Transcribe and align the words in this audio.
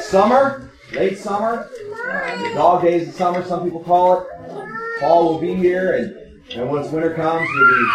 summer, 0.00 0.70
late 0.92 1.18
summer, 1.18 1.68
uh 2.08 2.54
dog 2.54 2.82
days 2.82 3.06
of 3.06 3.14
summer, 3.14 3.44
some 3.44 3.64
people 3.64 3.84
call 3.84 4.22
it. 4.22 4.26
Fall 4.98 5.34
will 5.34 5.38
be 5.38 5.54
here, 5.54 5.92
and, 5.92 6.40
and 6.56 6.70
once 6.70 6.90
winter 6.90 7.14
comes, 7.14 7.46
we'll 7.52 7.68
be 7.68 7.90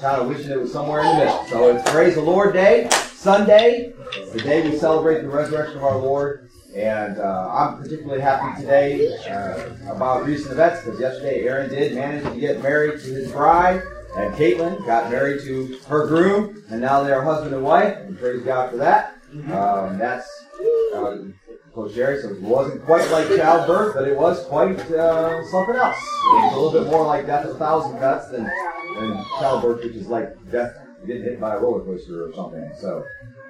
kind 0.00 0.22
of 0.22 0.28
wishing 0.28 0.52
it 0.52 0.60
was 0.60 0.72
somewhere 0.72 1.00
in 1.00 1.06
the 1.06 1.24
middle. 1.24 1.44
So 1.46 1.74
it's 1.76 1.90
Praise 1.90 2.14
the 2.14 2.20
Lord 2.20 2.52
Day, 2.52 2.88
Sunday. 3.12 3.92
It's 4.16 4.30
the 4.30 4.40
day 4.40 4.70
we 4.70 4.78
celebrate 4.78 5.22
the 5.22 5.28
resurrection 5.28 5.78
of 5.78 5.82
our 5.82 5.98
Lord. 5.98 6.48
And 6.72 7.18
uh, 7.18 7.50
I'm 7.52 7.82
particularly 7.82 8.20
happy 8.20 8.60
today 8.60 9.12
uh, 9.28 9.92
about 9.92 10.24
recent 10.26 10.52
events 10.52 10.84
because 10.84 11.00
yesterday 11.00 11.42
Aaron 11.42 11.68
did 11.68 11.96
manage 11.96 12.22
to 12.32 12.38
get 12.38 12.62
married 12.62 13.00
to 13.00 13.06
his 13.06 13.32
bride, 13.32 13.82
and 14.16 14.34
Caitlin 14.34 14.84
got 14.86 15.10
married 15.10 15.42
to 15.42 15.78
her 15.88 16.06
groom, 16.06 16.62
and 16.70 16.80
now 16.80 17.02
they 17.02 17.12
are 17.12 17.22
husband 17.22 17.54
and 17.54 17.64
wife. 17.64 17.96
And 17.98 18.18
praise 18.18 18.42
God 18.42 18.70
for 18.70 18.76
that. 18.78 19.16
Um, 19.52 19.98
that's 19.98 20.28
uh, 20.94 21.18
Coach 21.72 21.94
Jerry, 21.94 22.20
so 22.20 22.30
it 22.30 22.42
wasn't 22.42 22.84
quite 22.84 23.08
like 23.10 23.28
childbirth, 23.28 23.94
but 23.94 24.08
it 24.08 24.16
was 24.16 24.44
quite 24.46 24.78
uh, 24.90 25.44
something 25.46 25.76
else. 25.76 25.96
It 25.96 26.34
was 26.34 26.52
a 26.52 26.60
little 26.60 26.82
bit 26.82 26.90
more 26.90 27.06
like 27.06 27.26
death 27.26 27.44
of 27.44 27.54
a 27.54 27.58
thousand 27.58 27.98
cuts 27.98 28.28
than, 28.30 28.44
than 28.98 29.24
childbirth, 29.38 29.84
which 29.84 29.94
is 29.94 30.08
like 30.08 30.34
death 30.50 30.74
getting 31.06 31.22
hit 31.22 31.40
by 31.40 31.54
a 31.54 31.58
roller 31.58 31.84
coaster 31.84 32.28
or 32.28 32.34
something. 32.34 32.70
So, 32.78 33.04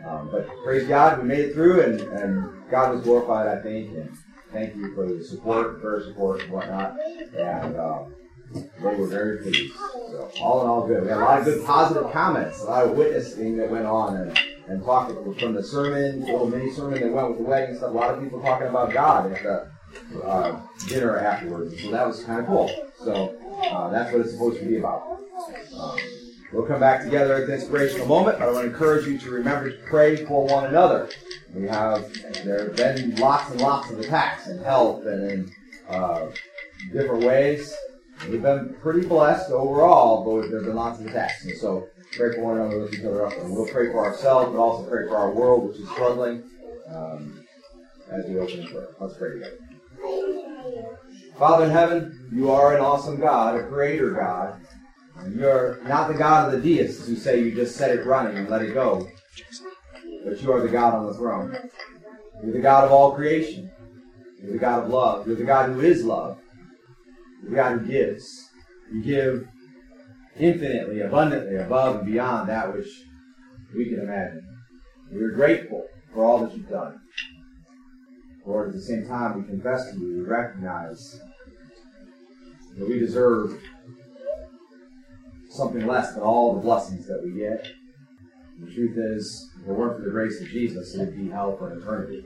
um, 0.06 0.29
but 0.31 0.47
praise 0.63 0.87
God, 0.87 1.19
we 1.19 1.25
made 1.25 1.41
it 1.41 1.55
through, 1.55 1.81
and, 1.81 2.01
and 2.01 2.71
God 2.71 2.95
was 2.95 3.03
glorified, 3.03 3.49
I 3.49 3.63
think, 3.63 3.91
and 3.97 4.17
thank 4.53 4.77
you 4.77 4.95
for 4.95 5.06
the 5.06 5.25
support, 5.25 5.81
prayer 5.81 6.03
support, 6.03 6.43
and 6.43 6.53
whatnot. 6.53 6.99
And 7.35 7.77
um, 7.79 8.15
they 8.52 8.97
were 8.97 9.06
very 9.06 9.38
pleased. 9.38 9.75
So, 9.75 10.31
all 10.41 10.62
in 10.62 10.69
all, 10.69 10.87
good. 10.87 11.02
We 11.02 11.08
had 11.08 11.19
a 11.19 11.20
lot 11.20 11.38
of 11.38 11.44
good 11.44 11.64
positive 11.64 12.11
comments, 12.12 12.61
a 12.62 12.64
lot 12.64 12.87
of 12.87 12.97
witnessing 12.97 13.56
that 13.58 13.70
went 13.70 13.87
on, 13.87 14.17
and 14.17 14.38
and 14.69 14.85
talking 14.85 15.35
from 15.35 15.55
the 15.55 15.62
sermon, 15.62 16.20
little 16.20 16.49
mini 16.49 16.70
sermon 16.70 17.00
that 17.00 17.12
went 17.12 17.31
with 17.31 17.38
the 17.38 17.44
wedding 17.44 17.76
stuff. 17.76 17.91
A 17.91 17.93
lot 17.93 18.14
of 18.14 18.23
people 18.23 18.41
talking 18.41 18.69
about 18.69 18.93
God 18.93 19.32
at 19.32 19.43
the 19.43 20.23
uh, 20.25 20.61
dinner 20.87 21.19
afterwards. 21.19 21.82
So 21.82 21.91
that 21.91 22.06
was 22.06 22.23
kind 22.23 22.41
of 22.41 22.47
cool. 22.47 22.70
So 23.05 23.37
uh, 23.70 23.91
that's 23.91 24.12
what 24.12 24.20
it's 24.20 24.32
supposed 24.32 24.61
to 24.61 24.67
be 24.67 24.79
about. 24.79 25.19
Um, 25.76 25.99
we'll 26.53 26.67
come 26.67 26.79
back 26.79 27.03
together 27.03 27.35
at 27.35 27.49
the 27.49 27.55
inspirational 27.55 28.06
moment, 28.06 28.38
but 28.38 28.49
I 28.49 28.53
want 28.53 28.67
to 28.67 28.70
encourage 28.70 29.06
you 29.06 29.19
to 29.19 29.31
remember 29.31 29.70
to 29.70 29.79
pray 29.87 30.25
for 30.25 30.46
one 30.46 30.67
another. 30.67 31.08
We 31.53 31.67
have 31.67 32.12
there 32.44 32.69
have 32.69 32.76
been 32.76 33.17
lots 33.17 33.50
and 33.50 33.61
lots 33.61 33.91
of 33.91 33.99
attacks 33.99 34.46
in 34.46 34.58
health 34.58 35.05
and 35.05 35.31
in 35.31 35.53
uh, 35.88 36.26
different 36.93 37.25
ways. 37.25 37.75
We've 38.28 38.43
been 38.43 38.76
pretty 38.81 39.06
blessed 39.06 39.50
overall, 39.50 40.25
but 40.25 40.49
there 40.49 40.58
have 40.58 40.67
been 40.67 40.76
lots 40.76 41.00
of 41.00 41.06
attacks. 41.06 41.44
And 41.44 41.56
so 41.56 41.88
pray 42.12 42.34
for 42.34 42.43
one 42.43 42.58
another, 42.58 42.82
lift 42.82 42.94
each 42.94 43.05
other 43.05 43.26
up, 43.26 43.32
and 43.38 43.50
we'll 43.50 43.67
pray 43.67 43.90
for 43.90 44.05
ourselves, 44.05 44.52
but 44.52 44.58
also 44.58 44.88
pray 44.88 45.06
for 45.08 45.17
our 45.17 45.31
world, 45.31 45.69
which 45.69 45.78
is 45.78 45.88
struggling, 45.90 46.43
um, 46.88 47.44
as 48.11 48.26
we 48.26 48.38
open 48.38 48.61
in 48.61 48.69
prayer. 48.69 48.88
Let's 49.00 49.17
pray 49.17 49.32
together. 49.32 49.58
Father 51.38 51.64
in 51.64 51.70
heaven, 51.70 52.28
you 52.32 52.50
are 52.50 52.76
an 52.76 52.82
awesome 52.82 53.19
God, 53.19 53.56
a 53.56 53.67
creator 53.67 54.11
God. 54.11 54.61
You're 55.34 55.81
not 55.84 56.08
the 56.08 56.14
God 56.14 56.46
of 56.46 56.52
the 56.52 56.61
deists 56.61 57.06
who 57.06 57.17
say 57.17 57.40
you 57.40 57.55
just 57.55 57.76
set 57.76 57.90
it 57.90 58.05
running 58.06 58.37
and 58.37 58.49
let 58.49 58.62
it 58.62 58.75
go. 58.75 59.08
But 60.25 60.40
you 60.43 60.52
are 60.52 60.61
the 60.61 60.69
God 60.69 60.94
on 60.94 61.06
the 61.06 61.14
throne. 61.14 61.56
You're 62.43 62.52
the 62.52 62.61
God 62.61 62.84
of 62.84 62.93
all 62.93 63.12
creation. 63.12 63.70
You're 64.43 64.52
the 64.52 64.58
God 64.58 64.84
of 64.84 64.90
love. 64.90 65.26
You're 65.26 65.37
the 65.37 65.44
God 65.44 65.70
who 65.70 65.81
is 65.81 66.05
love. 66.05 66.40
God 67.49 67.79
who 67.79 67.87
gives. 67.87 68.51
You 68.93 69.03
give 69.03 69.49
infinitely, 70.39 71.01
abundantly, 71.01 71.57
above 71.57 71.97
and 71.97 72.07
beyond 72.07 72.49
that 72.49 72.73
which 72.73 72.89
we 73.75 73.89
can 73.89 74.01
imagine. 74.01 74.47
We're 75.11 75.33
grateful 75.33 75.87
for 76.13 76.25
all 76.25 76.39
that 76.41 76.57
you've 76.57 76.69
done. 76.69 77.01
Lord, 78.47 78.69
at 78.69 78.75
the 78.75 78.83
same 78.83 79.07
time, 79.07 79.41
we 79.41 79.49
confess 79.49 79.91
to 79.91 79.99
you, 79.99 80.19
we 80.19 80.23
recognize 80.23 81.21
that 82.77 82.89
we 82.89 82.99
deserve 82.99 83.61
something 85.51 85.87
less 85.87 86.15
than 86.15 86.23
all 86.23 86.55
the 86.55 86.61
blessings 86.61 87.07
that 87.07 87.23
we 87.23 87.39
get. 87.39 87.67
The 88.61 88.73
truth 88.73 88.97
is, 88.97 89.51
if 89.61 89.69
it 89.69 89.73
weren't 89.73 89.99
for 89.99 90.05
the 90.05 90.11
grace 90.11 90.41
of 90.41 90.49
Jesus, 90.49 90.95
it 90.95 90.99
would 90.99 91.17
be 91.17 91.31
hell 91.31 91.57
for 91.57 91.73
eternity. 91.77 92.25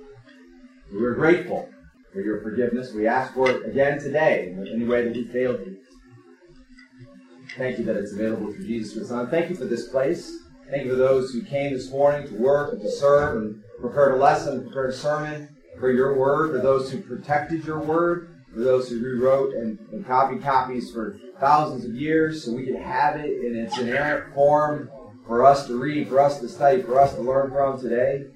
We're 0.93 1.15
grateful 1.15 1.69
for 2.15 2.21
your 2.21 2.41
forgiveness. 2.41 2.95
We 2.95 3.09
ask 3.09 3.35
for 3.35 3.51
it 3.51 3.67
again 3.67 3.99
today 3.99 4.53
in 4.53 4.67
any 4.69 4.87
way 4.87 5.03
that 5.03 5.13
we 5.13 5.25
failed 5.25 5.61
you. 5.67 5.79
Thank 7.59 7.79
you 7.79 7.85
that 7.85 7.97
it's 7.97 8.13
available 8.13 8.53
through 8.53 8.67
Jesus 8.67 8.95
your 8.95 9.05
Son. 9.05 9.29
Thank 9.29 9.51
you 9.51 9.57
for 9.57 9.65
this 9.65 9.89
place. 9.89 10.33
Thank 10.71 10.85
you 10.85 10.91
for 10.91 10.97
those 10.97 11.33
who 11.33 11.43
came 11.43 11.73
this 11.73 11.91
morning 11.91 12.27
to 12.29 12.35
work 12.37 12.73
and 12.73 12.81
to 12.83 12.91
serve 12.91 13.37
and 13.37 13.63
prepared 13.81 14.15
a 14.15 14.17
lesson, 14.17 14.63
prepared 14.63 14.91
a 14.91 14.97
sermon 14.97 15.57
for 15.79 15.91
your 15.91 16.17
word, 16.17 16.53
for 16.53 16.59
those 16.59 16.91
who 16.91 17.01
protected 17.01 17.65
your 17.65 17.81
word, 17.81 18.43
for 18.53 18.61
those 18.61 18.89
who 18.89 19.03
rewrote 19.03 19.53
and, 19.55 19.79
and 19.93 20.07
copied 20.07 20.43
copies 20.43 20.93
for 20.93 21.19
thousands 21.41 21.85
of 21.85 21.95
years 21.95 22.45
so 22.45 22.53
we 22.53 22.65
could 22.65 22.81
have 22.81 23.17
it 23.17 23.45
in 23.45 23.57
its 23.57 23.77
inerrant 23.79 24.33
form 24.35 24.89
for 25.27 25.45
us 25.45 25.67
to 25.67 25.79
read, 25.79 26.09
for 26.09 26.21
us 26.21 26.41
to 26.41 26.49
study, 26.49 26.81
for 26.83 27.01
us 27.01 27.15
to 27.15 27.21
learn 27.21 27.51
from 27.51 27.81
today. 27.81 28.27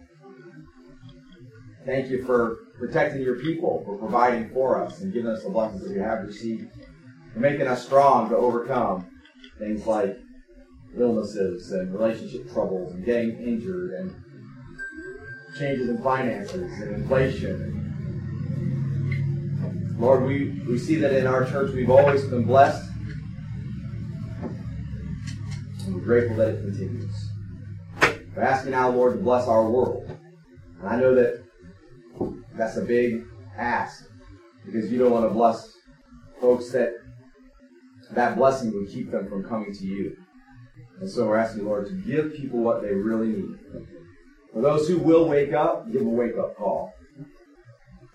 Thank 1.86 2.08
you 2.08 2.24
for 2.24 2.67
protecting 2.78 3.22
your 3.22 3.36
people, 3.36 3.82
for 3.84 3.96
providing 3.96 4.50
for 4.50 4.82
us 4.82 5.00
and 5.00 5.12
giving 5.12 5.30
us 5.30 5.42
the 5.42 5.50
blessings 5.50 5.82
that 5.82 5.92
we 5.92 5.98
have 5.98 6.24
received, 6.24 6.70
for 7.32 7.40
making 7.40 7.66
us 7.66 7.84
strong 7.84 8.28
to 8.28 8.36
overcome 8.36 9.06
things 9.58 9.86
like 9.86 10.16
illnesses 10.96 11.72
and 11.72 11.92
relationship 11.92 12.50
troubles 12.52 12.94
and 12.94 13.04
getting 13.04 13.36
injured 13.38 13.92
and 13.94 14.14
changes 15.58 15.88
in 15.88 16.02
finances 16.02 16.72
and 16.80 16.94
inflation. 16.94 17.84
Lord, 19.98 20.22
we, 20.24 20.62
we 20.68 20.78
see 20.78 20.94
that 20.96 21.12
in 21.12 21.26
our 21.26 21.44
church 21.44 21.74
we've 21.74 21.90
always 21.90 22.24
been 22.24 22.44
blessed. 22.44 22.88
And 25.84 25.94
we're 25.94 26.00
grateful 26.02 26.36
that 26.36 26.50
it 26.50 26.60
continues. 26.60 27.30
We're 28.36 28.42
asking 28.42 28.70
now, 28.70 28.90
Lord, 28.90 29.14
to 29.14 29.18
bless 29.18 29.48
our 29.48 29.68
world. 29.68 30.08
And 30.78 30.88
I 30.88 30.96
know 31.00 31.14
that 31.16 31.42
that's 32.58 32.76
a 32.76 32.82
big 32.82 33.24
ask 33.56 34.04
because 34.66 34.90
you 34.90 34.98
don't 34.98 35.12
want 35.12 35.24
to 35.24 35.30
bless 35.32 35.72
folks 36.40 36.70
that 36.72 36.92
that 38.10 38.36
blessing 38.36 38.72
would 38.74 38.88
keep 38.90 39.10
them 39.10 39.28
from 39.28 39.44
coming 39.44 39.72
to 39.72 39.84
you. 39.84 40.16
And 41.00 41.08
so 41.08 41.26
we're 41.26 41.36
asking, 41.36 41.64
Lord, 41.64 41.86
to 41.86 41.92
give 41.92 42.34
people 42.34 42.60
what 42.60 42.82
they 42.82 42.92
really 42.92 43.28
need. 43.28 43.58
For 44.52 44.60
those 44.60 44.88
who 44.88 44.98
will 44.98 45.28
wake 45.28 45.52
up, 45.52 45.90
give 45.92 46.00
them 46.00 46.08
a 46.08 46.14
wake 46.14 46.36
up 46.38 46.56
call. 46.56 46.92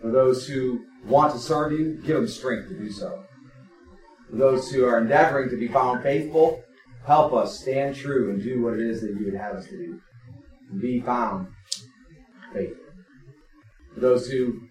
For 0.01 0.11
those 0.11 0.47
who 0.47 0.85
want 1.05 1.33
to 1.33 1.39
serve 1.39 1.71
you, 1.71 2.01
give 2.03 2.17
them 2.17 2.27
strength 2.27 2.69
to 2.69 2.77
do 2.77 2.91
so. 2.91 3.23
For 4.29 4.35
those 4.35 4.69
who 4.71 4.85
are 4.85 4.99
endeavoring 4.99 5.49
to 5.51 5.57
be 5.57 5.67
found 5.67 6.03
faithful, 6.03 6.61
help 7.05 7.33
us 7.33 7.59
stand 7.59 7.95
true 7.95 8.31
and 8.31 8.41
do 8.43 8.61
what 8.61 8.73
it 8.73 8.81
is 8.81 9.01
that 9.01 9.11
you 9.11 9.25
would 9.25 9.35
have 9.35 9.55
us 9.55 9.65
to 9.65 9.77
do. 9.77 10.01
Be 10.81 10.99
found 10.99 11.47
faithful. 12.51 12.82
Those 13.95 14.27
who 14.27 14.61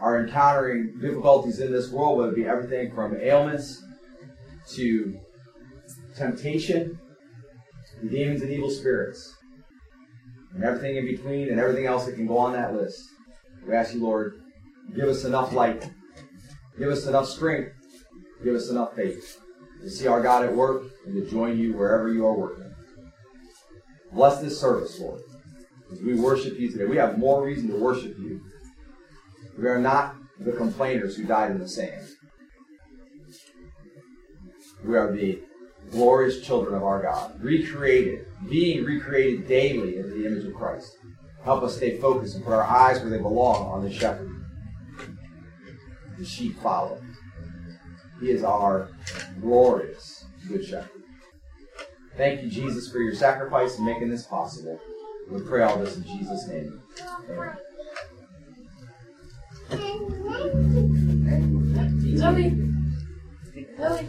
are 0.00 0.24
encountering 0.24 0.98
difficulties 1.00 1.60
in 1.60 1.72
this 1.72 1.90
world, 1.90 2.18
whether 2.18 2.32
it 2.32 2.36
be 2.36 2.44
everything 2.44 2.94
from 2.94 3.16
ailments 3.16 3.82
to 4.74 5.18
temptation, 6.16 6.98
and 8.00 8.10
demons 8.10 8.42
and 8.42 8.50
evil 8.50 8.70
spirits, 8.70 9.34
and 10.54 10.62
everything 10.64 10.96
in 10.96 11.04
between, 11.06 11.48
and 11.48 11.58
everything 11.58 11.86
else 11.86 12.04
that 12.04 12.14
can 12.14 12.26
go 12.26 12.36
on 12.38 12.52
that 12.52 12.74
list. 12.74 13.00
We 13.66 13.74
ask 13.74 13.94
you, 13.94 14.02
Lord, 14.02 14.40
give 14.94 15.08
us 15.08 15.24
enough 15.24 15.52
light, 15.52 15.90
give 16.78 16.88
us 16.88 17.06
enough 17.06 17.28
strength, 17.28 17.72
give 18.44 18.54
us 18.54 18.68
enough 18.68 18.94
faith 18.94 19.40
to 19.82 19.90
see 19.90 20.06
our 20.06 20.22
God 20.22 20.44
at 20.44 20.54
work 20.54 20.84
and 21.06 21.14
to 21.14 21.30
join 21.30 21.58
you 21.58 21.74
wherever 21.74 22.12
you 22.12 22.26
are 22.26 22.34
working. 22.34 22.74
Bless 24.12 24.40
this 24.40 24.60
service, 24.60 24.98
Lord, 25.00 25.20
as 25.92 26.00
we 26.00 26.14
worship 26.14 26.58
you 26.58 26.70
today. 26.70 26.84
We 26.84 26.96
have 26.96 27.18
more 27.18 27.44
reason 27.44 27.68
to 27.68 27.76
worship 27.76 28.18
you. 28.18 28.40
We 29.58 29.68
are 29.68 29.78
not 29.78 30.16
the 30.38 30.52
complainers 30.52 31.16
who 31.16 31.24
died 31.24 31.50
in 31.50 31.58
the 31.58 31.68
sand. 31.68 32.08
We 34.84 34.96
are 34.96 35.10
the 35.12 35.40
glorious 35.90 36.40
children 36.40 36.74
of 36.74 36.82
our 36.82 37.02
God, 37.02 37.40
recreated, 37.42 38.26
being 38.48 38.84
recreated 38.84 39.48
daily 39.48 39.96
in 39.96 40.10
the 40.10 40.26
image 40.26 40.44
of 40.44 40.54
Christ. 40.54 40.98
Help 41.44 41.62
us 41.62 41.76
stay 41.76 41.98
focused 41.98 42.34
and 42.34 42.44
put 42.44 42.52
our 42.52 42.64
eyes 42.64 43.00
where 43.00 43.10
they 43.10 43.18
belong 43.18 43.66
on 43.66 43.82
the 43.82 43.92
shepherd. 43.92 44.30
The 46.18 46.24
sheep 46.24 46.60
follow. 46.60 47.00
He 48.20 48.30
is 48.30 48.42
our 48.42 48.88
glorious 49.40 50.24
good 50.48 50.64
shepherd. 50.64 51.02
Thank 52.16 52.42
you, 52.42 52.50
Jesus, 52.50 52.90
for 52.90 52.98
your 52.98 53.14
sacrifice 53.14 53.78
in 53.78 53.84
making 53.84 54.10
this 54.10 54.24
possible. 54.24 54.80
We 55.28 55.40
pray 55.42 55.62
all 55.64 55.78
this 55.78 55.96
in 55.96 56.04
Jesus' 56.04 56.48
name. 56.48 56.80
Zoe. 62.16 62.50
Zoe. 63.78 64.08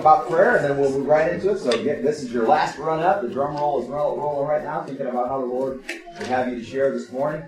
About 0.00 0.28
prayer, 0.28 0.56
and 0.56 0.64
then 0.64 0.78
we'll 0.78 0.90
move 0.90 1.06
right 1.06 1.32
into 1.32 1.50
it. 1.50 1.58
So 1.58 1.70
get, 1.82 2.02
this 2.02 2.22
is 2.22 2.32
your 2.32 2.46
last 2.46 2.78
run 2.78 3.00
up. 3.00 3.22
The 3.22 3.28
drum 3.28 3.56
roll 3.56 3.82
is 3.82 3.88
roll, 3.88 4.16
rolling 4.16 4.48
right 4.48 4.64
now, 4.64 4.82
thinking 4.82 5.06
about 5.06 5.28
how 5.28 5.40
the 5.40 5.46
Lord 5.46 5.82
would 6.18 6.26
have 6.26 6.48
you 6.48 6.56
to 6.56 6.64
share 6.64 6.90
this 6.90 7.12
morning. 7.12 7.42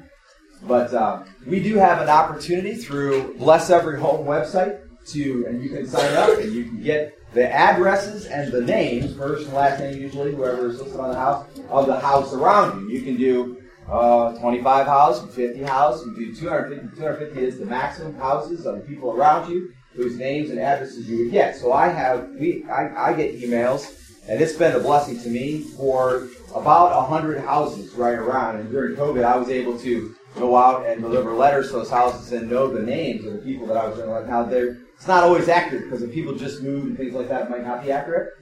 But 0.63 0.95
uh, 0.95 1.25
we 1.47 1.61
do 1.61 1.77
have 1.77 2.01
an 2.01 2.09
opportunity 2.09 2.77
through 2.77 3.35
Bless 3.35 3.71
Every 3.71 3.99
Home 3.99 4.27
website 4.27 4.81
to, 5.07 5.47
and 5.49 5.63
you 5.63 5.71
can 5.71 5.87
sign 5.87 6.15
up 6.15 6.39
and 6.39 6.53
you 6.53 6.65
can 6.65 6.81
get 6.81 7.19
the 7.33 7.51
addresses 7.51 8.27
and 8.27 8.53
the 8.53 8.61
names, 8.61 9.17
first 9.17 9.47
and 9.47 9.55
last 9.55 9.81
name 9.81 10.01
usually, 10.01 10.33
whoever 10.33 10.69
is 10.69 10.81
listed 10.81 11.01
on 11.01 11.11
the 11.11 11.17
house, 11.17 11.47
of 11.71 11.87
the 11.87 11.99
house 11.99 12.33
around 12.33 12.81
you. 12.81 12.91
You 12.91 13.03
can 13.03 13.17
do 13.17 13.63
uh, 13.89 14.39
25 14.39 14.87
house, 14.87 15.35
50 15.35 15.63
house, 15.63 16.05
you 16.07 16.15
do 16.15 16.35
250. 16.35 16.97
250 16.97 17.41
is 17.41 17.59
the 17.59 17.67
maximum 17.67 18.15
houses 18.15 18.67
of 18.67 18.77
the 18.77 18.83
people 18.83 19.11
around 19.11 19.51
you 19.51 19.73
whose 19.95 20.17
names 20.17 20.51
and 20.51 20.59
addresses 20.59 21.09
you 21.09 21.19
would 21.19 21.33
get. 21.33 21.57
So 21.57 21.73
I 21.73 21.89
have, 21.89 22.31
we, 22.31 22.65
I, 22.65 23.11
I 23.11 23.13
get 23.15 23.41
emails, 23.41 23.99
and 24.29 24.41
it's 24.41 24.55
been 24.55 24.75
a 24.75 24.81
blessing 24.81 25.21
to 25.21 25.29
me 25.29 25.61
for 25.61 26.29
about 26.55 26.97
100 27.11 27.41
houses 27.41 27.93
right 27.95 28.19
around. 28.19 28.57
And 28.57 28.71
during 28.71 28.97
COVID, 28.97 29.25
I 29.25 29.37
was 29.37 29.49
able 29.49 29.79
to 29.81 30.15
go 30.37 30.57
out 30.57 30.87
and 30.87 31.03
deliver 31.03 31.35
letters 31.35 31.69
to 31.69 31.75
those 31.75 31.91
houses 31.91 32.33
and 32.33 32.51
know 32.51 32.73
the 32.73 32.83
names 32.83 33.27
of 33.27 33.35
the 33.35 33.39
people 33.41 33.67
that 33.67 33.77
I 33.77 33.87
was 33.87 33.97
going 33.97 34.09
to 34.09 34.15
let. 34.15 34.29
Now, 34.29 34.45
they're, 34.45 34.79
it's 34.97 35.07
not 35.07 35.25
always 35.25 35.49
accurate 35.49 35.85
because 35.85 36.03
if 36.03 36.13
people 36.13 36.35
just 36.35 36.63
moved 36.63 36.87
and 36.89 36.97
things 36.97 37.13
like 37.13 37.29
that, 37.29 37.43
it 37.43 37.51
might 37.51 37.65
not 37.65 37.83
be 37.83 37.91
accurate. 37.91 38.33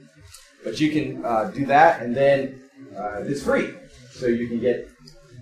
But 0.63 0.79
you 0.79 0.91
can 0.91 1.25
uh, 1.25 1.51
do 1.53 1.65
that, 1.65 2.01
and 2.03 2.15
then 2.15 2.61
uh, 2.95 3.23
it's 3.23 3.43
free. 3.43 3.73
So 4.11 4.27
you 4.27 4.47
can 4.47 4.59
get 4.59 4.87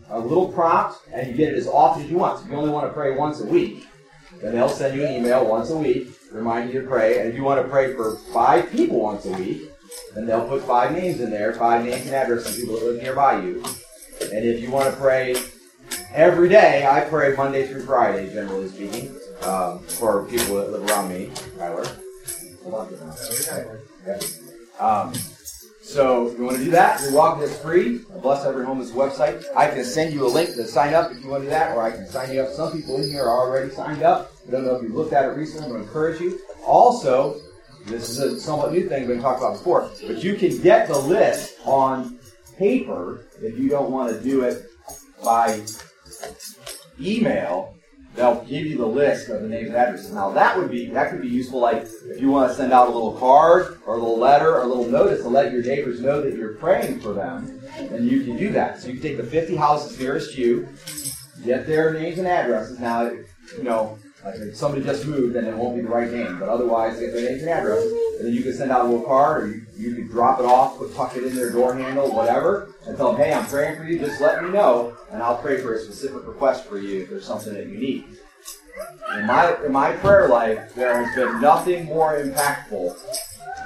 a 0.10 0.20
little 0.20 0.48
prompt, 0.52 1.00
and 1.12 1.28
you 1.28 1.34
get 1.34 1.54
it 1.54 1.58
as 1.58 1.68
often 1.68 2.04
as 2.04 2.10
you 2.10 2.18
want. 2.18 2.40
So 2.40 2.50
you 2.50 2.56
only 2.56 2.72
want 2.72 2.88
to 2.88 2.94
pray 2.94 3.16
once 3.16 3.42
a 3.42 3.46
week, 3.46 3.86
then 4.42 4.54
they'll 4.56 4.70
send 4.70 4.96
you 4.96 5.06
an 5.06 5.14
email 5.14 5.46
once 5.46 5.70
a 5.70 5.78
week 5.78 6.10
reminding 6.32 6.74
you 6.74 6.82
to 6.82 6.88
pray. 6.88 7.20
And 7.20 7.30
if 7.30 7.36
you 7.36 7.44
want 7.44 7.62
to 7.62 7.68
pray 7.68 7.94
for 7.94 8.18
five 8.34 8.72
people 8.72 9.00
once 9.00 9.26
a 9.26 9.32
week, 9.32 9.70
then 10.14 10.26
they'll 10.26 10.48
put 10.48 10.64
five 10.64 10.92
names 10.92 11.20
in 11.20 11.30
there, 11.30 11.54
five 11.54 11.84
names 11.84 12.06
and 12.06 12.16
addresses 12.16 12.56
of 12.56 12.62
people 12.62 12.80
that 12.80 12.86
live 12.86 13.02
nearby 13.02 13.42
you. 13.42 13.64
And 14.22 14.46
if 14.46 14.62
you 14.62 14.70
want 14.70 14.94
to 14.94 15.00
pray 15.00 15.36
every 16.14 16.50
day, 16.50 16.86
I 16.88 17.02
pray 17.02 17.36
Monday 17.36 17.68
through 17.68 17.84
Friday, 17.84 18.32
generally 18.34 18.68
speaking, 18.68 19.16
um, 19.44 19.80
for 19.80 20.26
people 20.26 20.56
that 20.56 20.72
live 20.72 20.90
around 20.90 21.10
me. 21.10 21.32
Tyler. 21.58 21.86
Hold 22.64 22.76
on 22.76 22.88
to 22.90 22.96
that. 22.96 23.80
Okay. 24.06 24.26
Um, 24.80 25.14
so 25.90 26.28
if 26.28 26.38
you 26.38 26.44
want 26.44 26.58
to 26.58 26.64
do 26.64 26.72
that, 26.72 27.02
you're 27.02 27.14
welcome. 27.14 27.44
It's 27.44 27.58
free. 27.58 28.02
Bless 28.22 28.46
Every 28.46 28.64
Home 28.64 28.80
is 28.80 28.92
a 28.92 28.94
website. 28.94 29.44
I 29.56 29.70
can 29.70 29.84
send 29.84 30.14
you 30.14 30.26
a 30.26 30.30
link 30.30 30.50
to 30.50 30.66
sign 30.68 30.94
up 30.94 31.12
if 31.12 31.24
you 31.24 31.30
want 31.32 31.42
to 31.42 31.46
do 31.48 31.50
that, 31.50 31.76
or 31.76 31.82
I 31.82 31.90
can 31.90 32.08
sign 32.08 32.32
you 32.32 32.42
up. 32.42 32.54
Some 32.54 32.72
people 32.72 33.02
in 33.02 33.10
here 33.10 33.24
are 33.24 33.40
already 33.40 33.72
signed 33.72 34.04
up. 34.04 34.32
I 34.48 34.52
don't 34.52 34.66
know 34.66 34.76
if 34.76 34.84
you've 34.84 34.94
looked 34.94 35.14
at 35.14 35.26
it 35.26 35.30
recently. 35.30 35.66
I'm 35.66 35.72
going 35.72 35.82
to 35.82 35.88
encourage 35.88 36.22
you. 36.22 36.40
Also, 36.64 37.42
this 37.88 38.10
is 38.10 38.20
a 38.20 38.40
somewhat 38.40 38.72
new 38.72 38.88
thing 38.88 39.08
we've 39.08 39.16
been 39.16 39.22
talking 39.22 39.44
about 39.44 39.58
before, 39.58 39.90
but 40.06 40.24
you 40.24 40.36
can 40.36 40.62
get 40.62 40.88
the 40.88 40.98
list 40.98 41.56
on 41.66 42.20
paper 42.56 43.26
if 43.42 43.58
you 43.58 43.68
don't 43.70 43.90
want 43.90 44.14
to 44.14 44.22
do 44.22 44.44
it 44.44 44.66
by 45.24 45.60
email. 47.02 47.79
They'll 48.16 48.44
give 48.44 48.66
you 48.66 48.78
the 48.78 48.86
list 48.86 49.30
of 49.30 49.42
the 49.42 49.48
names 49.48 49.68
and 49.68 49.78
addresses. 49.78 50.12
Now 50.12 50.32
that 50.32 50.58
would 50.58 50.72
be 50.72 50.88
that 50.90 51.12
could 51.12 51.22
be 51.22 51.28
useful, 51.28 51.60
like 51.60 51.88
if 52.06 52.20
you 52.20 52.30
want 52.30 52.50
to 52.52 52.56
send 52.58 52.74
out 52.74 52.88
a 52.88 52.92
little 52.92 53.14
card 53.14 53.80
or 53.86 53.96
a 53.96 53.98
little 53.98 54.18
letter 54.18 54.56
or 54.56 54.64
a 54.64 54.68
little 54.68 54.90
notice 54.90 55.22
to 55.22 55.30
let 55.30 55.52
your 55.52 55.62
neighbors 55.62 56.02
know 56.02 56.22
that 56.22 56.36
you're 56.36 56.56
praying 56.56 57.00
for 57.00 57.14
them, 57.14 57.62
then 57.78 58.08
you 58.08 58.24
can 58.24 58.36
do 58.36 58.52
that. 58.52 58.82
So 58.82 58.88
you 58.88 58.94
can 58.94 59.04
take 59.04 59.18
the 59.18 59.24
50 59.24 59.56
houses 59.56 60.00
nearest 60.00 60.38
you, 60.38 60.68
get 61.46 61.68
their 61.68 61.94
names 61.94 62.18
and 62.18 62.28
addresses. 62.28 62.80
Now, 62.80 63.04
you 63.04 63.64
know, 63.64 63.98
like 64.24 64.36
if 64.36 64.56
somebody 64.56 64.84
just 64.84 65.06
moved, 65.06 65.36
then 65.36 65.46
it 65.46 65.56
won't 65.56 65.76
be 65.76 65.82
the 65.82 65.88
right 65.88 66.12
name. 66.12 66.40
But 66.40 66.50
otherwise, 66.50 67.00
get 67.00 67.14
their 67.14 67.30
names 67.30 67.42
and 67.42 67.52
address. 67.52 67.84
and 67.84 68.28
then 68.28 68.34
you 68.34 68.44
can 68.44 68.54
send 68.54 68.72
out 68.72 68.86
a 68.86 68.88
little 68.90 69.06
card, 69.06 69.44
or 69.44 69.48
you, 69.48 69.66
you 69.78 69.96
could 69.96 70.10
drop 70.10 70.40
it 70.40 70.46
off, 70.46 70.78
put 70.78 70.94
tuck 70.94 71.16
it 71.16 71.24
in 71.24 71.36
their 71.36 71.52
door 71.52 71.74
handle, 71.76 72.14
whatever, 72.14 72.74
and 72.86 72.98
tell 72.98 73.14
them, 73.14 73.22
hey, 73.22 73.34
I'm 73.34 73.46
praying 73.46 73.78
for 73.78 73.86
you. 73.86 73.98
Just 73.98 74.20
let 74.20 74.44
me 74.44 74.50
know, 74.50 74.98
and 75.12 75.24
I'll 75.24 75.38
pray 75.38 75.62
for 75.62 75.74
a 75.74 75.80
specific 75.80 76.28
request 76.28 76.66
for 76.66 76.78
you 76.78 77.04
if 77.04 77.10
there's 77.10 77.26
something 77.26 77.54
that 77.54 77.68
you 77.68 77.78
need. 77.78 78.06
In 79.18 79.26
my 79.26 79.56
in 79.66 79.72
my 79.72 79.92
prayer 79.94 80.28
life, 80.28 80.74
there 80.76 81.04
has 81.04 81.16
been 81.16 81.42
nothing 81.42 81.86
more 81.86 82.20
impactful 82.20 82.96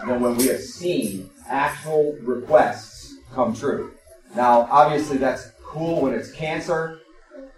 than 0.06 0.22
when 0.22 0.38
we 0.38 0.48
have 0.48 0.62
seen 0.62 1.30
actual 1.48 2.16
requests 2.22 3.16
come 3.34 3.56
true. 3.56 3.94
Now, 4.36 4.68
obviously, 4.72 5.18
that's 5.18 5.52
cool 5.64 6.02
when 6.02 6.14
it's 6.14 6.32
cancer. 6.32 7.02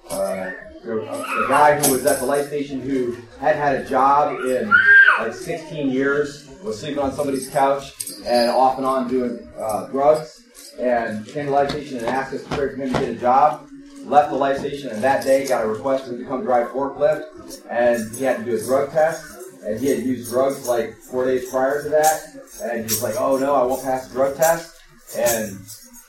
Uh, 0.10 0.51
the, 0.86 0.95
the 0.95 1.45
guy 1.50 1.80
who 1.80 1.91
was 1.91 2.06
at 2.06 2.19
the 2.19 2.26
Life 2.26 2.48
Station 2.48 2.80
who 2.80 3.17
had 3.39 3.56
had 3.56 3.76
a 3.76 3.89
job 3.89 4.39
in 4.45 4.71
like 5.19 5.34
16 5.34 5.89
years 5.89 6.48
was 6.63 6.80
sleeping 6.80 7.00
on 7.00 7.12
somebody's 7.12 7.50
couch 7.50 7.93
and 8.26 8.50
off 8.50 8.78
and 8.78 8.86
on 8.86 9.08
doing 9.08 9.48
uh, 9.58 9.88
drugs 9.88 10.43
and 10.80 11.26
came 11.26 11.45
to 11.45 11.50
the 11.50 11.52
Life 11.52 11.71
Station 11.71 11.98
and 11.98 12.08
asked 12.08 12.34
us 12.34 12.43
to 12.43 12.50
pray 12.50 12.69
for 12.69 12.76
him 12.76 12.93
to 12.93 13.00
get 13.00 13.10
a 13.10 13.15
job. 13.15 13.67
Left 14.04 14.30
the 14.30 14.38
Life 14.38 14.60
Station 14.60 14.89
and 14.91 15.04
that 15.04 15.24
day 15.24 15.48
got 15.48 15.63
a 15.63 15.67
request 15.67 16.06
for 16.06 16.12
him 16.12 16.19
to 16.19 16.26
come 16.26 16.43
drive 16.43 16.67
forklift 16.67 17.63
and 17.69 18.15
he 18.15 18.24
had 18.24 18.38
to 18.38 18.43
do 18.43 18.56
a 18.56 18.60
drug 18.60 18.91
test 18.91 19.26
and 19.65 19.80
he 19.80 19.88
had 19.88 20.00
used 20.00 20.30
drugs 20.30 20.67
like 20.67 20.95
four 20.95 21.26
days 21.26 21.50
prior 21.50 21.82
to 21.82 21.89
that 21.89 22.21
and 22.62 22.78
he 22.78 22.84
was 22.84 23.02
like, 23.02 23.15
oh 23.17 23.38
no, 23.38 23.56
I 23.56 23.63
won't 23.63 23.82
pass 23.84 24.08
the 24.08 24.13
drug 24.13 24.38
test 24.38 24.80
and 25.17 25.58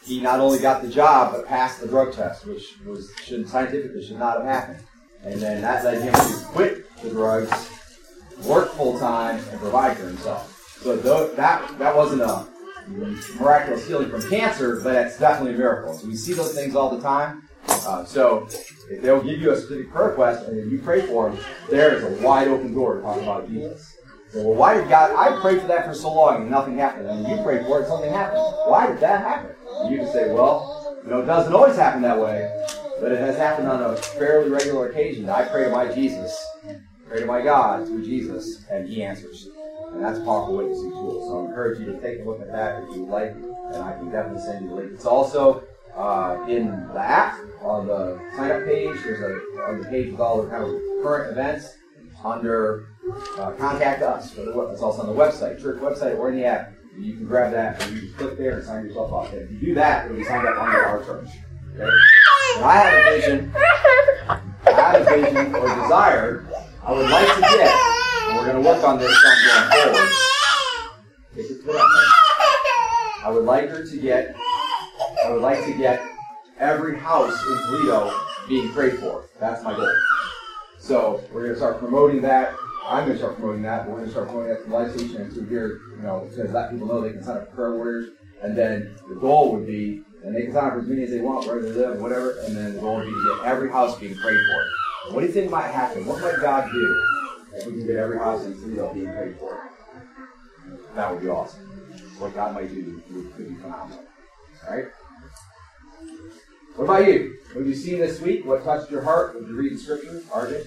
he 0.07 0.21
not 0.21 0.41
only 0.41 0.59
got 0.59 0.83
the 0.83 0.89
job 0.89 1.33
but 1.33 1.47
passed 1.47 1.81
the 1.81 1.89
drug 1.89 2.13
test, 2.13 2.47
which 2.47 2.77
was 2.87 3.11
should 3.25 3.49
scientifically 3.49 4.05
should 4.07 4.19
not 4.19 4.39
have 4.39 4.47
happened. 4.47 4.79
And 5.25 5.41
then 5.41 5.61
that 5.63 5.85
led 5.85 6.01
him 6.01 6.15
to 6.15 6.45
quit 6.47 7.03
the 7.03 7.11
drugs, 7.11 7.51
work 8.45 8.71
full 8.73 8.99
time, 8.99 9.43
and 9.51 9.61
provide 9.61 9.97
for 9.97 10.07
himself. 10.07 10.79
So 10.83 10.97
that 10.97 11.79
that 11.79 11.97
wasn't 11.97 12.23
a 12.23 12.47
miraculous 13.39 13.87
healing 13.87 14.11
from 14.11 14.29
cancer, 14.31 14.81
but 14.83 14.95
it's 14.95 15.19
definitely 15.19 15.55
a 15.55 15.59
miracle. 15.59 15.95
So 15.95 16.07
we 16.07 16.15
see 16.15 16.35
those 16.35 16.55
things 16.55 16.77
all 16.77 16.95
the 16.97 17.03
time. 17.03 17.43
Uh, 17.69 18.05
so 18.05 18.47
if 18.91 19.03
they'll 19.03 19.23
give 19.23 19.41
you 19.41 19.51
a 19.51 19.57
specific 19.57 19.91
prayer 19.91 20.11
request 20.11 20.47
and 20.47 20.71
you 20.71 20.79
pray 20.79 21.05
for 21.05 21.31
them, 21.31 21.39
there 21.69 21.95
is 21.95 22.05
a 22.05 22.23
wide 22.25 22.49
open 22.49 22.73
door 22.73 22.97
to 22.97 23.03
talk 23.03 23.19
about 23.19 23.49
Jesus. 23.49 23.96
Well, 24.35 24.55
why 24.55 24.75
did 24.75 24.89
God? 24.89 25.15
I 25.17 25.41
prayed 25.41 25.61
for 25.61 25.69
that 25.69 25.87
for 25.87 25.95
so 25.95 26.13
long 26.13 26.43
and 26.43 26.51
nothing 26.51 26.79
happened. 26.79 27.09
And 27.09 27.27
you 27.27 27.43
prayed 27.43 27.65
for 27.67 27.81
it, 27.81 27.89
something 27.89 28.13
happened. 28.13 28.43
Why 28.67 28.87
did 28.87 29.01
that 29.01 29.21
happen? 29.21 29.55
And 29.83 29.93
you 29.93 29.99
can 29.99 30.13
say, 30.13 30.33
well, 30.33 30.99
you 31.05 31.11
know, 31.11 31.21
it 31.21 31.27
doesn't 31.27 31.53
always 31.53 31.77
happen 31.77 32.03
that 32.03 32.19
way, 32.19 32.51
but 33.01 33.13
it 33.13 33.21
has 33.21 33.37
happened 33.37 33.69
on 33.69 33.83
a 33.83 33.97
fairly 33.97 34.51
regular 34.51 34.89
occasion. 34.89 35.29
I 35.29 35.45
pray 35.45 35.65
to 35.65 35.71
my 35.71 35.93
Jesus, 35.93 36.45
pray 37.09 37.21
to 37.21 37.27
my 37.27 37.43
God 37.43 37.87
through 37.87 38.05
Jesus, 38.05 38.65
and 38.71 38.89
He 38.89 39.03
answers. 39.03 39.49
And 39.93 40.05
that's 40.05 40.19
a 40.19 40.25
powerful 40.25 40.57
witnessing 40.57 40.91
tool. 40.91 41.27
So 41.29 41.39
I 41.39 41.49
encourage 41.49 41.79
you 41.79 41.87
to 41.87 42.01
take 42.01 42.21
a 42.21 42.25
look 42.25 42.41
at 42.41 42.51
that 42.53 42.83
if 42.83 42.97
you 42.97 43.07
like, 43.07 43.31
and 43.31 43.77
I 43.77 43.97
can 43.97 44.11
definitely 44.11 44.43
send 44.43 44.65
you 44.65 44.71
the 44.71 44.75
link. 44.75 44.93
It's 44.93 45.07
also 45.07 45.63
uh, 45.97 46.45
in 46.49 46.67
the 46.93 47.01
app 47.01 47.39
on 47.63 47.87
the 47.87 48.21
sign 48.37 48.51
up 48.51 48.65
page. 48.65 48.97
There's 49.05 49.21
a 49.21 49.63
on 49.63 49.81
the 49.81 49.89
page 49.89 50.11
with 50.11 50.21
all 50.21 50.43
the 50.43 50.51
kind 50.51 50.65
of 50.65 50.71
current 51.03 51.33
events 51.33 51.77
under 52.25 52.89
uh, 53.39 53.53
contact 53.53 54.03
us. 54.03 54.37
It's 54.37 54.83
also 54.83 55.03
on 55.03 55.07
the 55.07 55.15
website, 55.15 55.61
church 55.61 55.81
website, 55.81 56.19
or 56.19 56.31
in 56.31 56.37
the 56.37 56.45
app. 56.45 56.73
You 56.99 57.15
can 57.15 57.27
grab 57.27 57.53
that 57.53 57.83
and 57.83 57.95
you 57.95 58.09
can 58.09 58.13
click 58.15 58.39
there 58.39 58.59
and 58.59 58.67
sign 58.67 58.87
yourself 58.87 59.13
up. 59.13 59.33
And 59.33 59.43
if 59.43 59.51
you 59.51 59.59
do 59.59 59.75
that, 59.75 60.07
it'll 60.07 60.17
be 60.17 60.25
signed 60.25 60.47
up 60.49 60.59
under 60.59 60.85
our 60.85 61.05
church. 61.05 61.29
Okay? 61.75 61.91
I 62.63 62.77
have 62.79 63.07
a 63.07 63.17
vision. 63.17 63.53
I 63.57 64.71
have 64.71 65.03
a 65.03 65.05
vision 65.05 65.55
or 65.55 65.69
desire 65.83 66.49
I 66.87 66.93
would 66.93 67.11
like 67.11 67.35
to 67.35 67.41
get, 67.41 67.75
and 68.29 68.39
we're 68.39 68.53
going 68.53 68.63
to 68.63 68.69
work 68.69 68.85
on 68.85 68.97
this 69.01 69.11
going 69.11 69.71
forward. 69.73 70.09
Take 71.35 71.51
it 71.51 71.61
to 71.63 71.73
that. 71.73 72.13
I 73.25 73.31
would 73.31 73.45
like 73.45 73.69
her 73.71 73.85
to 73.85 73.97
get. 73.97 74.37
I 75.25 75.33
would 75.33 75.43
like 75.43 75.65
to 75.65 75.77
get 75.77 76.01
every 76.61 76.97
house 76.97 77.45
in 77.45 77.57
Toledo 77.67 78.17
being 78.49 78.69
prayed 78.71 79.01
for. 79.01 79.25
That's 79.41 79.65
my 79.65 79.75
goal. 79.75 79.93
So 80.79 81.25
we're 81.33 81.43
going 81.43 81.55
to 81.55 81.59
start 81.59 81.81
promoting 81.81 82.23
that. 82.23 82.55
I'm 82.87 83.05
going 83.05 83.13
to 83.13 83.19
start 83.19 83.37
promoting 83.37 83.63
that. 83.63 83.89
We're 83.89 83.97
going 83.97 84.05
to 84.05 84.11
start 84.13 84.29
promoting 84.29 84.51
that 84.51 84.63
to 84.63 84.71
the 84.71 84.77
Life 84.77 84.97
Station 84.97 85.17
and 85.17 85.49
here, 85.49 85.81
you 85.97 86.03
know, 86.03 86.29
to 86.37 86.45
let 86.45 86.71
people 86.71 86.87
know 86.87 87.01
they 87.01 87.13
can 87.13 87.23
sign 87.23 87.39
up 87.39 87.51
for 87.51 87.57
prayer 87.57 87.75
warriors. 87.75 88.11
And 88.43 88.57
then 88.57 88.97
the 89.09 89.17
goal 89.17 89.53
would 89.57 89.67
be, 89.67 90.03
and 90.23 90.35
they 90.35 90.43
can 90.43 90.53
sign 90.53 90.67
up 90.67 90.75
for 90.75 90.81
as 90.81 90.87
many 90.87 91.03
as 91.03 91.11
they 91.11 91.21
want, 91.21 91.47
wherever 91.47 91.67
they 91.67 91.73
live, 91.73 92.01
whatever. 92.01 92.39
And 92.41 92.57
then 92.57 92.75
the 92.75 92.81
goal 92.81 92.97
would 92.97 93.07
be 93.07 93.11
to 93.11 93.39
get 93.41 93.47
every 93.47 93.71
house 93.71 93.99
being 93.99 94.15
prayed 94.15 94.39
for. 94.39 95.13
What 95.15 95.21
do 95.21 95.27
you 95.27 95.33
think 95.33 95.51
might 95.51 95.71
happen? 95.71 96.07
What 96.07 96.21
might 96.21 96.41
God 96.41 96.71
do 96.73 97.05
if 97.55 97.67
we 97.67 97.73
can 97.73 97.87
get 97.87 97.97
every 97.97 98.19
house 98.19 98.45
in 98.45 98.53
the 98.53 98.61
Toledo 98.61 98.95
being 98.95 99.13
prayed 99.13 99.37
for? 99.39 99.69
That 100.95 101.11
would 101.13 101.23
be 101.23 101.29
awesome. 101.29 101.63
What 102.19 102.35
God 102.35 102.55
might 102.55 102.73
do 102.73 103.03
could 103.09 103.49
be 103.49 103.55
phenomenal. 103.57 104.05
All 104.65 104.77
right. 104.77 104.87
What 106.77 106.85
about 106.85 107.09
you? 107.09 107.39
What 107.49 107.61
have 107.61 107.67
you 107.67 107.75
seen 107.75 107.99
this 107.99 108.21
week? 108.21 108.45
What 108.45 108.63
touched 108.63 108.91
your 108.93 109.03
heart? 109.03 109.35
What 109.35 109.41
did 109.41 109.51
you 109.51 109.57
read 109.57 109.73
in 109.73 109.79
Scripture? 109.79 110.23
RJ? 110.31 110.67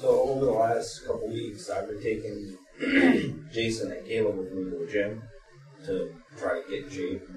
So 0.00 0.08
over 0.30 0.44
the 0.44 0.52
last 0.52 1.04
couple 1.04 1.26
weeks, 1.26 1.68
I've 1.68 1.88
been 1.88 2.00
taking 2.00 2.56
Jason 3.52 3.90
and 3.90 4.06
Caleb 4.06 4.36
with 4.36 4.52
me 4.52 4.70
to 4.70 4.78
the 4.78 4.86
gym 4.86 5.22
to 5.86 6.14
try 6.38 6.60
to 6.60 6.70
get 6.70 6.84
in 6.84 6.90
shape. 6.90 7.28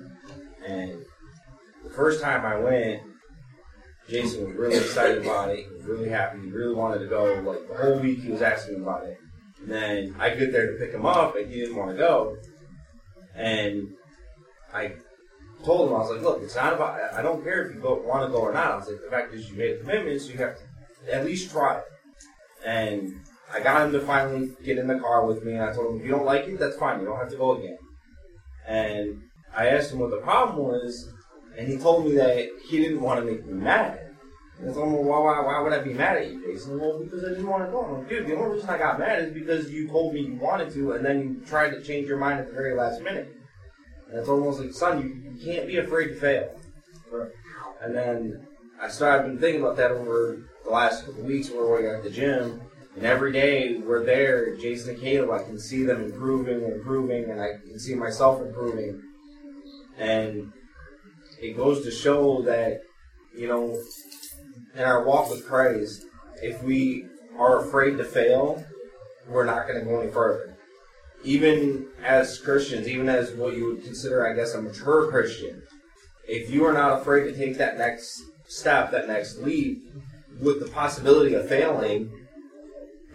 And 0.68 1.04
the 1.84 1.90
first 1.90 2.22
time 2.22 2.46
I 2.46 2.60
went, 2.60 3.02
Jason 4.08 4.46
was 4.46 4.56
really 4.56 4.78
excited 4.78 5.24
about 5.24 5.50
it. 5.50 5.66
He 5.66 5.74
was 5.74 5.86
really 5.86 6.10
happy. 6.10 6.40
He 6.40 6.52
really 6.52 6.76
wanted 6.76 7.00
to 7.00 7.08
go. 7.08 7.34
Like 7.44 7.68
the 7.68 7.84
whole 7.84 7.98
week, 7.98 8.22
he 8.22 8.30
was 8.30 8.44
asking 8.44 8.84
about 8.84 9.06
it. 9.06 9.18
And 9.62 9.72
then 9.72 10.16
I 10.20 10.30
get 10.30 10.52
there 10.52 10.72
to 10.72 10.78
pick 10.78 10.94
him 10.94 11.06
up, 11.08 11.36
and 11.36 11.50
he 11.52 11.62
didn't 11.62 11.78
want 11.78 11.92
to 11.92 11.98
go. 11.98 12.38
And 13.34 13.88
I 14.72 14.94
told 15.64 15.90
him, 15.90 15.96
I 15.96 16.00
was 16.00 16.12
like, 16.12 16.22
look, 16.22 16.44
it's 16.44 16.56
not 16.56 16.74
about. 16.74 17.12
I 17.12 17.24
don't 17.24 17.44
care 17.44 17.66
if 17.66 17.74
you 17.74 17.82
go, 17.82 17.96
want 17.96 18.24
to 18.28 18.32
go 18.32 18.42
or 18.42 18.54
not. 18.54 18.72
I 18.72 18.76
was 18.76 18.88
like, 18.88 19.02
the 19.02 19.10
fact 19.10 19.34
is, 19.34 19.50
you 19.50 19.58
made 19.58 19.72
a 19.72 19.80
commitment, 19.80 20.22
so 20.22 20.32
you 20.32 20.38
have 20.38 20.58
to 20.58 21.16
at 21.16 21.26
least 21.26 21.50
try 21.50 21.78
it. 21.78 21.86
And 22.66 23.22
I 23.54 23.60
got 23.60 23.86
him 23.86 23.92
to 23.94 24.00
finally 24.00 24.52
get 24.64 24.78
in 24.78 24.88
the 24.88 25.00
car 25.00 25.26
with 25.26 25.44
me. 25.44 25.54
And 25.54 25.64
I 25.64 25.74
told 25.74 25.94
him, 25.94 26.00
if 26.00 26.06
you 26.06 26.12
don't 26.12 26.26
like 26.26 26.46
it, 26.46 26.60
that's 26.60 26.78
fine. 26.78 27.00
You 27.00 27.06
don't 27.06 27.18
have 27.18 27.30
to 27.30 27.38
go 27.38 27.58
again. 27.58 27.78
And 28.68 29.22
I 29.56 29.68
asked 29.68 29.92
him 29.92 30.00
what 30.00 30.12
the 30.12 30.18
problem 30.18 30.58
was, 30.66 31.10
and 31.58 31.68
he 31.68 31.78
told 31.78 32.06
me 32.06 32.14
that 32.16 32.50
he 32.68 32.78
didn't 32.78 33.02
want 33.02 33.20
to 33.20 33.26
make 33.26 33.46
me 33.46 33.54
mad. 33.54 34.00
And 34.60 34.70
I 34.70 34.74
told 34.74 34.88
him, 34.88 35.06
why, 35.06 35.20
why, 35.20 35.42
why 35.42 35.60
would 35.60 35.74
I 35.74 35.80
be 35.80 35.94
mad 35.94 36.18
at 36.18 36.32
you, 36.32 36.42
Jason? 36.46 36.80
Well, 36.80 37.00
because 37.00 37.24
I 37.26 37.30
didn't 37.30 37.48
want 37.48 37.66
to 37.66 37.72
go. 37.72 37.84
I'm 37.84 37.94
like, 37.98 38.10
dude, 38.10 38.28
the 38.28 38.36
only 38.36 38.56
reason 38.56 38.70
I 38.70 38.78
got 38.78 39.00
mad 39.00 39.24
is 39.24 39.34
because 39.34 39.72
you 39.72 39.88
told 39.88 40.14
me 40.14 40.22
you 40.22 40.36
wanted 40.36 40.72
to, 40.74 40.94
and 40.94 41.04
then 41.04 41.22
you 41.22 41.46
tried 41.46 41.72
to 41.72 41.82
change 41.82 42.08
your 42.08 42.18
mind 42.18 42.40
at 42.40 42.48
the 42.48 42.54
very 42.54 42.76
last 42.76 43.02
minute. 43.02 43.36
And 44.10 44.22
I 44.22 44.24
told 44.24 44.40
him, 44.40 44.46
I 44.46 44.48
was 44.48 44.60
like, 44.60 44.74
son, 44.74 45.02
you, 45.02 45.32
you 45.32 45.44
can't 45.44 45.68
be 45.68 45.78
afraid 45.78 46.10
to 46.10 46.16
fail. 46.16 46.60
And 47.82 47.96
then 47.96 48.48
I 48.80 48.88
started 48.88 49.40
thinking 49.40 49.62
about 49.62 49.78
that 49.78 49.92
over 49.92 50.44
the 50.64 50.70
last 50.72 51.06
couple 51.06 51.24
weeks 51.24 51.50
we're 51.50 51.96
at 51.96 52.04
the 52.04 52.10
gym. 52.10 52.62
And 52.96 53.06
every 53.06 53.32
day 53.32 53.78
we're 53.78 54.04
there, 54.04 54.56
Jason 54.58 54.92
and 54.92 55.00
Caleb, 55.00 55.32
I 55.32 55.44
can 55.44 55.58
see 55.58 55.84
them 55.84 56.04
improving 56.04 56.64
and 56.64 56.74
improving, 56.74 57.30
and 57.30 57.42
I 57.42 57.54
can 57.66 57.80
see 57.80 57.96
myself 57.96 58.42
improving. 58.42 59.02
And 59.98 60.52
it 61.42 61.56
goes 61.56 61.84
to 61.86 61.92
show 61.92 62.42
that, 62.42 62.82
you 63.34 63.48
know, 63.48 63.82
in 64.76 64.84
our 64.84 65.06
walk 65.06 65.30
with 65.30 65.48
Christ, 65.48 66.04
if 66.42 66.62
we 66.64 67.06
are 67.38 67.66
afraid 67.66 67.98
to 67.98 68.04
fail, 68.04 68.64
we're 69.28 69.46
not 69.46 69.68
going 69.68 69.80
to 69.80 69.86
go 69.86 70.02
any 70.02 70.12
further. 70.12 70.58
even 71.24 71.88
as 72.04 72.40
Christians, 72.40 72.88
even 72.88 73.08
as 73.10 73.32
what 73.32 73.56
you 73.56 73.68
would 73.68 73.84
consider, 73.84 74.28
I 74.28 74.34
guess, 74.34 74.54
a 74.54 74.62
mature 74.62 75.10
Christian, 75.10 75.62
if 76.28 76.50
you 76.50 76.66
are 76.66 76.74
not 76.74 77.02
afraid 77.02 77.26
to 77.26 77.36
take 77.36 77.58
that 77.58 77.78
next 77.78 78.22
step, 78.48 78.92
that 78.92 79.08
next 79.08 79.38
leap, 79.40 79.84
with 80.42 80.60
the 80.60 80.68
possibility 80.68 81.36
of 81.36 81.48
failing, 81.48 82.12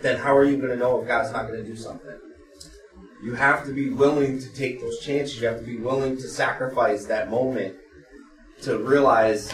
then 0.01 0.19
how 0.19 0.37
are 0.37 0.45
you 0.45 0.57
going 0.57 0.71
to 0.71 0.77
know 0.77 1.01
if 1.01 1.09
God's 1.09 1.33
not 1.33 1.49
going 1.49 1.63
to 1.63 1.69
do 1.69 1.77
something? 1.77 2.17
You 3.23 3.35
have 3.35 3.65
to 3.65 3.73
be 3.73 3.91
willing 3.91 4.39
to 4.41 4.53
take 4.55 4.81
those 4.81 5.01
chances. 5.01 5.41
You 5.41 5.49
have 5.49 5.59
to 5.59 5.65
be 5.65 5.79
willing 5.79 6.17
to 6.17 6.29
sacrifice 6.29 7.07
that 7.07 7.31
moment 7.31 7.77
to 8.63 8.79
realize, 8.79 9.53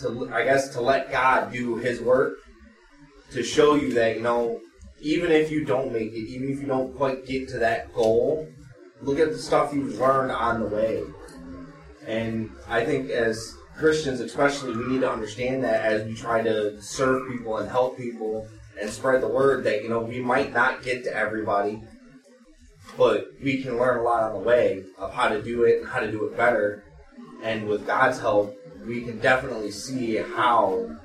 to 0.00 0.30
I 0.32 0.44
guess, 0.44 0.70
to 0.70 0.80
let 0.80 1.10
God 1.10 1.52
do 1.52 1.76
His 1.76 2.00
work, 2.00 2.38
to 3.32 3.42
show 3.42 3.74
you 3.74 3.92
that 3.94 4.16
you 4.16 4.22
know, 4.22 4.60
even 5.00 5.30
if 5.30 5.50
you 5.50 5.64
don't 5.64 5.92
make 5.92 6.12
it, 6.12 6.28
even 6.28 6.50
if 6.50 6.60
you 6.60 6.66
don't 6.66 6.96
quite 6.96 7.26
get 7.26 7.48
to 7.50 7.58
that 7.58 7.92
goal, 7.94 8.48
look 9.02 9.18
at 9.18 9.30
the 9.30 9.38
stuff 9.38 9.72
you've 9.72 9.98
learned 9.98 10.32
on 10.32 10.60
the 10.60 10.66
way. 10.66 11.02
And 12.06 12.50
I 12.68 12.84
think 12.84 13.10
as 13.10 13.56
Christians, 13.76 14.20
especially, 14.20 14.74
we 14.76 14.86
need 14.86 15.00
to 15.02 15.10
understand 15.10 15.62
that 15.64 15.84
as 15.84 16.06
we 16.06 16.14
try 16.14 16.42
to 16.42 16.80
serve 16.80 17.30
people 17.30 17.58
and 17.58 17.68
help 17.68 17.96
people 17.96 18.48
and 18.80 18.88
spread 18.88 19.22
the 19.22 19.28
word 19.28 19.64
that 19.64 19.82
you 19.82 19.88
know 19.88 20.00
we 20.00 20.20
might 20.20 20.52
not 20.52 20.82
get 20.82 21.04
to 21.04 21.14
everybody, 21.14 21.82
but 22.96 23.28
we 23.42 23.62
can 23.62 23.78
learn 23.78 23.98
a 23.98 24.02
lot 24.02 24.22
on 24.22 24.32
the 24.32 24.38
way 24.38 24.84
of 24.98 25.12
how 25.12 25.28
to 25.28 25.42
do 25.42 25.64
it 25.64 25.80
and 25.80 25.88
how 25.88 26.00
to 26.00 26.10
do 26.10 26.24
it 26.24 26.36
better. 26.36 26.84
And 27.42 27.68
with 27.68 27.86
God's 27.86 28.18
help, 28.18 28.56
we 28.86 29.02
can 29.02 29.18
definitely 29.18 29.70
see 29.70 30.16
how 30.16 30.96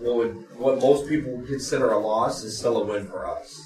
what 0.00 0.16
would 0.16 0.58
what 0.58 0.80
most 0.80 1.08
people 1.08 1.36
would 1.36 1.46
consider 1.46 1.90
a 1.90 1.98
loss 1.98 2.42
is 2.42 2.58
still 2.58 2.82
a 2.82 2.84
win 2.84 3.06
for 3.06 3.26
us. 3.26 3.60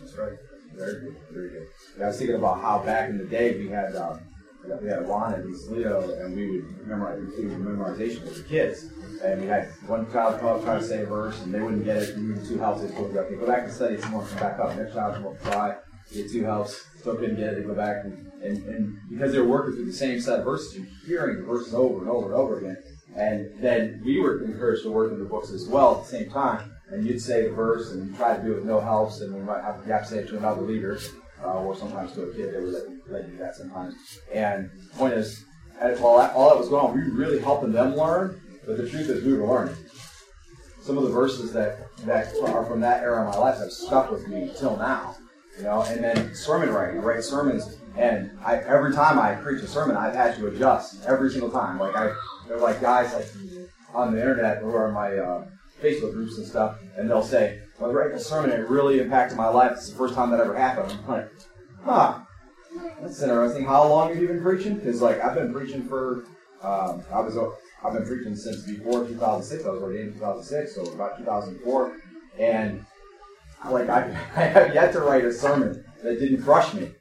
That's 0.00 0.16
right. 0.16 0.38
Very 0.74 1.00
good. 1.00 1.16
Very 1.30 1.50
good. 1.50 1.66
And 1.94 2.04
I 2.04 2.06
was 2.08 2.18
thinking 2.18 2.36
about 2.36 2.60
how 2.60 2.78
back 2.78 3.10
in 3.10 3.18
the 3.18 3.24
day 3.24 3.58
we 3.58 3.68
had 3.68 3.94
um, 3.96 4.20
we 4.82 4.88
had 4.88 5.08
Ron 5.08 5.34
and 5.34 5.56
Leo, 5.70 6.10
and 6.20 6.36
we 6.36 6.60
would 6.60 6.86
memorize 6.86 7.20
we 7.38 7.46
would 7.46 7.58
memorization 7.58 8.34
the 8.34 8.42
kids. 8.42 8.90
And 9.24 9.40
we 9.40 9.46
had 9.46 9.68
one 9.86 10.10
child 10.12 10.38
come 10.40 10.48
up 10.48 10.62
trying 10.62 10.80
to 10.80 10.86
say 10.86 11.02
a 11.02 11.06
verse, 11.06 11.40
and 11.42 11.52
they 11.52 11.60
wouldn't 11.60 11.84
get 11.84 12.02
it. 12.02 12.16
We 12.16 12.22
needed 12.22 12.46
two 12.46 12.58
helps. 12.58 12.82
They 12.82 12.88
go 12.88 13.08
back. 13.08 13.28
They 13.28 13.36
go 13.36 13.46
back 13.46 13.64
and 13.64 13.72
study 13.72 14.00
some 14.00 14.12
more. 14.12 14.24
Come 14.24 14.38
back 14.38 14.60
up. 14.60 14.76
Next 14.76 14.94
child 14.94 15.24
up 15.24 15.42
try. 15.42 15.76
Get 16.12 16.30
two 16.30 16.44
helps. 16.44 16.86
Still 16.98 17.16
couldn't 17.16 17.36
get 17.36 17.54
it. 17.54 17.56
They 17.56 17.62
go 17.62 17.74
back 17.74 18.04
and, 18.04 18.30
and, 18.42 18.64
and 18.68 18.98
because 19.10 19.32
they 19.32 19.40
were 19.40 19.48
working 19.48 19.74
through 19.74 19.86
the 19.86 19.92
same 19.92 20.20
set 20.20 20.38
of 20.38 20.44
verses, 20.44 20.76
you're 20.76 20.86
hearing 21.06 21.38
the 21.38 21.42
verses 21.42 21.74
over 21.74 22.00
and 22.00 22.08
over 22.08 22.26
and 22.26 22.34
over 22.34 22.58
again. 22.58 22.76
And 23.16 23.52
then 23.60 24.00
we 24.04 24.20
were 24.20 24.44
encouraged 24.44 24.84
to 24.84 24.92
work 24.92 25.12
in 25.12 25.18
the 25.18 25.24
books 25.24 25.50
as 25.50 25.66
well 25.66 25.96
at 25.96 26.04
the 26.04 26.10
same 26.10 26.30
time. 26.30 26.72
And 26.90 27.06
you'd 27.06 27.20
say 27.20 27.42
the 27.42 27.50
verse, 27.50 27.90
and 27.90 28.08
you 28.08 28.16
try 28.16 28.36
to 28.36 28.42
do 28.42 28.52
it 28.52 28.56
with 28.56 28.64
no 28.64 28.80
helps, 28.80 29.20
and 29.20 29.34
we 29.34 29.40
might 29.40 29.62
have, 29.62 29.82
you 29.86 29.92
have 29.92 30.04
to 30.04 30.08
say 30.08 30.18
it 30.18 30.28
to 30.28 30.38
another 30.38 30.62
leader, 30.62 30.98
uh, 31.44 31.62
or 31.62 31.76
sometimes 31.76 32.12
to 32.12 32.22
a 32.22 32.34
kid. 32.34 32.54
They 32.54 32.60
would 32.60 32.72
let, 32.72 32.82
let 33.08 33.24
you 33.26 33.32
do 33.32 33.38
that 33.38 33.56
sometimes. 33.56 33.94
And 34.32 34.70
point 34.96 35.14
is, 35.14 35.44
while 35.98 36.18
that, 36.18 36.34
all 36.34 36.50
that 36.50 36.58
was 36.58 36.68
going 36.68 36.86
on, 36.86 36.94
we 36.94 37.10
were 37.10 37.16
really 37.16 37.38
helping 37.40 37.72
them 37.72 37.94
learn. 37.96 38.40
But 38.66 38.76
the 38.76 38.88
truth 38.88 39.08
is, 39.08 39.24
we 39.24 39.34
were 39.34 39.46
learning. 39.46 39.76
Some 40.82 40.98
of 40.98 41.04
the 41.04 41.10
verses 41.10 41.52
that 41.52 41.86
that 42.06 42.34
are 42.44 42.64
from 42.64 42.80
that 42.80 43.02
era 43.02 43.26
of 43.26 43.34
my 43.34 43.38
life 43.38 43.58
have 43.58 43.70
stuck 43.70 44.10
with 44.10 44.26
me 44.28 44.50
till 44.58 44.76
now. 44.76 45.16
You 45.56 45.64
know, 45.64 45.82
and 45.82 46.02
then 46.02 46.34
sermon 46.34 46.70
writing, 46.70 47.00
write 47.00 47.24
sermons, 47.24 47.78
and 47.96 48.30
I, 48.44 48.58
every 48.58 48.94
time 48.94 49.18
I 49.18 49.34
preach 49.34 49.62
a 49.62 49.66
sermon, 49.66 49.96
I've 49.96 50.14
had 50.14 50.36
to 50.36 50.46
adjust 50.46 51.04
every 51.04 51.30
single 51.30 51.50
time. 51.50 51.78
Like 51.78 51.96
I, 51.96 52.14
they're 52.46 52.58
like 52.58 52.80
guys 52.80 53.12
like 53.12 53.26
on 53.92 54.14
the 54.14 54.20
internet 54.20 54.62
or 54.62 54.86
on 54.86 54.94
my 54.94 55.16
uh, 55.16 55.46
Facebook 55.82 56.12
groups 56.12 56.38
and 56.38 56.46
stuff, 56.46 56.78
and 56.96 57.10
they'll 57.10 57.22
say, 57.24 57.60
"I 57.80 57.84
was 57.84 57.94
writing 57.94 58.16
a 58.16 58.20
sermon, 58.20 58.50
and 58.50 58.62
it 58.62 58.68
really 58.68 59.00
impacted 59.00 59.36
my 59.36 59.48
life. 59.48 59.72
It's 59.72 59.88
the 59.88 59.96
first 59.96 60.14
time 60.14 60.30
that 60.30 60.40
ever 60.40 60.56
happened." 60.56 60.92
I'm 60.92 61.08
like, 61.08 61.30
"Huh, 61.84 62.20
that's 63.00 63.22
interesting. 63.22 63.64
How 63.64 63.86
long 63.88 64.08
have 64.08 64.20
you 64.20 64.28
been 64.28 64.42
preaching?" 64.42 64.76
Because 64.76 65.00
like 65.00 65.20
I've 65.20 65.34
been 65.34 65.52
preaching 65.52 65.82
for, 65.84 66.24
um, 66.62 67.02
I 67.12 67.20
was 67.20 67.36
I've 67.84 67.92
been 67.92 68.06
preaching 68.06 68.34
since 68.34 68.62
before 68.62 69.06
2006. 69.06 69.64
I 69.64 69.70
was 69.70 69.82
ordained 69.82 70.08
in 70.08 70.14
2006, 70.14 70.74
so 70.74 70.82
about 70.92 71.18
2004, 71.18 71.96
and 72.38 72.84
like 73.70 73.88
I, 73.88 74.04
I 74.36 74.42
have 74.44 74.74
yet 74.74 74.92
to 74.92 75.00
write 75.00 75.24
a 75.24 75.32
sermon 75.32 75.84
that 76.02 76.18
didn't 76.18 76.42
crush 76.42 76.74
me. 76.74 76.92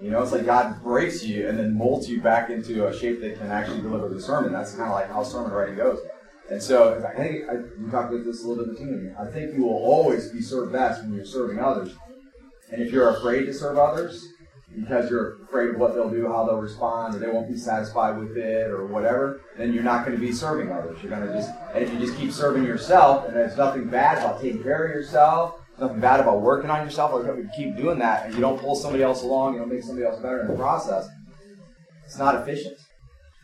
You 0.00 0.10
know, 0.10 0.22
it's 0.22 0.32
like 0.32 0.46
God 0.46 0.82
breaks 0.82 1.22
you 1.22 1.46
and 1.46 1.58
then 1.58 1.76
molds 1.76 2.08
you 2.08 2.22
back 2.22 2.48
into 2.48 2.86
a 2.86 2.98
shape 2.98 3.20
that 3.20 3.38
can 3.38 3.50
actually 3.50 3.82
deliver 3.82 4.08
the 4.08 4.20
sermon. 4.20 4.50
That's 4.50 4.74
kind 4.74 4.88
of 4.88 4.94
like 4.94 5.10
how 5.10 5.22
sermon 5.22 5.52
writing 5.52 5.76
goes. 5.76 6.00
And 6.50 6.60
so, 6.60 7.02
I 7.04 7.16
think 7.16 7.48
I, 7.48 7.56
we 7.80 7.90
talked 7.90 8.12
about 8.12 8.24
this 8.24 8.44
a 8.44 8.48
little 8.48 8.64
bit 8.64 8.76
the 8.76 8.84
team. 8.84 9.14
I 9.18 9.26
think 9.26 9.54
you 9.54 9.62
will 9.62 9.76
always 9.76 10.30
be 10.30 10.42
served 10.42 10.72
best 10.72 11.02
when 11.02 11.14
you're 11.14 11.24
serving 11.24 11.60
others. 11.60 11.94
And 12.72 12.82
if 12.82 12.92
you're 12.92 13.16
afraid 13.16 13.46
to 13.46 13.54
serve 13.54 13.78
others 13.78 14.26
because 14.74 15.10
you're 15.10 15.42
afraid 15.44 15.70
of 15.70 15.76
what 15.76 15.94
they'll 15.94 16.10
do, 16.10 16.26
how 16.26 16.44
they'll 16.44 16.60
respond, 16.60 17.14
or 17.14 17.18
they 17.18 17.28
won't 17.28 17.48
be 17.48 17.56
satisfied 17.56 18.18
with 18.18 18.36
it, 18.36 18.70
or 18.70 18.86
whatever, 18.86 19.42
then 19.56 19.72
you're 19.72 19.82
not 19.82 20.04
going 20.04 20.16
to 20.16 20.24
be 20.24 20.32
serving 20.32 20.70
others. 20.70 20.98
You're 21.02 21.10
going 21.10 21.26
to 21.26 21.32
just, 21.32 21.50
and 21.74 21.84
if 21.84 21.92
you 21.92 21.98
just 21.98 22.16
keep 22.16 22.32
serving 22.32 22.64
yourself, 22.64 23.26
and 23.26 23.36
there's 23.36 23.56
nothing 23.56 23.88
bad 23.88 24.18
about 24.18 24.40
taking 24.40 24.62
care 24.62 24.86
of 24.86 24.90
yourself, 24.90 25.60
nothing 25.78 26.00
bad 26.00 26.20
about 26.20 26.40
working 26.40 26.70
on 26.70 26.84
yourself, 26.84 27.12
or 27.12 27.28
if 27.28 27.44
you 27.44 27.50
keep 27.56 27.76
doing 27.76 27.98
that, 27.98 28.26
and 28.26 28.34
you 28.34 28.40
don't 28.40 28.60
pull 28.60 28.76
somebody 28.76 29.02
else 29.02 29.22
along, 29.22 29.54
you 29.54 29.60
don't 29.60 29.72
make 29.72 29.82
somebody 29.82 30.06
else 30.06 30.20
better 30.20 30.40
in 30.40 30.48
the 30.48 30.54
process, 30.54 31.08
it's 32.04 32.18
not 32.18 32.36
efficient. 32.36 32.76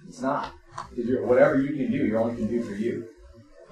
It's 0.09 0.21
not. 0.21 0.53
Because 0.95 1.27
whatever 1.27 1.61
you 1.61 1.77
can 1.77 1.91
do, 1.91 1.99
you 1.99 2.17
only 2.17 2.37
can 2.37 2.47
do 2.49 2.63
for 2.63 2.75
you. 2.75 3.09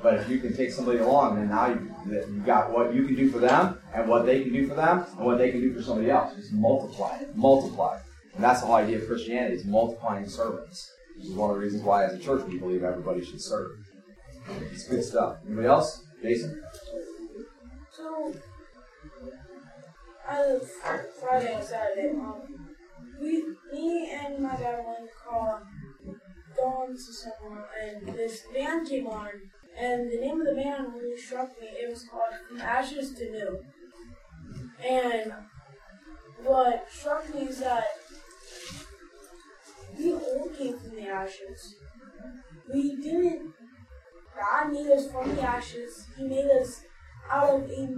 But 0.02 0.14
if 0.14 0.28
you 0.28 0.38
can 0.38 0.54
take 0.54 0.70
somebody 0.70 0.98
along, 0.98 1.36
then 1.36 1.48
now 1.48 1.68
you, 1.68 2.20
have 2.20 2.44
got 2.44 2.72
what 2.72 2.94
you 2.94 3.06
can 3.06 3.14
do 3.14 3.30
for 3.30 3.38
them, 3.38 3.78
and 3.94 4.08
what 4.08 4.26
they 4.26 4.42
can 4.42 4.52
do 4.52 4.68
for 4.68 4.74
them, 4.74 5.06
and 5.16 5.24
what 5.24 5.38
they 5.38 5.50
can 5.50 5.60
do 5.60 5.72
for 5.74 5.82
somebody 5.82 6.10
else. 6.10 6.34
Just 6.34 6.52
multiply 6.52 7.16
it. 7.20 7.34
Multiply. 7.36 7.98
And 8.34 8.44
that's 8.44 8.60
the 8.60 8.66
whole 8.66 8.76
idea 8.76 8.98
of 8.98 9.06
Christianity, 9.06 9.54
is 9.54 9.64
multiplying 9.64 10.28
servants. 10.28 10.90
Which 11.16 11.26
is 11.26 11.32
one 11.32 11.50
of 11.50 11.56
the 11.56 11.62
reasons 11.62 11.82
why, 11.82 12.04
as 12.04 12.14
a 12.14 12.18
church, 12.18 12.44
we 12.46 12.58
believe 12.58 12.82
everybody 12.82 13.24
should 13.24 13.40
serve. 13.40 13.70
It's 14.72 14.88
good 14.88 15.04
stuff. 15.04 15.38
Anybody 15.46 15.68
else? 15.68 16.04
Jason? 16.22 16.62
So, 17.92 18.34
I 20.28 20.58
Friday 21.20 21.54
and 21.54 21.64
Saturday. 21.64 22.10
Um, 22.10 22.74
we, 23.20 23.44
me 23.72 24.10
and 24.10 24.38
my 24.42 24.56
dad 24.56 24.84
went 24.86 25.08
the 25.08 25.73
to 26.56 27.12
somewhere, 27.12 27.66
and 27.82 28.06
this 28.14 28.42
band 28.54 28.88
came 28.88 29.06
on, 29.06 29.28
and 29.76 30.10
the 30.10 30.18
name 30.18 30.40
of 30.40 30.46
the 30.46 30.54
band 30.54 30.94
really 30.94 31.16
struck 31.16 31.50
me. 31.60 31.66
It 31.68 31.90
was 31.90 32.04
called 32.04 32.34
From 32.48 32.60
Ashes 32.60 33.12
to 33.14 33.30
New. 33.30 33.64
And 34.84 35.32
what 36.42 36.86
struck 36.90 37.34
me 37.34 37.42
is 37.42 37.60
that 37.60 37.84
we 39.98 40.12
all 40.12 40.48
came 40.56 40.78
from 40.78 40.96
the 40.96 41.08
ashes. 41.08 41.76
We 42.72 42.96
didn't. 42.96 43.52
God 44.36 44.72
made 44.72 44.90
us 44.90 45.10
from 45.10 45.34
the 45.34 45.42
ashes. 45.42 46.06
He 46.16 46.24
made 46.24 46.50
us 46.60 46.82
out 47.30 47.54
of 47.54 47.70
a 47.70 47.88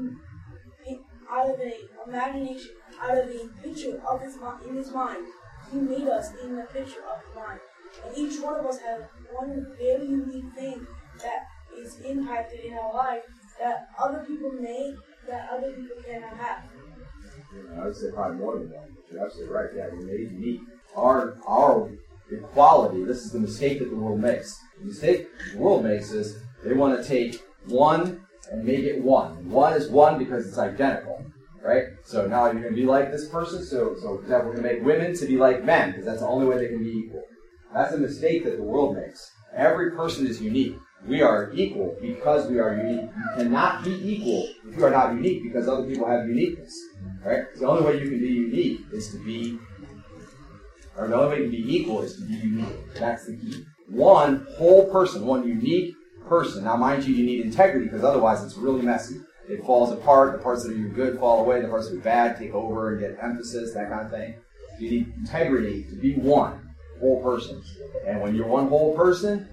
out 1.31 1.51
of 1.51 1.61
a 1.61 1.75
imagination, 2.07 2.71
out 3.01 3.19
of 3.19 3.29
a 3.29 3.49
picture 3.63 4.01
of 4.09 4.21
his 4.21 4.37
in 4.67 4.77
his 4.77 4.93
mind. 4.93 5.27
He 5.73 5.79
made 5.79 6.09
us 6.09 6.31
in 6.43 6.57
the 6.57 6.63
picture 6.63 7.03
of 7.03 7.25
his 7.25 7.35
mind. 7.35 7.61
And 8.05 8.17
each 8.17 8.41
one 8.41 8.61
of 8.61 8.67
us 8.67 8.79
has 8.81 9.03
one 9.33 9.67
very 9.79 10.07
unique 10.07 10.53
thing 10.55 10.87
that 11.23 11.47
is 11.77 12.01
impacted 12.01 12.61
in 12.61 12.75
our 12.75 12.93
life 12.95 13.23
that 13.59 13.89
other 13.99 14.25
people 14.27 14.51
may 14.53 14.95
that 15.29 15.49
other 15.51 15.73
people 15.73 15.97
cannot 16.05 16.37
have. 16.37 16.63
I 17.79 17.85
would 17.85 17.97
say 17.97 18.11
probably 18.13 18.37
more 18.39 18.59
than 18.59 18.71
one. 18.71 18.97
You're 19.11 19.25
absolutely 19.25 19.55
right. 19.55 19.71
Yeah, 19.75 19.89
we're 19.93 20.03
made 20.03 20.33
unique. 20.33 20.61
Our 20.95 21.37
our 21.47 21.91
equality. 22.31 23.05
This 23.05 23.25
is 23.25 23.33
the 23.33 23.41
mistake 23.41 23.79
that 23.79 23.91
the 23.91 23.97
world 23.97 24.21
makes. 24.21 24.61
The 24.79 24.87
mistake 24.87 25.29
the 25.53 25.59
world 25.59 25.85
makes 25.85 26.13
is 26.13 26.39
they 26.65 26.75
want 26.75 27.01
to 27.01 27.07
take 27.07 27.43
one 27.67 28.27
and 28.51 28.65
make 28.65 28.81
it 28.81 29.03
one. 29.03 29.49
One 29.51 29.73
is 29.75 29.89
one 29.89 30.19
because 30.19 30.47
it's 30.47 30.59
identical, 30.59 31.25
right? 31.63 31.85
So 32.05 32.27
now 32.27 32.47
you're 32.47 32.63
going 32.63 32.75
to 32.75 32.81
be 32.81 32.87
like 32.87 33.11
this 33.11 33.29
person. 33.29 33.65
So 33.65 33.97
so 34.01 34.17
for 34.17 34.23
example, 34.23 34.51
we're 34.51 34.57
going 34.57 34.69
to 34.69 34.75
make 34.75 34.85
women 34.85 35.15
to 35.17 35.27
be 35.27 35.37
like 35.37 35.65
men 35.65 35.91
because 35.91 36.05
that's 36.07 36.21
the 36.21 36.29
only 36.29 36.47
way 36.47 36.59
they 36.59 36.69
can 36.69 36.83
be 36.83 36.91
equal. 36.91 37.25
That's 37.75 37.95
a 37.95 37.99
mistake 37.99 38.45
that 38.45 38.57
the 38.57 38.63
world 38.63 38.97
makes. 38.97 39.31
Every 39.55 39.93
person 39.93 40.27
is 40.27 40.41
unique. 40.41 40.77
We 41.07 41.23
are 41.23 41.53
equal 41.53 41.97
because 42.01 42.49
we 42.49 42.59
are 42.59 42.77
unique. 42.77 43.11
You 43.15 43.45
cannot 43.45 43.85
be 43.85 43.93
equal 44.13 44.49
if 44.69 44.77
you 44.77 44.85
are 44.85 44.91
not 44.91 45.15
unique 45.15 45.43
because 45.43 45.69
other 45.69 45.87
people 45.87 46.07
have 46.07 46.27
uniqueness. 46.27 46.77
Right? 47.25 47.45
The 47.55 47.67
only 47.67 47.85
way 47.85 48.01
you 48.01 48.11
can 48.11 48.21
be 48.21 48.27
unique 48.27 48.81
is 48.93 49.11
to 49.13 49.25
be, 49.25 49.59
or 50.97 51.07
the 51.09 51.15
only 51.15 51.37
way 51.37 51.43
can 51.43 51.51
be 51.51 51.77
equal 51.77 52.03
is 52.03 52.17
to 52.17 52.23
be 52.23 52.35
unique. 52.35 52.95
That's 52.95 53.27
the 53.27 53.37
key. 53.37 53.65
One 53.89 54.47
whole 54.57 54.91
person, 54.91 55.27
one 55.27 55.47
unique 55.47 55.95
person. 56.29 56.65
Now, 56.65 56.77
mind 56.77 57.05
you, 57.05 57.15
you 57.15 57.25
need 57.25 57.45
integrity 57.45 57.87
because 57.87 58.03
otherwise 58.03 58.43
it's 58.43 58.57
really 58.57 58.83
messy. 58.83 59.21
It 59.49 59.65
falls 59.65 59.93
apart. 59.93 60.33
The 60.33 60.39
parts 60.39 60.65
that 60.65 60.73
are 60.73 60.89
good 60.89 61.21
fall 61.21 61.41
away. 61.41 61.61
The 61.61 61.69
parts 61.69 61.89
that 61.89 61.99
are 61.99 62.01
bad 62.01 62.37
take 62.37 62.53
over 62.53 62.93
and 62.93 63.01
get 63.01 63.23
emphasis, 63.23 63.75
that 63.75 63.91
kind 63.91 64.07
of 64.07 64.11
thing. 64.11 64.35
You 64.81 64.91
need 64.91 65.13
integrity 65.19 65.85
to 65.85 65.95
be 65.95 66.15
one 66.15 66.66
whole 67.01 67.23
person. 67.23 67.63
And 68.07 68.21
when 68.21 68.35
you're 68.35 68.47
one 68.47 68.69
whole 68.69 68.95
person, 68.95 69.49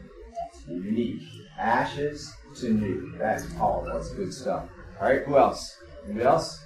you're 0.68 0.84
unique. 0.84 1.22
Ashes 1.58 2.34
to 2.56 2.70
new. 2.70 3.16
That's 3.18 3.46
powerful. 3.54 3.94
That's 3.94 4.10
good 4.14 4.34
stuff. 4.34 4.70
All 5.00 5.08
right, 5.08 5.24
who 5.24 5.38
else? 5.38 5.78
Anybody 6.06 6.26
else? 6.26 6.64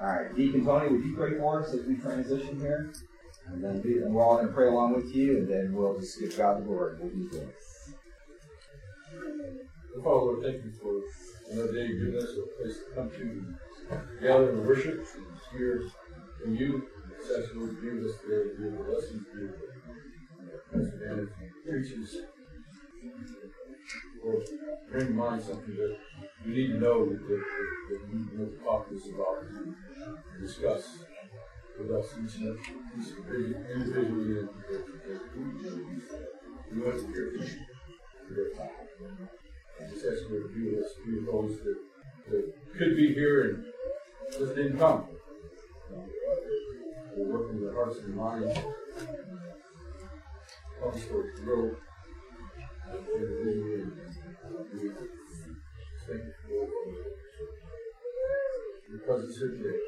All 0.00 0.06
right, 0.06 0.36
Deacon 0.36 0.64
Tony, 0.64 0.90
would 0.90 1.04
you 1.04 1.16
pray 1.16 1.38
for 1.38 1.62
us 1.62 1.72
as 1.72 1.86
we 1.86 1.96
transition 1.96 2.60
here? 2.60 2.92
And 3.48 3.62
then 3.62 3.82
we, 3.82 4.02
and 4.02 4.12
we're 4.12 4.24
all 4.24 4.36
going 4.36 4.48
to 4.48 4.52
pray 4.52 4.68
along 4.68 4.94
with 4.94 5.14
you, 5.14 5.38
and 5.38 5.48
then 5.48 5.72
we'll 5.74 5.98
just 5.98 6.18
give 6.20 6.36
God 6.36 6.58
the 6.58 6.64
glory. 6.64 6.96
We'll 7.00 7.10
be 7.10 7.28
good. 7.28 7.52
Father, 10.02 10.16
Lord, 10.16 10.42
thank 10.42 10.64
you 10.64 10.72
for 10.82 11.00
another 11.52 11.72
day 11.72 11.88
given 11.88 12.16
us 12.18 12.28
a 12.30 12.62
place 12.62 12.76
to 12.76 12.94
come 12.94 13.10
to 13.10 13.56
gather 14.20 14.50
and 14.50 14.66
worship 14.66 15.06
and 15.16 15.26
hear 15.52 15.82
from 16.42 16.54
you. 16.56 16.86
Be 17.16 17.90
with 17.90 18.10
us 18.10 18.20
today, 18.20 18.50
be 18.56 18.64
the 18.70 18.82
lessons, 18.92 19.24
Dan 20.72 21.18
as 21.20 21.28
preaches. 21.64 22.16
Lord, 24.22 24.48
bring 24.90 25.16
mind 25.16 25.42
something 25.42 25.76
that 25.76 25.98
we 26.44 26.52
need 26.52 26.68
to 26.68 26.78
know, 26.78 27.06
that, 27.06 27.28
that, 27.28 27.44
that 27.90 28.00
know 28.38 28.46
to 28.46 28.58
talk 28.64 28.88
to 28.88 28.96
us 28.96 29.08
about 29.14 29.44
and 29.48 29.74
discuss 30.40 30.98
with 31.78 31.90
us 31.90 32.06
each 32.24 32.40
and 32.40 32.58
each 32.98 33.08
individually 33.74 34.40
and 34.40 34.48
we 36.72 36.80
want 36.82 36.98
to 36.98 37.06
hear 37.06 37.32
from 37.32 37.40
you. 37.40 38.50
I 39.80 39.90
just 39.90 40.06
ask 40.06 40.22
you 40.30 40.42
to 40.42 40.84
us, 40.84 40.92
those 41.26 41.58
that 42.30 42.54
could 42.76 42.96
be 42.96 43.14
here 43.14 43.50
and 43.50 43.64
just 44.32 44.54
didn't 44.54 44.78
come. 44.78 45.06
We're 47.16 47.32
working 47.38 47.62
with 47.64 47.74
hearts 47.74 47.98
and 48.00 48.14
minds. 48.14 48.58
Comes 50.82 51.04
for 51.04 51.32
growth. 51.42 51.78
Thank 56.06 56.22
you 56.22 56.32
for 56.42 56.62
your 58.90 58.98
presence 58.98 59.38
here 59.38 59.48
today. 59.48 59.78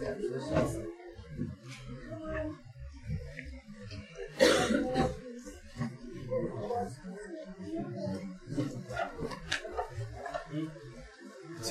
Thank 0.00 0.20
you. 0.22 0.81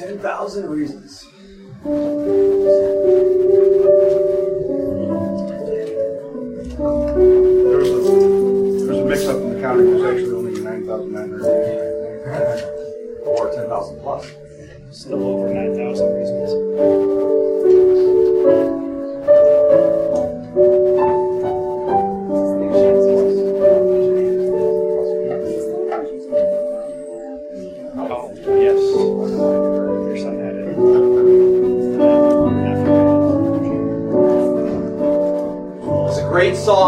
10,000 0.02 0.68
reasons. 0.68 1.28
There 1.84 1.94
was, 7.78 7.88
a, 7.88 7.92
there 8.80 8.88
was 8.88 8.98
a 8.98 9.06
mix 9.06 9.26
up 9.28 9.38
in 9.38 9.54
the 9.54 9.62
counting. 9.62 9.92
There's 9.92 10.04
actually 10.04 10.34
only 10.36 10.60
9,900 10.60 13.28
or 13.28 13.52
10,000 13.54 14.00
plus. 14.00 14.26
Still 14.90 15.24
over 15.24 15.54
9,000 15.54 16.14
reasons. 16.16 17.11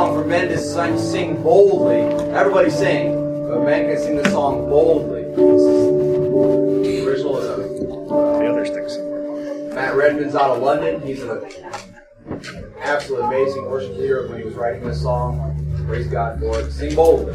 Song 0.03 0.21
for 0.21 0.27
men 0.27 0.49
to 0.49 0.57
sing, 0.99 1.41
boldly. 1.41 2.01
Everybody 2.35 2.69
sing, 2.69 3.13
but 3.47 3.63
men 3.63 3.87
can 3.87 3.97
sing 3.97 4.17
the 4.17 4.29
song 4.31 4.69
boldly. 4.69 5.23
The 6.83 7.07
original 7.07 7.37
is 7.37 7.47
The 7.79 8.49
other 8.51 8.65
sticks. 8.65 8.97
Matt 9.73 9.95
Redman's 9.95 10.35
out 10.35 10.57
of 10.57 10.61
London. 10.61 11.01
He's 11.01 11.23
an 11.23 11.41
absolutely 12.79 13.27
amazing 13.27 13.69
worship 13.69 13.95
leader 13.95 14.27
when 14.27 14.39
he 14.39 14.43
was 14.43 14.55
writing 14.55 14.83
this 14.83 15.01
song. 15.01 15.85
Praise 15.87 16.07
God 16.07 16.37
for 16.41 16.59
it. 16.59 16.69
Sing 16.71 16.93
boldly. 16.95 17.33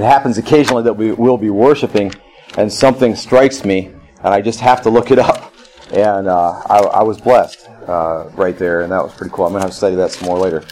It 0.00 0.04
happens 0.04 0.38
occasionally 0.38 0.84
that 0.84 0.94
we 0.94 1.12
will 1.12 1.36
be 1.36 1.50
worshiping, 1.50 2.10
and 2.56 2.72
something 2.72 3.14
strikes 3.14 3.66
me, 3.66 3.88
and 4.24 4.32
I 4.32 4.40
just 4.40 4.58
have 4.60 4.80
to 4.84 4.88
look 4.88 5.10
it 5.10 5.18
up. 5.18 5.52
And 5.92 6.26
uh, 6.26 6.62
I, 6.70 6.78
I 6.78 7.02
was 7.02 7.20
blessed 7.20 7.68
uh, 7.86 8.30
right 8.32 8.56
there, 8.56 8.80
and 8.80 8.92
that 8.92 9.04
was 9.04 9.12
pretty 9.12 9.30
cool. 9.34 9.44
I'm 9.44 9.52
going 9.52 9.60
to 9.60 9.66
have 9.66 9.72
to 9.72 9.76
study 9.76 9.96
that 9.96 10.10
some 10.10 10.26
more 10.26 10.38
later. 10.38 10.64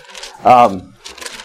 Um, 0.44 0.94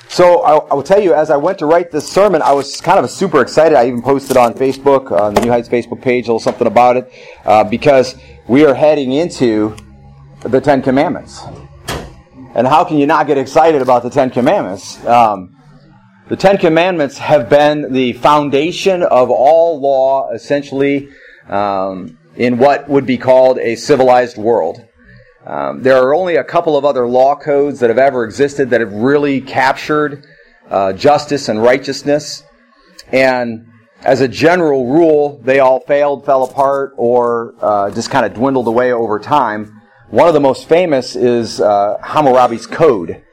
so 0.07 0.43
I, 0.43 0.59
I 0.59 0.73
will 0.75 0.83
tell 0.83 1.01
you, 1.01 1.13
as 1.13 1.29
I 1.29 1.35
went 1.35 1.59
to 1.59 1.65
write 1.65 1.91
this 1.91 2.09
sermon, 2.09 2.41
I 2.41 2.53
was 2.53 2.79
kind 2.79 2.99
of 2.99 3.11
super 3.11 3.41
excited. 3.41 3.77
I 3.77 3.87
even 3.87 4.01
posted 4.01 4.37
on 4.37 4.53
Facebook, 4.53 5.11
on 5.11 5.33
the 5.33 5.41
New 5.41 5.51
Heights 5.51 5.67
Facebook 5.67 6.01
page, 6.01 6.27
a 6.27 6.27
little 6.27 6.39
something 6.39 6.67
about 6.67 6.95
it, 6.95 7.11
uh, 7.43 7.65
because 7.65 8.15
we 8.47 8.63
are 8.65 8.73
heading 8.73 9.11
into 9.11 9.75
the 10.39 10.61
Ten 10.61 10.81
Commandments. 10.81 11.41
And 12.55 12.65
how 12.65 12.85
can 12.85 12.97
you 12.97 13.07
not 13.07 13.27
get 13.27 13.37
excited 13.37 13.81
about 13.81 14.03
the 14.03 14.09
Ten 14.09 14.29
Commandments? 14.29 15.05
Um, 15.05 15.57
the 16.29 16.35
Ten 16.37 16.57
Commandments 16.57 17.17
have 17.17 17.49
been 17.49 17.91
the 17.91 18.13
foundation 18.13 19.03
of 19.03 19.29
all 19.29 19.79
law, 19.79 20.31
essentially, 20.31 21.09
um, 21.49 22.17
in 22.35 22.57
what 22.57 22.87
would 22.87 23.05
be 23.05 23.17
called 23.17 23.59
a 23.59 23.75
civilized 23.75 24.37
world. 24.37 24.85
Um, 25.45 25.83
there 25.83 25.97
are 25.97 26.15
only 26.15 26.37
a 26.37 26.43
couple 26.43 26.77
of 26.77 26.85
other 26.85 27.07
law 27.07 27.35
codes 27.35 27.81
that 27.81 27.89
have 27.89 27.97
ever 27.97 28.23
existed 28.23 28.69
that 28.69 28.79
have 28.79 28.93
really 28.93 29.41
captured 29.41 30.25
uh, 30.69 30.93
justice 30.93 31.49
and 31.49 31.61
righteousness. 31.61 32.43
And 33.11 33.67
as 34.03 34.21
a 34.21 34.27
general 34.27 34.87
rule, 34.87 35.41
they 35.43 35.59
all 35.59 35.81
failed, 35.81 36.25
fell 36.25 36.43
apart, 36.43 36.93
or 36.95 37.53
uh, 37.59 37.91
just 37.91 38.09
kind 38.09 38.25
of 38.25 38.33
dwindled 38.33 38.67
away 38.67 38.93
over 38.93 39.19
time. 39.19 39.81
One 40.09 40.29
of 40.29 40.33
the 40.33 40.39
most 40.39 40.69
famous 40.69 41.15
is 41.17 41.59
uh, 41.59 41.97
Hammurabi's 42.01 42.65
Code. 42.65 43.23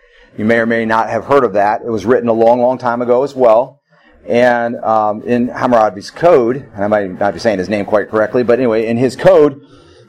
You 0.41 0.47
may 0.47 0.57
or 0.57 0.64
may 0.64 0.86
not 0.86 1.11
have 1.11 1.26
heard 1.26 1.45
of 1.45 1.53
that. 1.53 1.82
It 1.84 1.91
was 1.91 2.07
written 2.07 2.30
a 2.30 2.32
long, 2.32 2.62
long 2.62 2.78
time 2.78 3.03
ago 3.03 3.24
as 3.24 3.34
well. 3.34 3.82
And 4.26 4.74
um, 4.76 5.20
in 5.20 5.49
Hammurabi's 5.49 6.11
Code, 6.11 6.57
and 6.57 6.82
I 6.82 6.86
might 6.86 7.11
not 7.20 7.34
be 7.34 7.41
saying 7.41 7.59
his 7.59 7.68
name 7.68 7.84
quite 7.84 8.09
correctly, 8.09 8.43
but 8.43 8.59
anyway, 8.59 8.86
in 8.86 8.97
his 8.97 9.16
code, 9.16 9.61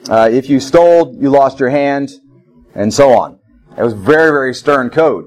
uh, 0.09 0.29
if 0.32 0.49
you 0.49 0.61
stole, 0.61 1.13
you 1.19 1.29
lost 1.29 1.59
your 1.59 1.67
hand, 1.67 2.11
and 2.73 2.93
so 2.93 3.11
on. 3.11 3.39
It 3.77 3.84
was 3.84 3.91
very, 3.91 4.32
very 4.32 4.53
stern 4.53 4.89
code. 4.89 5.25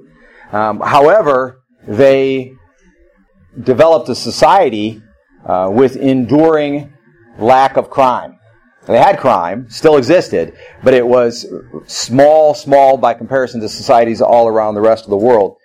Um, 0.53 0.81
however, 0.81 1.61
they 1.87 2.55
developed 3.63 4.09
a 4.09 4.15
society 4.15 5.03
uh, 5.45 5.69
with 5.71 5.97
enduring 5.97 6.95
lack 7.39 7.77
of 7.77 7.91
crime. 7.91 8.34
They 8.87 8.99
had 8.99 9.19
crime, 9.19 9.69
still 9.71 9.97
existed, 9.97 10.57
but 10.83 10.93
it 10.93 11.07
was 11.07 11.47
small, 11.87 12.55
small 12.55 12.97
by 12.97 13.15
comparison 13.15 13.61
to 13.63 13.69
societies 13.69 14.21
all 14.21 14.47
around 14.47 14.75
the 14.75 14.83
rest 14.83 15.05
of 15.05 15.11
the 15.11 15.17
world. 15.17 15.57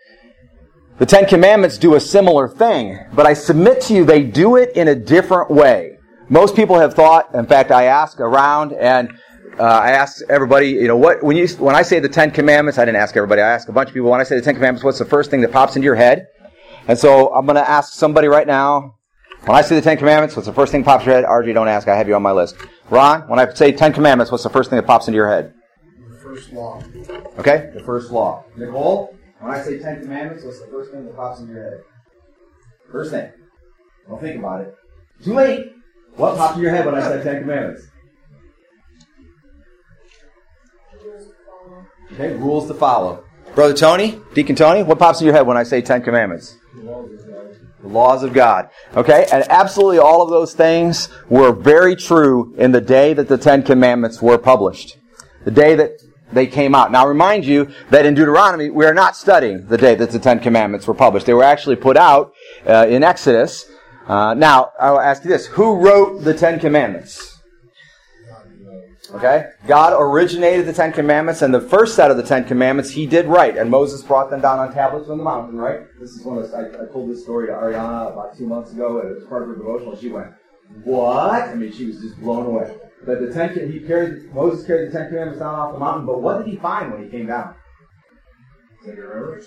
The 1.00 1.06
Ten 1.06 1.26
Commandments 1.26 1.78
do 1.78 1.96
a 1.96 2.00
similar 2.00 2.48
thing, 2.48 3.00
but 3.14 3.26
I 3.26 3.34
submit 3.34 3.82
to 3.84 3.94
you 3.94 4.06
they 4.06 4.24
do 4.24 4.56
it 4.56 4.76
in 4.76 4.88
a 4.88 4.96
different 4.96 5.50
way. 5.50 5.98
Most 6.30 6.56
people 6.56 6.80
have 6.80 6.94
thought, 6.94 7.34
in 7.34 7.46
fact, 7.46 7.72
I 7.72 7.86
ask 7.86 8.20
around 8.20 8.74
and 8.74 9.12
uh, 9.60 9.64
I 9.64 9.92
ask 9.92 10.22
everybody, 10.30 10.70
you 10.70 10.88
know, 10.88 10.96
what 10.96 11.22
when 11.24 11.36
you 11.36 11.48
when 11.58 11.76
I 11.76 11.82
say 11.82 12.00
the 12.00 12.10
Ten 12.10 12.32
Commandments, 12.32 12.78
I 12.78 12.86
didn't 12.86 13.02
ask 13.02 13.18
everybody. 13.18 13.42
I 13.42 13.50
ask 13.50 13.68
a 13.68 13.72
bunch 13.72 13.90
of 13.90 13.94
people 13.94 14.10
when 14.10 14.22
I 14.22 14.24
say 14.24 14.36
the 14.36 14.42
Ten 14.42 14.56
Commandments, 14.56 14.84
what's 14.84 15.00
the 15.00 15.06
first 15.06 15.32
thing 15.32 15.42
that 15.42 15.52
pops 15.52 15.76
into 15.76 15.86
your 15.86 15.96
head? 15.96 16.28
And 16.88 16.98
so 16.98 17.34
I'm 17.34 17.46
going 17.46 17.56
to 17.56 17.70
ask 17.70 17.94
somebody 17.94 18.28
right 18.28 18.48
now. 18.48 18.96
When 19.46 19.56
I 19.56 19.62
say 19.62 19.76
the 19.76 19.82
Ten 19.82 19.98
Commandments, 19.98 20.36
what's 20.36 20.48
the 20.48 20.54
first 20.54 20.72
thing 20.72 20.84
pops 20.84 21.04
in 21.04 21.12
your 21.12 21.22
head? 21.22 21.26
RJ, 21.26 21.54
don't 21.54 21.68
ask. 21.68 21.88
I 21.88 21.96
have 21.96 22.08
you 22.08 22.16
on 22.16 22.22
my 22.22 22.32
list. 22.32 22.56
Ron, 22.90 23.28
when 23.28 23.40
I 23.40 23.52
say 23.54 23.72
Ten 23.72 23.94
Commandments, 23.94 24.32
what's 24.32 24.44
the 24.44 24.50
first 24.50 24.70
thing 24.70 24.78
that 24.78 24.88
pops 24.88 25.08
into 25.08 25.16
your 25.16 25.30
head? 25.30 25.54
The 26.10 26.18
first 26.18 26.52
law. 26.52 26.82
Okay, 27.38 27.72
the 27.74 27.84
first 27.84 28.12
law. 28.12 28.44
Nicole, 28.56 29.16
when 29.40 29.54
I 29.54 29.62
say 29.62 29.80
Ten 29.80 30.02
Commandments, 30.02 30.44
what's 30.44 30.60
the 30.60 30.68
first 30.68 30.92
thing 30.92 31.06
that 31.06 31.16
pops 31.16 31.40
into 31.40 31.54
your 31.54 31.64
head? 31.64 31.80
First 32.92 33.12
thing. 33.12 33.32
Don't 34.08 34.20
think 34.20 34.40
about 34.40 34.62
it. 34.62 34.76
Too 35.24 35.34
late. 35.34 35.74
What 36.16 36.36
popped 36.36 36.58
in 36.58 36.64
your 36.64 36.72
head 36.72 36.86
when 36.86 36.96
I 36.96 37.02
said 37.02 37.24
Ten 37.24 37.42
Commandments? 37.42 37.88
Okay, 42.14 42.34
rules 42.36 42.68
to 42.68 42.74
follow. 42.74 43.24
Brother 43.54 43.74
Tony, 43.74 44.20
Deacon 44.34 44.56
Tony, 44.56 44.84
what 44.84 44.98
pops 44.98 45.22
in 45.22 45.26
your 45.26 45.36
head 45.36 45.46
when 45.46 45.58
I 45.58 45.64
say 45.64 45.82
Ten 45.82 46.02
Commandments? 46.02 46.58
The 46.76 46.84
laws 46.84 47.10
of 47.84 48.34
God. 48.34 48.70
Okay, 48.96 49.28
and 49.32 49.44
absolutely 49.50 50.00
all 50.00 50.22
of 50.22 50.30
those 50.30 50.54
things 50.54 51.10
were 51.30 51.52
very 51.52 51.96
true 51.96 52.54
in 52.58 52.72
the 52.72 52.82
day 52.82 53.14
that 53.14 53.28
the 53.28 53.38
Ten 53.38 53.64
Commandments 53.64 54.22
were 54.22 54.38
published. 54.38 54.98
The 55.46 55.52
day 55.52 55.76
that 55.76 56.02
they 56.32 56.46
came 56.46 56.76
out. 56.76 56.92
Now, 56.92 57.06
I 57.06 57.08
remind 57.08 57.46
you 57.46 57.72
that 57.90 58.06
in 58.06 58.14
Deuteronomy, 58.14 58.70
we 58.70 58.86
are 58.86 58.94
not 58.94 59.16
studying 59.16 59.66
the 59.68 59.78
day 59.78 59.96
that 59.96 60.12
the 60.12 60.20
Ten 60.20 60.40
Commandments 60.40 60.88
were 60.88 60.94
published. 60.94 61.26
They 61.26 61.34
were 61.34 61.44
actually 61.44 61.76
put 61.76 61.98
out 61.98 62.34
uh, 62.68 62.86
in 62.88 63.04
Exodus. 63.04 63.66
Uh, 64.08 64.34
now, 64.34 64.72
I'll 64.80 65.00
ask 65.00 65.24
you 65.24 65.30
this. 65.30 65.48
Who 65.48 65.76
wrote 65.76 66.24
the 66.24 66.34
Ten 66.34 66.60
Commandments? 66.60 67.39
Okay? 69.12 69.50
God 69.68 69.94
originated 70.00 70.66
the 70.66 70.74
Ten 70.74 70.92
Commandments, 70.92 71.42
and 71.42 71.54
the 71.54 71.62
first 71.62 71.96
set 71.96 72.12
of 72.12 72.18
the 72.18 72.24
Ten 72.24 72.46
Commandments 72.46 72.92
he 72.92 73.06
did 73.06 73.26
write, 73.26 73.58
and 73.58 73.70
Moses 73.70 74.04
brought 74.04 74.30
them 74.30 74.42
down 74.42 74.60
on 74.60 74.74
tablets 74.74 75.10
on 75.10 75.18
the 75.18 75.24
mountain, 75.24 75.58
right? 75.58 75.82
This 76.00 76.12
is 76.12 76.24
one 76.24 76.38
of 76.38 76.54
I, 76.54 76.84
I 76.84 76.86
told 76.92 77.10
this 77.10 77.24
story 77.24 77.48
to 77.48 77.54
Ariana 77.54 78.14
about 78.14 78.38
two 78.38 78.48
months 78.48 78.72
ago, 78.72 79.00
and 79.00 79.10
it 79.10 79.16
was 79.16 79.26
part 79.26 79.44
of 79.44 79.50
her 79.50 79.56
devotional. 79.56 79.96
She 79.96 80.10
went, 80.10 80.32
"What?" 80.84 81.44
I 81.44 81.56
mean, 81.56 81.72
she 81.72 81.86
was 81.86 82.00
just 82.00 82.20
blown 82.20 82.46
away. 82.46 82.76
But 83.06 83.22
the 83.22 83.34
Ten 83.34 83.72
he 83.72 83.80
carried 83.80 84.34
Moses 84.34 84.66
carried 84.66 84.90
the 84.90 84.98
Ten 84.98 85.08
Commandments 85.08 85.40
down 85.40 85.56
off 85.56 85.74
the 85.74 85.80
mountain. 85.80 86.06
But 86.06 86.22
what 86.22 86.38
did 86.40 86.48
he 86.48 86.58
find 86.58 86.92
when 86.92 87.04
he 87.04 87.10
came 87.10 87.28
down? 87.28 87.56
Remember? 88.86 89.42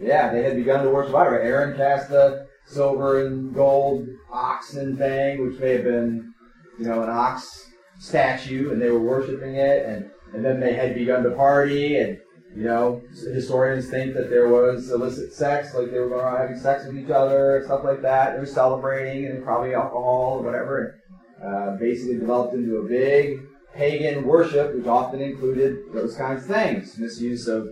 Yeah, 0.00 0.32
they 0.32 0.42
had 0.42 0.56
begun 0.56 0.84
to 0.84 0.90
worship 0.90 1.14
idols. 1.14 1.40
Aaron 1.42 1.76
cast 1.76 2.08
the 2.08 2.46
silver 2.66 3.26
and 3.26 3.54
gold 3.54 4.06
oxen 4.32 4.96
thing, 4.96 5.46
which 5.46 5.60
may 5.60 5.74
have 5.74 5.84
been, 5.84 6.32
you 6.78 6.86
know, 6.86 7.02
an 7.02 7.10
ox 7.10 7.65
statue, 7.98 8.72
and 8.72 8.80
they 8.80 8.90
were 8.90 9.00
worshiping 9.00 9.56
it, 9.56 9.86
and, 9.86 10.10
and 10.32 10.44
then 10.44 10.60
they 10.60 10.74
had 10.74 10.94
begun 10.94 11.22
to 11.22 11.30
party, 11.30 11.98
and 11.98 12.18
you 12.54 12.64
know, 12.64 13.02
historians 13.10 13.90
think 13.90 14.14
that 14.14 14.30
there 14.30 14.48
was 14.48 14.90
illicit 14.90 15.32
sex, 15.34 15.74
like 15.74 15.90
they 15.90 15.98
were 15.98 16.08
going 16.08 16.24
around 16.24 16.40
having 16.40 16.58
sex 16.58 16.86
with 16.86 16.96
each 16.96 17.10
other, 17.10 17.62
stuff 17.66 17.84
like 17.84 18.00
that. 18.00 18.32
They 18.32 18.40
were 18.40 18.46
celebrating, 18.46 19.26
and 19.26 19.44
probably 19.44 19.74
alcohol 19.74 20.38
or 20.38 20.42
whatever, 20.42 20.98
and 21.42 21.54
uh, 21.54 21.76
basically 21.76 22.18
developed 22.18 22.54
into 22.54 22.78
a 22.78 22.88
big 22.88 23.40
pagan 23.74 24.26
worship, 24.26 24.74
which 24.74 24.86
often 24.86 25.20
included 25.20 25.76
those 25.92 26.16
kinds 26.16 26.42
of 26.42 26.48
things, 26.48 26.96
misuse 26.98 27.46
of 27.46 27.68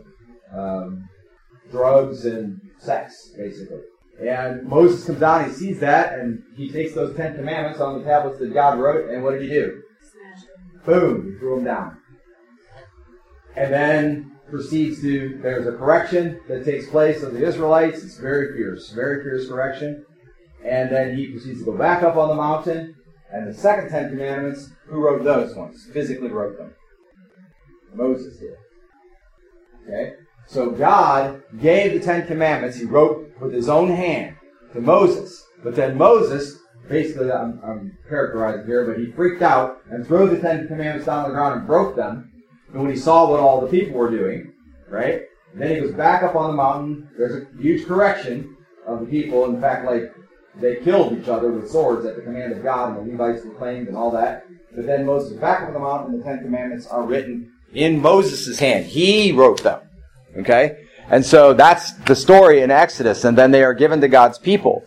um, 0.53 1.09
drugs 1.71 2.27
and 2.27 2.61
sex, 2.79 3.33
basically. 3.37 3.81
And 4.21 4.65
Moses 4.65 5.05
comes 5.07 5.21
down, 5.21 5.49
he 5.49 5.55
sees 5.55 5.81
that, 5.81 6.19
and 6.19 6.43
he 6.57 6.71
takes 6.71 6.95
those 6.95 7.17
Ten 7.17 7.35
Commandments 7.35 7.81
on 7.81 7.99
the 7.99 8.05
tablets 8.05 8.39
that 8.39 8.53
God 8.53 8.79
wrote, 8.79 9.11
and 9.11 9.25
what 9.25 9.33
did 9.33 9.43
he 9.43 9.49
do? 9.49 9.83
Boom, 10.85 11.37
threw 11.39 11.57
them 11.57 11.65
down. 11.65 11.97
And 13.57 13.73
then 13.73 14.33
proceeds 14.51 15.01
to, 15.01 15.39
there's 15.43 15.67
a 15.67 15.73
correction 15.73 16.41
that 16.49 16.65
takes 16.65 16.89
place 16.89 17.23
of 17.23 17.33
the 17.33 17.45
Israelites. 17.45 18.05
It's 18.05 18.19
very 18.19 18.57
fierce, 18.57 18.91
very 18.91 19.23
fierce 19.23 19.49
correction. 19.49 20.05
And 20.65 20.91
then 20.91 21.17
he 21.17 21.29
proceeds 21.29 21.61
to 21.61 21.65
go 21.65 21.77
back 21.77 22.03
up 22.03 22.17
on 22.17 22.29
the 22.29 22.35
mountain. 22.35 22.95
And 23.33 23.49
the 23.49 23.55
second 23.55 23.91
Ten 23.91 24.11
Commandments, 24.11 24.71
who 24.87 25.01
wrote 25.01 25.25
those 25.25 25.55
ones? 25.55 25.87
Physically 25.93 26.29
wrote 26.29 26.57
them. 26.57 26.73
Moses 27.95 28.39
did. 28.39 28.55
Okay? 29.87 30.15
So 30.47 30.71
God 30.71 31.43
gave 31.61 31.95
the 31.95 32.01
Ten 32.01 32.27
Commandments, 32.27 32.77
he 32.77 32.85
wrote 32.85 33.33
with 33.41 33.53
his 33.53 33.69
own 33.69 33.89
hand 33.91 34.37
to 34.73 34.81
Moses. 34.81 35.45
But 35.63 35.75
then 35.75 35.97
Moses, 35.97 36.59
basically, 36.89 37.31
I'm, 37.31 37.61
I'm 37.65 37.99
characterizing 38.09 38.67
here, 38.67 38.85
but 38.85 38.99
he 38.99 39.13
freaked 39.13 39.43
out 39.43 39.83
and 39.91 40.07
threw 40.07 40.29
the 40.29 40.39
Ten 40.39 40.67
Commandments 40.67 41.07
down 41.07 41.25
on 41.25 41.31
the 41.31 41.35
ground 41.35 41.59
and 41.59 41.67
broke 41.67 41.97
them. 41.97 42.31
And 42.73 42.83
when 42.83 42.91
he 42.91 42.97
saw 42.97 43.31
what 43.31 43.41
all 43.41 43.61
the 43.61 43.69
people 43.69 43.97
were 43.97 44.11
doing, 44.11 44.53
right? 44.89 45.23
Then 45.55 45.75
he 45.75 45.81
goes 45.81 45.95
back 45.95 46.23
up 46.23 46.35
on 46.35 46.51
the 46.51 46.57
mountain. 46.57 47.09
There's 47.17 47.45
a 47.45 47.63
huge 47.63 47.87
correction 47.87 48.57
of 48.87 49.01
the 49.01 49.07
people. 49.07 49.45
In 49.47 49.61
fact, 49.61 49.87
like, 49.87 50.13
they 50.57 50.77
killed 50.77 51.19
each 51.19 51.29
other 51.29 51.51
with 51.51 51.71
swords 51.71 52.07
at 52.07 52.17
the 52.17 52.23
command 52.23 52.53
of 52.53 52.63
God, 52.63 52.97
and 52.97 53.07
the 53.07 53.13
Levites 53.13 53.45
were 53.45 53.55
claimed 53.55 53.89
and 53.89 53.97
all 53.97 54.11
that. 54.13 54.47
But 54.75 54.87
then 54.87 55.07
Moses 55.07 55.33
is 55.33 55.39
back 55.39 55.63
up 55.63 55.69
on 55.69 55.75
the 55.75 55.81
mountain, 55.81 56.15
and 56.15 56.21
the 56.21 56.25
Ten 56.25 56.43
Commandments 56.43 56.87
are 56.87 57.05
written 57.05 57.53
in 57.73 58.01
Moses' 58.01 58.59
hand. 58.59 58.87
He 58.87 59.33
wrote 59.33 59.63
them. 59.63 59.81
Okay? 60.37 60.85
And 61.09 61.25
so 61.25 61.53
that's 61.53 61.93
the 61.93 62.17
story 62.17 62.63
in 62.63 62.71
Exodus, 62.71 63.25
and 63.25 63.37
then 63.37 63.51
they 63.51 63.63
are 63.63 63.75
given 63.75 64.01
to 64.01 64.09
God's 64.09 64.39
people. 64.39 64.85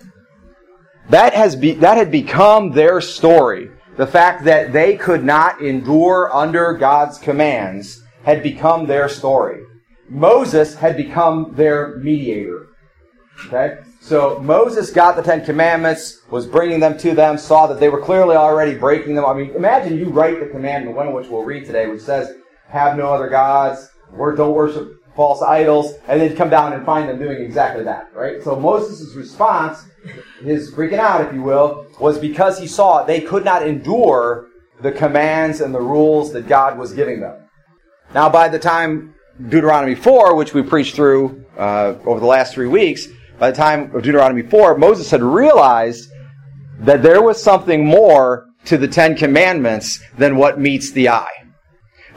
That 1.09 1.33
has 1.33 1.55
be, 1.55 1.73
that 1.73 1.97
had 1.97 2.11
become 2.11 2.71
their 2.71 2.99
story. 3.01 3.71
The 3.95 4.07
fact 4.07 4.43
that 4.43 4.73
they 4.73 4.97
could 4.97 5.23
not 5.23 5.61
endure 5.61 6.33
under 6.33 6.73
God's 6.73 7.17
commands 7.17 8.03
had 8.23 8.43
become 8.43 8.85
their 8.85 9.09
story. 9.09 9.63
Moses 10.09 10.75
had 10.75 10.97
become 10.97 11.53
their 11.55 11.97
mediator. 11.97 12.67
Okay? 13.47 13.77
So 14.01 14.39
Moses 14.39 14.91
got 14.91 15.15
the 15.15 15.21
Ten 15.21 15.43
Commandments, 15.43 16.21
was 16.29 16.45
bringing 16.45 16.79
them 16.79 16.97
to 16.99 17.13
them, 17.13 17.37
saw 17.37 17.67
that 17.67 17.79
they 17.79 17.89
were 17.89 18.01
clearly 18.01 18.35
already 18.35 18.75
breaking 18.75 19.15
them. 19.15 19.25
I 19.25 19.33
mean, 19.33 19.51
imagine 19.51 19.97
you 19.97 20.09
write 20.09 20.39
the 20.39 20.47
commandment, 20.47 20.95
one 20.95 21.13
which 21.13 21.27
we'll 21.27 21.43
read 21.43 21.65
today, 21.65 21.87
which 21.87 22.01
says, 22.01 22.33
have 22.69 22.97
no 22.97 23.13
other 23.13 23.29
gods, 23.29 23.89
or 24.17 24.35
don't 24.35 24.53
worship 24.53 24.96
false 25.17 25.41
idols, 25.41 25.95
and 26.07 26.21
then 26.21 26.35
come 26.35 26.49
down 26.49 26.73
and 26.73 26.85
find 26.85 27.09
them 27.09 27.17
doing 27.17 27.41
exactly 27.41 27.83
that, 27.83 28.09
right? 28.13 28.41
So 28.43 28.55
Moses' 28.55 29.15
response, 29.15 29.83
his 30.41 30.71
freaking 30.71 30.99
out, 30.99 31.25
if 31.25 31.33
you 31.33 31.41
will, 31.41 31.87
was 31.99 32.19
because 32.19 32.59
he 32.59 32.67
saw 32.67 33.03
they 33.03 33.19
could 33.19 33.43
not 33.43 33.67
endure 33.67 34.47
the 34.81 34.91
commands 34.91 35.59
and 35.59 35.73
the 35.73 35.81
rules 35.81 36.31
that 36.33 36.47
God 36.47 36.77
was 36.77 36.93
giving 36.93 37.19
them. 37.19 37.35
Now, 38.13 38.29
by 38.29 38.47
the 38.47 38.59
time 38.59 39.15
Deuteronomy 39.49 39.95
4, 39.95 40.35
which 40.35 40.53
we 40.53 40.61
preached 40.61 40.95
through 40.95 41.43
uh, 41.57 41.95
over 42.05 42.19
the 42.19 42.27
last 42.27 42.53
three 42.53 42.67
weeks, 42.67 43.07
by 43.39 43.49
the 43.49 43.57
time 43.57 43.95
of 43.95 44.03
Deuteronomy 44.03 44.43
4, 44.43 44.77
Moses 44.77 45.09
had 45.09 45.23
realized 45.23 46.11
that 46.81 47.01
there 47.01 47.23
was 47.23 47.41
something 47.41 47.83
more 47.83 48.45
to 48.65 48.77
the 48.77 48.87
Ten 48.87 49.15
Commandments 49.15 49.99
than 50.17 50.37
what 50.37 50.59
meets 50.59 50.91
the 50.91 51.09
eye. 51.09 51.36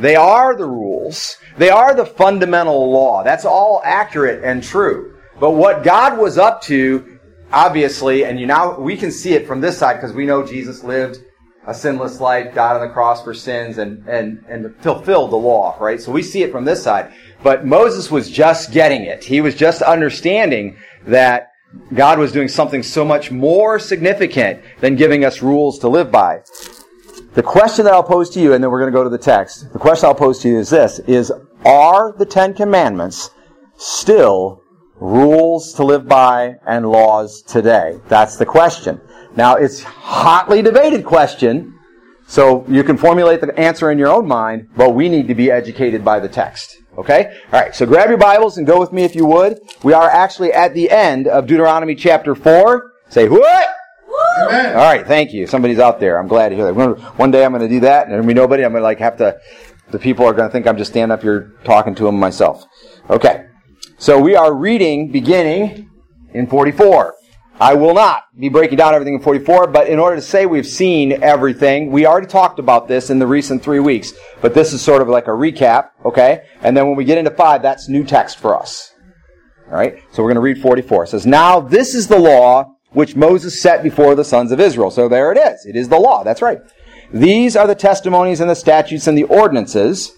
They 0.00 0.16
are 0.16 0.56
the 0.56 0.66
rules. 0.66 1.36
They 1.58 1.70
are 1.70 1.94
the 1.94 2.06
fundamental 2.06 2.90
law. 2.90 3.22
That's 3.22 3.44
all 3.44 3.82
accurate 3.84 4.42
and 4.42 4.62
true. 4.62 5.18
But 5.38 5.52
what 5.52 5.84
God 5.84 6.18
was 6.18 6.38
up 6.38 6.62
to, 6.62 7.18
obviously, 7.52 8.24
and 8.24 8.40
you 8.40 8.46
now 8.46 8.78
we 8.78 8.96
can 8.96 9.10
see 9.10 9.34
it 9.34 9.46
from 9.46 9.60
this 9.60 9.78
side 9.78 9.94
because 9.94 10.12
we 10.12 10.26
know 10.26 10.46
Jesus 10.46 10.82
lived 10.82 11.18
a 11.66 11.74
sinless 11.74 12.20
life, 12.20 12.54
died 12.54 12.76
on 12.76 12.86
the 12.86 12.92
cross 12.92 13.22
for 13.22 13.34
sins, 13.34 13.78
and, 13.78 14.06
and, 14.08 14.42
and 14.48 14.74
fulfilled 14.76 15.30
the 15.30 15.36
law, 15.36 15.76
right? 15.78 16.00
So 16.00 16.10
we 16.10 16.22
see 16.22 16.42
it 16.42 16.50
from 16.50 16.64
this 16.64 16.82
side. 16.82 17.12
But 17.42 17.66
Moses 17.66 18.10
was 18.10 18.30
just 18.30 18.72
getting 18.72 19.02
it. 19.02 19.22
He 19.24 19.40
was 19.40 19.54
just 19.54 19.82
understanding 19.82 20.78
that 21.06 21.52
God 21.94 22.18
was 22.18 22.32
doing 22.32 22.48
something 22.48 22.82
so 22.82 23.04
much 23.04 23.30
more 23.30 23.78
significant 23.78 24.62
than 24.80 24.96
giving 24.96 25.24
us 25.24 25.42
rules 25.42 25.78
to 25.80 25.88
live 25.88 26.10
by. 26.10 26.42
The 27.34 27.42
question 27.44 27.84
that 27.84 27.94
I'll 27.94 28.02
pose 28.02 28.28
to 28.30 28.40
you, 28.40 28.54
and 28.54 28.62
then 28.62 28.72
we're 28.72 28.80
going 28.80 28.92
to 28.92 28.96
go 28.96 29.04
to 29.04 29.10
the 29.10 29.18
text. 29.18 29.72
The 29.72 29.78
question 29.78 30.08
I'll 30.08 30.14
pose 30.16 30.40
to 30.40 30.48
you 30.48 30.58
is 30.58 30.68
this, 30.68 30.98
is 31.00 31.32
are 31.64 32.12
the 32.12 32.26
Ten 32.26 32.54
Commandments 32.54 33.30
still 33.76 34.62
rules 34.96 35.72
to 35.74 35.84
live 35.84 36.08
by 36.08 36.56
and 36.66 36.90
laws 36.90 37.42
today? 37.42 38.00
That's 38.08 38.36
the 38.36 38.46
question. 38.46 39.00
Now, 39.36 39.54
it's 39.54 39.82
hotly 39.82 40.60
debated 40.60 41.04
question, 41.04 41.78
so 42.26 42.64
you 42.68 42.82
can 42.82 42.96
formulate 42.96 43.40
the 43.40 43.56
answer 43.58 43.92
in 43.92 43.98
your 43.98 44.08
own 44.08 44.26
mind, 44.26 44.68
but 44.76 44.94
we 44.94 45.08
need 45.08 45.28
to 45.28 45.34
be 45.36 45.52
educated 45.52 46.04
by 46.04 46.18
the 46.18 46.28
text. 46.28 46.78
Okay? 46.98 47.40
Alright, 47.52 47.76
so 47.76 47.86
grab 47.86 48.08
your 48.08 48.18
Bibles 48.18 48.58
and 48.58 48.66
go 48.66 48.80
with 48.80 48.92
me 48.92 49.04
if 49.04 49.14
you 49.14 49.24
would. 49.24 49.60
We 49.84 49.92
are 49.92 50.10
actually 50.10 50.52
at 50.52 50.74
the 50.74 50.90
end 50.90 51.28
of 51.28 51.46
Deuteronomy 51.46 51.94
chapter 51.94 52.34
4. 52.34 52.90
Say, 53.08 53.28
what? 53.28 53.68
Amen. 54.40 54.76
All 54.76 54.82
right, 54.82 55.06
thank 55.06 55.32
you. 55.32 55.46
Somebody's 55.46 55.78
out 55.78 56.00
there. 56.00 56.18
I'm 56.18 56.28
glad 56.28 56.50
to 56.50 56.56
hear 56.56 56.72
that. 56.72 56.74
One- 57.16 57.30
day 57.30 57.44
I'm 57.44 57.52
going 57.52 57.62
to 57.62 57.68
do 57.68 57.80
that, 57.80 58.04
and 58.04 58.12
there'll 58.12 58.26
be 58.26 58.34
nobody. 58.34 58.64
I'm 58.64 58.72
going 58.72 58.80
to 58.80 58.84
like 58.84 58.98
have 58.98 59.16
to. 59.18 59.38
The 59.90 59.98
people 59.98 60.24
are 60.24 60.32
going 60.32 60.48
to 60.48 60.52
think 60.52 60.66
I'm 60.66 60.76
just 60.76 60.92
standing 60.92 61.12
up 61.12 61.22
here 61.22 61.52
talking 61.64 61.94
to 61.96 62.04
them 62.04 62.18
myself. 62.18 62.64
Okay, 63.08 63.46
so 63.98 64.20
we 64.20 64.36
are 64.36 64.54
reading 64.54 65.10
beginning 65.10 65.90
in 66.32 66.46
44. 66.46 67.14
I 67.60 67.74
will 67.74 67.92
not 67.92 68.24
be 68.38 68.48
breaking 68.48 68.78
down 68.78 68.94
everything 68.94 69.14
in 69.14 69.20
44, 69.20 69.66
but 69.66 69.88
in 69.88 69.98
order 69.98 70.16
to 70.16 70.22
say 70.22 70.46
we've 70.46 70.66
seen 70.66 71.22
everything, 71.22 71.90
we 71.90 72.06
already 72.06 72.26
talked 72.26 72.58
about 72.58 72.88
this 72.88 73.10
in 73.10 73.18
the 73.18 73.26
recent 73.26 73.62
three 73.62 73.80
weeks. 73.80 74.14
But 74.40 74.54
this 74.54 74.72
is 74.72 74.80
sort 74.80 75.02
of 75.02 75.08
like 75.08 75.26
a 75.26 75.32
recap, 75.32 75.90
okay? 76.06 76.44
And 76.62 76.74
then 76.74 76.86
when 76.86 76.96
we 76.96 77.04
get 77.04 77.18
into 77.18 77.30
five, 77.32 77.60
that's 77.60 77.86
new 77.86 78.02
text 78.02 78.38
for 78.38 78.58
us. 78.58 78.94
All 79.66 79.76
right, 79.76 80.02
so 80.10 80.22
we're 80.22 80.30
going 80.30 80.36
to 80.36 80.40
read 80.40 80.62
44. 80.62 81.04
It 81.04 81.08
says, 81.08 81.26
Now 81.26 81.60
this 81.60 81.94
is 81.94 82.08
the 82.08 82.18
law 82.18 82.76
which 82.90 83.16
Moses 83.16 83.60
set 83.60 83.82
before 83.82 84.14
the 84.14 84.24
sons 84.24 84.52
of 84.52 84.60
Israel. 84.60 84.90
So 84.90 85.08
there 85.08 85.32
it 85.32 85.38
is. 85.38 85.64
It 85.66 85.76
is 85.76 85.88
the 85.88 85.98
law. 85.98 86.24
That's 86.24 86.42
right. 86.42 86.60
These 87.12 87.56
are 87.56 87.66
the 87.66 87.74
testimonies 87.74 88.40
and 88.40 88.48
the 88.48 88.54
statutes 88.54 89.06
and 89.06 89.18
the 89.18 89.24
ordinances 89.24 90.12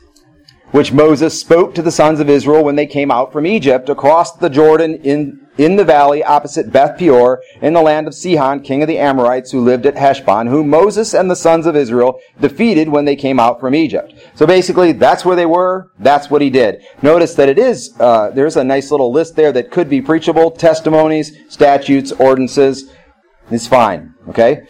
which 0.73 0.93
Moses 0.93 1.39
spoke 1.39 1.75
to 1.75 1.83
the 1.83 1.93
sons 1.93 2.19
of 2.19 2.29
Israel 2.29 2.65
when 2.65 2.77
they 2.77 2.87
came 2.87 3.11
out 3.11 3.33
from 3.33 3.47
Egypt 3.47 3.89
across 3.89 4.33
the 4.33 4.49
Jordan 4.49 4.95
in, 5.05 5.47
in 5.59 5.77
the 5.77 5.85
valley 5.85 6.25
opposite 6.25 6.73
Beth 6.73 6.99
Peor 6.99 7.43
in 7.61 7.75
the 7.75 7.83
land 7.83 8.09
of 8.09 8.15
Sihon, 8.15 8.63
king 8.63 8.83
of 8.83 8.89
the 8.89 8.99
Amorites 8.99 9.53
who 9.53 9.61
lived 9.61 9.85
at 9.85 9.97
Heshbon, 9.97 10.49
whom 10.49 10.71
Moses 10.71 11.15
and 11.15 11.31
the 11.31 11.37
sons 11.37 11.67
of 11.67 11.77
Israel 11.77 12.19
defeated 12.41 12.89
when 12.89 13.05
they 13.05 13.17
came 13.17 13.39
out 13.39 13.61
from 13.61 13.75
Egypt. 13.75 14.15
So 14.35 14.47
basically, 14.47 14.93
that's 14.93 15.25
where 15.27 15.37
they 15.37 15.47
were. 15.47 15.91
That's 15.99 16.31
what 16.31 16.41
he 16.41 16.49
did. 16.49 16.83
Notice 17.03 17.35
that 17.35 17.51
it 17.51 17.59
is, 17.59 17.95
uh, 18.01 18.31
there's 18.31 18.57
a 18.57 18.65
nice 18.65 18.91
little 18.91 19.13
list 19.13 19.37
there 19.37 19.53
that 19.53 19.71
could 19.71 19.91
be 19.91 20.01
preachable, 20.01 20.51
testimonies, 20.51 21.37
statutes, 21.51 22.13
ordinances. 22.13 22.91
It's 23.51 23.67
fine. 23.67 24.15
Okay? 24.29 24.63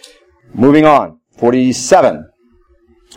Moving 0.53 0.85
on. 0.85 1.21
47. 1.39 2.29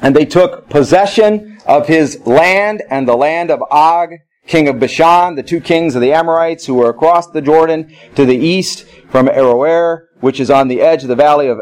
And 0.02 0.16
they 0.16 0.26
took 0.26 0.70
possession 0.70 1.55
of 1.66 1.88
his 1.88 2.20
land 2.26 2.84
and 2.90 3.08
the 3.08 3.16
land 3.16 3.52
of 3.52 3.62
Og, 3.72 4.12
king 4.48 4.68
of 4.68 4.80
Bashan, 4.80 5.36
the 5.36 5.44
two 5.44 5.60
kings 5.60 5.96
of 5.96 6.02
the 6.02 6.14
Amorites 6.14 6.66
who 6.66 6.76
were 6.76 6.90
across 6.90 7.28
the 7.28 7.42
Jordan 7.42 7.96
to 8.16 8.26
the 8.26 8.38
east 8.38 8.86
from 9.10 9.28
Aroer, 9.28 10.06
which 10.20 10.40
is 10.40 10.50
on 10.50 10.68
the 10.68 10.82
edge 10.82 11.04
of 11.04 11.10
the 11.10 11.16
valley 11.16 11.48
of 11.48 11.60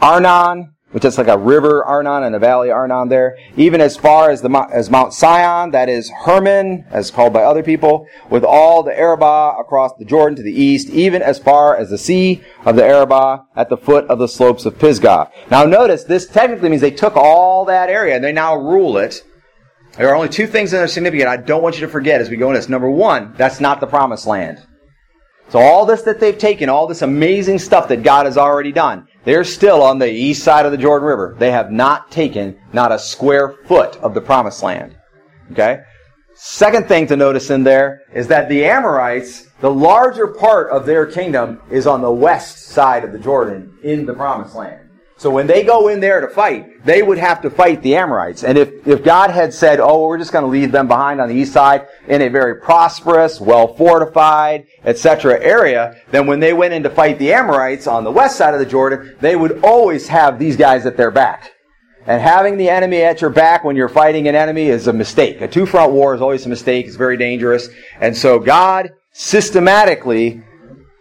Arnon, 0.00 0.74
which 0.90 1.04
is 1.04 1.18
like 1.18 1.28
a 1.28 1.36
river 1.36 1.84
Arnon 1.84 2.22
and 2.22 2.34
a 2.34 2.38
valley 2.38 2.70
Arnon 2.70 3.08
there, 3.08 3.36
even 3.56 3.80
as 3.80 3.96
far 3.96 4.30
as 4.30 4.40
the 4.40 4.68
as 4.72 4.90
Mount 4.90 5.12
Sion, 5.12 5.70
that 5.72 5.88
is 5.88 6.10
Hermon, 6.24 6.86
as 6.90 7.10
called 7.10 7.32
by 7.32 7.42
other 7.42 7.62
people, 7.62 8.06
with 8.30 8.44
all 8.44 8.82
the 8.82 8.98
Arabah 8.98 9.56
across 9.58 9.92
the 9.98 10.04
Jordan 10.04 10.36
to 10.36 10.42
the 10.42 10.52
east, 10.52 10.88
even 10.88 11.20
as 11.20 11.38
far 11.38 11.76
as 11.76 11.90
the 11.90 11.98
sea 11.98 12.42
of 12.64 12.76
the 12.76 12.84
Arabah 12.84 13.44
at 13.54 13.68
the 13.68 13.76
foot 13.76 14.06
of 14.06 14.18
the 14.18 14.28
slopes 14.28 14.64
of 14.64 14.78
Pisgah. 14.78 15.30
Now 15.50 15.64
notice, 15.64 16.04
this 16.04 16.26
technically 16.26 16.70
means 16.70 16.80
they 16.80 16.90
took 16.90 17.16
all 17.16 17.64
that 17.66 17.90
area 17.90 18.14
and 18.14 18.24
they 18.24 18.32
now 18.32 18.56
rule 18.56 18.96
it. 18.96 19.22
There 19.98 20.08
are 20.08 20.14
only 20.14 20.28
two 20.28 20.46
things 20.46 20.70
that 20.70 20.80
are 20.80 20.86
significant 20.86 21.28
I 21.28 21.36
don't 21.36 21.60
want 21.60 21.74
you 21.74 21.80
to 21.80 21.92
forget 21.92 22.20
as 22.20 22.30
we 22.30 22.36
go 22.36 22.48
into 22.48 22.60
this. 22.60 22.68
Number 22.68 22.88
one, 22.88 23.34
that's 23.36 23.58
not 23.58 23.80
the 23.80 23.86
promised 23.86 24.28
land. 24.28 24.64
So 25.48 25.58
all 25.58 25.84
this 25.86 26.02
that 26.02 26.20
they've 26.20 26.38
taken, 26.38 26.68
all 26.68 26.86
this 26.86 27.02
amazing 27.02 27.58
stuff 27.58 27.88
that 27.88 28.04
God 28.04 28.26
has 28.26 28.36
already 28.36 28.70
done, 28.70 29.08
they're 29.24 29.42
still 29.42 29.82
on 29.82 29.98
the 29.98 30.10
east 30.10 30.44
side 30.44 30.66
of 30.66 30.72
the 30.72 30.78
Jordan 30.78 31.08
River. 31.08 31.34
They 31.38 31.50
have 31.50 31.72
not 31.72 32.12
taken 32.12 32.56
not 32.72 32.92
a 32.92 32.98
square 32.98 33.56
foot 33.66 33.96
of 33.96 34.14
the 34.14 34.20
promised 34.20 34.62
land. 34.62 34.96
Okay? 35.50 35.80
Second 36.34 36.86
thing 36.86 37.08
to 37.08 37.16
notice 37.16 37.50
in 37.50 37.64
there 37.64 38.02
is 38.14 38.28
that 38.28 38.48
the 38.48 38.64
Amorites, 38.66 39.48
the 39.60 39.70
larger 39.70 40.28
part 40.28 40.70
of 40.70 40.86
their 40.86 41.06
kingdom 41.06 41.60
is 41.70 41.88
on 41.88 42.02
the 42.02 42.12
west 42.12 42.68
side 42.68 43.02
of 43.02 43.10
the 43.10 43.18
Jordan 43.18 43.76
in 43.82 44.06
the 44.06 44.14
promised 44.14 44.54
land. 44.54 44.87
So 45.18 45.30
when 45.30 45.48
they 45.48 45.64
go 45.64 45.88
in 45.88 45.98
there 45.98 46.20
to 46.20 46.28
fight, 46.28 46.84
they 46.84 47.02
would 47.02 47.18
have 47.18 47.42
to 47.42 47.50
fight 47.50 47.82
the 47.82 47.96
Amorites. 47.96 48.44
And 48.44 48.56
if, 48.56 48.86
if 48.86 49.02
God 49.02 49.30
had 49.30 49.52
said, 49.52 49.80
oh, 49.80 50.06
we're 50.06 50.16
just 50.16 50.30
going 50.30 50.44
to 50.44 50.50
leave 50.50 50.70
them 50.70 50.86
behind 50.86 51.20
on 51.20 51.28
the 51.28 51.34
east 51.34 51.52
side 51.52 51.88
in 52.06 52.22
a 52.22 52.28
very 52.28 52.60
prosperous, 52.60 53.40
well 53.40 53.74
fortified, 53.74 54.68
etc. 54.84 55.40
area, 55.40 56.00
then 56.12 56.28
when 56.28 56.38
they 56.38 56.52
went 56.52 56.72
in 56.72 56.84
to 56.84 56.90
fight 56.90 57.18
the 57.18 57.32
Amorites 57.32 57.88
on 57.88 58.04
the 58.04 58.12
west 58.12 58.36
side 58.36 58.54
of 58.54 58.60
the 58.60 58.66
Jordan, 58.66 59.16
they 59.20 59.34
would 59.34 59.64
always 59.64 60.06
have 60.06 60.38
these 60.38 60.56
guys 60.56 60.86
at 60.86 60.96
their 60.96 61.10
back. 61.10 61.50
And 62.06 62.22
having 62.22 62.56
the 62.56 62.70
enemy 62.70 63.02
at 63.02 63.20
your 63.20 63.30
back 63.30 63.64
when 63.64 63.74
you're 63.74 63.88
fighting 63.88 64.28
an 64.28 64.36
enemy 64.36 64.68
is 64.68 64.86
a 64.86 64.92
mistake. 64.92 65.40
A 65.40 65.48
two-front 65.48 65.92
war 65.92 66.14
is 66.14 66.22
always 66.22 66.46
a 66.46 66.48
mistake. 66.48 66.86
It's 66.86 66.96
very 66.96 67.16
dangerous. 67.16 67.68
And 68.00 68.16
so 68.16 68.38
God 68.38 68.90
systematically 69.10 70.42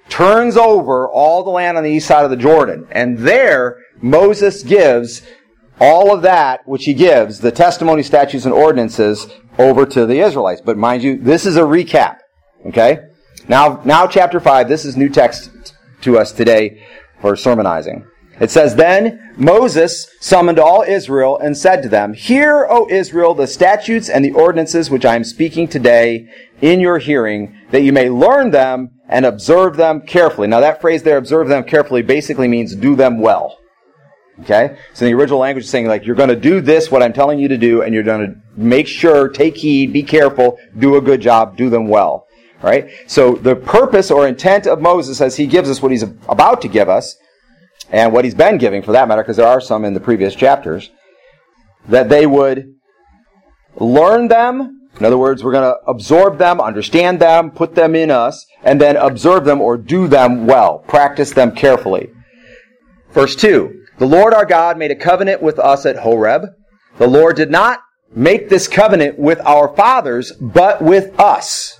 turns 0.09 0.57
over 0.57 1.07
all 1.07 1.43
the 1.43 1.49
land 1.49 1.77
on 1.77 1.83
the 1.83 1.91
east 1.91 2.07
side 2.07 2.23
of 2.23 2.31
the 2.31 2.37
Jordan. 2.37 2.87
And 2.91 3.17
there, 3.19 3.77
Moses 4.01 4.63
gives 4.63 5.21
all 5.79 6.13
of 6.13 6.21
that 6.23 6.67
which 6.67 6.85
he 6.85 6.93
gives, 6.93 7.39
the 7.39 7.51
testimony, 7.51 8.03
statutes, 8.03 8.45
and 8.45 8.53
ordinances, 8.53 9.27
over 9.59 9.85
to 9.85 10.05
the 10.05 10.19
Israelites. 10.19 10.61
But 10.61 10.77
mind 10.77 11.03
you, 11.03 11.17
this 11.17 11.45
is 11.45 11.57
a 11.57 11.61
recap. 11.61 12.19
Okay? 12.65 12.99
Now, 13.47 13.81
now 13.85 14.07
chapter 14.07 14.39
5, 14.39 14.67
this 14.67 14.85
is 14.85 14.97
new 14.97 15.09
text 15.09 15.75
to 16.01 16.17
us 16.17 16.31
today 16.31 16.83
for 17.21 17.35
sermonizing. 17.35 18.05
It 18.39 18.51
says, 18.51 18.75
Then 18.75 19.33
Moses 19.35 20.07
summoned 20.19 20.59
all 20.59 20.83
Israel 20.83 21.37
and 21.39 21.57
said 21.57 21.81
to 21.83 21.89
them, 21.89 22.13
Hear, 22.13 22.67
O 22.69 22.87
Israel, 22.89 23.33
the 23.33 23.47
statutes 23.47 24.09
and 24.09 24.23
the 24.23 24.31
ordinances 24.31 24.91
which 24.91 25.05
I 25.05 25.15
am 25.15 25.23
speaking 25.23 25.67
today 25.67 26.29
in 26.61 26.79
your 26.79 26.99
hearing, 26.99 27.57
that 27.71 27.81
you 27.81 27.91
may 27.91 28.09
learn 28.09 28.51
them 28.51 28.91
and 29.09 29.25
observe 29.25 29.77
them 29.77 30.01
carefully. 30.01 30.47
Now 30.47 30.59
that 30.59 30.81
phrase 30.81 31.01
there, 31.03 31.17
observe 31.17 31.47
them 31.47 31.63
carefully, 31.63 32.03
basically 32.03 32.47
means 32.47 32.75
do 32.75 32.95
them 32.95 33.19
well. 33.19 33.57
Okay? 34.41 34.77
So 34.93 35.05
the 35.05 35.13
original 35.13 35.39
language 35.39 35.65
is 35.65 35.69
saying 35.69 35.87
like, 35.87 36.05
you're 36.05 36.15
going 36.15 36.29
to 36.29 36.35
do 36.35 36.61
this, 36.61 36.91
what 36.91 37.01
I'm 37.01 37.13
telling 37.13 37.39
you 37.39 37.47
to 37.47 37.57
do, 37.57 37.81
and 37.81 37.93
you're 37.93 38.03
going 38.03 38.27
to 38.27 38.41
make 38.55 38.87
sure, 38.87 39.27
take 39.29 39.57
heed, 39.57 39.93
be 39.93 40.03
careful, 40.03 40.57
do 40.77 40.95
a 40.95 41.01
good 41.01 41.21
job, 41.21 41.57
do 41.57 41.69
them 41.69 41.87
well. 41.87 42.27
Right? 42.61 42.89
So 43.07 43.33
the 43.33 43.55
purpose 43.55 44.09
or 44.09 44.27
intent 44.27 44.65
of 44.67 44.81
Moses 44.81 45.21
as 45.21 45.35
he 45.37 45.45
gives 45.45 45.69
us 45.69 45.81
what 45.81 45.91
he's 45.91 46.03
about 46.03 46.61
to 46.61 46.67
give 46.67 46.89
us, 46.89 47.15
and 47.89 48.11
what 48.11 48.25
he's 48.25 48.35
been 48.35 48.57
giving 48.57 48.81
for 48.81 48.91
that 48.91 49.07
matter, 49.07 49.21
because 49.21 49.37
there 49.37 49.47
are 49.47 49.61
some 49.61 49.85
in 49.85 49.93
the 49.93 49.99
previous 49.99 50.35
chapters, 50.35 50.89
that 51.87 52.09
they 52.09 52.25
would 52.25 52.75
learn 53.75 54.27
them. 54.27 54.89
In 54.99 55.05
other 55.05 55.17
words, 55.17 55.43
we're 55.43 55.51
going 55.51 55.71
to 55.71 55.79
absorb 55.87 56.37
them, 56.37 56.59
understand 56.59 57.19
them, 57.19 57.51
put 57.51 57.75
them 57.75 57.95
in 57.95 58.11
us, 58.11 58.45
and 58.63 58.81
then 58.81 58.97
observe 58.97 59.45
them 59.45 59.61
or 59.61 59.77
do 59.77 60.07
them 60.07 60.47
well. 60.47 60.79
Practice 60.79 61.31
them 61.31 61.55
carefully. 61.55 62.09
Verse 63.11 63.35
2. 63.35 63.85
The 63.97 64.05
Lord 64.05 64.33
our 64.33 64.45
God 64.45 64.77
made 64.77 64.91
a 64.91 64.95
covenant 64.95 65.41
with 65.41 65.57
us 65.57 65.85
at 65.85 65.97
Horeb. 65.97 66.49
The 66.97 67.07
Lord 67.07 67.35
did 67.35 67.49
not 67.49 67.81
make 68.13 68.49
this 68.49 68.67
covenant 68.67 69.17
with 69.17 69.39
our 69.41 69.75
fathers, 69.75 70.31
but 70.33 70.81
with 70.81 71.19
us. 71.19 71.79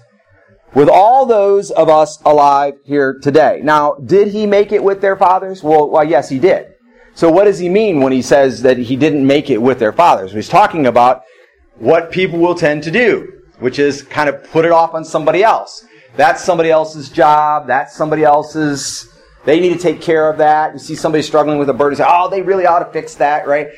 With 0.74 0.89
all 0.89 1.26
those 1.26 1.72
of 1.72 1.89
us 1.89 2.20
alive 2.26 2.74
here 2.84 3.20
today. 3.22 3.61
Now, 3.63 3.95
did 3.95 4.30
he 4.30 4.45
make 4.45 4.72
it 4.72 4.84
with 4.84 5.01
their 5.01 5.15
fathers? 5.15 5.63
Well, 5.63 5.89
well, 5.89 6.03
yes, 6.03 6.30
he 6.30 6.39
did. 6.39 6.74
So 7.13 7.32
what 7.32 7.45
does 7.45 7.59
he 7.59 7.70
mean 7.70 8.01
when 8.01 8.11
he 8.11 8.22
says 8.22 8.61
that 8.61 8.78
he 8.78 8.95
didn't 8.95 9.26
make 9.26 9.49
it 9.49 9.61
with 9.61 9.80
their 9.80 9.93
fathers? 9.93 10.34
He's 10.34 10.49
talking 10.49 10.86
about 10.86 11.24
what 11.76 12.11
people 12.11 12.39
will 12.39 12.55
tend 12.55 12.84
to 12.84 12.91
do, 12.91 13.41
which 13.59 13.80
is 13.80 14.01
kind 14.03 14.30
of 14.30 14.43
put 14.51 14.65
it 14.65 14.72
off 14.72 14.93
on 14.93 15.05
somebody 15.05 15.43
else. 15.43 15.86
That's 16.15 16.43
somebody 16.43 16.70
else's 16.70 17.09
job. 17.09 17.68
That's 17.68 17.95
somebody 17.95 18.24
else's. 18.24 19.11
They 19.47 19.61
need 19.61 19.71
to 19.71 19.79
take 19.79 20.01
care 20.01 20.29
of 20.29 20.39
that. 20.39 20.73
You 20.73 20.79
see 20.79 20.93
somebody 20.93 21.21
struggling 21.21 21.57
with 21.57 21.69
a 21.69 21.73
burden, 21.73 21.95
say, 21.95 22.03
"Oh, 22.05 22.27
they 22.29 22.41
really 22.41 22.65
ought 22.65 22.79
to 22.79 22.91
fix 22.91 23.15
that," 23.15 23.47
right? 23.47 23.69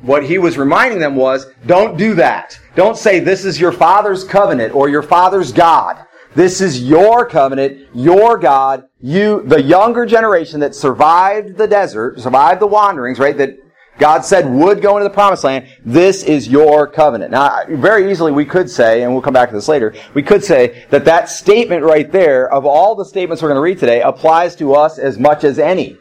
What 0.00 0.24
he 0.24 0.38
was 0.38 0.56
reminding 0.56 0.98
them 0.98 1.14
was, 1.14 1.46
don't 1.66 1.98
do 1.98 2.14
that. 2.14 2.58
Don't 2.74 2.96
say 2.96 3.20
this 3.20 3.44
is 3.44 3.60
your 3.60 3.70
father's 3.70 4.24
covenant 4.24 4.74
or 4.74 4.88
your 4.88 5.02
father's 5.02 5.52
God. 5.52 5.98
This 6.34 6.62
is 6.62 6.82
your 6.82 7.26
covenant, 7.26 7.86
your 7.92 8.38
God. 8.38 8.84
You, 8.98 9.42
the 9.42 9.62
younger 9.62 10.06
generation 10.06 10.58
that 10.60 10.74
survived 10.74 11.58
the 11.58 11.68
desert, 11.68 12.18
survived 12.18 12.62
the 12.62 12.66
wanderings, 12.66 13.18
right? 13.18 13.36
That 13.36 13.58
God 13.98 14.24
said 14.24 14.50
would 14.50 14.80
go 14.80 14.96
into 14.96 15.04
the 15.04 15.14
promised 15.14 15.44
land. 15.44 15.68
This 15.84 16.22
is 16.22 16.48
your 16.48 16.86
covenant. 16.86 17.30
Now, 17.30 17.64
very 17.68 18.10
easily 18.10 18.32
we 18.32 18.44
could 18.44 18.68
say, 18.68 19.02
and 19.02 19.12
we'll 19.12 19.22
come 19.22 19.34
back 19.34 19.50
to 19.50 19.54
this 19.54 19.68
later, 19.68 19.94
we 20.14 20.22
could 20.22 20.42
say 20.42 20.86
that 20.90 21.04
that 21.04 21.28
statement 21.28 21.84
right 21.84 22.10
there, 22.10 22.52
of 22.52 22.64
all 22.64 22.94
the 22.94 23.04
statements 23.04 23.42
we're 23.42 23.50
going 23.50 23.56
to 23.56 23.62
read 23.62 23.78
today, 23.78 24.00
applies 24.00 24.56
to 24.56 24.74
us 24.74 24.98
as 24.98 25.18
much 25.18 25.44
as 25.44 25.58
any. 25.58 25.98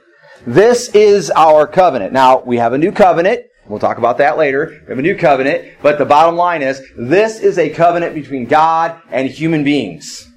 This 0.48 0.90
is 0.96 1.30
our 1.32 1.68
covenant. 1.68 2.14
Now, 2.14 2.42
we 2.42 2.58
have 2.58 2.74
a 2.74 2.78
new 2.78 2.92
covenant. 2.92 3.42
We'll 3.68 3.80
talk 3.80 4.00
about 4.00 4.18
that 4.18 4.38
later. 4.38 4.82
We 4.86 4.90
have 4.90 5.00
a 5.00 5.04
new 5.04 5.16
covenant, 5.16 5.76
but 5.84 5.98
the 5.98 6.06
bottom 6.06 6.36
line 6.36 6.62
is, 6.62 6.82
this 6.98 7.40
is 7.40 7.60
a 7.60 7.70
covenant 7.70 8.16
between 8.16 8.46
God 8.46 9.00
and 9.12 9.30
human 9.30 9.64
beings. 9.64 10.28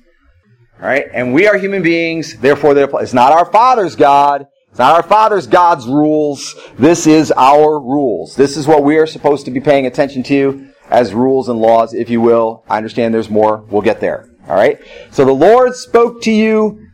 Alright? 0.79 1.07
And 1.15 1.33
we 1.33 1.47
are 1.47 1.57
human 1.57 1.83
beings, 1.83 2.37
therefore 2.37 2.77
it's 2.77 3.15
not 3.15 3.33
our 3.33 3.51
Father's 3.51 3.97
God, 3.97 4.47
it's 4.75 4.81
not 4.81 4.97
our 4.97 5.05
Father's 5.05 5.47
God's 5.47 5.87
rules. 5.87 6.57
This 6.77 7.07
is 7.07 7.31
our 7.37 7.79
rules. 7.79 8.35
This 8.35 8.57
is 8.57 8.67
what 8.67 8.83
we 8.83 8.99
are 8.99 9.07
supposed 9.07 9.45
to 9.45 9.53
be 9.53 9.61
paying 9.61 9.87
attention 9.87 10.25
to 10.25 10.69
as 10.91 11.15
rules 11.15 11.49
and 11.49 11.61
laws, 11.61 11.95
if 11.95 12.11
you 12.11 12.21
will. 12.21 12.65
I 12.69 12.79
understand 12.79 13.15
there's 13.15 13.31
more. 13.31 13.59
We'll 13.71 13.83
get 13.83 14.01
there. 14.01 14.29
Alright? 14.49 14.81
So 15.13 15.25
the 15.25 15.31
Lord 15.31 15.77
spoke 15.77 16.23
to 16.23 16.33
you 16.33 16.85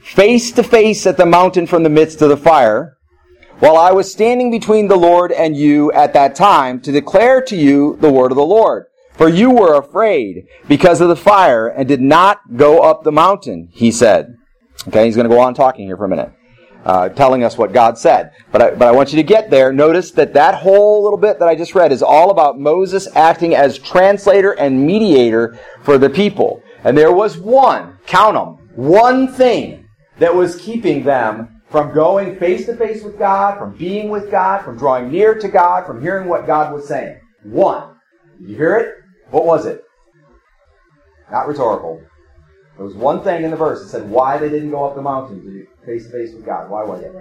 face 0.00 0.50
to 0.52 0.62
face 0.62 1.06
at 1.06 1.18
the 1.18 1.26
mountain 1.26 1.66
from 1.66 1.82
the 1.82 1.90
midst 1.90 2.22
of 2.22 2.30
the 2.30 2.38
fire, 2.38 2.96
while 3.58 3.76
I 3.76 3.92
was 3.92 4.10
standing 4.10 4.50
between 4.50 4.88
the 4.88 4.96
Lord 4.96 5.30
and 5.30 5.54
you 5.54 5.92
at 5.92 6.14
that 6.14 6.34
time 6.34 6.80
to 6.80 6.90
declare 6.90 7.42
to 7.42 7.54
you 7.54 7.98
the 8.00 8.10
word 8.10 8.32
of 8.32 8.36
the 8.36 8.46
Lord. 8.46 8.86
For 9.12 9.28
you 9.28 9.50
were 9.50 9.74
afraid 9.74 10.46
because 10.68 11.02
of 11.02 11.10
the 11.10 11.16
fire 11.16 11.68
and 11.68 11.86
did 11.86 12.00
not 12.00 12.56
go 12.56 12.80
up 12.80 13.02
the 13.02 13.12
mountain, 13.12 13.68
he 13.72 13.92
said. 13.92 14.36
Okay, 14.88 15.04
he's 15.04 15.16
going 15.16 15.28
to 15.28 15.34
go 15.36 15.42
on 15.42 15.52
talking 15.52 15.84
here 15.84 15.98
for 15.98 16.06
a 16.06 16.08
minute. 16.08 16.32
Uh, 16.82 17.10
telling 17.10 17.44
us 17.44 17.58
what 17.58 17.74
God 17.74 17.98
said. 17.98 18.32
But 18.50 18.62
I, 18.62 18.70
but 18.70 18.88
I 18.88 18.92
want 18.92 19.12
you 19.12 19.16
to 19.16 19.22
get 19.22 19.50
there. 19.50 19.70
Notice 19.70 20.12
that 20.12 20.32
that 20.32 20.54
whole 20.54 21.02
little 21.02 21.18
bit 21.18 21.38
that 21.38 21.46
I 21.46 21.54
just 21.54 21.74
read 21.74 21.92
is 21.92 22.02
all 22.02 22.30
about 22.30 22.58
Moses 22.58 23.06
acting 23.14 23.54
as 23.54 23.78
translator 23.78 24.52
and 24.52 24.86
mediator 24.86 25.58
for 25.82 25.98
the 25.98 26.08
people. 26.08 26.62
And 26.82 26.96
there 26.96 27.12
was 27.12 27.36
one, 27.36 27.98
count 28.06 28.34
them, 28.34 28.66
one 28.76 29.28
thing 29.28 29.88
that 30.20 30.34
was 30.34 30.56
keeping 30.56 31.04
them 31.04 31.62
from 31.68 31.92
going 31.92 32.38
face 32.38 32.64
to 32.64 32.76
face 32.76 33.02
with 33.02 33.18
God, 33.18 33.58
from 33.58 33.76
being 33.76 34.08
with 34.08 34.30
God, 34.30 34.64
from 34.64 34.78
drawing 34.78 35.10
near 35.10 35.34
to 35.34 35.48
God, 35.48 35.86
from 35.86 36.00
hearing 36.00 36.28
what 36.28 36.46
God 36.46 36.72
was 36.72 36.88
saying. 36.88 37.20
One. 37.42 37.96
You 38.40 38.56
hear 38.56 38.76
it? 38.78 38.94
What 39.30 39.44
was 39.44 39.66
it? 39.66 39.84
Not 41.30 41.46
rhetorical. 41.46 42.00
There 42.76 42.86
was 42.86 42.94
one 42.94 43.22
thing 43.22 43.44
in 43.44 43.50
the 43.50 43.56
verse 43.56 43.82
that 43.82 43.88
said 43.88 44.08
why 44.08 44.38
they 44.38 44.48
didn't 44.48 44.70
go 44.70 44.84
up 44.84 44.94
the 44.94 45.02
mountain 45.02 45.66
face 45.90 46.06
to 46.06 46.12
face 46.12 46.34
with 46.34 46.44
God. 46.44 46.70
Why 46.70 46.84
was 46.84 47.02
it? 47.02 47.12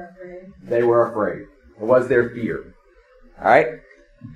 They 0.64 0.84
were 0.84 1.10
afraid. 1.10 1.48
It 1.80 1.86
was 1.86 2.08
their 2.08 2.30
fear. 2.30 2.76
All 3.40 3.46
right? 3.46 3.68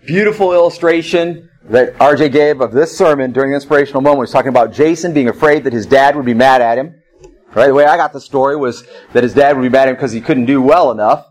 Beautiful 0.05 0.53
illustration 0.53 1.49
that 1.65 1.93
RJ 1.95 2.31
gave 2.31 2.61
of 2.61 2.71
this 2.71 2.97
sermon 2.97 3.31
during 3.31 3.51
the 3.51 3.55
inspirational 3.55 4.01
moment. 4.01 4.27
He's 4.27 4.33
talking 4.33 4.49
about 4.49 4.73
Jason 4.73 5.13
being 5.13 5.29
afraid 5.29 5.63
that 5.65 5.73
his 5.73 5.85
dad 5.85 6.15
would 6.15 6.25
be 6.25 6.33
mad 6.33 6.61
at 6.61 6.77
him. 6.77 6.95
Right? 7.53 7.67
The 7.67 7.73
way 7.73 7.85
I 7.85 7.97
got 7.97 8.13
the 8.13 8.21
story 8.21 8.55
was 8.55 8.83
that 9.13 9.23
his 9.23 9.33
dad 9.33 9.55
would 9.55 9.61
be 9.61 9.69
mad 9.69 9.83
at 9.83 9.89
him 9.89 9.95
because 9.95 10.11
he 10.11 10.21
couldn't 10.21 10.45
do 10.45 10.61
well 10.61 10.91
enough. 10.91 11.27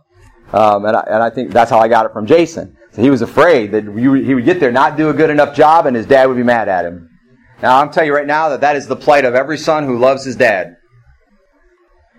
Um, 0.53 0.84
and, 0.84 0.96
I, 0.96 1.05
and 1.09 1.22
I 1.22 1.30
think 1.30 1.50
that's 1.50 1.70
how 1.70 1.78
I 1.78 1.88
got 1.88 2.07
it 2.07 2.12
from 2.12 2.26
Jason. 2.26 2.76
So 2.92 3.03
he 3.03 3.11
was 3.11 3.22
afraid 3.22 3.72
that 3.72 3.84
you, 3.84 4.12
he 4.12 4.34
would 4.34 4.44
get 4.44 4.61
there, 4.61 4.70
not 4.70 4.96
do 4.96 5.09
a 5.09 5.14
good 5.14 5.30
enough 5.30 5.57
job, 5.57 5.86
and 5.86 5.96
his 5.96 6.07
dad 6.07 6.26
would 6.28 6.36
be 6.36 6.42
mad 6.42 6.68
at 6.68 6.84
him. 6.84 7.09
Now, 7.62 7.80
I'm 7.80 7.90
telling 7.90 8.09
you 8.09 8.14
right 8.14 8.26
now 8.26 8.50
that 8.50 8.61
that 8.61 8.76
is 8.76 8.86
the 8.86 8.96
plight 8.96 9.24
of 9.24 9.34
every 9.34 9.57
son 9.57 9.86
who 9.86 9.98
loves 9.98 10.24
his 10.24 10.36
dad. 10.36 10.76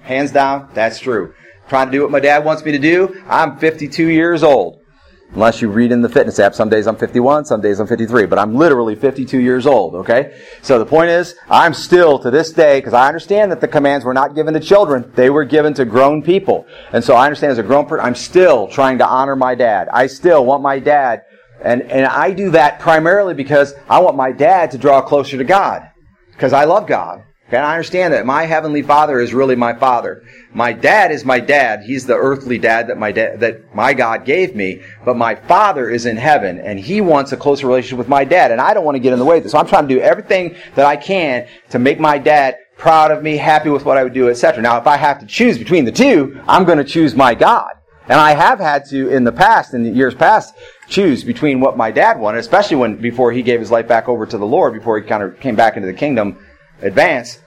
Hands 0.03 0.31
down, 0.31 0.69
that's 0.73 0.99
true. 0.99 1.33
Trying 1.69 1.87
to 1.87 1.91
do 1.91 2.01
what 2.01 2.11
my 2.11 2.19
dad 2.19 2.43
wants 2.43 2.63
me 2.63 2.71
to 2.73 2.79
do. 2.79 3.21
I'm 3.27 3.57
52 3.57 4.07
years 4.07 4.43
old. 4.43 4.79
Unless 5.33 5.63
you 5.63 5.69
read 5.69 5.91
in 5.91 6.01
the 6.01 6.09
fitness 6.09 6.37
app, 6.37 6.53
some 6.53 6.69
days 6.69 6.85
I'm 6.85 6.95
51, 6.95 7.45
some 7.45 7.59
days 7.59 7.79
I'm 7.79 7.87
53, 7.87 8.27
but 8.27 8.37
I'm 8.37 8.53
literally 8.53 8.93
52 8.93 9.39
years 9.39 9.65
old, 9.65 9.95
okay? 9.95 10.39
So 10.61 10.77
the 10.77 10.85
point 10.85 11.09
is, 11.09 11.33
I'm 11.49 11.73
still 11.73 12.19
to 12.19 12.29
this 12.29 12.51
day, 12.51 12.77
because 12.77 12.93
I 12.93 13.07
understand 13.07 13.51
that 13.51 13.59
the 13.59 13.67
commands 13.67 14.05
were 14.05 14.13
not 14.13 14.35
given 14.35 14.53
to 14.53 14.59
children, 14.59 15.11
they 15.15 15.31
were 15.31 15.43
given 15.43 15.73
to 15.75 15.85
grown 15.85 16.21
people. 16.21 16.67
And 16.91 17.03
so 17.03 17.15
I 17.15 17.25
understand 17.25 17.53
as 17.53 17.57
a 17.57 17.63
grown 17.63 17.87
person, 17.87 18.05
I'm 18.05 18.13
still 18.13 18.67
trying 18.67 18.99
to 18.99 19.07
honor 19.07 19.35
my 19.35 19.55
dad. 19.55 19.87
I 19.91 20.05
still 20.05 20.45
want 20.45 20.61
my 20.61 20.77
dad, 20.77 21.23
and, 21.63 21.81
and 21.81 22.05
I 22.05 22.31
do 22.31 22.51
that 22.51 22.79
primarily 22.79 23.33
because 23.33 23.73
I 23.89 24.01
want 24.01 24.15
my 24.15 24.31
dad 24.31 24.69
to 24.71 24.77
draw 24.77 25.01
closer 25.01 25.37
to 25.39 25.43
God. 25.43 25.89
Because 26.33 26.53
I 26.53 26.65
love 26.65 26.85
God. 26.85 27.23
And 27.53 27.65
I 27.65 27.73
understand 27.73 28.13
that 28.13 28.25
my 28.25 28.45
heavenly 28.45 28.81
father 28.81 29.19
is 29.19 29.33
really 29.33 29.55
my 29.55 29.73
father. 29.73 30.23
My 30.53 30.73
dad 30.73 31.11
is 31.11 31.23
my 31.23 31.39
dad. 31.39 31.83
He's 31.83 32.05
the 32.05 32.15
earthly 32.15 32.57
dad 32.57 32.87
that 32.87 32.97
my 32.97 33.11
dad, 33.11 33.39
that 33.41 33.75
my 33.75 33.93
God 33.93 34.25
gave 34.25 34.55
me. 34.55 34.81
But 35.05 35.17
my 35.17 35.35
father 35.35 35.89
is 35.89 36.05
in 36.05 36.17
heaven 36.17 36.59
and 36.59 36.79
he 36.79 37.01
wants 37.01 37.31
a 37.31 37.37
closer 37.37 37.67
relationship 37.67 37.97
with 37.97 38.07
my 38.07 38.23
dad. 38.25 38.51
And 38.51 38.59
I 38.59 38.73
don't 38.73 38.85
want 38.85 38.95
to 38.95 38.99
get 38.99 39.13
in 39.13 39.19
the 39.19 39.25
way 39.25 39.37
of 39.37 39.43
this. 39.43 39.51
So 39.51 39.59
I'm 39.59 39.67
trying 39.67 39.87
to 39.87 39.95
do 39.95 40.01
everything 40.01 40.55
that 40.75 40.85
I 40.85 40.95
can 40.95 41.47
to 41.69 41.79
make 41.79 41.99
my 41.99 42.17
dad 42.17 42.57
proud 42.77 43.11
of 43.11 43.23
me, 43.23 43.37
happy 43.37 43.69
with 43.69 43.85
what 43.85 43.97
I 43.97 44.03
would 44.03 44.13
do, 44.13 44.29
etc. 44.29 44.61
Now, 44.61 44.77
if 44.77 44.87
I 44.87 44.97
have 44.97 45.19
to 45.19 45.25
choose 45.25 45.57
between 45.57 45.85
the 45.85 45.91
two, 45.91 46.41
I'm 46.47 46.65
going 46.65 46.79
to 46.79 46.83
choose 46.83 47.15
my 47.15 47.35
God. 47.35 47.71
And 48.09 48.19
I 48.19 48.31
have 48.31 48.59
had 48.59 48.85
to, 48.89 49.09
in 49.09 49.23
the 49.23 49.31
past, 49.31 49.73
in 49.73 49.83
the 49.83 49.89
years 49.89 50.13
past, 50.13 50.55
choose 50.89 51.23
between 51.23 51.61
what 51.61 51.77
my 51.77 51.91
dad 51.91 52.19
wanted, 52.19 52.39
especially 52.39 52.75
when, 52.75 52.97
before 52.97 53.31
he 53.31 53.41
gave 53.41 53.59
his 53.59 53.71
life 53.71 53.87
back 53.87 54.09
over 54.09 54.25
to 54.25 54.37
the 54.37 54.45
Lord, 54.45 54.73
before 54.73 54.99
he 54.99 55.07
kind 55.07 55.23
of 55.23 55.39
came 55.39 55.55
back 55.55 55.77
into 55.77 55.87
the 55.87 55.93
kingdom 55.93 56.37
advance. 56.81 57.39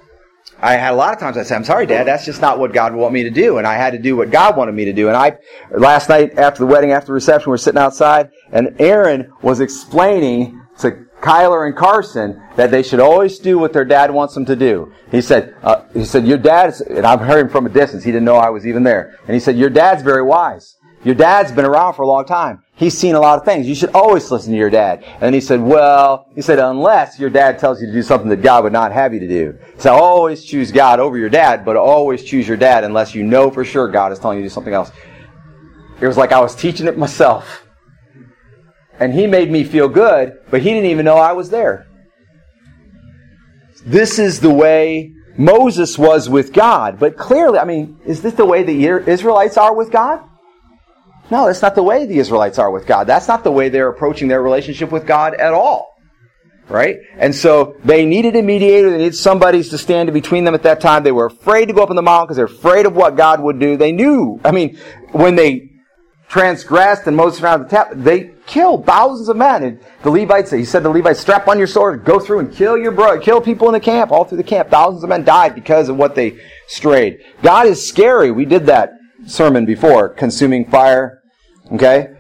I 0.60 0.74
had 0.74 0.92
a 0.92 0.96
lot 0.96 1.12
of 1.12 1.20
times 1.20 1.36
I 1.36 1.42
said, 1.42 1.56
I'm 1.56 1.64
sorry, 1.64 1.86
Dad, 1.86 2.06
that's 2.06 2.24
just 2.24 2.40
not 2.40 2.58
what 2.58 2.72
God 2.72 2.92
would 2.92 3.00
want 3.00 3.12
me 3.12 3.22
to 3.24 3.30
do. 3.30 3.58
And 3.58 3.66
I 3.66 3.74
had 3.74 3.90
to 3.90 3.98
do 3.98 4.16
what 4.16 4.30
God 4.30 4.56
wanted 4.56 4.74
me 4.74 4.86
to 4.86 4.92
do. 4.92 5.08
And 5.08 5.16
I, 5.16 5.36
last 5.70 6.08
night 6.08 6.38
after 6.38 6.60
the 6.60 6.66
wedding, 6.66 6.92
after 6.92 7.08
the 7.08 7.12
reception, 7.12 7.50
we 7.50 7.52
were 7.52 7.58
sitting 7.58 7.80
outside 7.80 8.30
and 8.52 8.74
Aaron 8.80 9.32
was 9.42 9.60
explaining 9.60 10.60
to 10.78 11.06
Kyler 11.20 11.66
and 11.66 11.76
Carson 11.76 12.42
that 12.56 12.70
they 12.70 12.82
should 12.82 13.00
always 13.00 13.38
do 13.38 13.58
what 13.58 13.72
their 13.72 13.84
dad 13.84 14.10
wants 14.10 14.34
them 14.34 14.44
to 14.46 14.56
do. 14.56 14.92
He 15.10 15.20
said, 15.20 15.54
uh, 15.62 15.82
he 15.92 16.04
said, 16.04 16.26
your 16.26 16.38
dad's, 16.38 16.80
and 16.80 17.06
I'm 17.06 17.26
hearing 17.26 17.48
from 17.48 17.66
a 17.66 17.70
distance. 17.70 18.04
He 18.04 18.12
didn't 18.12 18.24
know 18.24 18.36
I 18.36 18.50
was 18.50 18.66
even 18.66 18.82
there. 18.82 19.18
And 19.26 19.34
he 19.34 19.40
said, 19.40 19.56
your 19.56 19.70
dad's 19.70 20.02
very 20.02 20.22
wise. 20.22 20.75
Your 21.06 21.14
dad's 21.14 21.52
been 21.52 21.64
around 21.64 21.94
for 21.94 22.02
a 22.02 22.06
long 22.08 22.24
time. 22.24 22.64
He's 22.74 22.98
seen 22.98 23.14
a 23.14 23.20
lot 23.20 23.38
of 23.38 23.44
things. 23.44 23.68
You 23.68 23.76
should 23.76 23.92
always 23.94 24.28
listen 24.28 24.50
to 24.50 24.58
your 24.58 24.70
dad. 24.70 25.04
And 25.20 25.36
he 25.36 25.40
said, 25.40 25.62
well, 25.62 26.26
he 26.34 26.42
said, 26.42 26.58
unless 26.58 27.16
your 27.16 27.30
dad 27.30 27.60
tells 27.60 27.80
you 27.80 27.86
to 27.86 27.92
do 27.92 28.02
something 28.02 28.28
that 28.28 28.42
God 28.42 28.64
would 28.64 28.72
not 28.72 28.90
have 28.90 29.14
you 29.14 29.20
to 29.20 29.28
do. 29.28 29.56
So 29.78 29.94
always 29.94 30.44
choose 30.44 30.72
God 30.72 30.98
over 30.98 31.16
your 31.16 31.28
dad, 31.28 31.64
but 31.64 31.76
always 31.76 32.24
choose 32.24 32.48
your 32.48 32.56
dad 32.56 32.82
unless 32.82 33.14
you 33.14 33.22
know 33.22 33.52
for 33.52 33.64
sure 33.64 33.86
God 33.86 34.10
is 34.10 34.18
telling 34.18 34.38
you 34.38 34.42
to 34.42 34.48
do 34.48 34.52
something 34.52 34.74
else. 34.74 34.90
It 36.00 36.08
was 36.08 36.16
like 36.16 36.32
I 36.32 36.40
was 36.40 36.56
teaching 36.56 36.88
it 36.88 36.98
myself. 36.98 37.68
And 38.98 39.14
he 39.14 39.28
made 39.28 39.48
me 39.48 39.62
feel 39.62 39.88
good, 39.88 40.40
but 40.50 40.60
he 40.60 40.70
didn't 40.70 40.90
even 40.90 41.04
know 41.04 41.18
I 41.18 41.34
was 41.34 41.50
there. 41.50 41.86
This 43.84 44.18
is 44.18 44.40
the 44.40 44.52
way 44.52 45.12
Moses 45.38 45.96
was 45.96 46.28
with 46.28 46.52
God. 46.52 46.98
But 46.98 47.16
clearly, 47.16 47.60
I 47.60 47.64
mean, 47.64 48.00
is 48.04 48.22
this 48.22 48.34
the 48.34 48.44
way 48.44 48.64
the 48.64 48.86
Israelites 49.08 49.56
are 49.56 49.72
with 49.72 49.92
God? 49.92 50.28
No, 51.30 51.46
that's 51.46 51.62
not 51.62 51.74
the 51.74 51.82
way 51.82 52.06
the 52.06 52.18
Israelites 52.18 52.58
are 52.58 52.70
with 52.70 52.86
God. 52.86 53.06
That's 53.06 53.28
not 53.28 53.42
the 53.42 53.50
way 53.50 53.68
they're 53.68 53.88
approaching 53.88 54.28
their 54.28 54.42
relationship 54.42 54.92
with 54.92 55.06
God 55.06 55.34
at 55.34 55.52
all. 55.52 55.94
Right? 56.68 56.98
And 57.16 57.34
so 57.34 57.76
they 57.84 58.04
needed 58.04 58.34
a 58.34 58.42
mediator. 58.42 58.90
They 58.90 58.98
needed 58.98 59.14
somebody 59.14 59.62
to 59.62 59.78
stand 59.78 60.12
between 60.12 60.44
them 60.44 60.54
at 60.54 60.64
that 60.64 60.80
time. 60.80 61.04
They 61.04 61.12
were 61.12 61.26
afraid 61.26 61.66
to 61.66 61.72
go 61.72 61.82
up 61.82 61.90
in 61.90 61.96
the 61.96 62.02
mountain 62.02 62.26
because 62.26 62.36
they're 62.36 62.46
afraid 62.46 62.86
of 62.86 62.94
what 62.94 63.16
God 63.16 63.40
would 63.40 63.60
do. 63.60 63.76
They 63.76 63.92
knew, 63.92 64.40
I 64.44 64.50
mean, 64.50 64.76
when 65.12 65.36
they 65.36 65.70
transgressed 66.28 67.06
and 67.06 67.16
Moses 67.16 67.40
around 67.40 67.62
the 67.62 67.68
tap, 67.68 67.90
they 67.92 68.32
killed 68.46 68.84
thousands 68.84 69.28
of 69.28 69.36
men. 69.36 69.62
And 69.62 69.80
the 70.02 70.10
Levites, 70.10 70.50
he 70.50 70.64
said 70.64 70.80
to 70.80 70.84
the 70.84 70.90
Levites, 70.90 71.20
strap 71.20 71.46
on 71.46 71.58
your 71.58 71.68
sword, 71.68 72.04
go 72.04 72.18
through 72.18 72.40
and 72.40 72.52
kill 72.52 72.76
your 72.76 72.92
brother, 72.92 73.20
kill 73.20 73.40
people 73.40 73.68
in 73.68 73.72
the 73.72 73.80
camp, 73.80 74.10
all 74.10 74.24
through 74.24 74.38
the 74.38 74.44
camp. 74.44 74.68
Thousands 74.68 75.04
of 75.04 75.08
men 75.08 75.24
died 75.24 75.54
because 75.54 75.88
of 75.88 75.96
what 75.96 76.16
they 76.16 76.38
strayed. 76.66 77.20
God 77.42 77.66
is 77.66 77.86
scary. 77.86 78.32
We 78.32 78.44
did 78.44 78.66
that 78.66 78.90
sermon 79.26 79.64
before, 79.66 80.08
consuming 80.08 80.64
fire. 80.64 81.22
Okay? 81.72 82.16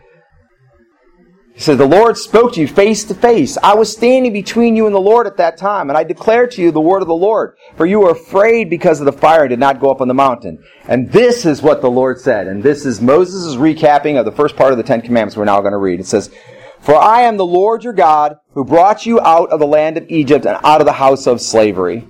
He 1.56 1.62
said, 1.62 1.78
The 1.78 1.86
Lord 1.86 2.18
spoke 2.18 2.52
to 2.52 2.60
you 2.60 2.68
face 2.68 3.04
to 3.04 3.14
face. 3.14 3.56
I 3.62 3.74
was 3.74 3.90
standing 3.90 4.30
between 4.30 4.76
you 4.76 4.84
and 4.84 4.94
the 4.94 5.00
Lord 5.00 5.26
at 5.26 5.38
that 5.38 5.56
time, 5.56 5.88
and 5.88 5.96
I 5.96 6.04
declared 6.04 6.50
to 6.52 6.62
you 6.62 6.70
the 6.70 6.82
word 6.82 7.00
of 7.00 7.08
the 7.08 7.14
Lord. 7.14 7.56
For 7.76 7.86
you 7.86 8.00
were 8.00 8.10
afraid 8.10 8.68
because 8.68 9.00
of 9.00 9.06
the 9.06 9.12
fire 9.12 9.44
and 9.44 9.50
did 9.50 9.58
not 9.58 9.80
go 9.80 9.90
up 9.90 10.02
on 10.02 10.08
the 10.08 10.12
mountain. 10.12 10.62
And 10.86 11.10
this 11.10 11.46
is 11.46 11.62
what 11.62 11.80
the 11.80 11.90
Lord 11.90 12.20
said. 12.20 12.46
And 12.46 12.62
this 12.62 12.84
is 12.84 13.00
Moses' 13.00 13.56
recapping 13.56 14.18
of 14.18 14.26
the 14.26 14.32
first 14.32 14.54
part 14.54 14.72
of 14.72 14.76
the 14.76 14.84
Ten 14.84 15.00
Commandments 15.00 15.34
we're 15.34 15.46
now 15.46 15.60
going 15.60 15.72
to 15.72 15.78
read. 15.78 15.98
It 15.98 16.06
says, 16.06 16.30
For 16.78 16.94
I 16.94 17.22
am 17.22 17.38
the 17.38 17.46
Lord 17.46 17.84
your 17.84 17.94
God, 17.94 18.36
who 18.52 18.62
brought 18.62 19.06
you 19.06 19.18
out 19.20 19.48
of 19.48 19.58
the 19.58 19.66
land 19.66 19.96
of 19.96 20.04
Egypt 20.10 20.44
and 20.44 20.58
out 20.62 20.82
of 20.82 20.86
the 20.86 20.92
house 20.92 21.26
of 21.26 21.40
slavery. 21.40 22.06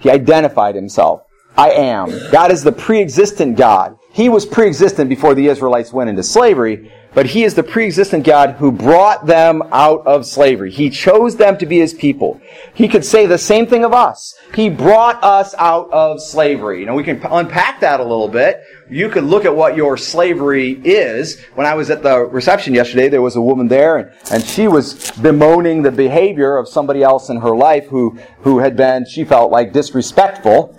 He 0.00 0.10
identified 0.10 0.74
himself. 0.74 1.22
I 1.56 1.70
am. 1.70 2.10
God 2.30 2.52
is 2.52 2.62
the 2.62 2.72
pre-existent 2.72 3.56
God. 3.56 3.98
He 4.12 4.28
was 4.28 4.46
pre-existent 4.46 5.08
before 5.08 5.34
the 5.34 5.48
Israelites 5.48 5.92
went 5.92 6.10
into 6.10 6.22
slavery, 6.22 6.92
but 7.14 7.26
he 7.26 7.44
is 7.44 7.54
the 7.54 7.62
pre-existent 7.62 8.24
God 8.24 8.52
who 8.52 8.70
brought 8.70 9.26
them 9.26 9.62
out 9.72 10.06
of 10.06 10.26
slavery. 10.26 10.70
He 10.70 10.90
chose 10.90 11.36
them 11.36 11.56
to 11.58 11.66
be 11.66 11.78
his 11.78 11.94
people. 11.94 12.40
He 12.74 12.88
could 12.88 13.04
say 13.04 13.24
the 13.24 13.38
same 13.38 13.66
thing 13.66 13.84
of 13.84 13.94
us. 13.94 14.34
He 14.54 14.68
brought 14.68 15.22
us 15.24 15.54
out 15.56 15.90
of 15.92 16.20
slavery. 16.20 16.80
You 16.80 16.86
know, 16.86 16.94
we 16.94 17.04
can 17.04 17.22
unpack 17.24 17.80
that 17.80 18.00
a 18.00 18.02
little 18.02 18.28
bit. 18.28 18.60
You 18.90 19.08
could 19.08 19.24
look 19.24 19.46
at 19.46 19.56
what 19.56 19.76
your 19.76 19.96
slavery 19.96 20.72
is. 20.84 21.42
When 21.54 21.66
I 21.66 21.74
was 21.74 21.88
at 21.90 22.02
the 22.02 22.20
reception 22.20 22.74
yesterday, 22.74 23.08
there 23.08 23.22
was 23.22 23.36
a 23.36 23.42
woman 23.42 23.68
there 23.68 23.96
and, 23.96 24.10
and 24.30 24.44
she 24.44 24.68
was 24.68 25.10
bemoaning 25.12 25.82
the 25.82 25.90
behavior 25.90 26.58
of 26.58 26.68
somebody 26.68 27.02
else 27.02 27.30
in 27.30 27.40
her 27.40 27.56
life 27.56 27.86
who, 27.86 28.18
who 28.40 28.58
had 28.58 28.76
been, 28.76 29.06
she 29.06 29.24
felt 29.24 29.50
like 29.50 29.72
disrespectful. 29.72 30.74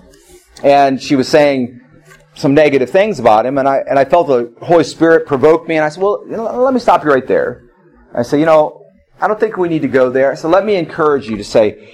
And 0.64 1.02
she 1.02 1.16
was 1.16 1.28
saying, 1.28 1.82
some 2.38 2.54
negative 2.54 2.90
things 2.90 3.20
about 3.20 3.46
him, 3.46 3.58
and 3.58 3.68
I 3.68 3.78
and 3.90 3.98
I 3.98 4.06
felt 4.06 4.28
the 4.28 4.54
Holy 4.62 4.84
Spirit 4.84 5.26
provoke 5.26 5.68
me, 5.68 5.76
and 5.76 5.84
I 5.84 5.90
said, 5.90 6.04
"Well, 6.04 6.24
you 6.30 6.38
know, 6.38 6.62
let 6.62 6.74
me 6.74 6.80
stop 6.80 7.04
you 7.04 7.10
right 7.10 7.28
there." 7.28 7.64
I 8.14 8.22
said, 8.22 8.40
"You 8.40 8.46
know, 8.46 8.86
I 9.20 9.28
don't 9.28 9.40
think 9.40 9.58
we 9.58 9.68
need 9.68 9.82
to 9.82 9.88
go 9.88 10.10
there." 10.10 10.36
So 10.36 10.48
let 10.48 10.64
me 10.66 10.76
encourage 10.76 11.28
you 11.28 11.38
to 11.38 11.44
say, 11.44 11.94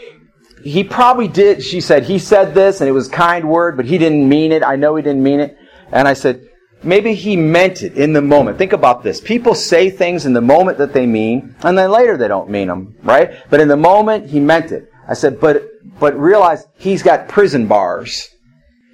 he 0.64 0.84
probably 0.84 1.28
did. 1.28 1.64
She 1.64 1.82
said 1.82 2.04
he 2.04 2.20
said 2.20 2.54
this, 2.54 2.82
and 2.82 2.90
it 2.90 2.92
was 2.92 3.08
a 3.08 3.12
kind 3.12 3.50
word, 3.50 3.78
but 3.78 3.86
he 3.86 3.98
didn't 3.98 4.28
mean 4.28 4.52
it. 4.52 4.64
I 4.64 4.76
know 4.76 4.96
he 4.96 5.02
didn't 5.02 5.24
mean 5.24 5.40
it, 5.40 5.58
and 5.92 6.08
I 6.08 6.14
said. 6.14 6.50
Maybe 6.86 7.14
he 7.14 7.38
meant 7.38 7.82
it 7.82 7.96
in 7.96 8.12
the 8.12 8.22
moment. 8.22 8.58
Think 8.58 8.74
about 8.74 9.04
this. 9.04 9.22
People 9.22 9.56
say 9.56 9.90
things 9.90 10.26
in 10.26 10.34
the 10.34 10.42
moment 10.42 10.78
that 10.80 10.92
they 10.92 11.06
mean, 11.06 11.56
and 11.64 11.78
then 11.78 11.90
later 11.90 12.18
they 12.18 12.28
don't 12.28 12.50
mean 12.50 12.68
them, 12.68 12.98
right? 13.04 13.32
But 13.50 13.62
in 13.62 13.70
the 13.70 13.78
moment, 13.78 14.30
he 14.30 14.42
meant 14.42 14.74
it. 14.74 14.92
I 15.08 15.14
said, 15.14 15.40
but, 15.40 15.64
but 15.98 16.20
realize 16.20 16.68
he's 16.78 17.02
got 17.02 17.30
prison 17.30 17.68
bars. 17.68 18.33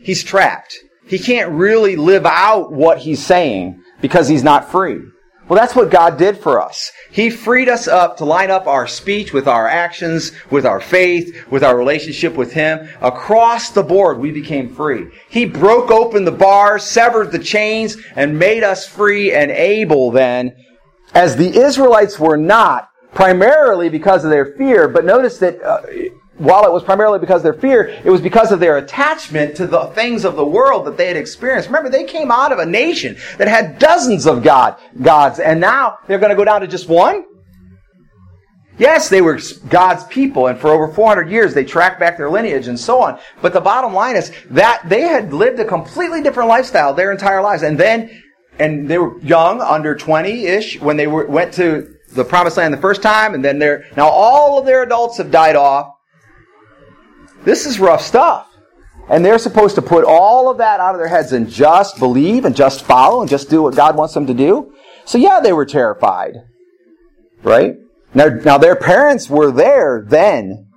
He's 0.02 0.24
trapped. 0.24 0.78
He 1.08 1.20
can't 1.20 1.52
really 1.52 1.95
live 1.95 2.26
out 2.26 2.72
what 2.72 3.00
he's 3.00 3.26
saying 3.26 3.82
because 4.02 4.28
he's 4.28 4.43
not 4.43 4.72
free. 4.72 5.02
Well, 5.50 5.60
that's 5.60 5.76
what 5.76 5.89
God 5.89 6.18
did 6.18 6.38
for 6.38 6.62
us. 6.62 6.91
He 7.10 7.32
freed 7.32 7.70
us 7.70 7.88
up 7.88 8.18
to 8.18 8.26
line 8.26 8.52
up 8.52 8.68
our 8.68 8.86
speech 8.86 9.34
with 9.34 9.47
our 9.47 9.68
actions, 9.68 10.32
with 10.52 10.64
our 10.64 10.80
faith, 10.80 11.36
with 11.50 11.64
our 11.64 11.76
relationship 11.76 12.36
with 12.36 12.54
Him. 12.54 12.88
Across 13.02 13.72
the 13.72 13.82
board, 13.82 14.20
we 14.20 14.30
became 14.30 14.70
free. 14.76 15.08
He 15.28 15.45
broke 15.45 15.89
open 15.89 16.24
the 16.24 16.32
bars, 16.32 16.84
severed 16.84 17.32
the 17.32 17.39
chains, 17.39 17.97
and 18.16 18.38
made 18.38 18.64
us 18.64 18.88
free 18.88 19.34
and 19.34 19.50
able 19.50 20.12
then, 20.12 20.56
as 21.16 21.36
the 21.36 21.58
Israelites 21.58 22.20
were 22.20 22.38
not, 22.38 22.91
primarily 23.16 23.89
because 23.89 24.24
of 24.24 24.30
their 24.30 24.54
fear, 24.56 24.88
but 24.88 25.04
notice 25.04 25.39
that 25.39 25.60
uh, 25.64 25.82
while 26.40 26.66
it 26.66 26.72
was 26.72 26.84
primarily 26.84 27.20
because 27.20 27.40
of 27.40 27.44
their 27.44 27.62
fear, 27.62 27.88
it 28.04 28.10
was 28.10 28.22
because 28.22 28.52
of 28.52 28.60
their 28.60 28.78
attachment 28.78 29.56
to 29.58 29.68
the 29.68 29.88
things 29.88 30.26
of 30.26 30.36
the 30.36 30.46
world 30.46 30.86
that 30.88 30.98
they 30.98 31.08
had 31.08 31.18
experienced. 31.18 31.70
Remember, 31.70 31.90
they 31.90 32.06
came 32.06 32.32
out 32.32 32.52
of 32.52 32.60
a 32.60 32.66
nation 32.66 33.18
that 33.38 33.48
had 33.48 33.78
dozens 33.78 34.26
of 34.26 34.42
God, 34.42 34.78
gods, 35.02 35.40
and 35.40 35.60
now 35.60 36.00
they're 36.08 36.18
going 36.18 36.32
to 36.32 36.36
go 36.36 36.46
down 36.46 36.62
to 36.62 36.68
just 36.68 36.88
one? 36.88 37.26
Yes, 38.78 39.10
they 39.10 39.22
were 39.22 39.40
God's 39.68 40.06
people, 40.06 40.48
and 40.48 40.58
for 40.58 40.70
over 40.70 40.88
400 40.88 41.30
years 41.30 41.54
they 41.54 41.66
tracked 41.66 42.00
back 42.00 42.18
their 42.18 42.30
lineage 42.30 42.68
and 42.68 42.80
so 42.80 43.02
on. 43.02 43.20
But 43.42 43.52
the 43.52 43.60
bottom 43.60 43.94
line 43.94 44.16
is 44.16 44.32
that 44.52 44.88
they 44.88 45.02
had 45.02 45.34
lived 45.34 45.60
a 45.60 45.66
completely 45.66 46.24
different 46.24 46.48
lifestyle 46.48 46.94
their 46.94 47.12
entire 47.12 47.42
lives. 47.42 47.64
And 47.64 47.78
then, 47.78 48.10
and 48.58 48.90
they 48.90 48.98
were 48.98 49.20
young, 49.20 49.60
under 49.60 49.96
20-ish, 49.96 50.80
when 50.80 50.96
they 50.96 51.08
were, 51.08 51.26
went 51.26 51.54
to 51.56 51.94
the 52.14 52.24
promised 52.24 52.56
land 52.56 52.74
the 52.74 52.78
first 52.78 53.02
time, 53.02 53.34
and 53.34 53.44
then 53.44 53.60
they're, 53.60 53.86
now 53.98 54.08
all 54.08 54.58
of 54.58 54.66
their 54.66 54.84
adults 54.84 55.18
have 55.18 55.30
died 55.30 55.58
off, 55.58 55.94
this 57.44 57.66
is 57.66 57.80
rough 57.80 58.02
stuff. 58.02 58.48
And 59.10 59.26
they're 59.26 59.40
supposed 59.40 59.76
to 59.76 59.82
put 59.82 60.06
all 60.06 60.52
of 60.52 60.60
that 60.60 60.80
out 60.80 60.94
of 60.94 61.00
their 61.00 61.08
heads 61.08 61.32
and 61.32 61.50
just 61.50 61.98
believe 61.98 62.46
and 62.46 62.56
just 62.56 62.84
follow 62.84 63.22
and 63.22 63.30
just 63.30 63.50
do 63.50 63.64
what 63.64 63.76
God 63.76 63.96
wants 63.96 64.14
them 64.14 64.28
to 64.28 64.34
do. 64.34 64.74
So 65.06 65.18
yeah, 65.18 65.40
they 65.40 65.52
were 65.52 65.66
terrified. 65.66 66.36
Right? 67.42 67.78
Now, 68.14 68.28
now 68.28 68.58
their 68.58 68.76
parents 68.76 69.30
were 69.30 69.52
there 69.52 70.06
then. 70.08 70.68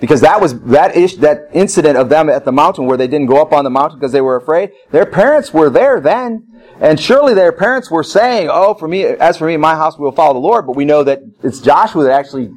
Because 0.00 0.20
that 0.20 0.40
was 0.40 0.60
that 0.62 0.96
ish, 0.96 1.16
that 1.16 1.48
incident 1.52 1.96
of 1.96 2.08
them 2.08 2.28
at 2.28 2.44
the 2.44 2.52
mountain 2.52 2.86
where 2.86 2.96
they 2.96 3.06
didn't 3.06 3.26
go 3.26 3.40
up 3.40 3.52
on 3.52 3.64
the 3.64 3.70
mountain 3.70 3.98
because 3.98 4.12
they 4.12 4.20
were 4.20 4.36
afraid. 4.36 4.70
Their 4.90 5.06
parents 5.06 5.52
were 5.52 5.70
there 5.70 6.00
then. 6.00 6.46
And 6.80 6.98
surely 7.00 7.32
their 7.32 7.52
parents 7.52 7.90
were 7.90 8.02
saying, 8.02 8.48
Oh, 8.50 8.74
for 8.74 8.88
me, 8.88 9.04
as 9.04 9.38
for 9.38 9.46
me, 9.46 9.56
my 9.56 9.74
house, 9.76 9.96
will 9.96 10.12
follow 10.12 10.34
the 10.34 10.40
Lord. 10.40 10.66
But 10.66 10.76
we 10.76 10.84
know 10.84 11.04
that 11.04 11.20
it's 11.42 11.60
Joshua 11.60 12.04
that 12.04 12.12
actually 12.12 12.50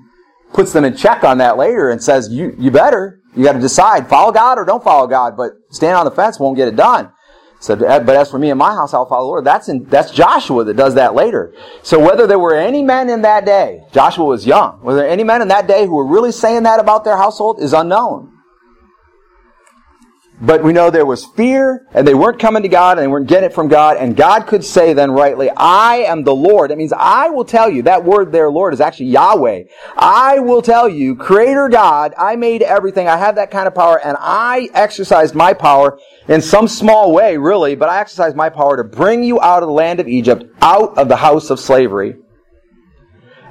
puts 0.54 0.74
them 0.74 0.86
in 0.86 0.96
check 0.96 1.24
on 1.24 1.38
that 1.40 1.58
later 1.58 1.90
and 1.90 2.02
says, 2.02 2.30
you, 2.30 2.56
you 2.58 2.72
better. 2.72 3.22
You 3.36 3.44
got 3.44 3.54
to 3.54 3.60
decide, 3.60 4.10
follow 4.10 4.32
God 4.32 4.58
or 4.58 4.66
don't 4.66 4.84
follow 4.84 5.06
God, 5.06 5.38
but 5.38 5.52
stand 5.70 5.96
on 5.96 6.06
the 6.06 6.12
fence 6.12 6.40
won't 6.40 6.58
get 6.58 6.68
it 6.68 6.76
done. 6.76 7.12
So, 7.60 7.74
eh, 7.74 8.00
but 8.00 8.16
as 8.16 8.30
for 8.30 8.40
me 8.40 8.50
and 8.50 8.58
my 8.58 8.74
house, 8.74 8.94
I'll 8.94 9.08
follow 9.08 9.24
the 9.24 9.28
Lord. 9.28 9.46
That's 9.46 9.68
in, 9.70 9.84
that's 9.86 10.12
Joshua 10.12 10.64
that 10.64 10.76
does 10.76 10.96
that 10.96 11.16
later. 11.16 11.54
So 11.84 12.00
whether 12.00 12.28
there 12.28 12.40
were 12.40 12.56
any 12.56 12.84
men 12.84 13.10
in 13.10 13.24
that 13.24 13.46
day, 13.46 13.82
Joshua 13.92 14.26
was 14.26 14.46
young, 14.46 14.82
were 14.82 14.96
there 14.96 15.08
any 15.08 15.24
men 15.24 15.42
in 15.42 15.48
that 15.50 15.68
day 15.68 15.86
who 15.86 15.96
were 15.96 16.06
really 16.06 16.32
saying 16.32 16.64
that 16.64 16.80
about 16.80 17.04
their 17.04 17.18
household 17.18 17.62
is 17.62 17.74
unknown. 17.74 18.37
But 20.40 20.64
we 20.64 20.72
know 20.72 20.92
there 20.92 21.06
was 21.06 21.26
fear, 21.26 21.88
and 21.94 22.08
they 22.08 22.14
weren't 22.14 22.38
coming 22.38 22.62
to 22.62 22.70
God, 22.70 22.98
and 22.98 23.04
they 23.04 23.08
weren't 23.08 23.26
getting 23.26 23.50
it 23.50 23.56
from 23.56 23.70
God, 23.70 23.98
and 23.98 24.16
God 24.16 24.46
could 24.46 24.64
say 24.64 24.94
then 24.94 25.10
rightly, 25.10 25.50
I 25.50 26.04
am 26.08 26.24
the 26.24 26.36
Lord. 26.36 26.70
That 26.70 26.78
means 26.78 26.94
I 26.96 27.30
will 27.30 27.44
tell 27.44 27.70
you, 27.70 27.82
that 27.84 28.04
word 28.04 28.32
there, 28.32 28.52
Lord, 28.52 28.76
is 28.76 28.80
actually 28.80 29.08
Yahweh. 29.08 29.64
I 29.98 30.38
will 30.40 30.62
tell 30.62 30.88
you, 30.88 31.16
Creator 31.16 31.70
God, 31.70 32.14
I 32.20 32.36
made 32.36 32.62
everything, 32.62 33.08
I 33.08 33.18
have 33.18 33.36
that 33.36 33.50
kind 33.50 33.68
of 33.68 33.74
power, 33.74 34.00
and 34.00 34.16
I 34.20 34.70
exercised 34.76 35.34
my 35.34 35.54
power 35.54 35.98
in 36.28 36.42
some 36.42 36.68
small 36.68 37.14
way, 37.14 37.38
really, 37.38 37.74
but 37.74 37.90
I 37.90 38.00
exercised 38.00 38.36
my 38.36 38.50
power 38.50 38.78
to 38.78 38.84
bring 38.84 39.24
you 39.24 39.42
out 39.42 39.64
of 39.64 39.68
the 39.68 39.74
land 39.74 40.00
of 40.00 40.08
Egypt, 40.08 40.44
out 40.62 41.00
of 41.00 41.08
the 41.08 41.16
house 41.16 41.50
of 41.50 41.60
slavery. 41.60 42.16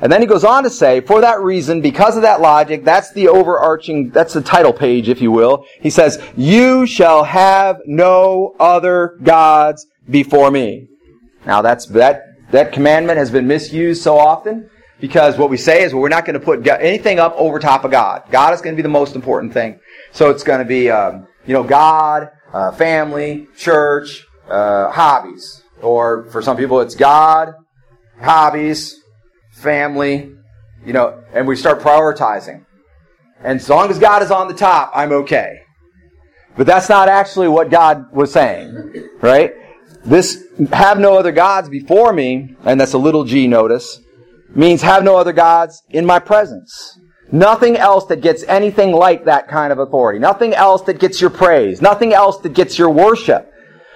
And 0.01 0.13
then 0.13 0.21
he 0.21 0.27
goes 0.27 0.45
on 0.45 0.63
to 0.65 0.71
say, 0.71 1.01
for 1.01 1.21
that 1.23 1.41
reason, 1.41 1.81
because 1.81 2.17
of 2.17 2.23
that 2.23 2.41
logic, 2.41 2.85
that's 2.85 3.13
the 3.13 3.29
overarching, 3.29 4.11
that's 4.11 4.35
the 4.35 4.43
title 4.43 4.73
page, 4.73 5.09
if 5.09 5.23
you 5.23 5.31
will. 5.31 5.65
He 5.81 5.91
says, 5.91 6.23
you 6.37 6.87
shall 6.87 7.25
have 7.25 7.81
no 7.87 8.55
other 8.61 9.19
gods 9.23 9.87
before 10.09 10.51
me. 10.51 10.89
Now 11.47 11.63
that's, 11.63 11.87
that, 11.87 12.25
that 12.51 12.73
commandment 12.73 13.19
has 13.19 13.31
been 13.31 13.47
misused 13.47 14.03
so 14.03 14.19
often 14.19 14.69
because 15.01 15.39
what 15.39 15.51
we 15.51 15.57
say 15.57 15.83
is, 15.83 15.93
well, 15.93 16.03
we're 16.03 16.09
not 16.09 16.25
going 16.25 16.39
to 16.39 16.45
put 16.45 16.67
anything 16.67 17.19
up 17.19 17.35
over 17.37 17.59
top 17.59 17.85
of 17.85 17.91
God. 17.91 18.25
God 18.31 18.53
is 18.53 18.61
going 18.61 18.75
to 18.75 18.77
be 18.77 18.83
the 18.83 18.89
most 18.89 19.15
important 19.15 19.53
thing. 19.53 19.79
So 20.13 20.31
it's 20.31 20.43
going 20.43 20.59
to 20.59 20.65
be, 20.65 20.91
um, 20.91 21.27
you 21.47 21.55
know, 21.55 21.63
God, 21.63 22.31
uh, 22.53 22.73
family, 22.73 23.47
church, 23.57 24.27
uh, 24.49 24.91
hobbies. 24.91 25.63
Or 25.83 26.25
for 26.31 26.43
some 26.43 26.57
people, 26.57 26.81
it's 26.81 26.95
God, 26.95 27.55
hobbies, 28.21 28.99
family, 29.57 30.33
you 30.85 30.93
know, 30.93 31.23
and 31.33 31.47
we 31.47 31.57
start 31.57 31.81
prioritizing. 31.81 32.65
And 33.41 33.61
as 33.61 33.69
long 33.69 33.91
as 33.91 33.99
God 33.99 34.23
is 34.23 34.31
on 34.31 34.49
the 34.49 34.55
top, 34.55 34.93
I'm 34.95 35.13
okay. 35.13 35.61
But 36.57 36.67
that's 36.67 36.89
not 36.89 37.09
actually 37.09 37.49
what 37.49 37.71
God 37.71 38.13
was 38.13 38.33
saying, 38.33 39.09
right? 39.21 39.53
This 40.05 40.45
have 40.73 40.99
no 40.99 41.19
other 41.19 41.33
gods 41.33 41.69
before 41.69 42.13
me, 42.13 42.57
and 42.65 42.81
that's 42.81 42.95
a 42.95 42.99
little 42.99 43.25
g 43.25 43.47
notice, 43.47 44.01
means 44.55 44.83
have 44.83 45.05
no 45.05 45.17
other 45.17 45.33
gods 45.33 45.83
in 45.91 46.07
my 46.07 46.19
presence. 46.19 46.99
Nothing 47.33 47.77
else 47.77 48.07
that 48.07 48.21
gets 48.21 48.45
anything 48.45 48.93
like 48.93 49.25
that 49.25 49.49
kind 49.49 49.73
of 49.73 49.79
authority. 49.79 50.19
Nothing 50.19 50.55
else 50.55 50.83
that 50.83 51.01
gets 51.01 51.21
your 51.21 51.31
praise. 51.31 51.83
Nothing 51.83 52.15
else 52.15 52.39
that 52.39 52.55
gets 52.55 52.79
your 52.79 52.91
worship. 52.91 53.53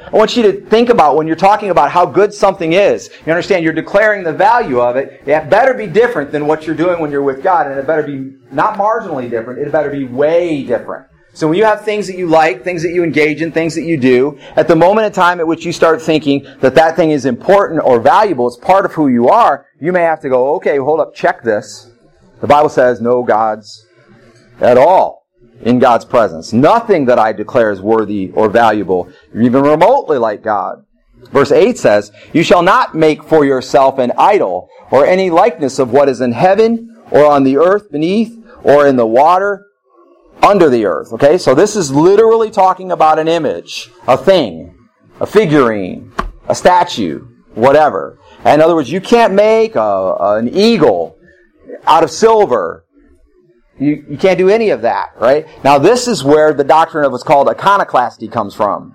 I 0.07 0.17
want 0.17 0.37
you 0.37 0.43
to 0.45 0.53
think 0.53 0.89
about 0.89 1.17
when 1.17 1.27
you're 1.27 1.37
talking 1.37 1.71
about 1.71 1.91
how 1.91 2.07
good 2.07 2.33
something 2.33 2.73
is. 2.73 3.11
You 3.27 3.33
understand 3.33 3.65
you're 3.65 3.73
declaring 3.73 4.25
the 4.25 4.33
value 4.33 4.81
of 4.81 4.97
it. 4.97 5.23
It 5.27 5.51
better 5.51 5.75
be 5.75 5.87
different 5.87 6.33
than 6.33 6.47
what 6.47 6.67
you're 6.67 6.75
doing 6.75 7.01
when 7.01 7.11
you're 7.11 7.23
with 7.23 7.43
God, 7.43 7.67
and 7.67 7.79
it 7.79 7.87
better 7.87 8.03
be 8.03 8.37
not 8.51 8.79
marginally 8.79 9.29
different. 9.29 9.61
It 9.61 9.71
better 9.71 9.91
be 9.91 10.05
way 10.05 10.65
different. 10.65 11.07
So 11.33 11.47
when 11.47 11.59
you 11.59 11.65
have 11.65 11.85
things 11.85 12.07
that 12.09 12.17
you 12.17 12.27
like, 12.27 12.65
things 12.65 12.83
that 12.83 12.93
you 12.93 13.05
engage 13.05 13.41
in, 13.41 13.53
things 13.53 13.75
that 13.77 13.85
you 13.85 13.97
do, 13.97 14.39
at 14.57 14.67
the 14.67 14.75
moment 14.75 15.07
in 15.07 15.13
time 15.13 15.39
at 15.39 15.47
which 15.47 15.65
you 15.65 15.73
start 15.73 16.03
thinking 16.03 16.45
that 16.61 16.75
that 16.75 16.97
thing 16.97 17.11
is 17.11 17.25
important 17.25 17.81
or 17.85 18.01
valuable, 18.01 18.49
it's 18.49 18.57
part 18.57 18.85
of 18.85 18.93
who 18.95 19.07
you 19.07 19.29
are, 19.29 19.67
you 19.81 19.93
may 19.93 20.03
have 20.03 20.21
to 20.23 20.29
go, 20.29 20.55
okay, 20.57 20.79
hold 20.79 20.99
up, 20.99 21.15
check 21.15 21.45
this. 21.45 21.91
The 22.41 22.49
Bible 22.49 22.69
says 22.69 23.01
no 23.01 23.23
gods 23.23 23.87
at 24.61 24.77
all 24.77 25.20
in 25.61 25.79
God's 25.79 26.05
presence. 26.05 26.53
Nothing 26.53 27.05
that 27.07 27.19
I 27.19 27.33
declare 27.33 27.71
is 27.71 27.81
worthy 27.81 28.31
or 28.35 28.49
valuable, 28.49 29.11
even 29.35 29.63
remotely 29.63 30.19
like 30.19 30.43
God. 30.43 30.85
Verse 31.33 31.53
8 31.53 31.77
says, 31.79 32.13
You 32.33 32.43
shall 32.43 32.63
not 32.63 32.95
make 32.95 33.23
for 33.23 33.45
yourself 33.45 33.99
an 33.99 34.13
idol 34.17 34.69
or 34.91 35.05
any 35.07 35.31
likeness 35.31 35.79
of 35.79 35.93
what 35.93 36.09
is 36.09 36.21
in 36.21 36.33
heaven 36.33 36.97
or 37.11 37.27
on 37.27 37.45
the 37.45 37.57
earth 37.57 37.91
beneath 37.91 38.37
or 38.63 38.87
in 38.87 38.97
the 38.97 39.07
water 39.07 39.67
under 40.43 40.69
the 40.69 40.87
earth. 40.87 41.13
Okay, 41.13 41.39
so 41.39 41.55
this 41.55 41.77
is 41.77 41.91
literally 41.91 42.51
talking 42.51 42.91
about 42.91 43.19
an 43.19 43.29
image, 43.29 43.91
a 44.07 44.17
thing, 44.17 44.75
a 45.21 45.27
figurine, 45.27 46.13
a 46.49 46.55
statue, 46.55 47.27
whatever. 47.55 48.19
In 48.45 48.61
other 48.61 48.75
words, 48.75 48.91
you 48.91 49.01
can't 49.01 49.35
make 49.35 49.77
a, 49.77 50.17
an 50.19 50.49
eagle 50.49 51.19
out 51.87 52.03
of 52.03 52.11
silver. 52.11 52.87
You, 53.81 54.05
you 54.11 54.19
can't 54.19 54.39
do 54.39 54.51
any 54.51 54.71
of 54.71 54.83
that, 54.83 55.15
right? 55.19 55.47
Now 55.65 55.79
this 55.79 56.07
is 56.07 56.23
where 56.23 56.53
the 56.53 56.65
doctrine 56.65 57.05
of 57.05 57.13
what's 57.13 57.25
called 57.25 57.49
iconoclasty 57.49 58.31
comes 58.31 58.55
from. 58.55 58.95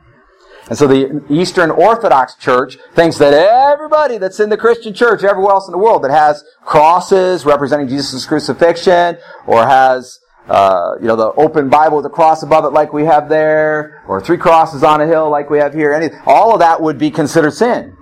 And 0.69 0.77
so 0.77 0.88
the 0.88 1.23
Eastern 1.29 1.69
Orthodox 1.69 2.36
Church 2.36 2.77
thinks 2.93 3.17
that 3.17 3.33
everybody 3.33 4.17
that's 4.17 4.39
in 4.39 4.49
the 4.49 4.57
Christian 4.57 4.93
church, 4.93 5.23
everywhere 5.23 5.53
else 5.53 5.67
in 5.67 5.71
the 5.71 5.77
world 5.77 6.03
that 6.03 6.11
has 6.11 6.43
crosses 6.63 7.45
representing 7.45 7.88
Jesus' 7.88 8.25
crucifixion, 8.25 9.17
or 9.45 9.65
has, 9.65 10.19
uh, 10.47 10.93
you 10.99 11.07
know, 11.07 11.15
the 11.15 11.31
open 11.33 11.69
Bible 11.69 11.97
with 11.97 12.05
a 12.07 12.09
cross 12.09 12.41
above 12.41 12.65
it 12.65 12.69
like 12.69 12.93
we 12.93 13.05
have 13.05 13.29
there, 13.29 14.03
or 14.07 14.21
three 14.21 14.38
crosses 14.38 14.83
on 14.83 15.01
a 15.01 15.07
hill 15.07 15.29
like 15.29 15.51
we 15.51 15.59
have 15.59 15.73
here, 15.73 15.93
any, 15.93 16.09
all 16.25 16.53
of 16.53 16.59
that 16.59 16.81
would 16.81 16.97
be 16.97 17.11
considered 17.11 17.53
sin. 17.53 17.95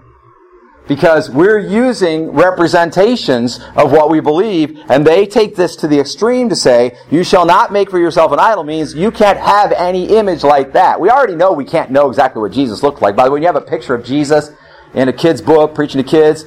Because 0.85 1.29
we're 1.29 1.59
using 1.59 2.31
representations 2.31 3.61
of 3.75 3.91
what 3.91 4.09
we 4.09 4.19
believe, 4.19 4.77
and 4.89 5.07
they 5.07 5.25
take 5.25 5.55
this 5.55 5.77
to 5.77 5.87
the 5.87 5.97
extreme 5.97 6.49
to 6.49 6.57
say, 6.57 6.97
you 7.09 7.23
shall 7.23 7.45
not 7.45 7.71
make 7.71 7.89
for 7.89 7.99
yourself 7.99 8.33
an 8.33 8.39
idol 8.39 8.65
means 8.65 8.93
you 8.93 9.09
can't 9.09 9.39
have 9.39 9.71
any 9.71 10.17
image 10.17 10.43
like 10.43 10.73
that. 10.73 10.99
We 10.99 11.09
already 11.09 11.35
know 11.35 11.53
we 11.53 11.63
can't 11.63 11.89
know 11.89 12.09
exactly 12.09 12.41
what 12.41 12.51
Jesus 12.51 12.83
looked 12.83 13.01
like. 13.01 13.15
By 13.15 13.23
the 13.23 13.29
way, 13.31 13.35
when 13.35 13.41
you 13.43 13.47
have 13.47 13.55
a 13.55 13.61
picture 13.61 13.95
of 13.95 14.03
Jesus 14.03 14.49
in 14.93 15.07
a 15.07 15.13
kid's 15.13 15.41
book, 15.41 15.73
preaching 15.73 16.03
to 16.03 16.09
kids, 16.09 16.43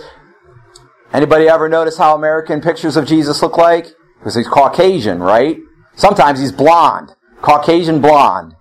anybody 1.14 1.48
ever 1.48 1.68
notice 1.68 1.96
how 1.96 2.14
American 2.14 2.60
pictures 2.60 2.98
of 2.98 3.06
Jesus 3.06 3.40
look 3.40 3.56
like? 3.56 3.94
Because 4.18 4.34
he's 4.34 4.48
Caucasian, 4.48 5.18
right? 5.18 5.56
Sometimes 5.94 6.40
he's 6.40 6.52
blonde. 6.52 7.14
Caucasian 7.40 8.02
blonde, 8.02 8.54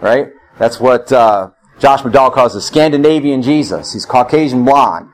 right? 0.00 0.28
That's 0.58 0.78
what, 0.78 1.10
uh, 1.12 1.50
Josh 1.78 2.02
McDowell 2.02 2.32
calls 2.32 2.54
the 2.54 2.60
Scandinavian 2.60 3.42
Jesus. 3.42 3.92
He's 3.92 4.04
Caucasian 4.04 4.64
blonde. 4.64 5.10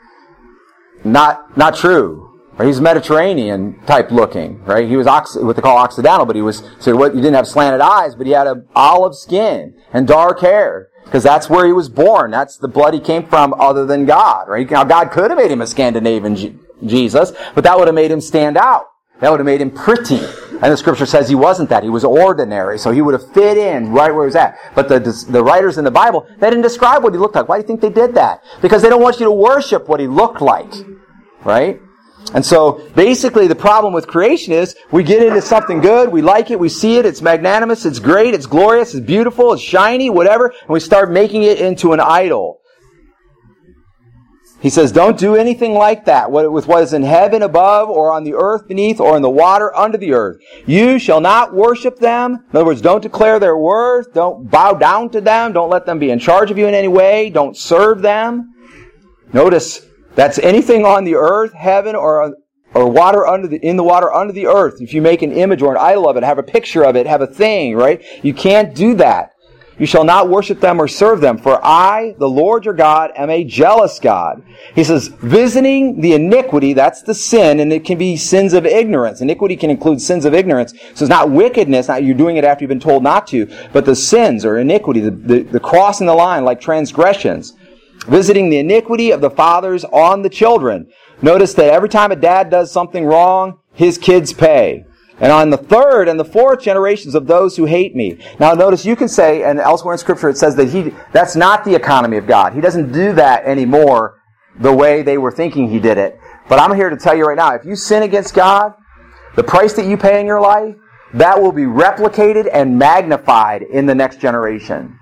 Not, 1.05 1.57
not 1.57 1.77
true. 1.77 2.41
Right? 2.57 2.67
He's 2.67 2.81
Mediterranean 2.81 3.81
type 3.85 4.11
looking, 4.11 4.63
right? 4.65 4.89
He 4.89 4.97
was 4.97 5.07
ox- 5.07 5.37
what 5.37 5.57
they 5.57 5.63
call 5.63 5.77
Occidental, 5.77 6.25
but 6.25 6.37
he 6.37 6.43
was, 6.43 6.63
so 6.79 6.95
what, 6.97 7.15
he 7.15 7.21
didn't 7.21 7.35
have 7.35 7.49
slanted 7.49 7.81
eyes, 7.81 8.15
but 8.15 8.27
he 8.27 8.33
had 8.33 8.47
a 8.47 8.65
olive 8.77 9.17
skin 9.17 9.75
and 9.93 10.07
dark 10.07 10.41
hair. 10.41 10.89
Because 11.05 11.23
that's 11.23 11.51
where 11.51 11.67
he 11.67 11.73
was 11.73 11.89
born. 11.89 12.31
That's 12.31 12.57
the 12.57 12.69
blood 12.69 12.95
he 12.95 13.01
came 13.01 13.27
from 13.27 13.53
other 13.55 13.85
than 13.85 14.07
God, 14.07 14.49
right? 14.49 14.71
Now 14.71 14.85
God 14.85 15.11
could 15.11 15.31
have 15.31 15.39
made 15.39 15.51
him 15.51 15.61
a 15.61 15.67
Scandinavian 15.67 16.37
G- 16.37 16.55
Jesus, 16.85 17.33
but 17.55 17.65
that 17.65 17.77
would 17.77 17.89
have 17.89 17.95
made 17.95 18.11
him 18.11 18.21
stand 18.21 18.57
out. 18.57 18.85
That 19.21 19.31
would 19.31 19.41
have 19.41 19.47
made 19.47 19.61
him 19.61 19.71
pretty. 19.71 20.21
And 20.63 20.73
the 20.73 20.77
scripture 20.77 21.07
says 21.07 21.29
he 21.29 21.35
wasn't 21.35 21.69
that. 21.71 21.83
He 21.83 21.91
was 21.91 22.05
ordinary. 22.05 22.79
So 22.79 22.91
he 22.91 23.03
would 23.03 23.15
have 23.15 23.33
fit 23.33 23.57
in 23.57 23.91
right 23.91 24.15
where 24.15 24.25
he 24.25 24.27
was 24.27 24.37
at. 24.37 24.59
But 24.75 24.89
the, 24.89 25.01
the 25.29 25.43
writers 25.43 25.79
in 25.79 25.85
the 25.85 25.91
Bible, 25.91 26.27
they 26.39 26.49
didn't 26.49 26.63
describe 26.63 27.03
what 27.03 27.13
he 27.13 27.19
looked 27.19 27.35
like. 27.35 27.49
Why 27.49 27.57
do 27.59 27.63
you 27.63 27.67
think 27.67 27.81
they 27.81 27.91
did 27.91 28.15
that? 28.15 28.43
Because 28.63 28.83
they 28.83 28.89
don't 28.89 29.03
want 29.03 29.19
you 29.21 29.27
to 29.27 29.33
worship 29.33 29.89
what 29.89 30.01
he 30.01 30.07
looked 30.07 30.41
like. 30.41 30.73
Right? 31.45 31.81
And 32.33 32.45
so 32.45 32.81
basically 32.95 33.47
the 33.47 33.55
problem 33.55 33.93
with 33.93 34.07
creation 34.07 34.53
is 34.55 34.75
we 34.91 35.03
get 35.03 35.23
into 35.23 35.43
something 35.43 35.81
good, 35.81 36.09
we 36.09 36.23
like 36.23 36.51
it, 36.51 36.59
we 36.59 36.69
see 36.69 36.97
it, 36.97 37.05
it's 37.05 37.21
magnanimous, 37.21 37.85
it's 37.85 37.99
great, 37.99 38.33
it's 38.33 38.47
glorious, 38.47 38.95
it's 38.95 39.05
beautiful, 39.05 39.53
it's 39.53 39.63
shiny, 39.63 40.09
whatever, 40.09 40.47
and 40.47 40.69
we 40.69 40.81
start 40.81 41.11
making 41.11 41.43
it 41.43 41.61
into 41.61 41.93
an 41.93 42.01
idol. 42.01 42.61
He 44.65 44.71
says, 44.71 44.93
don't 44.93 45.19
do 45.19 45.37
anything 45.37 45.75
like 45.75 46.07
that 46.07 46.33
with 46.33 46.67
what 46.67 46.83
is 46.83 46.95
in 46.95 47.03
heaven 47.03 47.43
above 47.43 47.91
or 47.91 48.11
on 48.11 48.25
the 48.25 48.33
earth 48.33 48.67
beneath 48.67 48.99
or 48.99 49.15
in 49.15 49.21
the 49.21 49.29
water 49.29 49.77
under 49.77 49.99
the 49.99 50.15
earth. 50.15 50.39
You 50.65 50.99
shall 50.99 51.21
not 51.21 51.53
worship 51.55 51.99
them. 51.99 52.47
In 52.49 52.57
other 52.57 52.65
words, 52.65 52.81
don't 52.81 53.03
declare 53.03 53.39
their 53.39 53.59
worth. 53.59 54.15
Don't 54.15 54.51
bow 54.51 54.73
down 54.73 55.11
to 55.11 55.21
them. 55.21 55.53
Don't 55.53 55.69
let 55.69 55.85
them 55.85 55.99
be 55.99 56.11
in 56.11 56.19
charge 56.19 56.51
of 56.51 56.57
you 56.57 56.67
in 56.67 56.73
any 56.73 56.89
way. 56.89 57.29
Don't 57.29 57.55
serve 57.55 58.01
them. 58.01 58.55
Notice 59.35 59.85
that's 60.15 60.39
anything 60.39 60.87
on 60.87 61.05
the 61.05 61.17
earth, 61.17 61.53
heaven, 61.53 61.95
or 61.95 62.35
or 62.73 62.89
water 62.89 63.27
under 63.27 63.47
the 63.47 63.59
in 63.59 63.77
the 63.77 63.85
water 63.85 64.11
under 64.11 64.33
the 64.33 64.47
earth. 64.47 64.81
If 64.81 64.95
you 64.95 65.03
make 65.03 65.21
an 65.21 65.33
image 65.33 65.61
or 65.61 65.73
an 65.73 65.79
idol 65.79 66.09
of 66.09 66.17
it, 66.17 66.23
have 66.23 66.39
a 66.39 66.43
picture 66.43 66.85
of 66.85 66.97
it, 66.97 67.07
have 67.07 67.21
a 67.21 67.27
thing, 67.27 67.77
right? 67.77 68.03
You 68.23 68.33
can't 68.33 68.75
do 68.75 68.95
that. 68.95 69.34
You 69.79 69.87
shall 69.87 70.05
not 70.05 70.29
worship 70.29 70.61
them 70.61 70.81
or 70.81 70.87
serve 70.87 71.21
them, 71.21 71.37
for 71.37 71.59
I, 71.65 72.15
the 72.19 72.29
Lord 72.29 72.65
your 72.65 72.75
God, 72.75 73.11
am 73.17 73.29
a 73.29 73.43
jealous 73.43 73.99
God. 73.99 74.43
He 74.75 74.85
says, 74.85 75.09
visiting 75.09 76.01
the 76.01 76.13
iniquity, 76.13 76.75
that's 76.75 77.03
the 77.03 77.15
sin, 77.15 77.59
and 77.59 77.73
it 77.73 77.85
can 77.85 77.99
be 77.99 78.17
sins 78.17 78.53
of 78.53 78.67
ignorance. 78.67 79.21
Iniquity 79.21 79.57
can 79.57 79.71
include 79.71 80.01
sins 80.01 80.25
of 80.25 80.33
ignorance. 80.33 80.73
So 80.95 81.05
it's 81.05 81.09
not 81.09 81.31
wickedness, 81.31 81.89
not 81.89 82.05
you're 82.05 82.15
doing 82.15 82.37
it 82.37 82.45
after 82.45 82.63
you've 82.63 82.69
been 82.69 82.79
told 82.79 83.03
not 83.03 83.27
to, 83.29 83.47
but 83.73 83.85
the 83.85 83.97
sins 83.97 84.45
or 84.45 84.59
iniquity, 84.59 85.01
the, 85.01 85.11
the, 85.11 85.43
the 85.43 85.61
crossing 85.61 86.07
the 86.07 86.15
line 86.15 86.45
like 86.45 86.61
transgressions. 86.61 87.55
Visiting 88.07 88.51
the 88.51 88.59
iniquity 88.59 89.11
of 89.11 89.21
the 89.21 89.31
fathers 89.31 89.85
on 89.85 90.23
the 90.23 90.29
children. 90.29 90.89
Notice 91.23 91.55
that 91.55 91.73
every 91.73 91.89
time 91.89 92.13
a 92.13 92.17
dad 92.17 92.51
does 92.51 92.71
something 92.71 93.05
wrong, 93.05 93.61
his 93.73 93.99
kids 93.99 94.33
pay. 94.33 94.85
And 95.21 95.31
on 95.31 95.51
the 95.51 95.57
third 95.57 96.09
and 96.09 96.19
the 96.19 96.25
fourth 96.25 96.61
generations 96.61 97.15
of 97.15 97.27
those 97.27 97.57
who 97.57 97.67
hate 97.67 97.95
me. 97.95 98.19
Now 98.41 98.53
notice 98.53 98.85
you 98.85 98.97
can 98.97 99.09
say, 99.09 99.45
and 99.45 99.61
elsewhere 99.61 99.95
in 99.95 99.99
scripture 99.99 100.29
it 100.29 100.37
says 100.37 100.57
that 100.57 100.71
he, 100.71 100.93
that's 101.13 101.37
not 101.37 101.65
the 101.65 101.75
economy 101.75 102.17
of 102.17 102.27
God. 102.27 102.53
He 102.53 102.61
doesn't 102.61 102.93
do 102.93 103.13
that 103.13 103.45
anymore 103.45 104.21
the 104.59 104.73
way 104.73 105.03
they 105.03 105.19
were 105.19 105.33
thinking 105.33 105.69
he 105.69 105.79
did 105.79 105.99
it. 105.99 106.19
But 106.49 106.59
I'm 106.59 106.75
here 106.75 106.91
to 106.91 106.97
tell 106.97 107.17
you 107.17 107.25
right 107.25 107.37
now, 107.37 107.55
if 107.55 107.65
you 107.65 107.77
sin 107.77 108.03
against 108.03 108.35
God, 108.35 108.75
the 109.37 109.45
price 109.45 109.73
that 109.75 109.87
you 109.87 109.97
pay 109.97 110.21
in 110.21 110.27
your 110.27 110.41
life, 110.41 110.77
that 111.15 111.41
will 111.41 111.53
be 111.53 111.63
replicated 111.63 112.49
and 112.53 112.79
magnified 112.79 113.63
in 113.63 113.87
the 113.87 113.95
next 113.95 114.21
generation. 114.21 114.99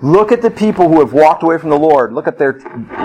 Look 0.00 0.30
at 0.30 0.42
the 0.42 0.50
people 0.50 0.88
who 0.88 1.00
have 1.00 1.12
walked 1.12 1.42
away 1.42 1.58
from 1.58 1.70
the 1.70 1.78
Lord. 1.78 2.12
Look 2.12 2.28
at 2.28 2.38
their 2.38 2.52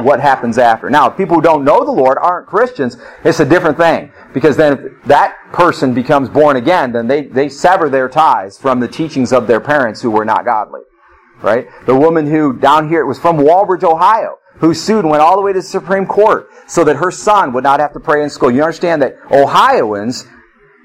what 0.04 0.20
happens 0.20 0.60
after. 0.60 0.90
Now, 0.92 1.10
people 1.10 1.36
who 1.36 1.42
don't 1.42 1.64
know 1.64 1.84
the 1.84 1.92
Lord 1.92 2.20
aren't 2.20 2.48
Christians. 2.48 2.98
It's 3.24 3.40
a 3.40 3.46
different 3.46 3.78
thing 3.78 4.12
because 4.32 4.58
then 4.58 4.74
if 4.74 5.04
that 5.06 5.36
person 5.52 5.94
becomes 5.94 6.30
born 6.30 6.56
again, 6.56 6.92
then 6.92 7.08
they 7.08 7.24
they 7.24 7.50
sever 7.50 7.90
their 7.90 8.10
ties 8.10 8.60
from 8.60 8.80
the 8.80 8.88
teachings 8.88 9.34
of 9.34 9.48
their 9.48 9.60
parents 9.60 10.02
who 10.02 10.12
were 10.12 10.26
not 10.26 10.46
godly. 10.46 10.82
Right? 11.42 11.68
The 11.88 11.96
woman 11.96 12.28
who 12.28 12.54
down 12.54 12.90
here 12.90 13.02
it 13.02 13.08
was 13.08 13.20
from 13.20 13.38
Walbridge, 13.38 13.84
Ohio, 13.84 14.38
who 14.58 14.74
sued 14.76 15.00
and 15.00 15.10
went 15.10 15.24
all 15.24 15.36
the 15.36 15.42
way 15.42 15.52
to 15.52 15.60
the 15.60 15.66
Supreme 15.66 16.06
Court 16.06 16.48
so 16.68 16.84
that 16.84 16.98
her 16.98 17.10
son 17.10 17.54
would 17.54 17.64
not 17.64 17.80
have 17.80 17.94
to 17.94 18.00
pray 18.00 18.22
in 18.24 18.30
school. 18.30 18.52
You 18.52 18.62
understand 18.62 19.02
that 19.02 19.18
Ohioans 19.32 20.28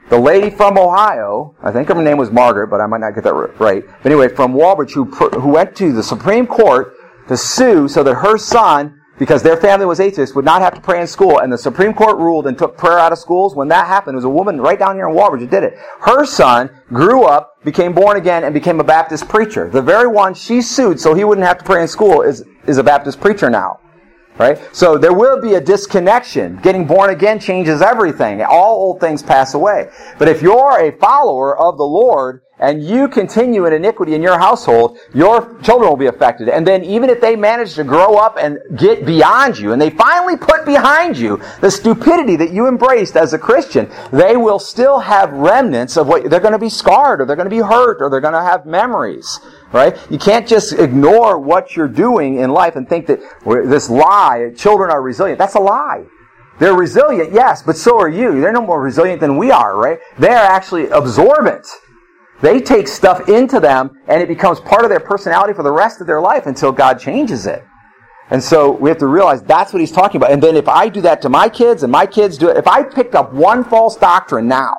the 0.09 0.19
lady 0.19 0.51
from 0.51 0.79
Ohio, 0.79 1.55
I 1.63 1.71
think 1.71 1.89
her 1.89 2.03
name 2.03 2.17
was 2.17 2.31
Margaret, 2.31 2.69
but 2.69 2.81
I 2.81 2.87
might 2.87 3.01
not 3.01 3.15
get 3.15 3.25
that 3.25 3.35
right. 3.35 3.85
But 3.87 4.07
anyway, 4.11 4.29
from 4.29 4.55
Walbridge, 4.55 4.93
who, 4.93 5.05
who 5.05 5.49
went 5.49 5.77
to 5.77 5.93
the 5.93 6.03
Supreme 6.03 6.47
Court 6.47 6.95
to 7.29 7.37
sue 7.37 7.89
so 7.89 8.03
that 8.03 8.15
her 8.15 8.39
son, 8.39 9.01
because 9.19 9.43
their 9.43 9.57
family 9.57 9.85
was 9.85 10.01
atheist, 10.01 10.35
would 10.35 10.45
not 10.45 10.63
have 10.63 10.75
to 10.75 10.81
pray 10.81 11.01
in 11.01 11.07
school. 11.07 11.41
And 11.41 11.53
the 11.53 11.59
Supreme 11.59 11.93
Court 11.93 12.17
ruled 12.17 12.47
and 12.47 12.57
took 12.57 12.79
prayer 12.79 12.99
out 12.99 13.13
of 13.13 13.19
schools. 13.19 13.55
When 13.55 13.69
that 13.69 13.87
happened, 13.87 14.15
it 14.15 14.17
was 14.17 14.25
a 14.25 14.31
woman 14.31 14.61
right 14.61 14.79
down 14.79 14.95
here 14.95 15.09
in 15.09 15.15
Walbridge 15.15 15.43
who 15.43 15.49
did 15.49 15.65
it. 15.65 15.77
Her 16.01 16.25
son 16.25 16.71
grew 16.89 17.25
up, 17.25 17.63
became 17.65 17.93
born 17.93 18.17
again, 18.17 18.45
and 18.45 18.55
became 18.55 18.81
a 18.81 18.85
Baptist 18.85 19.29
preacher. 19.29 19.69
The 19.69 19.83
very 19.83 20.07
one 20.07 20.35
she 20.35 20.63
sued 20.63 21.01
so 21.01 21.15
he 21.15 21.25
wouldn't 21.25 21.47
have 21.47 21.59
to 21.59 21.65
pray 21.65 21.83
in 21.83 21.89
school 21.89 22.23
is, 22.23 22.45
is 22.67 22.79
a 22.79 22.85
Baptist 22.85 23.21
preacher 23.21 23.51
now. 23.51 23.81
Right? 24.39 24.59
So 24.73 24.97
there 24.97 25.13
will 25.13 25.41
be 25.43 25.55
a 25.55 25.61
disconnection. 25.61 26.57
Getting 26.59 26.87
born 26.87 27.11
again 27.11 27.41
changes 27.41 27.83
everything. 27.83 28.41
All 28.43 28.77
old 28.77 29.01
things 29.01 29.21
pass 29.21 29.55
away. 29.55 29.91
But 30.17 30.29
if 30.29 30.43
you're 30.43 30.79
a 30.81 30.97
follower 30.99 31.59
of 31.59 31.77
the 31.77 31.85
Lord 31.85 32.43
and 32.61 32.83
you 32.83 33.09
continue 33.09 33.67
in 33.67 33.73
iniquity 33.73 34.15
in 34.15 34.23
your 34.23 34.39
household, 34.39 34.99
your 35.15 35.61
children 35.63 35.89
will 35.89 35.97
be 35.97 36.07
affected. 36.07 36.49
And 36.49 36.67
then 36.67 36.85
even 36.85 37.11
if 37.11 37.21
they 37.21 37.37
manage 37.37 37.75
to 37.75 37.85
grow 37.85 38.17
up 38.17 38.37
and 38.39 38.59
get 38.77 39.07
beyond 39.07 39.59
you, 39.59 39.73
and 39.73 39.81
they 39.81 39.91
finally 39.91 40.37
put 40.37 40.65
behind 40.65 41.17
you 41.17 41.41
the 41.61 41.71
stupidity 41.71 42.37
that 42.37 42.51
you 42.51 42.67
embraced 42.67 43.17
as 43.17 43.33
a 43.33 43.39
Christian, 43.39 43.91
they 44.13 44.37
will 44.37 44.59
still 44.59 44.99
have 44.99 45.33
remnants 45.33 45.97
of 45.97 46.09
what, 46.09 46.29
they're 46.31 46.41
going 46.41 46.53
to 46.53 46.59
be 46.59 46.69
scarred, 46.69 47.21
or 47.21 47.27
they're 47.27 47.37
going 47.37 47.51
to 47.51 47.51
be 47.51 47.63
hurt, 47.63 47.99
or 48.01 48.11
they're 48.11 48.21
going 48.21 48.35
to 48.35 48.43
have 48.43 48.67
memories. 48.67 49.41
Right? 49.71 49.99
You 50.11 50.19
can't 50.19 50.49
just 50.49 50.73
ignore 50.73 51.39
what 51.39 51.77
you're 51.77 51.89
doing 51.89 52.39
in 52.39 52.51
life 52.51 52.77
and 52.77 52.89
think 52.89 53.07
that 53.07 53.21
this 53.45 53.91
lie, 53.91 54.53
children 54.57 54.91
are 54.91 55.03
resilient. 55.03 55.39
That's 55.39 55.57
a 55.57 55.61
lie. 55.61 56.05
They're 56.59 56.75
resilient, 56.75 57.33
yes, 57.33 57.63
but 57.63 57.77
so 57.77 58.01
are 58.01 58.09
you. 58.09 58.41
They're 58.41 58.53
no 58.53 58.63
more 58.63 58.81
resilient 58.81 59.21
than 59.21 59.37
we 59.37 59.51
are, 59.51 59.77
right? 59.77 59.99
They 60.19 60.31
are 60.31 60.45
actually 60.45 60.89
absorbent. 60.89 61.67
They 62.41 62.61
take 62.61 62.89
stuff 62.89 63.29
into 63.29 63.61
them 63.61 63.91
and 64.09 64.23
it 64.23 64.29
becomes 64.29 64.61
part 64.61 64.85
of 64.85 64.91
their 64.91 65.01
personality 65.01 65.55
for 65.55 65.63
the 65.63 65.73
rest 65.73 66.01
of 66.01 66.07
their 66.07 66.21
life 66.21 66.47
until 66.47 66.73
God 66.73 66.99
changes 66.99 67.47
it. 67.47 67.65
And 68.31 68.43
so 68.43 68.73
we 68.73 68.91
have 68.91 68.99
to 68.99 69.07
realize 69.07 69.43
that's 69.43 69.73
what 69.73 69.81
he's 69.81 69.93
talking 69.93 70.19
about. 70.19 70.33
And 70.33 70.43
then 70.43 70.57
if 70.57 70.69
I 70.69 70.89
do 70.89 71.01
that 71.03 71.23
to 71.23 71.29
my 71.29 71.49
kids 71.49 71.83
and 71.83 71.91
my 71.91 72.07
kids 72.07 72.37
do 72.37 72.49
it, 72.49 72.57
if 72.57 72.67
I 72.67 72.83
picked 72.83 73.15
up 73.15 73.33
one 73.33 73.65
false 73.65 73.97
doctrine 73.97 74.47
now, 74.47 74.75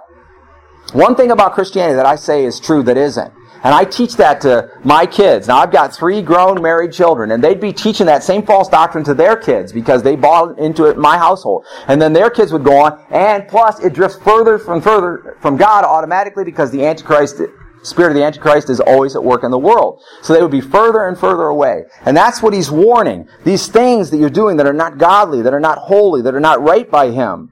one 0.94 1.16
thing 1.16 1.32
about 1.32 1.54
Christianity 1.54 1.96
that 1.96 2.06
I 2.06 2.16
say 2.16 2.46
is 2.46 2.60
true 2.60 2.84
that 2.84 2.98
isn't, 2.98 3.34
And 3.64 3.74
I 3.74 3.84
teach 3.84 4.16
that 4.18 4.42
to 4.42 4.70
my 4.84 5.06
kids. 5.06 5.48
Now 5.48 5.58
I've 5.58 5.72
got 5.72 5.94
three 5.94 6.22
grown 6.22 6.62
married 6.62 6.94
children 6.94 7.32
and 7.32 7.44
they'd 7.44 7.60
be 7.60 7.74
teaching 7.74 8.06
that 8.06 8.24
same 8.24 8.46
false 8.46 8.70
doctrine 8.70 9.04
to 9.06 9.14
their 9.14 9.36
kids 9.36 9.74
because 9.74 10.02
they 10.02 10.16
bought 10.16 10.58
into 10.58 10.86
it 10.86 10.96
in 10.96 11.02
my 11.02 11.18
household. 11.18 11.66
And 11.88 12.02
then 12.02 12.14
their 12.14 12.30
kids 12.30 12.54
would 12.54 12.64
go 12.64 12.78
on 12.78 13.06
and 13.10 13.48
plus 13.48 13.84
it 13.84 13.94
drifts 13.94 14.18
further 14.18 14.58
from 14.58 14.82
further 14.82 15.38
from 15.42 15.58
God 15.58 15.84
automatically 15.84 16.46
because 16.46 16.72
the 16.72 16.86
Antichrist 16.86 17.42
Spirit 17.84 18.10
of 18.10 18.16
the 18.16 18.24
Antichrist 18.24 18.70
is 18.70 18.80
always 18.80 19.16
at 19.16 19.24
work 19.24 19.44
in 19.44 19.52
the 19.52 19.58
world. 19.58 20.02
So 20.22 20.34
they 20.34 20.42
would 20.42 20.52
be 20.52 20.62
further 20.62 21.08
and 21.08 21.18
further 21.18 21.44
away. 21.44 21.84
And 22.06 22.16
that's 22.16 22.42
what 22.42 22.54
he's 22.54 22.70
warning. 22.70 23.28
These 23.46 23.68
things 23.68 24.10
that 24.12 24.18
you're 24.18 24.30
doing 24.30 24.58
that 24.58 24.68
are 24.68 24.74
not 24.74 24.98
godly, 24.98 25.42
that 25.42 25.54
are 25.54 25.60
not 25.60 25.78
holy, 25.78 26.22
that 26.22 26.36
are 26.36 26.42
not 26.42 26.62
right 26.62 26.90
by 26.90 27.12
him. 27.12 27.52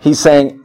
He's 0.00 0.18
saying, 0.18 0.62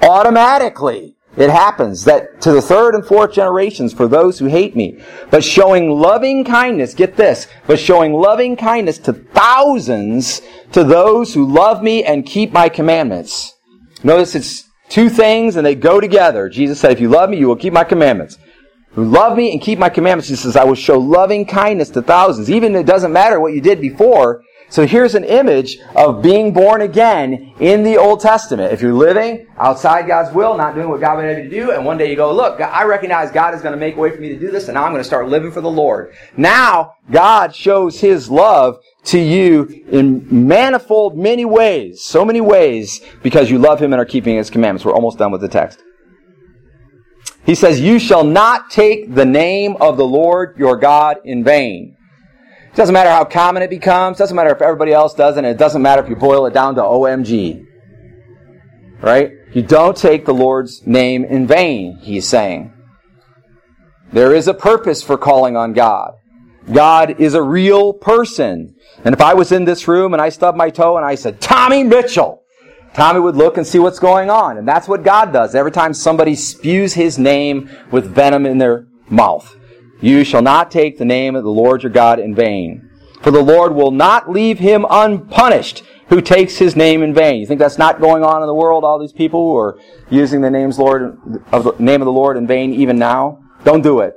automatically, 0.00 1.16
it 1.36 1.48
happens 1.48 2.04
that 2.04 2.42
to 2.42 2.52
the 2.52 2.60
third 2.60 2.94
and 2.94 3.06
fourth 3.06 3.32
generations 3.32 3.94
for 3.94 4.06
those 4.06 4.38
who 4.38 4.46
hate 4.46 4.76
me, 4.76 5.02
but 5.30 5.42
showing 5.42 5.90
loving 5.90 6.44
kindness, 6.44 6.92
get 6.92 7.16
this, 7.16 7.46
but 7.66 7.78
showing 7.78 8.12
loving 8.12 8.56
kindness 8.56 8.98
to 8.98 9.12
thousands 9.12 10.42
to 10.72 10.84
those 10.84 11.32
who 11.32 11.50
love 11.50 11.82
me 11.82 12.04
and 12.04 12.26
keep 12.26 12.52
my 12.52 12.68
commandments. 12.68 13.54
Notice 14.04 14.34
it's 14.34 14.68
two 14.90 15.08
things 15.08 15.56
and 15.56 15.64
they 15.64 15.74
go 15.74 16.00
together. 16.00 16.50
Jesus 16.50 16.78
said, 16.80 16.92
if 16.92 17.00
you 17.00 17.08
love 17.08 17.30
me, 17.30 17.38
you 17.38 17.48
will 17.48 17.56
keep 17.56 17.72
my 17.72 17.84
commandments. 17.84 18.36
Who 18.90 19.04
love 19.04 19.38
me 19.38 19.52
and 19.52 19.60
keep 19.60 19.78
my 19.78 19.88
commandments, 19.88 20.28
he 20.28 20.36
says, 20.36 20.54
I 20.54 20.64
will 20.64 20.74
show 20.74 20.98
loving 20.98 21.46
kindness 21.46 21.88
to 21.90 22.02
thousands. 22.02 22.50
Even 22.50 22.74
it 22.74 22.84
doesn't 22.84 23.12
matter 23.12 23.40
what 23.40 23.54
you 23.54 23.62
did 23.62 23.80
before. 23.80 24.42
So 24.72 24.86
here's 24.86 25.14
an 25.14 25.24
image 25.24 25.80
of 25.94 26.22
being 26.22 26.54
born 26.54 26.80
again 26.80 27.52
in 27.60 27.82
the 27.82 27.98
Old 27.98 28.20
Testament. 28.20 28.72
If 28.72 28.80
you're 28.80 28.94
living 28.94 29.46
outside 29.58 30.06
God's 30.06 30.34
will, 30.34 30.56
not 30.56 30.74
doing 30.74 30.88
what 30.88 30.98
God 30.98 31.16
wanted 31.16 31.44
you 31.44 31.50
to 31.50 31.50
do, 31.50 31.72
and 31.72 31.84
one 31.84 31.98
day 31.98 32.08
you 32.08 32.16
go, 32.16 32.34
look, 32.34 32.58
I 32.58 32.84
recognize 32.84 33.30
God 33.30 33.54
is 33.54 33.60
going 33.60 33.74
to 33.74 33.78
make 33.78 33.96
a 33.96 33.98
way 33.98 34.10
for 34.10 34.18
me 34.18 34.30
to 34.30 34.38
do 34.38 34.50
this, 34.50 34.68
and 34.68 34.74
now 34.76 34.84
I'm 34.84 34.92
going 34.92 35.02
to 35.02 35.06
start 35.06 35.28
living 35.28 35.52
for 35.52 35.60
the 35.60 35.70
Lord. 35.70 36.14
Now, 36.38 36.94
God 37.10 37.54
shows 37.54 38.00
His 38.00 38.30
love 38.30 38.78
to 39.04 39.18
you 39.18 39.84
in 39.92 40.46
manifold, 40.48 41.18
many 41.18 41.44
ways, 41.44 42.02
so 42.02 42.24
many 42.24 42.40
ways, 42.40 43.02
because 43.22 43.50
you 43.50 43.58
love 43.58 43.78
Him 43.78 43.92
and 43.92 44.00
are 44.00 44.06
keeping 44.06 44.36
His 44.36 44.48
commandments. 44.48 44.86
We're 44.86 44.94
almost 44.94 45.18
done 45.18 45.32
with 45.32 45.42
the 45.42 45.48
text. 45.48 45.82
He 47.44 47.54
says, 47.54 47.78
You 47.78 47.98
shall 47.98 48.24
not 48.24 48.70
take 48.70 49.14
the 49.14 49.26
name 49.26 49.76
of 49.82 49.98
the 49.98 50.06
Lord 50.06 50.56
your 50.56 50.78
God 50.78 51.18
in 51.26 51.44
vain. 51.44 51.98
It 52.72 52.76
doesn't 52.76 52.94
matter 52.94 53.10
how 53.10 53.24
common 53.24 53.62
it 53.62 53.68
becomes, 53.68 54.16
doesn't 54.16 54.34
matter 54.34 54.54
if 54.54 54.62
everybody 54.62 54.92
else 54.92 55.12
does 55.12 55.36
it, 55.36 55.44
it 55.44 55.58
doesn't 55.58 55.82
matter 55.82 56.02
if 56.02 56.08
you 56.08 56.16
boil 56.16 56.46
it 56.46 56.54
down 56.54 56.74
to 56.76 56.80
OMG. 56.80 57.66
Right? 59.02 59.32
You 59.52 59.62
don't 59.62 59.96
take 59.96 60.24
the 60.24 60.32
Lord's 60.32 60.86
name 60.86 61.24
in 61.24 61.46
vain, 61.46 61.98
he's 61.98 62.26
saying. 62.26 62.72
There 64.10 64.34
is 64.34 64.48
a 64.48 64.54
purpose 64.54 65.02
for 65.02 65.18
calling 65.18 65.54
on 65.54 65.74
God. 65.74 66.14
God 66.72 67.20
is 67.20 67.34
a 67.34 67.42
real 67.42 67.92
person. 67.92 68.74
And 69.04 69.14
if 69.14 69.20
I 69.20 69.34
was 69.34 69.52
in 69.52 69.64
this 69.64 69.86
room 69.86 70.14
and 70.14 70.22
I 70.22 70.30
stubbed 70.30 70.56
my 70.56 70.70
toe 70.70 70.96
and 70.96 71.04
I 71.04 71.16
said, 71.16 71.40
Tommy 71.40 71.82
Mitchell, 71.82 72.42
Tommy 72.94 73.20
would 73.20 73.36
look 73.36 73.58
and 73.58 73.66
see 73.66 73.78
what's 73.78 73.98
going 73.98 74.30
on. 74.30 74.56
And 74.56 74.66
that's 74.66 74.88
what 74.88 75.02
God 75.02 75.32
does 75.32 75.54
every 75.54 75.72
time 75.72 75.92
somebody 75.92 76.34
spews 76.34 76.94
his 76.94 77.18
name 77.18 77.70
with 77.90 78.06
venom 78.06 78.46
in 78.46 78.58
their 78.58 78.86
mouth. 79.08 79.56
You 80.02 80.24
shall 80.24 80.42
not 80.42 80.70
take 80.70 80.98
the 80.98 81.04
name 81.04 81.36
of 81.36 81.44
the 81.44 81.50
Lord 81.50 81.82
your 81.82 81.92
God 81.92 82.18
in 82.18 82.34
vain. 82.34 82.90
For 83.22 83.30
the 83.30 83.40
Lord 83.40 83.74
will 83.74 83.92
not 83.92 84.28
leave 84.28 84.58
him 84.58 84.84
unpunished 84.90 85.84
who 86.08 86.20
takes 86.20 86.56
his 86.56 86.74
name 86.76 87.02
in 87.02 87.14
vain. 87.14 87.40
You 87.40 87.46
think 87.46 87.60
that's 87.60 87.78
not 87.78 88.00
going 88.00 88.24
on 88.24 88.42
in 88.42 88.48
the 88.48 88.54
world, 88.54 88.84
all 88.84 88.98
these 88.98 89.12
people 89.12 89.48
who 89.48 89.56
are 89.56 89.78
using 90.10 90.40
the 90.40 90.50
name's 90.50 90.78
Lord 90.78 91.18
of 91.52 91.64
the 91.64 91.74
name 91.78 92.02
of 92.02 92.06
the 92.06 92.12
Lord 92.12 92.36
in 92.36 92.46
vain 92.46 92.74
even 92.74 92.98
now? 92.98 93.38
Don't 93.64 93.82
do 93.82 94.00
it. 94.00 94.14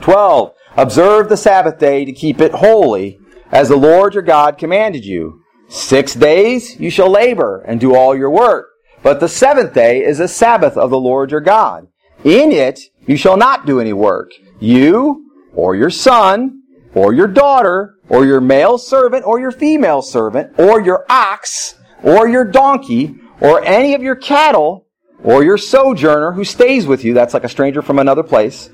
12. 0.00 0.52
Observe 0.76 1.28
the 1.28 1.36
Sabbath 1.36 1.78
day 1.78 2.04
to 2.04 2.12
keep 2.12 2.40
it 2.40 2.52
holy, 2.52 3.18
as 3.52 3.68
the 3.68 3.76
Lord 3.76 4.14
your 4.14 4.22
God 4.22 4.58
commanded 4.58 5.04
you. 5.04 5.42
Six 5.68 6.14
days 6.14 6.78
you 6.80 6.90
shall 6.90 7.10
labor 7.10 7.62
and 7.66 7.80
do 7.80 7.94
all 7.94 8.16
your 8.16 8.30
work. 8.30 8.66
But 9.02 9.20
the 9.20 9.28
seventh 9.28 9.72
day 9.72 10.04
is 10.04 10.18
a 10.18 10.28
Sabbath 10.28 10.76
of 10.76 10.90
the 10.90 10.98
Lord 10.98 11.30
your 11.30 11.40
God. 11.40 11.86
In 12.24 12.50
it 12.50 12.80
you 13.06 13.16
shall 13.16 13.36
not 13.36 13.64
do 13.64 13.80
any 13.80 13.92
work. 13.92 14.32
You, 14.60 15.30
or 15.54 15.74
your 15.74 15.90
son, 15.90 16.62
or 16.94 17.12
your 17.12 17.26
daughter, 17.26 17.96
or 18.08 18.24
your 18.24 18.40
male 18.40 18.78
servant, 18.78 19.24
or 19.24 19.40
your 19.40 19.50
female 19.50 20.02
servant, 20.02 20.58
or 20.58 20.80
your 20.80 21.04
ox, 21.08 21.74
or 22.02 22.28
your 22.28 22.44
donkey, 22.44 23.16
or 23.40 23.62
any 23.64 23.94
of 23.94 24.02
your 24.02 24.16
cattle, 24.16 24.86
or 25.22 25.44
your 25.44 25.58
sojourner 25.58 26.32
who 26.32 26.44
stays 26.44 26.86
with 26.86 27.04
you. 27.04 27.14
That's 27.14 27.34
like 27.34 27.44
a 27.44 27.48
stranger 27.48 27.82
from 27.82 27.98
another 27.98 28.22
place. 28.22 28.70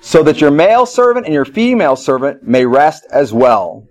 So 0.00 0.22
that 0.22 0.40
your 0.40 0.50
male 0.50 0.86
servant 0.86 1.26
and 1.26 1.34
your 1.34 1.44
female 1.44 1.96
servant 1.96 2.42
may 2.42 2.64
rest 2.64 3.06
as 3.10 3.32
well. 3.32 3.86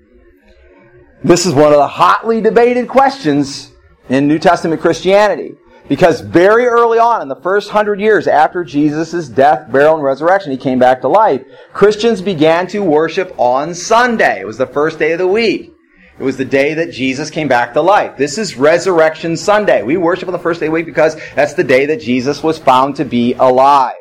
This 1.24 1.46
is 1.46 1.54
one 1.54 1.74
of 1.74 1.80
the 1.80 1.88
hotly 1.88 2.42
debated 2.42 2.88
questions 2.88 3.72
in 4.10 4.28
New 4.28 4.40
Testament 4.40 4.82
Christianity. 4.82 5.56
Because 5.88 6.22
very 6.22 6.66
early 6.66 7.00
on, 7.00 7.22
in 7.22 7.30
the 7.30 7.36
first 7.36 7.70
hundred 7.70 8.00
years 8.00 8.28
after 8.28 8.64
Jesus' 8.64 9.30
death, 9.30 9.72
burial, 9.72 9.96
and 9.96 10.04
resurrection, 10.04 10.52
he 10.52 10.58
came 10.58 10.80
back 10.80 11.02
to 11.02 11.08
life, 11.08 11.44
Christians 11.74 12.22
began 12.22 12.68
to 12.68 12.84
worship 12.84 13.34
on 13.38 13.74
Sunday. 13.74 14.42
It 14.42 14.48
was 14.48 14.58
the 14.58 14.68
first 14.68 15.00
day 15.00 15.14
of 15.14 15.20
the 15.20 15.28
week. 15.28 15.74
It 16.20 16.24
was 16.24 16.38
the 16.38 16.46
day 16.46 16.74
that 16.74 16.92
Jesus 16.92 17.30
came 17.30 17.48
back 17.48 17.74
to 17.74 17.82
life. 17.82 18.18
This 18.18 18.38
is 18.38 18.58
Resurrection 18.58 19.38
Sunday. 19.38 19.84
We 19.84 19.98
worship 19.98 20.28
on 20.28 20.34
the 20.34 20.40
first 20.40 20.60
day 20.60 20.66
of 20.66 20.72
the 20.72 20.74
week 20.74 20.88
because 20.88 21.16
that's 21.36 21.54
the 21.54 21.64
day 21.64 21.86
that 21.86 22.02
Jesus 22.02 22.42
was 22.42 22.58
found 22.58 22.96
to 22.96 23.06
be 23.06 23.34
alive. 23.34 23.96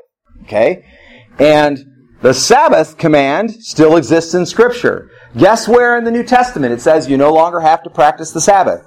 Okay? 0.44 0.84
And 1.38 1.84
the 2.22 2.32
Sabbath 2.32 2.96
command 2.96 3.52
still 3.52 3.96
exists 3.96 4.32
in 4.32 4.46
Scripture. 4.46 5.10
Guess 5.36 5.68
where 5.68 5.98
in 5.98 6.04
the 6.04 6.10
New 6.10 6.24
Testament 6.24 6.72
it 6.72 6.80
says 6.80 7.08
you 7.08 7.18
no 7.18 7.32
longer 7.32 7.60
have 7.60 7.82
to 7.82 7.90
practice 7.90 8.30
the 8.30 8.40
Sabbath? 8.40 8.82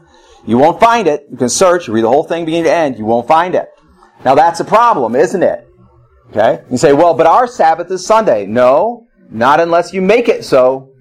You 0.45 0.57
won't 0.57 0.79
find 0.79 1.07
it. 1.07 1.27
You 1.29 1.37
can 1.37 1.49
search, 1.49 1.87
read 1.87 2.03
the 2.03 2.09
whole 2.09 2.23
thing 2.23 2.45
beginning 2.45 2.65
to 2.65 2.73
end. 2.73 2.97
You 2.97 3.05
won't 3.05 3.27
find 3.27 3.55
it. 3.55 3.69
Now 4.25 4.35
that's 4.35 4.59
a 4.59 4.65
problem, 4.65 5.15
isn't 5.15 5.43
it? 5.43 5.67
Okay? 6.29 6.63
You 6.69 6.77
say, 6.77 6.93
well, 6.93 7.13
but 7.13 7.27
our 7.27 7.47
Sabbath 7.47 7.89
is 7.91 8.05
Sunday. 8.05 8.45
No, 8.45 9.07
not 9.29 9.59
unless 9.59 9.93
you 9.93 10.01
make 10.01 10.27
it 10.27 10.45
so. 10.45 10.91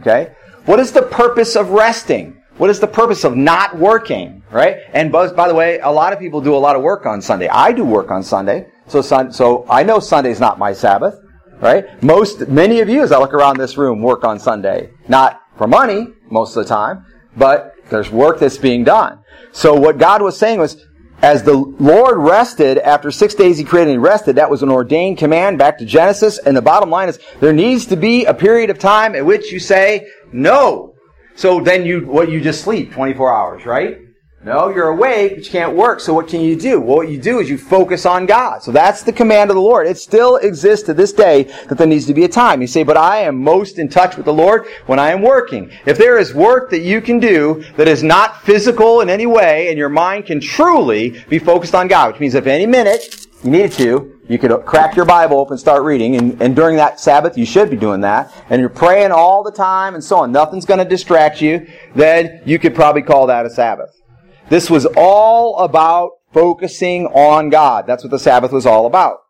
Okay? 0.00 0.34
What 0.66 0.80
is 0.80 0.92
the 0.92 1.02
purpose 1.02 1.56
of 1.56 1.70
resting? 1.70 2.40
What 2.56 2.70
is 2.70 2.80
the 2.80 2.86
purpose 2.86 3.24
of 3.24 3.36
not 3.36 3.76
working? 3.76 4.42
Right? 4.50 4.78
And 4.92 5.10
by 5.10 5.48
the 5.48 5.54
way, 5.54 5.80
a 5.80 5.90
lot 5.90 6.12
of 6.12 6.18
people 6.18 6.40
do 6.40 6.54
a 6.54 6.56
lot 6.56 6.76
of 6.76 6.82
work 6.82 7.04
on 7.04 7.20
Sunday. 7.20 7.48
I 7.48 7.72
do 7.72 7.84
work 7.84 8.10
on 8.10 8.22
Sunday. 8.22 8.68
So, 8.86 9.02
sun, 9.02 9.32
so 9.32 9.66
I 9.68 9.82
know 9.82 9.98
Sunday's 9.98 10.40
not 10.40 10.58
my 10.58 10.72
Sabbath. 10.72 11.18
Right? 11.60 12.02
Most, 12.02 12.48
many 12.48 12.80
of 12.80 12.88
you, 12.88 13.02
as 13.02 13.12
I 13.12 13.18
look 13.18 13.32
around 13.32 13.58
this 13.58 13.76
room, 13.76 14.02
work 14.02 14.24
on 14.24 14.38
Sunday. 14.38 14.90
Not 15.08 15.40
for 15.56 15.66
money, 15.66 16.08
most 16.30 16.56
of 16.56 16.64
the 16.64 16.68
time, 16.68 17.06
but 17.36 17.73
there's 17.90 18.10
work 18.10 18.38
that's 18.38 18.58
being 18.58 18.84
done. 18.84 19.20
So 19.52 19.74
what 19.74 19.98
God 19.98 20.22
was 20.22 20.36
saying 20.36 20.58
was, 20.58 20.84
as 21.22 21.42
the 21.42 21.54
Lord 21.54 22.18
rested, 22.18 22.78
after 22.78 23.10
six 23.10 23.34
days 23.34 23.56
He 23.56 23.64
created 23.64 23.92
and 23.92 24.00
He 24.00 24.06
rested, 24.06 24.36
that 24.36 24.50
was 24.50 24.62
an 24.62 24.70
ordained 24.70 25.18
command 25.18 25.58
back 25.58 25.78
to 25.78 25.84
Genesis. 25.84 26.38
And 26.38 26.56
the 26.56 26.62
bottom 26.62 26.90
line 26.90 27.08
is, 27.08 27.18
there 27.40 27.52
needs 27.52 27.86
to 27.86 27.96
be 27.96 28.24
a 28.24 28.34
period 28.34 28.70
of 28.70 28.78
time 28.78 29.14
at 29.14 29.24
which 29.24 29.52
you 29.52 29.58
say, 29.58 30.06
no. 30.32 30.94
So 31.36 31.60
then 31.60 31.84
you, 31.86 32.06
what, 32.06 32.30
you 32.30 32.40
just 32.40 32.62
sleep 32.62 32.92
24 32.92 33.34
hours, 33.34 33.66
right? 33.66 33.98
No, 34.44 34.68
you're 34.68 34.88
awake, 34.88 35.36
but 35.36 35.44
you 35.46 35.50
can't 35.50 35.74
work. 35.74 36.00
So 36.00 36.12
what 36.12 36.28
can 36.28 36.42
you 36.42 36.54
do? 36.54 36.78
Well, 36.78 36.98
what 36.98 37.08
you 37.08 37.16
do 37.16 37.38
is 37.38 37.48
you 37.48 37.56
focus 37.56 38.04
on 38.04 38.26
God. 38.26 38.62
So 38.62 38.72
that's 38.72 39.02
the 39.02 39.12
command 39.12 39.48
of 39.48 39.54
the 39.54 39.62
Lord. 39.62 39.86
It 39.86 39.96
still 39.96 40.36
exists 40.36 40.84
to 40.84 40.92
this 40.92 41.14
day 41.14 41.44
that 41.70 41.78
there 41.78 41.86
needs 41.86 42.04
to 42.08 42.14
be 42.14 42.24
a 42.24 42.28
time. 42.28 42.60
You 42.60 42.66
say, 42.66 42.82
but 42.82 42.98
I 42.98 43.20
am 43.20 43.42
most 43.42 43.78
in 43.78 43.88
touch 43.88 44.18
with 44.18 44.26
the 44.26 44.34
Lord 44.34 44.66
when 44.84 44.98
I 44.98 45.12
am 45.12 45.22
working. 45.22 45.70
If 45.86 45.96
there 45.96 46.18
is 46.18 46.34
work 46.34 46.68
that 46.70 46.80
you 46.80 47.00
can 47.00 47.18
do 47.18 47.64
that 47.78 47.88
is 47.88 48.02
not 48.02 48.42
physical 48.42 49.00
in 49.00 49.08
any 49.08 49.24
way 49.24 49.68
and 49.70 49.78
your 49.78 49.88
mind 49.88 50.26
can 50.26 50.40
truly 50.40 51.24
be 51.30 51.38
focused 51.38 51.74
on 51.74 51.88
God, 51.88 52.12
which 52.12 52.20
means 52.20 52.34
if 52.34 52.46
any 52.46 52.66
minute 52.66 53.26
you 53.42 53.50
needed 53.50 53.72
to, 53.72 54.20
you 54.28 54.38
could 54.38 54.50
crack 54.66 54.94
your 54.94 55.06
Bible 55.06 55.38
open 55.38 55.54
and 55.54 55.60
start 55.60 55.82
reading, 55.82 56.16
and, 56.16 56.40
and 56.40 56.56
during 56.56 56.76
that 56.76 56.98
Sabbath, 56.98 57.36
you 57.36 57.44
should 57.44 57.68
be 57.68 57.76
doing 57.76 58.00
that, 58.00 58.32
and 58.48 58.58
you're 58.58 58.70
praying 58.70 59.12
all 59.12 59.42
the 59.42 59.52
time 59.52 59.94
and 59.94 60.02
so 60.02 60.16
on. 60.16 60.32
Nothing's 60.32 60.64
going 60.64 60.78
to 60.78 60.84
distract 60.84 61.42
you, 61.42 61.66
then 61.94 62.40
you 62.46 62.58
could 62.58 62.74
probably 62.74 63.02
call 63.02 63.26
that 63.26 63.44
a 63.44 63.50
Sabbath. 63.50 64.03
This 64.48 64.68
was 64.70 64.86
all 64.96 65.58
about 65.58 66.12
focusing 66.32 67.06
on 67.06 67.50
God. 67.50 67.86
That's 67.86 68.04
what 68.04 68.10
the 68.10 68.18
Sabbath 68.18 68.52
was 68.52 68.66
all 68.66 68.86
about. 68.86 69.23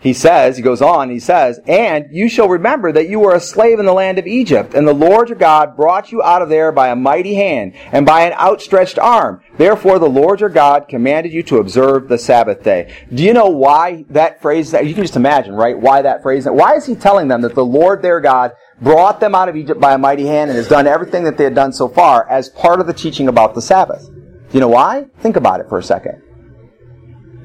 He 0.00 0.14
says, 0.14 0.56
he 0.56 0.62
goes 0.62 0.80
on, 0.80 1.10
he 1.10 1.20
says, 1.20 1.60
And 1.66 2.06
you 2.10 2.30
shall 2.30 2.48
remember 2.48 2.90
that 2.90 3.10
you 3.10 3.20
were 3.20 3.34
a 3.34 3.40
slave 3.40 3.78
in 3.78 3.84
the 3.84 3.92
land 3.92 4.18
of 4.18 4.26
Egypt, 4.26 4.72
and 4.72 4.88
the 4.88 4.94
Lord 4.94 5.28
your 5.28 5.36
God 5.36 5.76
brought 5.76 6.10
you 6.10 6.22
out 6.22 6.40
of 6.40 6.48
there 6.48 6.72
by 6.72 6.88
a 6.88 6.96
mighty 6.96 7.34
hand, 7.34 7.74
and 7.92 8.06
by 8.06 8.22
an 8.22 8.32
outstretched 8.32 8.98
arm. 8.98 9.42
Therefore 9.58 9.98
the 9.98 10.08
Lord 10.08 10.40
your 10.40 10.48
God 10.48 10.88
commanded 10.88 11.34
you 11.34 11.42
to 11.44 11.58
observe 11.58 12.08
the 12.08 12.16
Sabbath 12.16 12.62
day. 12.62 12.94
Do 13.12 13.22
you 13.22 13.34
know 13.34 13.48
why 13.50 14.06
that 14.08 14.40
phrase, 14.40 14.72
you 14.72 14.94
can 14.94 15.04
just 15.04 15.16
imagine, 15.16 15.54
right? 15.54 15.78
Why 15.78 16.00
that 16.00 16.22
phrase, 16.22 16.46
why 16.46 16.76
is 16.76 16.86
he 16.86 16.94
telling 16.94 17.28
them 17.28 17.42
that 17.42 17.54
the 17.54 17.64
Lord 17.64 18.00
their 18.00 18.20
God 18.20 18.52
brought 18.80 19.20
them 19.20 19.34
out 19.34 19.50
of 19.50 19.56
Egypt 19.56 19.80
by 19.80 19.92
a 19.92 19.98
mighty 19.98 20.24
hand 20.24 20.50
and 20.50 20.56
has 20.56 20.68
done 20.68 20.86
everything 20.86 21.24
that 21.24 21.36
they 21.36 21.44
had 21.44 21.54
done 21.54 21.74
so 21.74 21.88
far 21.88 22.26
as 22.30 22.48
part 22.48 22.80
of 22.80 22.86
the 22.86 22.94
teaching 22.94 23.28
about 23.28 23.54
the 23.54 23.60
Sabbath? 23.60 24.08
Do 24.08 24.54
you 24.54 24.60
know 24.60 24.68
why? 24.68 25.08
Think 25.20 25.36
about 25.36 25.60
it 25.60 25.68
for 25.68 25.78
a 25.78 25.82
second. 25.82 26.22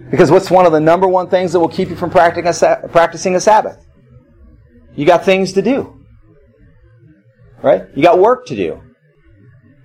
Because 0.10 0.30
what's 0.32 0.52
one 0.52 0.66
of 0.66 0.72
the 0.72 0.80
number 0.80 1.08
one 1.08 1.30
things 1.30 1.54
that 1.54 1.60
will 1.60 1.70
keep 1.70 1.90
you 1.90 1.96
from 1.96 2.10
practicing 2.12 3.36
a, 3.36 3.40
Sabbath? 3.42 3.86
You 4.96 5.06
got 5.06 5.26
things 5.26 5.54
to 5.54 5.62
do. 5.62 6.06
Right? 7.62 7.86
You 7.96 8.04
got 8.04 8.20
work 8.20 8.46
to 8.48 8.56
do. 8.56 8.82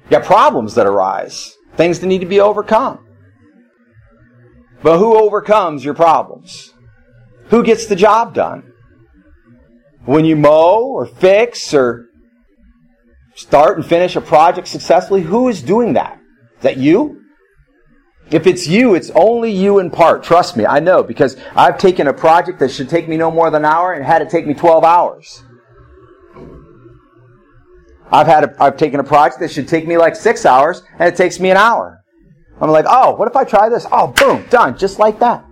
You 0.04 0.10
got 0.10 0.24
problems 0.24 0.74
that 0.74 0.86
arise. 0.86 1.56
Things 1.76 2.00
that 2.00 2.06
need 2.06 2.20
to 2.20 2.26
be 2.26 2.40
overcome. 2.40 3.06
But 4.82 4.98
who 4.98 5.16
overcomes 5.16 5.84
your 5.84 5.94
problems? 5.94 6.72
Who 7.48 7.62
gets 7.62 7.86
the 7.86 7.96
job 7.96 8.34
done? 8.34 8.72
When 10.04 10.24
you 10.24 10.36
mow 10.36 10.84
or 10.84 11.06
fix 11.06 11.74
or 11.74 12.06
start 13.34 13.76
and 13.76 13.86
finish 13.86 14.16
a 14.16 14.20
project 14.20 14.68
successfully, 14.68 15.22
who 15.22 15.48
is 15.48 15.62
doing 15.62 15.94
that? 15.94 16.18
Is 16.58 16.62
that 16.62 16.76
you? 16.76 17.19
If 18.30 18.46
it's 18.46 18.66
you, 18.66 18.94
it's 18.94 19.10
only 19.10 19.50
you 19.50 19.80
in 19.80 19.90
part. 19.90 20.22
Trust 20.22 20.56
me, 20.56 20.64
I 20.64 20.78
know 20.80 21.02
because 21.02 21.36
I've 21.56 21.78
taken 21.78 22.06
a 22.06 22.12
project 22.12 22.60
that 22.60 22.70
should 22.70 22.88
take 22.88 23.08
me 23.08 23.16
no 23.16 23.30
more 23.30 23.50
than 23.50 23.64
an 23.64 23.70
hour 23.70 23.92
and 23.92 24.04
had 24.04 24.22
it 24.22 24.30
take 24.30 24.46
me 24.46 24.54
12 24.54 24.84
hours. 24.84 25.42
I've 28.12 28.26
had 28.26 28.44
a, 28.44 28.62
I've 28.62 28.76
taken 28.76 29.00
a 29.00 29.04
project 29.04 29.40
that 29.40 29.50
should 29.50 29.68
take 29.68 29.86
me 29.86 29.96
like 29.96 30.16
six 30.16 30.44
hours 30.44 30.82
and 30.98 31.12
it 31.12 31.16
takes 31.16 31.40
me 31.40 31.50
an 31.50 31.56
hour. 31.56 32.04
I'm 32.60 32.70
like, 32.70 32.84
oh, 32.88 33.14
what 33.14 33.28
if 33.28 33.36
I 33.36 33.44
try 33.44 33.68
this? 33.68 33.86
Oh, 33.90 34.08
boom, 34.08 34.44
done, 34.50 34.76
just 34.76 34.98
like 34.98 35.18
that. 35.20 35.44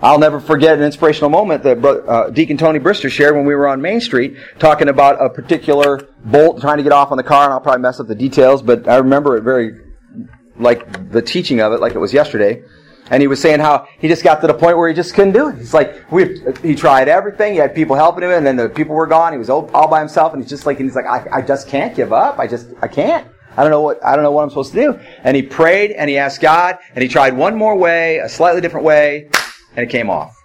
I'll 0.00 0.18
never 0.18 0.38
forget 0.38 0.78
an 0.78 0.84
inspirational 0.84 1.28
moment 1.28 1.64
that 1.64 1.84
uh, 1.84 2.30
Deacon 2.30 2.56
Tony 2.56 2.78
Brister 2.78 3.10
shared 3.10 3.34
when 3.34 3.44
we 3.44 3.54
were 3.54 3.66
on 3.66 3.82
Main 3.82 4.00
Street 4.00 4.36
talking 4.60 4.88
about 4.88 5.20
a 5.20 5.28
particular 5.28 6.08
bolt 6.24 6.60
trying 6.60 6.76
to 6.76 6.84
get 6.84 6.92
off 6.92 7.10
on 7.10 7.16
the 7.16 7.24
car, 7.24 7.44
and 7.44 7.52
I'll 7.52 7.60
probably 7.60 7.82
mess 7.82 7.98
up 7.98 8.06
the 8.06 8.14
details, 8.14 8.62
but 8.62 8.88
I 8.88 8.98
remember 8.98 9.36
it 9.36 9.42
very, 9.42 9.76
like 10.58 11.10
the 11.10 11.22
teaching 11.22 11.60
of 11.60 11.72
it, 11.72 11.80
like 11.80 11.94
it 11.94 11.98
was 11.98 12.12
yesterday. 12.12 12.62
And 13.10 13.22
he 13.22 13.26
was 13.26 13.40
saying 13.40 13.60
how 13.60 13.86
he 13.98 14.06
just 14.06 14.22
got 14.22 14.42
to 14.42 14.46
the 14.46 14.54
point 14.54 14.76
where 14.76 14.88
he 14.88 14.94
just 14.94 15.14
couldn't 15.14 15.32
do 15.32 15.48
it. 15.48 15.56
He's 15.56 15.72
like, 15.72 16.12
we, 16.12 16.42
he 16.62 16.74
tried 16.74 17.08
everything. 17.08 17.54
He 17.54 17.58
had 17.58 17.74
people 17.74 17.96
helping 17.96 18.22
him, 18.22 18.30
and 18.30 18.46
then 18.46 18.56
the 18.56 18.68
people 18.68 18.94
were 18.94 19.06
gone. 19.06 19.32
He 19.32 19.38
was 19.38 19.48
all, 19.48 19.70
all 19.72 19.88
by 19.88 20.00
himself, 20.00 20.34
and 20.34 20.42
he's 20.42 20.50
just 20.50 20.66
like, 20.66 20.78
and 20.78 20.88
he's 20.88 20.94
like, 20.94 21.06
I, 21.06 21.38
I 21.38 21.42
just 21.42 21.68
can't 21.68 21.96
give 21.96 22.12
up. 22.12 22.38
I 22.38 22.46
just, 22.46 22.68
I 22.82 22.88
can't. 22.88 23.26
I 23.56 23.62
don't 23.62 23.70
know 23.70 23.80
what, 23.80 24.04
I 24.04 24.14
don't 24.14 24.24
know 24.24 24.30
what 24.30 24.42
I'm 24.42 24.50
supposed 24.50 24.72
to 24.74 24.80
do. 24.80 25.00
And 25.24 25.34
he 25.34 25.42
prayed, 25.42 25.92
and 25.92 26.10
he 26.10 26.18
asked 26.18 26.42
God, 26.42 26.78
and 26.94 27.02
he 27.02 27.08
tried 27.08 27.34
one 27.34 27.56
more 27.56 27.76
way, 27.76 28.18
a 28.18 28.28
slightly 28.28 28.60
different 28.60 28.84
way, 28.84 29.30
and 29.74 29.84
it 29.84 29.90
came 29.90 30.10
off. 30.10 30.37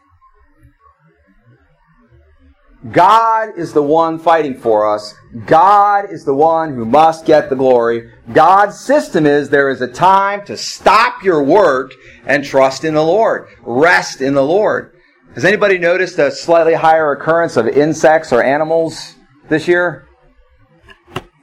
God 2.92 3.58
is 3.58 3.72
the 3.72 3.84
one 3.84 4.20
fighting 4.20 4.56
for 4.56 4.94
us. 4.94 5.16
God 5.46 6.12
is 6.12 6.26
the 6.26 6.34
one 6.34 6.76
who 6.76 6.84
must 6.84 7.26
get 7.26 7.50
the 7.50 7.56
glory. 7.56 8.12
God's 8.34 8.80
system 8.80 9.26
is 9.26 9.50
there 9.50 9.70
is 9.70 9.82
a 9.82 9.88
time 9.88 10.46
to 10.46 10.58
stop 10.58 11.24
your 11.24 11.42
work 11.42 11.94
and 12.26 12.44
trust 12.44 12.84
in 12.84 12.94
the 12.94 13.04
Lord. 13.04 13.48
Rest 13.62 14.20
in 14.22 14.34
the 14.34 14.44
Lord. 14.44 14.94
Has 15.34 15.46
anybody 15.46 15.78
noticed 15.78 16.20
a 16.20 16.30
slightly 16.30 16.74
higher 16.74 17.12
occurrence 17.14 17.58
of 17.58 17.68
insects 17.68 18.34
or 18.34 18.44
animals 18.44 19.16
this 19.50 19.68
year? 19.68 20.08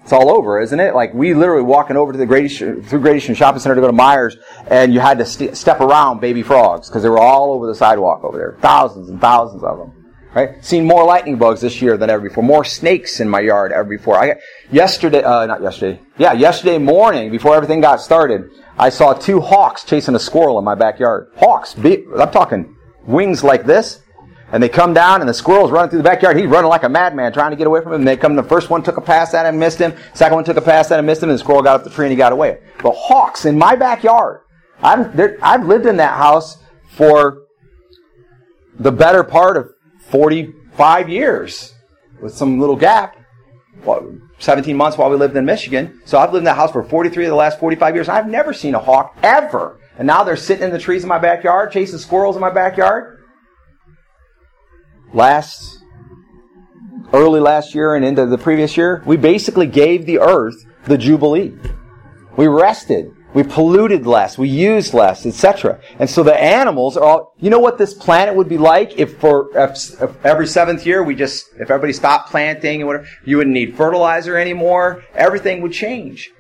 It's 0.03 0.13
all 0.13 0.31
over, 0.31 0.61
isn't 0.61 0.79
it? 0.79 0.95
Like 0.95 1.15
we 1.15 1.35
literally 1.35 1.63
walking 1.63 1.97
over 1.97 2.13
to 2.13 2.19
the 2.19 2.27
Great 2.27 2.47
Eastern, 2.47 2.83
through 2.83 3.01
Great 3.01 3.17
Eastern 3.17 3.35
Shopping 3.35 3.61
Center 3.61 3.77
to 3.77 3.81
go 3.81 3.87
to 3.87 3.93
Meijer's, 3.93 4.37
and 4.67 4.93
you 4.93 5.01
had 5.01 5.19
to 5.19 5.25
st- 5.25 5.57
step 5.57 5.81
around 5.81 6.21
baby 6.21 6.43
frogs 6.43 6.89
because 6.89 7.03
they 7.03 7.09
were 7.09 7.19
all 7.19 7.53
over 7.53 7.67
the 7.67 7.75
sidewalk 7.75 8.25
over 8.25 8.37
there. 8.37 8.57
Thousands 8.61 9.09
and 9.09 9.21
thousands 9.21 9.63
of 9.63 9.79
them. 9.79 10.00
Right? 10.35 10.65
Seen 10.65 10.87
more 10.87 11.05
lightning 11.05 11.39
bugs 11.39 11.61
this 11.61 11.83
year 11.83 11.97
than 11.97 12.09
ever 12.09 12.29
before. 12.29 12.45
More 12.45 12.65
snakes 12.65 13.19
in 13.19 13.29
my 13.29 13.41
yard 13.41 13.73
ever 13.73 13.89
before. 13.89 14.17
I 14.17 14.37
yesterday, 14.71 15.25
uh, 15.25 15.47
not 15.47 15.61
yesterday. 15.61 16.01
Yeah, 16.19 16.35
yesterday 16.35 16.79
morning 16.79 17.33
before 17.33 17.57
everything 17.57 17.81
got 17.81 18.01
started, 18.01 18.49
I 18.79 18.91
saw 18.91 19.13
two 19.13 19.41
hawks 19.41 19.85
chasing 19.85 20.15
a 20.15 20.21
squirrel 20.21 20.59
in 20.59 20.65
my 20.65 20.77
backyard. 20.77 21.33
Hawks, 21.37 21.75
big, 21.75 22.05
I'm 22.17 22.31
talking 22.31 22.77
wings 23.07 23.43
like 23.43 23.67
this. 23.67 24.03
And 24.53 24.61
they 24.61 24.69
come 24.69 24.95
down, 24.95 25.21
and 25.21 25.29
the 25.29 25.35
squirrel's 25.35 25.71
running 25.71 25.91
through 25.91 26.01
the 26.01 26.05
backyard. 26.05 26.37
He's 26.37 26.49
running 26.49 26.69
like 26.69 26.83
a 26.83 26.89
madman, 26.89 27.33
trying 27.33 27.51
to 27.51 27.57
get 27.57 27.69
away 27.69 27.83
from 27.83 27.93
him. 27.93 28.01
And 28.01 28.09
they 28.09 28.17
come. 28.17 28.35
The 28.35 28.43
first 28.43 28.69
one 28.69 28.83
took 28.83 28.97
a 28.97 29.01
pass 29.01 29.33
at 29.33 29.47
him, 29.47 29.61
missed 29.61 29.79
him. 29.79 29.95
Second 30.13 30.35
one 30.35 30.45
took 30.45 30.57
a 30.57 30.61
pass 30.61 30.91
at 30.91 30.99
him, 30.99 31.07
missed 31.07 31.23
him. 31.23 31.31
And 31.31 31.39
the 31.39 31.43
squirrel 31.43 31.63
got 31.63 31.77
up 31.77 31.85
the 31.85 31.91
tree 31.91 32.07
and 32.07 32.11
he 32.11 32.17
got 32.17 32.33
away. 32.33 32.59
But 32.83 32.95
hawks 32.95 33.45
in 33.45 33.57
my 33.57 33.77
backyard. 33.77 34.41
I've 34.83 35.19
I've 35.41 35.65
lived 35.67 35.87
in 35.87 35.99
that 35.99 36.17
house 36.17 36.59
for 36.89 37.43
the 38.77 38.91
better 38.91 39.23
part 39.23 39.57
of 39.57 39.71
forty-five 40.11 41.09
years, 41.09 41.75
with 42.21 42.35
some 42.35 42.61
little 42.61 42.77
gap. 42.77 43.17
What, 43.85 44.05
17 44.41 44.77
months 44.77 44.99
while 44.99 45.09
we 45.09 45.17
lived 45.17 45.37
in 45.37 45.47
Michigan. 45.47 46.03
So 46.05 46.19
I've 46.19 46.33
lived 46.33 46.43
in 46.43 46.45
that 46.45 46.57
house 46.57 46.73
for 46.73 46.83
43 46.83 47.25
of 47.25 47.31
the 47.31 47.35
last 47.35 47.59
45 47.59 47.95
years. 47.95 48.09
I've 48.11 48.29
never 48.29 48.53
seen 48.53 48.75
a 48.75 48.79
hawk 48.79 49.17
ever. 49.23 49.81
And 49.97 50.07
now 50.07 50.23
they're 50.23 50.37
sitting 50.37 50.65
in 50.65 50.71
the 50.71 50.79
trees 50.79 51.03
in 51.03 51.09
my 51.09 51.19
backyard, 51.19 51.73
chasing 51.73 51.99
squirrels 51.99 52.37
in 52.37 52.43
my 52.43 52.51
backyard 52.51 53.21
last 55.13 55.79
early 57.13 57.41
last 57.41 57.75
year 57.75 57.95
and 57.95 58.05
into 58.05 58.27
the 58.27 58.39
previous 58.39 58.77
year, 58.77 59.03
we 59.05 59.17
basically 59.17 59.67
gave 59.67 60.07
the 60.07 60.19
earth 60.21 60.65
the 60.85 60.99
jubilee. 60.99 61.55
We 62.37 62.47
rested. 62.47 63.13
We 63.33 63.45
polluted 63.45 64.07
less. 64.07 64.37
We 64.37 64.49
used 64.49 64.93
less, 64.93 65.25
etc. 65.25 65.81
And 65.99 66.11
so 66.11 66.23
the 66.23 66.35
animals 66.35 66.97
are 66.97 67.05
all, 67.05 67.35
you 67.39 67.51
know 67.51 67.61
what 67.61 67.79
this 67.79 67.95
planet 67.95 68.35
would 68.35 68.49
be 68.49 68.59
like 68.59 68.99
if 68.99 69.19
for 69.19 69.51
if, 69.57 70.03
if 70.03 70.27
every 70.27 70.47
seventh 70.47 70.85
year 70.85 71.03
we 71.03 71.15
just, 71.15 71.49
if 71.55 71.71
everybody 71.71 71.93
stopped 71.93 72.31
planting 72.31 72.81
and 72.81 72.89
whatever, 72.89 73.07
you 73.25 73.37
wouldn't 73.37 73.55
need 73.55 73.77
fertilizer 73.77 74.37
anymore. 74.37 75.05
Everything 75.15 75.63
would 75.63 75.73
change. 75.73 76.33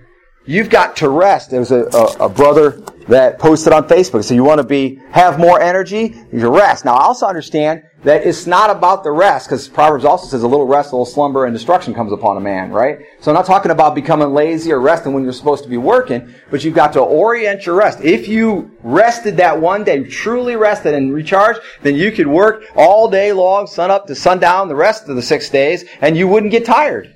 You've 0.50 0.68
got 0.68 0.96
to 0.96 1.08
rest. 1.08 1.50
There 1.52 1.60
was 1.60 1.70
a, 1.70 1.84
a, 1.84 2.24
a 2.24 2.28
brother 2.28 2.82
that 3.06 3.38
posted 3.38 3.72
on 3.72 3.86
Facebook. 3.86 4.24
So 4.24 4.34
you 4.34 4.42
want 4.42 4.58
to 4.58 4.66
be, 4.66 4.96
have 5.12 5.38
more 5.38 5.60
energy? 5.60 6.16
You 6.32 6.52
rest. 6.52 6.84
Now 6.84 6.96
I 6.96 7.04
also 7.04 7.26
understand 7.26 7.84
that 8.02 8.26
it's 8.26 8.48
not 8.48 8.68
about 8.68 9.04
the 9.04 9.12
rest, 9.12 9.46
because 9.46 9.68
Proverbs 9.68 10.04
also 10.04 10.26
says 10.26 10.42
a 10.42 10.48
little 10.48 10.66
rest, 10.66 10.90
a 10.90 10.96
little 10.96 11.06
slumber, 11.06 11.44
and 11.44 11.54
destruction 11.54 11.94
comes 11.94 12.12
upon 12.12 12.36
a 12.36 12.40
man, 12.40 12.72
right? 12.72 12.98
So 13.20 13.30
I'm 13.30 13.36
not 13.36 13.46
talking 13.46 13.70
about 13.70 13.94
becoming 13.94 14.32
lazy 14.32 14.72
or 14.72 14.80
resting 14.80 15.12
when 15.12 15.22
you're 15.22 15.32
supposed 15.32 15.62
to 15.62 15.70
be 15.70 15.76
working, 15.76 16.34
but 16.50 16.64
you've 16.64 16.74
got 16.74 16.94
to 16.94 17.00
orient 17.00 17.64
your 17.64 17.76
rest. 17.76 18.00
If 18.00 18.26
you 18.26 18.72
rested 18.82 19.36
that 19.36 19.60
one 19.60 19.84
day, 19.84 20.02
truly 20.02 20.56
rested 20.56 20.94
and 20.94 21.14
recharged, 21.14 21.60
then 21.82 21.94
you 21.94 22.10
could 22.10 22.26
work 22.26 22.64
all 22.74 23.08
day 23.08 23.32
long, 23.32 23.68
sun 23.68 23.92
up 23.92 24.08
to 24.08 24.16
sundown, 24.16 24.66
the 24.66 24.74
rest 24.74 25.08
of 25.08 25.14
the 25.14 25.22
six 25.22 25.48
days, 25.48 25.84
and 26.00 26.16
you 26.16 26.26
wouldn't 26.26 26.50
get 26.50 26.64
tired. 26.64 27.14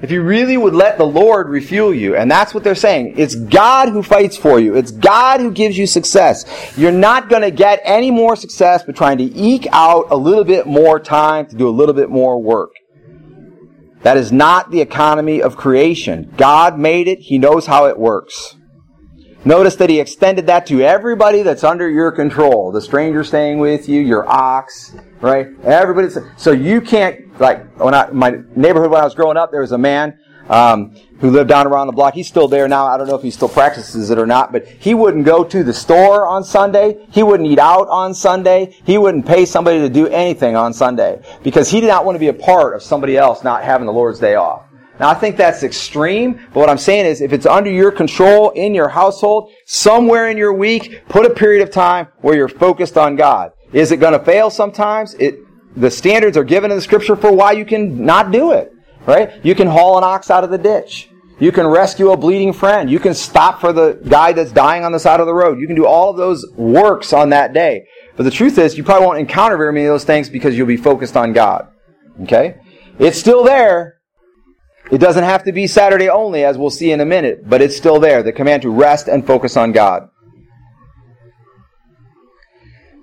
If 0.00 0.12
you 0.12 0.22
really 0.22 0.56
would 0.56 0.74
let 0.74 0.96
the 0.96 1.06
Lord 1.06 1.48
refuel 1.48 1.92
you, 1.92 2.14
and 2.14 2.30
that's 2.30 2.54
what 2.54 2.62
they're 2.62 2.76
saying, 2.76 3.14
it's 3.16 3.34
God 3.34 3.88
who 3.88 4.02
fights 4.02 4.36
for 4.36 4.60
you. 4.60 4.76
It's 4.76 4.92
God 4.92 5.40
who 5.40 5.50
gives 5.50 5.76
you 5.76 5.88
success. 5.88 6.44
You're 6.78 6.92
not 6.92 7.28
going 7.28 7.42
to 7.42 7.50
get 7.50 7.80
any 7.84 8.12
more 8.12 8.36
success 8.36 8.84
by 8.84 8.92
trying 8.92 9.18
to 9.18 9.24
eke 9.24 9.66
out 9.72 10.06
a 10.10 10.16
little 10.16 10.44
bit 10.44 10.68
more 10.68 11.00
time 11.00 11.46
to 11.48 11.56
do 11.56 11.68
a 11.68 11.70
little 11.70 11.94
bit 11.94 12.10
more 12.10 12.40
work. 12.40 12.70
That 14.02 14.16
is 14.16 14.30
not 14.30 14.70
the 14.70 14.80
economy 14.80 15.42
of 15.42 15.56
creation. 15.56 16.32
God 16.36 16.78
made 16.78 17.08
it. 17.08 17.18
He 17.18 17.38
knows 17.38 17.66
how 17.66 17.86
it 17.86 17.98
works. 17.98 18.54
Notice 19.44 19.76
that 19.76 19.90
he 19.90 19.98
extended 19.98 20.46
that 20.46 20.66
to 20.66 20.82
everybody 20.82 21.42
that's 21.42 21.64
under 21.64 21.88
your 21.88 22.12
control. 22.12 22.70
The 22.70 22.80
stranger 22.80 23.24
staying 23.24 23.58
with 23.58 23.88
you, 23.88 24.00
your 24.00 24.28
ox, 24.28 24.94
right? 25.20 25.48
Everybody. 25.64 26.08
So 26.36 26.52
you 26.52 26.80
can't, 26.80 27.38
like, 27.40 27.78
when 27.78 27.94
I, 27.94 28.10
my 28.10 28.38
neighborhood 28.54 28.90
when 28.90 29.00
I 29.00 29.04
was 29.04 29.14
growing 29.14 29.36
up, 29.36 29.50
there 29.50 29.60
was 29.60 29.72
a 29.72 29.78
man, 29.78 30.18
um, 30.48 30.94
who 31.20 31.30
lived 31.30 31.48
down 31.48 31.66
around 31.66 31.88
the 31.88 31.92
block. 31.92 32.14
He's 32.14 32.28
still 32.28 32.48
there 32.48 32.68
now. 32.68 32.86
I 32.86 32.96
don't 32.96 33.08
know 33.08 33.16
if 33.16 33.22
he 33.22 33.30
still 33.30 33.48
practices 33.48 34.10
it 34.10 34.18
or 34.18 34.26
not, 34.26 34.52
but 34.52 34.66
he 34.66 34.94
wouldn't 34.94 35.24
go 35.24 35.44
to 35.44 35.64
the 35.64 35.74
store 35.74 36.26
on 36.26 36.44
Sunday. 36.44 37.06
He 37.10 37.22
wouldn't 37.22 37.48
eat 37.48 37.58
out 37.58 37.88
on 37.88 38.14
Sunday. 38.14 38.76
He 38.84 38.98
wouldn't 38.98 39.26
pay 39.26 39.44
somebody 39.44 39.80
to 39.80 39.88
do 39.88 40.06
anything 40.06 40.56
on 40.56 40.72
Sunday 40.72 41.20
because 41.42 41.70
he 41.70 41.80
did 41.80 41.88
not 41.88 42.04
want 42.04 42.14
to 42.14 42.20
be 42.20 42.28
a 42.28 42.32
part 42.32 42.74
of 42.74 42.82
somebody 42.82 43.16
else 43.16 43.42
not 43.42 43.64
having 43.64 43.86
the 43.86 43.92
Lord's 43.92 44.20
day 44.20 44.36
off. 44.36 44.62
Now 45.00 45.10
I 45.10 45.14
think 45.14 45.36
that's 45.36 45.62
extreme, 45.62 46.34
but 46.52 46.60
what 46.60 46.68
I'm 46.68 46.78
saying 46.78 47.06
is 47.06 47.20
if 47.20 47.32
it's 47.32 47.46
under 47.46 47.70
your 47.70 47.92
control 47.92 48.50
in 48.50 48.74
your 48.74 48.88
household, 48.88 49.52
somewhere 49.64 50.28
in 50.28 50.36
your 50.36 50.52
week, 50.52 51.02
put 51.08 51.24
a 51.24 51.30
period 51.30 51.62
of 51.62 51.72
time 51.72 52.08
where 52.20 52.34
you're 52.34 52.48
focused 52.48 52.96
on 52.96 53.14
God. 53.14 53.52
Is 53.72 53.92
it 53.92 53.98
going 53.98 54.18
to 54.18 54.24
fail 54.24 54.50
sometimes? 54.50 55.14
It, 55.14 55.40
the 55.76 55.90
standards 55.90 56.36
are 56.36 56.44
given 56.44 56.70
in 56.70 56.76
the 56.76 56.82
scripture 56.82 57.16
for 57.16 57.32
why 57.32 57.52
you 57.52 57.64
can 57.64 58.04
not 58.04 58.30
do 58.32 58.52
it, 58.52 58.72
right? 59.06 59.44
You 59.44 59.54
can 59.54 59.68
haul 59.68 59.98
an 59.98 60.04
ox 60.04 60.30
out 60.30 60.44
of 60.44 60.50
the 60.50 60.58
ditch. 60.58 61.10
You 61.40 61.52
can 61.52 61.66
rescue 61.66 62.10
a 62.10 62.16
bleeding 62.16 62.52
friend. 62.52 62.90
You 62.90 62.98
can 62.98 63.14
stop 63.14 63.60
for 63.60 63.72
the 63.72 64.00
guy 64.08 64.32
that's 64.32 64.50
dying 64.50 64.84
on 64.84 64.90
the 64.90 64.98
side 64.98 65.20
of 65.20 65.26
the 65.26 65.34
road. 65.34 65.60
You 65.60 65.68
can 65.68 65.76
do 65.76 65.86
all 65.86 66.10
of 66.10 66.16
those 66.16 66.44
works 66.56 67.12
on 67.12 67.30
that 67.30 67.52
day. 67.52 67.86
But 68.16 68.24
the 68.24 68.30
truth 68.32 68.58
is, 68.58 68.76
you 68.76 68.82
probably 68.82 69.06
won't 69.06 69.20
encounter 69.20 69.56
very 69.56 69.72
many 69.72 69.86
of 69.86 69.92
those 69.92 70.04
things 70.04 70.28
because 70.28 70.56
you'll 70.56 70.66
be 70.66 70.76
focused 70.76 71.16
on 71.16 71.32
God. 71.32 71.68
Okay? 72.22 72.56
It's 72.98 73.18
still 73.18 73.44
there. 73.44 73.98
It 74.90 74.98
doesn't 74.98 75.22
have 75.22 75.44
to 75.44 75.52
be 75.52 75.68
Saturday 75.68 76.08
only, 76.08 76.44
as 76.44 76.58
we'll 76.58 76.70
see 76.70 76.90
in 76.90 77.00
a 77.00 77.04
minute, 77.04 77.48
but 77.48 77.60
it's 77.60 77.76
still 77.76 78.00
there. 78.00 78.22
The 78.22 78.32
command 78.32 78.62
to 78.62 78.70
rest 78.70 79.06
and 79.06 79.24
focus 79.24 79.56
on 79.56 79.70
God. 79.70 80.08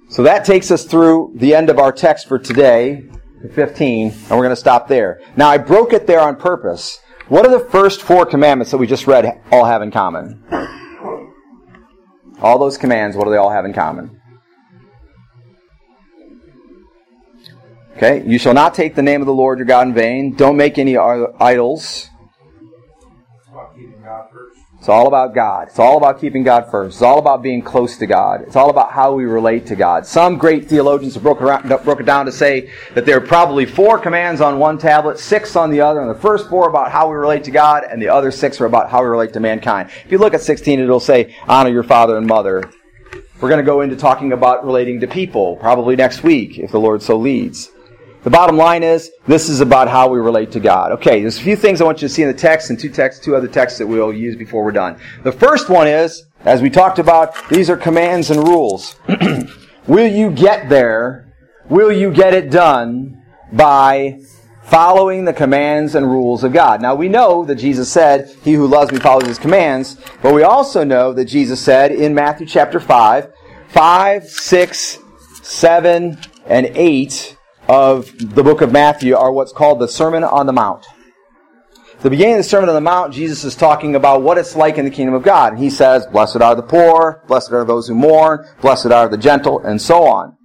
So 0.07 0.23
that 0.23 0.45
takes 0.45 0.71
us 0.71 0.85
through 0.85 1.33
the 1.35 1.55
end 1.55 1.69
of 1.69 1.79
our 1.79 1.91
text 1.91 2.27
for 2.27 2.39
today, 2.39 3.03
15, 3.53 4.11
and 4.11 4.29
we're 4.31 4.37
going 4.37 4.49
to 4.49 4.55
stop 4.55 4.87
there. 4.87 5.19
Now, 5.35 5.49
I 5.49 5.57
broke 5.57 5.93
it 5.93 6.07
there 6.07 6.21
on 6.21 6.35
purpose. 6.35 6.99
What 7.27 7.43
do 7.43 7.51
the 7.51 7.59
first 7.59 8.01
four 8.01 8.25
commandments 8.25 8.71
that 8.71 8.77
we 8.77 8.87
just 8.87 9.07
read 9.07 9.41
all 9.51 9.65
have 9.65 9.81
in 9.81 9.91
common? 9.91 10.43
All 12.39 12.59
those 12.59 12.77
commands, 12.77 13.17
what 13.17 13.25
do 13.25 13.31
they 13.31 13.37
all 13.37 13.49
have 13.49 13.65
in 13.65 13.73
common? 13.73 14.21
Okay, 17.97 18.23
you 18.25 18.37
shall 18.37 18.53
not 18.53 18.73
take 18.73 18.93
the 18.93 19.01
name 19.01 19.21
of 19.21 19.25
the 19.25 19.33
Lord 19.33 19.57
your 19.57 19.65
God 19.65 19.87
in 19.87 19.93
vain. 19.93 20.35
Don't 20.35 20.57
make 20.57 20.77
any 20.77 20.97
idols. 20.97 22.09
About 23.49 23.75
keeping 23.75 24.01
God 24.03 24.29
first. 24.31 24.59
It's 24.85 24.89
all 24.91 25.07
about 25.07 25.33
God. 25.33 25.69
It's 25.69 25.79
all 25.79 25.97
about 25.97 26.21
keeping 26.21 26.43
God 26.43 26.69
first. 26.69 26.97
It's 26.97 27.01
all 27.01 27.17
about 27.17 27.41
being 27.41 27.63
close 27.63 27.97
to 27.97 28.05
God. 28.05 28.43
It's 28.43 28.55
all 28.55 28.69
about 28.69 28.91
how 28.91 29.15
we 29.15 29.25
relate 29.25 29.65
to 29.65 29.75
God. 29.75 30.05
Some 30.05 30.37
great 30.37 30.69
theologians 30.69 31.15
have 31.15 31.23
broken, 31.23 31.47
around, 31.47 32.05
down 32.05 32.27
to 32.27 32.31
say 32.31 32.69
that 32.93 33.03
there 33.03 33.17
are 33.17 33.25
probably 33.25 33.65
four 33.65 33.97
commands 33.97 34.41
on 34.41 34.59
one 34.59 34.77
tablet, 34.77 35.17
six 35.17 35.55
on 35.55 35.71
the 35.71 35.81
other, 35.81 36.01
and 36.01 36.09
the 36.11 36.21
first 36.21 36.49
four 36.49 36.65
are 36.67 36.69
about 36.69 36.91
how 36.91 37.09
we 37.09 37.15
relate 37.15 37.43
to 37.45 37.49
God, 37.49 37.83
and 37.83 37.99
the 37.99 38.09
other 38.09 38.29
six 38.29 38.61
are 38.61 38.67
about 38.67 38.91
how 38.91 39.01
we 39.01 39.07
relate 39.07 39.33
to 39.33 39.39
mankind. 39.39 39.89
If 40.05 40.11
you 40.11 40.19
look 40.19 40.35
at 40.35 40.41
16, 40.41 40.79
it'll 40.79 40.99
say, 40.99 41.35
honor 41.47 41.71
your 41.71 41.81
father 41.81 42.15
and 42.17 42.27
mother. 42.27 42.69
We're 43.41 43.49
going 43.49 43.57
to 43.57 43.65
go 43.65 43.81
into 43.81 43.95
talking 43.95 44.33
about 44.33 44.63
relating 44.63 44.99
to 44.99 45.07
people, 45.07 45.55
probably 45.55 45.95
next 45.95 46.21
week, 46.21 46.59
if 46.59 46.69
the 46.69 46.79
Lord 46.79 47.01
so 47.01 47.17
leads. 47.17 47.71
The 48.25 48.31
bottom 48.31 48.57
line 48.57 48.81
is, 48.81 49.11
this 49.27 49.49
is 49.49 49.61
about 49.61 49.87
how 49.87 50.09
we 50.09 50.17
relate 50.17 50.51
to 50.53 50.59
God. 50.59 50.91
Okay, 50.93 51.21
there's 51.21 51.37
a 51.37 51.43
few 51.43 51.55
things 51.55 51.79
I 51.79 51.83
want 51.83 52.01
you 52.01 52.07
to 52.07 52.13
see 52.13 52.23
in 52.23 52.27
the 52.27 52.33
text 52.33 52.71
and 52.71 52.79
two 52.79 52.89
texts, 52.89 53.23
two 53.23 53.35
other 53.35 53.47
texts 53.47 53.77
that 53.77 53.85
we'll 53.85 54.11
use 54.11 54.35
before 54.35 54.63
we're 54.63 54.71
done. 54.71 54.99
The 55.21 55.31
first 55.31 55.69
one 55.69 55.87
is, 55.87 56.25
as 56.43 56.59
we 56.59 56.71
talked 56.71 56.97
about, 56.97 57.35
these 57.49 57.69
are 57.69 57.77
commands 57.77 58.31
and 58.31 58.39
rules. 58.39 58.95
will 59.87 60.11
you 60.11 60.31
get 60.31 60.69
there? 60.69 61.31
Will 61.69 61.91
you 61.91 62.11
get 62.11 62.33
it 62.33 62.49
done 62.49 63.23
by 63.53 64.19
following 64.63 65.25
the 65.25 65.33
commands 65.33 65.93
and 65.93 66.09
rules 66.09 66.43
of 66.43 66.51
God? 66.51 66.81
Now 66.81 66.95
we 66.95 67.07
know 67.07 67.45
that 67.45 67.57
Jesus 67.57 67.91
said, 67.91 68.35
he 68.43 68.53
who 68.53 68.65
loves 68.65 68.91
me 68.91 68.97
follows 68.97 69.27
his 69.27 69.37
commands, 69.37 69.97
but 70.23 70.33
we 70.33 70.41
also 70.41 70.83
know 70.83 71.13
that 71.13 71.25
Jesus 71.25 71.61
said 71.61 71.91
in 71.91 72.15
Matthew 72.15 72.47
chapter 72.47 72.79
5, 72.79 73.31
5, 73.67 74.23
6, 74.27 74.99
7, 75.43 76.17
and 76.47 76.65
8 76.73 77.35
of 77.67 78.11
the 78.17 78.43
book 78.43 78.61
of 78.61 78.71
Matthew 78.71 79.15
are 79.15 79.31
what's 79.31 79.51
called 79.51 79.79
the 79.79 79.87
Sermon 79.87 80.23
on 80.23 80.45
the 80.45 80.53
Mount. 80.53 80.85
The 82.01 82.09
beginning 82.09 82.35
of 82.35 82.39
the 82.39 82.43
Sermon 82.43 82.69
on 82.69 82.75
the 82.75 82.81
Mount, 82.81 83.13
Jesus 83.13 83.43
is 83.43 83.55
talking 83.55 83.95
about 83.95 84.21
what 84.21 84.37
it's 84.37 84.55
like 84.55 84.77
in 84.77 84.85
the 84.85 84.91
kingdom 84.91 85.15
of 85.15 85.23
God. 85.23 85.53
And 85.53 85.61
he 85.61 85.69
says, 85.69 86.05
Blessed 86.05 86.41
are 86.41 86.55
the 86.55 86.61
poor, 86.61 87.23
blessed 87.27 87.51
are 87.51 87.65
those 87.65 87.87
who 87.87 87.95
mourn, 87.95 88.45
blessed 88.61 88.87
are 88.87 89.07
the 89.07 89.17
gentle, 89.17 89.59
and 89.59 89.81
so 89.81 90.03
on. 90.03 90.37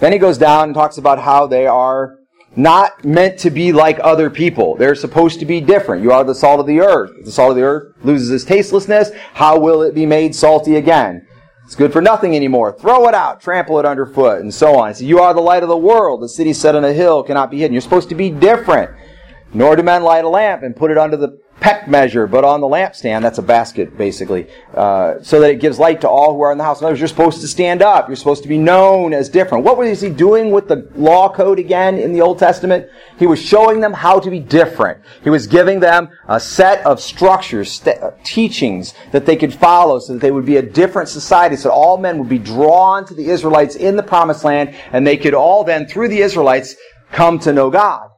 Then 0.00 0.12
he 0.12 0.18
goes 0.18 0.36
down 0.36 0.64
and 0.64 0.74
talks 0.74 0.98
about 0.98 1.20
how 1.20 1.46
they 1.46 1.66
are 1.66 2.18
not 2.54 3.04
meant 3.04 3.38
to 3.40 3.50
be 3.50 3.72
like 3.72 3.98
other 4.02 4.28
people. 4.30 4.76
They're 4.76 4.94
supposed 4.94 5.40
to 5.40 5.46
be 5.46 5.60
different. 5.60 6.02
You 6.02 6.12
are 6.12 6.24
the 6.24 6.34
salt 6.34 6.60
of 6.60 6.66
the 6.66 6.80
earth. 6.80 7.12
If 7.18 7.26
the 7.26 7.32
salt 7.32 7.50
of 7.50 7.56
the 7.56 7.62
earth 7.62 7.94
loses 8.02 8.30
its 8.30 8.44
tastelessness, 8.44 9.10
how 9.34 9.58
will 9.58 9.82
it 9.82 9.94
be 9.94 10.06
made 10.06 10.34
salty 10.34 10.76
again? 10.76 11.26
It's 11.66 11.74
good 11.74 11.92
for 11.92 12.00
nothing 12.00 12.36
anymore. 12.36 12.72
Throw 12.78 13.08
it 13.08 13.14
out, 13.14 13.40
trample 13.40 13.80
it 13.80 13.84
underfoot, 13.84 14.40
and 14.40 14.54
so 14.54 14.78
on. 14.78 14.94
So 14.94 15.02
you 15.04 15.18
are 15.18 15.34
the 15.34 15.40
light 15.40 15.64
of 15.64 15.68
the 15.68 15.76
world. 15.76 16.22
The 16.22 16.28
city 16.28 16.52
set 16.52 16.76
on 16.76 16.84
a 16.84 16.92
hill 16.92 17.24
cannot 17.24 17.50
be 17.50 17.58
hidden. 17.58 17.72
You're 17.72 17.80
supposed 17.80 18.08
to 18.10 18.14
be 18.14 18.30
different. 18.30 18.92
Nor 19.52 19.74
do 19.74 19.82
men 19.82 20.04
light 20.04 20.24
a 20.24 20.28
lamp 20.28 20.62
and 20.62 20.76
put 20.76 20.92
it 20.92 20.96
under 20.96 21.16
the 21.16 21.40
peck 21.66 21.88
measure, 21.88 22.28
but 22.28 22.44
on 22.44 22.60
the 22.60 22.66
lampstand. 22.68 23.22
That's 23.22 23.38
a 23.38 23.42
basket, 23.42 23.98
basically, 23.98 24.46
uh, 24.72 25.20
so 25.20 25.40
that 25.40 25.50
it 25.50 25.60
gives 25.60 25.80
light 25.80 26.02
to 26.02 26.08
all 26.08 26.32
who 26.32 26.40
are 26.42 26.52
in 26.52 26.58
the 26.58 26.62
house. 26.62 26.78
In 26.80 26.84
other 26.84 26.92
words, 26.92 27.00
you're 27.00 27.08
supposed 27.08 27.40
to 27.40 27.48
stand 27.48 27.82
up. 27.82 28.08
You're 28.08 28.14
supposed 28.14 28.44
to 28.44 28.48
be 28.48 28.56
known 28.56 29.12
as 29.12 29.28
different. 29.28 29.64
What 29.64 29.76
was 29.76 30.00
he 30.00 30.08
doing 30.08 30.52
with 30.52 30.68
the 30.68 30.88
law 30.94 31.28
code 31.28 31.58
again 31.58 31.98
in 31.98 32.12
the 32.12 32.20
Old 32.20 32.38
Testament? 32.38 32.86
He 33.18 33.26
was 33.26 33.42
showing 33.42 33.80
them 33.80 33.92
how 33.92 34.20
to 34.20 34.30
be 34.30 34.38
different. 34.38 35.00
He 35.24 35.30
was 35.30 35.48
giving 35.48 35.80
them 35.80 36.08
a 36.28 36.38
set 36.38 36.86
of 36.86 37.00
structures, 37.00 37.72
st- 37.72 38.00
uh, 38.00 38.12
teachings 38.22 38.94
that 39.10 39.26
they 39.26 39.34
could 39.34 39.52
follow 39.52 39.98
so 39.98 40.12
that 40.12 40.22
they 40.22 40.30
would 40.30 40.46
be 40.46 40.58
a 40.58 40.62
different 40.62 41.08
society, 41.08 41.56
so 41.56 41.70
all 41.70 41.98
men 41.98 42.20
would 42.20 42.28
be 42.28 42.38
drawn 42.38 43.04
to 43.06 43.14
the 43.14 43.28
Israelites 43.28 43.74
in 43.74 43.96
the 43.96 44.04
promised 44.04 44.44
land, 44.44 44.72
and 44.92 45.04
they 45.04 45.16
could 45.16 45.34
all 45.34 45.64
then, 45.64 45.88
through 45.88 46.10
the 46.10 46.20
Israelites, 46.20 46.76
come 47.10 47.40
to 47.40 47.52
know 47.52 47.70
God. 47.70 48.08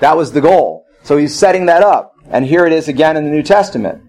That 0.00 0.16
was 0.16 0.32
the 0.32 0.40
goal. 0.40 0.83
So 1.04 1.16
he's 1.18 1.38
setting 1.38 1.66
that 1.66 1.82
up. 1.82 2.12
And 2.30 2.44
here 2.44 2.66
it 2.66 2.72
is 2.72 2.88
again 2.88 3.16
in 3.16 3.24
the 3.24 3.30
New 3.30 3.42
Testament. 3.42 4.02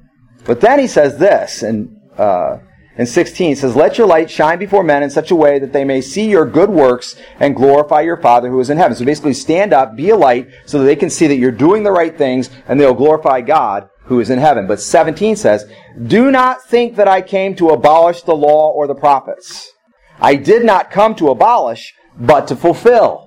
But 0.46 0.62
then 0.62 0.80
he 0.80 0.88
says 0.88 1.18
this 1.18 1.62
in, 1.62 1.96
uh, 2.18 2.60
in 2.98 3.06
16. 3.06 3.50
He 3.50 3.56
says, 3.56 3.76
Let 3.76 3.98
your 3.98 4.08
light 4.08 4.32
shine 4.32 4.58
before 4.58 4.84
men 4.84 5.04
in 5.04 5.10
such 5.10 5.30
a 5.30 5.36
way 5.36 5.60
that 5.60 5.74
they 5.74 5.84
may 5.84 6.00
see 6.00 6.30
your 6.30 6.46
good 6.46 6.70
works 6.70 7.16
and 7.40 7.56
glorify 7.56 8.02
your 8.02 8.18
Father 8.18 8.50
who 8.50 8.60
is 8.60 8.70
in 8.70 8.78
heaven. 8.78 8.96
So 8.96 9.04
basically 9.04 9.34
stand 9.34 9.74
up, 9.74 9.96
be 9.96 10.10
a 10.10 10.16
light, 10.16 10.50
so 10.66 10.80
that 10.80 10.86
they 10.86 10.96
can 10.96 11.10
see 11.10 11.28
that 11.28 11.36
you're 11.36 11.52
doing 11.52 11.84
the 11.84 11.92
right 11.92 12.18
things 12.18 12.50
and 12.68 12.80
they'll 12.80 12.94
glorify 12.94 13.42
God 13.42 13.90
who 14.06 14.20
is 14.20 14.30
in 14.30 14.40
heaven. 14.40 14.66
But 14.66 14.80
17 14.80 15.36
says, 15.36 15.66
Do 16.02 16.32
not 16.32 16.64
think 16.64 16.96
that 16.96 17.10
I 17.10 17.22
came 17.22 17.56
to 17.56 17.70
abolish 17.70 18.22
the 18.22 18.36
law 18.36 18.72
or 18.72 18.88
the 18.88 18.96
prophets. 18.96 19.72
I 20.20 20.36
did 20.36 20.64
not 20.64 20.92
come 20.92 21.16
to 21.16 21.30
abolish, 21.30 21.94
but 22.18 22.48
to 22.48 22.56
fulfill. 22.56 23.25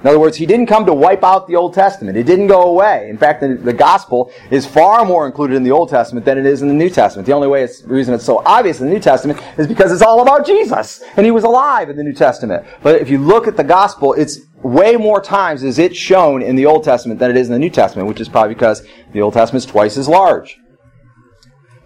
In 0.00 0.06
other 0.06 0.20
words, 0.20 0.36
he 0.36 0.46
didn't 0.46 0.66
come 0.66 0.86
to 0.86 0.94
wipe 0.94 1.24
out 1.24 1.48
the 1.48 1.56
Old 1.56 1.74
Testament. 1.74 2.16
It 2.16 2.22
didn't 2.22 2.46
go 2.46 2.62
away. 2.62 3.08
In 3.10 3.18
fact, 3.18 3.40
the, 3.40 3.54
the 3.54 3.72
gospel 3.72 4.30
is 4.48 4.64
far 4.64 5.04
more 5.04 5.26
included 5.26 5.56
in 5.56 5.64
the 5.64 5.72
Old 5.72 5.88
Testament 5.88 6.24
than 6.24 6.38
it 6.38 6.46
is 6.46 6.62
in 6.62 6.68
the 6.68 6.74
New 6.74 6.88
Testament. 6.88 7.26
The 7.26 7.32
only 7.32 7.48
way 7.48 7.64
it's, 7.64 7.82
reason 7.82 8.14
it's 8.14 8.24
so 8.24 8.40
obvious 8.46 8.80
in 8.80 8.86
the 8.86 8.92
New 8.92 9.00
Testament 9.00 9.40
is 9.58 9.66
because 9.66 9.90
it's 9.90 10.02
all 10.02 10.22
about 10.22 10.46
Jesus. 10.46 11.02
And 11.16 11.26
he 11.26 11.32
was 11.32 11.42
alive 11.42 11.90
in 11.90 11.96
the 11.96 12.04
New 12.04 12.12
Testament. 12.12 12.64
But 12.80 13.00
if 13.00 13.10
you 13.10 13.18
look 13.18 13.48
at 13.48 13.56
the 13.56 13.64
gospel, 13.64 14.12
it's 14.12 14.38
way 14.62 14.94
more 14.94 15.20
times 15.20 15.64
is 15.64 15.80
it 15.80 15.96
shown 15.96 16.42
in 16.42 16.54
the 16.54 16.66
Old 16.66 16.84
Testament 16.84 17.18
than 17.18 17.32
it 17.32 17.36
is 17.36 17.48
in 17.48 17.52
the 17.52 17.58
New 17.58 17.70
Testament, 17.70 18.06
which 18.06 18.20
is 18.20 18.28
probably 18.28 18.54
because 18.54 18.86
the 19.12 19.20
Old 19.20 19.34
Testament 19.34 19.64
is 19.64 19.70
twice 19.70 19.96
as 19.96 20.06
large. 20.06 20.58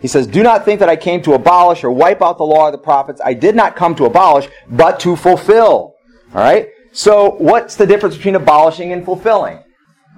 He 0.00 0.08
says, 0.08 0.26
Do 0.26 0.42
not 0.42 0.66
think 0.66 0.80
that 0.80 0.88
I 0.90 0.96
came 0.96 1.22
to 1.22 1.32
abolish 1.32 1.82
or 1.82 1.90
wipe 1.90 2.20
out 2.20 2.36
the 2.36 2.44
law 2.44 2.66
of 2.66 2.72
the 2.72 2.78
prophets. 2.78 3.22
I 3.24 3.32
did 3.32 3.56
not 3.56 3.74
come 3.74 3.94
to 3.94 4.04
abolish, 4.04 4.48
but 4.68 5.00
to 5.00 5.16
fulfill. 5.16 5.94
All 6.34 6.42
right? 6.42 6.68
So, 6.92 7.36
what's 7.36 7.76
the 7.76 7.86
difference 7.86 8.16
between 8.16 8.34
abolishing 8.34 8.92
and 8.92 9.02
fulfilling? 9.02 9.56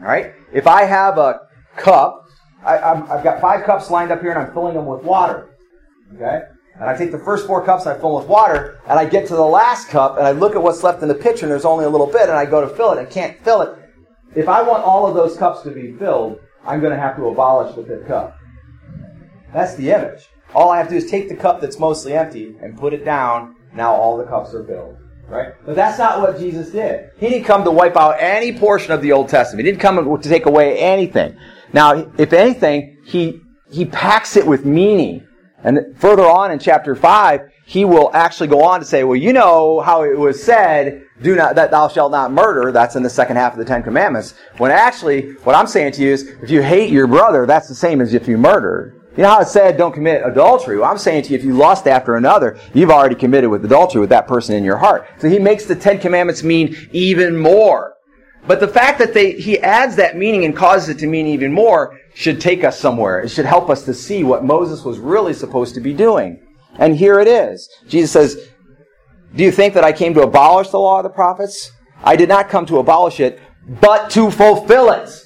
All 0.01 0.07
right? 0.07 0.35
If 0.53 0.67
I 0.67 0.83
have 0.83 1.19
a 1.19 1.43
cup, 1.77 2.27
I, 2.65 2.79
I've 2.79 3.23
got 3.23 3.41
five 3.41 3.65
cups 3.65 3.91
lined 3.91 4.11
up 4.11 4.21
here 4.21 4.33
and 4.33 4.41
I'm 4.41 4.53
filling 4.53 4.75
them 4.75 4.87
with 4.87 5.05
water. 5.05 5.57
Okay? 6.17 6.43
And 6.75 6.85
I 6.85 6.97
take 6.97 7.13
the 7.13 7.19
first 7.21 7.47
four 7.47 7.65
cups 7.65 7.87
and 7.87 7.97
I 7.97 8.01
fill 8.01 8.15
them 8.15 8.23
with 8.23 8.29
water, 8.29 8.81
and 8.89 8.99
I 8.99 9.05
get 9.05 9.29
to 9.29 9.37
the 9.37 9.43
last 9.43 9.89
cup 9.89 10.19
and 10.19 10.27
I 10.27 10.33
look 10.33 10.57
at 10.57 10.63
what's 10.63 10.83
left 10.83 11.01
in 11.03 11.09
the 11.09 11.15
pitcher 11.15 11.45
and 11.45 11.53
there's 11.53 11.65
only 11.65 11.85
a 11.85 11.89
little 11.89 12.09
bit, 12.09 12.23
and 12.23 12.33
I 12.33 12.45
go 12.45 12.61
to 12.61 12.75
fill 12.75 12.93
it. 12.93 12.99
I 12.99 13.05
can't 13.05 13.39
fill 13.45 13.63
it. 13.63 13.79
If 14.35 14.49
I 14.49 14.63
want 14.63 14.83
all 14.83 15.07
of 15.07 15.15
those 15.15 15.37
cups 15.37 15.63
to 15.63 15.71
be 15.71 15.93
filled, 15.93 16.41
I'm 16.65 16.81
going 16.81 16.93
to 16.93 16.99
have 16.99 17.15
to 17.17 17.27
abolish 17.27 17.77
the 17.77 17.85
fifth 17.85 18.09
cup. 18.09 18.37
That's 19.53 19.77
the 19.77 19.93
image. 19.93 20.29
All 20.53 20.71
I 20.71 20.79
have 20.79 20.89
to 20.89 20.95
do 20.95 20.97
is 20.97 21.09
take 21.09 21.29
the 21.29 21.37
cup 21.37 21.61
that's 21.61 21.79
mostly 21.79 22.15
empty 22.15 22.57
and 22.61 22.77
put 22.77 22.93
it 22.93 23.05
down. 23.05 23.55
Now 23.73 23.95
all 23.95 24.17
the 24.17 24.25
cups 24.25 24.53
are 24.55 24.65
filled. 24.65 24.97
Right? 25.29 25.55
But 25.65 25.75
that's 25.75 25.99
not 25.99 26.21
what 26.21 26.39
Jesus 26.39 26.71
did. 26.71 27.11
He 27.19 27.29
didn't 27.29 27.45
come 27.45 27.65
to 27.65 27.71
wipe 27.71 27.97
out 27.97 28.17
any 28.19 28.57
portion 28.57 28.93
of 28.93 29.03
the 29.03 29.13
Old 29.13 29.29
Testament. 29.29 29.65
He 29.65 29.73
didn't 29.73 29.81
come 29.81 30.21
to 30.21 30.29
take 30.29 30.47
away 30.47 30.79
anything. 30.79 31.37
Now, 31.73 32.11
if 32.19 32.33
anything, 32.33 32.99
he, 33.05 33.41
he 33.71 33.85
packs 33.85 34.37
it 34.37 34.47
with 34.47 34.65
meaning. 34.65 35.27
And 35.63 35.97
further 35.97 36.25
on 36.25 36.53
in 36.53 36.59
chapter 36.59 36.95
5, 36.95 37.41
he 37.67 37.85
will 37.85 38.11
actually 38.15 38.49
go 38.49 38.63
on 38.63 38.81
to 38.81 38.87
say, 38.87 39.05
well, 39.05 39.17
you 39.17 39.33
know 39.33 39.81
how 39.81 40.05
it 40.05 40.19
was 40.19 40.43
said, 40.43 41.03
do 41.23 41.35
not, 41.35 41.55
that 41.55 41.71
thou 41.71 41.89
shalt 41.89 42.13
not 42.13 42.31
murder. 42.31 42.71
That's 42.71 42.97
in 42.97 43.03
the 43.03 43.11
second 43.11 43.37
half 43.37 43.53
of 43.53 43.59
the 43.59 43.65
Ten 43.65 43.83
Commandments. 43.83 44.35
When 44.59 44.71
actually, 44.71 45.33
what 45.45 45.57
I'm 45.57 45.67
saying 45.67 45.93
to 45.93 46.03
you 46.03 46.13
is, 46.13 46.23
if 46.43 46.51
you 46.51 46.61
hate 46.61 46.91
your 46.91 47.07
brother, 47.07 47.47
that's 47.47 47.69
the 47.69 47.75
same 47.75 48.01
as 48.01 48.13
if 48.13 48.29
you 48.29 48.37
murder. 48.37 48.95
You 49.17 49.23
know 49.23 49.31
how 49.31 49.41
it 49.41 49.49
said 49.49 49.77
don't 49.77 49.93
commit 49.93 50.23
adultery? 50.25 50.79
Well, 50.79 50.91
I'm 50.91 50.99
saying 50.99 51.25
to 51.25 51.31
you, 51.31 51.39
if 51.39 51.45
you 51.45 51.55
lust 51.55 51.87
after 51.87 52.17
another, 52.17 52.59
you've 52.73 52.91
already 52.91 53.15
committed 53.15 53.49
with 53.49 53.65
adultery 53.65 54.01
with 54.01 54.11
that 54.11 54.27
person 54.27 54.57
in 54.57 54.65
your 54.65 54.77
heart. 54.77 55.07
So 55.19 55.29
he 55.29 55.39
makes 55.39 55.67
the 55.67 55.77
Ten 55.77 56.01
Commandments 56.01 56.43
mean 56.43 56.77
even 56.93 57.37
more. 57.37 57.95
But 58.47 58.61
the 58.61 58.69
fact 58.69 58.99
that 58.99 59.15
they, 59.15 59.33
he 59.33 59.59
adds 59.61 59.97
that 59.97 60.17
meaning 60.17 60.45
and 60.45 60.55
causes 60.55 60.89
it 60.91 60.99
to 60.99 61.07
mean 61.07 61.27
even 61.29 61.53
more 61.53 61.99
should 62.15 62.41
take 62.41 62.65
us 62.65 62.79
somewhere. 62.79 63.21
It 63.21 63.31
should 63.31 63.47
help 63.47 63.71
us 63.71 63.85
to 63.85 63.95
see 63.95 64.25
what 64.25 64.45
Moses 64.45 64.85
was 64.85 64.99
really 64.99 65.33
supposed 65.33 65.75
to 65.75 65.81
be 65.81 65.95
doing. 65.95 66.43
And 66.79 66.97
here 66.97 67.21
it 67.21 67.29
is. 67.29 67.69
Jesus 67.89 68.11
says, 68.11 68.49
Do 69.35 69.45
you 69.45 69.53
think 69.53 69.75
that 69.75 69.85
I 69.85 69.93
came 69.93 70.13
to 70.15 70.23
abolish 70.23 70.69
the 70.69 70.79
law 70.79 70.99
of 70.99 71.05
the 71.05 71.11
prophets? 71.11 71.71
I 72.03 72.17
did 72.17 72.29
not 72.29 72.49
come 72.49 72.67
to 72.67 72.79
abolish 72.79 73.21
it, 73.21 73.41
but 73.67 74.11
to 74.11 74.31
fulfill 74.31 74.91
it. 74.91 75.24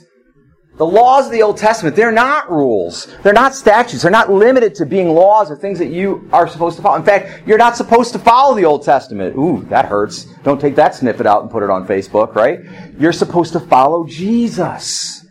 The 0.78 0.86
laws 0.86 1.26
of 1.26 1.32
the 1.32 1.42
Old 1.42 1.56
Testament, 1.56 1.96
they're 1.96 2.12
not 2.12 2.48
rules. 2.50 3.08
They're 3.24 3.32
not 3.32 3.56
statutes. 3.56 4.02
They're 4.02 4.12
not 4.12 4.30
limited 4.30 4.76
to 4.76 4.86
being 4.86 5.08
laws 5.08 5.50
or 5.50 5.56
things 5.56 5.80
that 5.80 5.88
you 5.88 6.28
are 6.32 6.46
supposed 6.46 6.76
to 6.76 6.82
follow. 6.82 6.96
In 6.96 7.02
fact, 7.02 7.48
you're 7.48 7.58
not 7.58 7.76
supposed 7.76 8.12
to 8.12 8.20
follow 8.20 8.54
the 8.54 8.64
Old 8.64 8.84
Testament. 8.84 9.36
Ooh, 9.36 9.64
that 9.70 9.86
hurts. 9.86 10.26
Don't 10.44 10.60
take 10.60 10.76
that 10.76 10.94
snippet 10.94 11.26
out 11.26 11.42
and 11.42 11.50
put 11.50 11.64
it 11.64 11.70
on 11.70 11.84
Facebook, 11.84 12.36
right? 12.36 12.60
You're 12.96 13.12
supposed 13.12 13.54
to 13.54 13.60
follow 13.60 14.06
Jesus. 14.06 15.26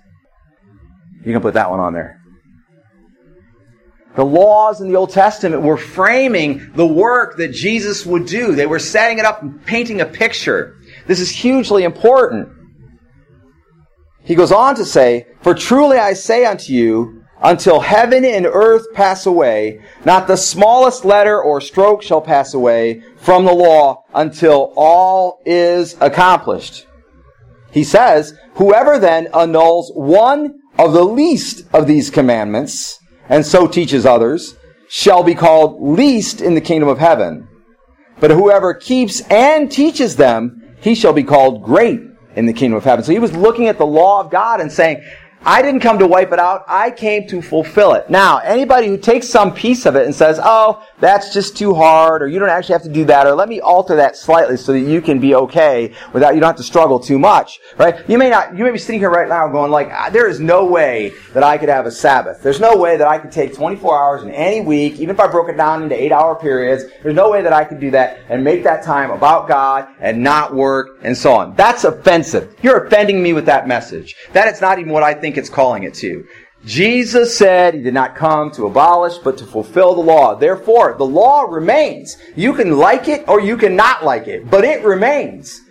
You 1.24 1.32
can 1.32 1.41
put 1.41 1.53
that 1.53 1.69
one 1.69 1.80
on 1.80 1.94
there. 1.94 2.22
The 4.18 4.26
laws 4.26 4.82
in 4.82 4.90
the 4.90 4.98
Old 4.98 5.11
Testament 5.11 5.61
were 5.61 5.78
framing 5.78 6.74
the 6.74 6.88
work 6.88 7.38
that 7.38 7.53
Jesus 7.53 8.06
would 8.06 8.26
do. 8.26 8.53
They 8.53 8.65
were 8.65 8.80
setting 8.80 9.19
it 9.19 9.26
up 9.26 9.44
and 9.44 9.64
painting 9.65 10.02
a 10.02 10.06
picture. 10.06 10.76
This 11.06 11.22
is 11.22 11.30
hugely 11.30 11.84
important. 11.84 12.49
He 14.27 14.35
goes 14.35 14.51
on 14.51 14.75
to 14.75 14.83
say, 14.83 15.25
For 15.39 15.53
truly 15.53 15.97
I 15.97 16.11
say 16.11 16.43
unto 16.43 16.73
you, 16.73 17.23
until 17.41 17.79
heaven 17.79 18.25
and 18.25 18.45
earth 18.45 18.85
pass 18.93 19.25
away, 19.25 19.79
not 20.03 20.27
the 20.27 20.35
smallest 20.35 21.05
letter 21.05 21.41
or 21.41 21.61
stroke 21.61 22.03
shall 22.03 22.19
pass 22.19 22.53
away 22.53 23.03
from 23.15 23.45
the 23.45 23.53
law 23.53 24.03
until 24.13 24.73
all 24.75 25.39
is 25.45 25.95
accomplished. 26.01 26.87
He 27.71 27.85
says, 27.85 28.37
Whoever 28.55 28.99
then 28.99 29.29
annuls 29.33 29.93
one 29.95 30.59
of 30.77 30.91
the 30.91 31.05
least 31.05 31.63
of 31.73 31.87
these 31.87 32.09
commandments, 32.09 32.99
and 33.29 33.45
so 33.45 33.65
teaches 33.65 34.05
others, 34.05 34.57
shall 34.89 35.23
be 35.23 35.35
called 35.35 35.81
least 35.81 36.41
in 36.41 36.53
the 36.53 36.59
kingdom 36.59 36.89
of 36.89 36.97
heaven. 36.97 37.47
But 38.19 38.31
whoever 38.31 38.73
keeps 38.73 39.21
and 39.29 39.71
teaches 39.71 40.17
them, 40.17 40.75
he 40.81 40.95
shall 40.95 41.13
be 41.13 41.23
called 41.23 41.63
great 41.63 42.01
in 42.38 42.45
the 42.45 42.53
kingdom 42.53 42.77
of 42.77 42.84
heaven. 42.84 43.03
So 43.03 43.11
he 43.11 43.18
was 43.18 43.35
looking 43.35 43.68
at 43.68 43.80
the 43.80 43.85
law 43.85 44.22
of 44.22 44.30
God 44.30 44.61
and 44.61 44.72
saying, 44.72 45.03
I 45.48 45.61
didn't 45.61 45.80
come 45.80 45.98
to 45.99 46.07
wipe 46.07 46.34
it 46.34 46.40
out. 46.40 46.65
I 46.68 46.91
came 46.91 47.26
to 47.30 47.41
fulfill 47.41 47.94
it. 47.94 48.10
Now, 48.10 48.40
anybody 48.40 48.88
who 48.88 48.98
takes 48.98 49.30
some 49.30 49.53
piece 49.53 49.86
of 49.86 49.95
it 49.95 50.06
and 50.06 50.14
says, 50.14 50.41
oh, 50.44 50.86
that's 50.99 51.34
just 51.34 51.56
too 51.56 51.74
hard, 51.74 52.22
or 52.22 52.28
you 52.28 52.38
don't 52.38 52.49
actually 52.49 52.74
have 52.74 52.84
to 52.84 52.90
do 52.90 53.06
that, 53.06 53.26
or 53.26 53.34
let 53.34 53.48
me 53.48 53.61
alter 53.61 53.95
that 53.95 54.18
slightly 54.18 54.57
so 54.57 54.74
that 54.74 54.82
you 54.82 55.02
can 55.02 55.19
be 55.19 55.36
okay 55.36 55.94
without, 56.11 56.34
you 56.34 56.41
don't 56.41 56.49
have 56.49 56.57
to 56.57 56.64
struggle 56.64 56.99
too 56.99 57.18
much, 57.18 57.61
right? 57.78 57.95
You 58.10 58.18
may 58.18 58.30
not, 58.30 58.57
you 58.57 58.65
may 58.65 58.72
be 58.72 58.78
sitting 58.78 58.99
here 58.99 59.10
right 59.10 59.30
now 59.30 59.48
going 59.48 59.72
like, 59.72 59.90
"Ah, 59.90 60.10
there 60.10 60.28
is 60.28 60.41
no 60.41 60.65
way 60.65 61.14
that 61.34 61.44
I 61.44 61.57
could 61.57 61.69
have 61.69 61.86
a 61.86 61.91
Sabbath. 61.91 62.44
There's 62.44 62.60
no 62.60 62.76
way 62.76 62.98
that 62.98 63.07
I 63.07 63.18
could 63.18 63.32
take 63.32 63.56
24 63.56 63.98
hours 63.98 64.24
in 64.24 64.32
any 64.32 64.60
week, 64.60 64.95
even 64.95 65.11
if 65.11 65.19
I 65.22 65.28
broke 65.28 65.48
it 65.48 65.56
down 65.56 65.82
into 65.82 65.95
eight 65.95 66.11
hour 66.11 66.36
periods. 66.36 66.84
There's 67.02 67.15
no 67.15 67.30
way 67.30 67.41
that 67.41 67.53
I 67.53 67.64
could 67.64 67.80
do 67.80 67.91
that 67.91 68.19
and 68.28 68.44
make 68.44 68.64
that 68.65 68.84
time 68.84 69.11
about 69.11 69.48
God 69.48 69.88
and 70.02 70.22
not 70.22 70.53
work 70.53 70.99
and 71.03 71.18
so 71.18 71.32
on. 71.34 71.56
That's 71.56 71.86
offensive. 71.86 72.53
You're 72.61 72.86
offending 72.86 73.24
me 73.24 73.32
with 73.32 73.45
that 73.45 73.65
message. 73.65 74.15
That 74.34 74.53
is 74.53 74.60
not 74.60 74.80
even 74.80 74.91
what 74.91 75.03
I 75.03 75.14
think 75.14 75.36
it's 75.38 75.49
calling 75.49 75.84
it 75.84 75.93
to. 75.95 76.26
Jesus 76.65 77.38
said 77.38 77.73
he 77.73 77.81
did 77.81 77.93
not 77.93 78.15
come 78.15 78.51
to 78.51 78.65
abolish, 78.65 79.18
but 79.19 79.38
to 79.38 79.45
fulfill 79.45 79.95
the 79.95 80.01
law. 80.01 80.35
Therefore, 80.35 80.95
the 80.97 81.05
law 81.05 81.43
remains. 81.43 82.18
You 82.35 82.53
can 82.53 82.77
like 82.77 83.07
it 83.07 83.27
or 83.27 83.39
you 83.39 83.57
can 83.57 83.76
not 83.76 84.03
like 84.03 84.27
it, 84.27 84.49
but 84.49 84.64
it 84.64 84.84
remains. 84.84 85.61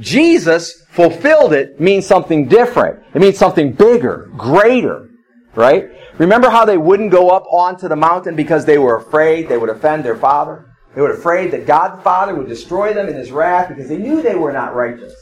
Jesus 0.00 0.84
fulfilled 0.90 1.52
it 1.52 1.80
means 1.80 2.06
something 2.06 2.46
different. 2.46 3.02
It 3.14 3.20
means 3.20 3.38
something 3.38 3.72
bigger, 3.72 4.30
greater, 4.36 5.08
right? 5.54 5.88
Remember 6.18 6.50
how 6.50 6.64
they 6.64 6.78
wouldn't 6.78 7.10
go 7.10 7.30
up 7.30 7.44
onto 7.50 7.88
the 7.88 7.96
mountain 7.96 8.36
because 8.36 8.64
they 8.64 8.78
were 8.78 8.96
afraid 8.96 9.48
they 9.48 9.58
would 9.58 9.70
offend 9.70 10.04
their 10.04 10.16
father? 10.16 10.66
They 10.94 11.00
were 11.00 11.12
afraid 11.12 11.50
that 11.50 11.66
God 11.66 11.98
the 11.98 12.02
Father 12.02 12.34
would 12.34 12.48
destroy 12.48 12.94
them 12.94 13.08
in 13.08 13.14
his 13.14 13.32
wrath 13.32 13.68
because 13.68 13.88
they 13.88 13.96
knew 13.98 14.22
they 14.22 14.36
were 14.36 14.52
not 14.52 14.76
righteous. 14.76 15.12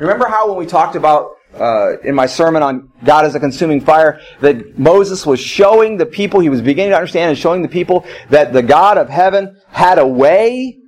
Remember 0.00 0.26
how 0.26 0.48
when 0.48 0.56
we 0.56 0.66
talked 0.66 0.96
about 0.96 1.36
uh, 1.54 1.98
in 2.00 2.14
my 2.14 2.26
sermon 2.26 2.62
on 2.62 2.92
God 3.04 3.24
as 3.24 3.34
a 3.34 3.40
consuming 3.40 3.80
fire, 3.80 4.20
that 4.40 4.78
Moses 4.78 5.26
was 5.26 5.40
showing 5.40 5.96
the 5.96 6.06
people, 6.06 6.40
he 6.40 6.48
was 6.48 6.62
beginning 6.62 6.90
to 6.90 6.96
understand 6.96 7.30
and 7.30 7.38
showing 7.38 7.62
the 7.62 7.68
people 7.68 8.06
that 8.28 8.52
the 8.52 8.62
God 8.62 8.98
of 8.98 9.08
heaven 9.08 9.60
had 9.68 9.98
a 9.98 10.06
way 10.06 10.78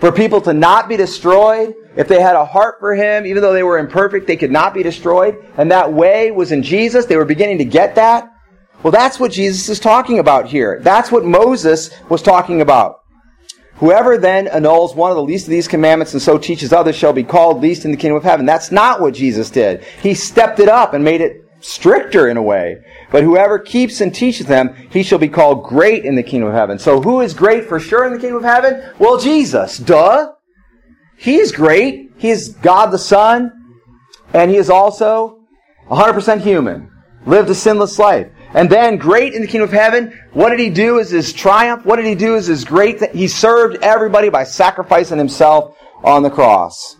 for 0.00 0.12
people 0.12 0.40
to 0.42 0.52
not 0.52 0.88
be 0.88 0.96
destroyed. 0.96 1.74
If 1.96 2.08
they 2.08 2.20
had 2.20 2.36
a 2.36 2.44
heart 2.44 2.76
for 2.78 2.94
him, 2.94 3.26
even 3.26 3.42
though 3.42 3.52
they 3.52 3.62
were 3.62 3.78
imperfect, 3.78 4.26
they 4.26 4.36
could 4.36 4.50
not 4.50 4.74
be 4.74 4.82
destroyed. 4.82 5.36
And 5.56 5.70
that 5.70 5.92
way 5.92 6.30
was 6.30 6.52
in 6.52 6.62
Jesus. 6.62 7.06
They 7.06 7.16
were 7.16 7.24
beginning 7.24 7.58
to 7.58 7.64
get 7.64 7.94
that. 7.94 8.30
Well, 8.82 8.90
that's 8.90 9.18
what 9.18 9.32
Jesus 9.32 9.68
is 9.68 9.80
talking 9.80 10.18
about 10.18 10.46
here. 10.46 10.80
That's 10.82 11.10
what 11.10 11.24
Moses 11.24 11.90
was 12.10 12.22
talking 12.22 12.60
about. 12.60 13.00
Whoever 13.78 14.16
then 14.16 14.48
annuls 14.48 14.94
one 14.94 15.10
of 15.10 15.16
the 15.16 15.22
least 15.22 15.46
of 15.46 15.50
these 15.50 15.68
commandments 15.68 16.14
and 16.14 16.22
so 16.22 16.38
teaches 16.38 16.72
others 16.72 16.96
shall 16.96 17.12
be 17.12 17.24
called 17.24 17.60
least 17.60 17.84
in 17.84 17.90
the 17.90 17.96
kingdom 17.96 18.16
of 18.16 18.24
heaven. 18.24 18.46
That's 18.46 18.72
not 18.72 19.00
what 19.00 19.14
Jesus 19.14 19.50
did. 19.50 19.84
He 20.02 20.14
stepped 20.14 20.60
it 20.60 20.68
up 20.68 20.94
and 20.94 21.04
made 21.04 21.20
it 21.20 21.46
stricter 21.60 22.28
in 22.28 22.36
a 22.36 22.42
way. 22.42 22.78
But 23.10 23.22
whoever 23.22 23.58
keeps 23.58 24.00
and 24.00 24.14
teaches 24.14 24.46
them, 24.46 24.74
he 24.90 25.02
shall 25.02 25.18
be 25.18 25.28
called 25.28 25.64
great 25.64 26.04
in 26.04 26.14
the 26.14 26.22
kingdom 26.22 26.48
of 26.48 26.54
heaven. 26.54 26.78
So 26.78 27.02
who 27.02 27.20
is 27.20 27.34
great 27.34 27.66
for 27.66 27.78
sure 27.78 28.06
in 28.06 28.12
the 28.12 28.18
kingdom 28.18 28.38
of 28.38 28.44
heaven? 28.44 28.82
Well, 28.98 29.18
Jesus. 29.18 29.78
Duh. 29.78 30.32
He 31.18 31.36
is 31.36 31.52
great. 31.52 32.12
He 32.16 32.30
is 32.30 32.48
God 32.48 32.90
the 32.90 32.98
Son. 32.98 33.52
And 34.32 34.50
he 34.50 34.56
is 34.56 34.70
also 34.70 35.40
100% 35.90 36.40
human. 36.40 36.90
Lived 37.26 37.50
a 37.50 37.54
sinless 37.54 37.98
life. 37.98 38.28
And 38.56 38.68
then 38.70 38.96
great 38.96 39.34
in 39.34 39.42
the 39.42 39.46
kingdom 39.46 39.68
of 39.68 39.74
heaven, 39.74 40.18
what 40.32 40.48
did 40.48 40.58
he 40.58 40.70
do 40.70 40.98
as 40.98 41.10
his 41.10 41.32
triumph? 41.32 41.84
What 41.84 41.96
did 41.96 42.06
he 42.06 42.14
do 42.14 42.36
as 42.36 42.46
his 42.46 42.64
great 42.64 42.98
th- 42.98 43.12
He 43.12 43.28
served 43.28 43.82
everybody 43.82 44.30
by 44.30 44.44
sacrificing 44.44 45.18
himself 45.18 45.76
on 46.02 46.22
the 46.22 46.30
cross. 46.30 46.96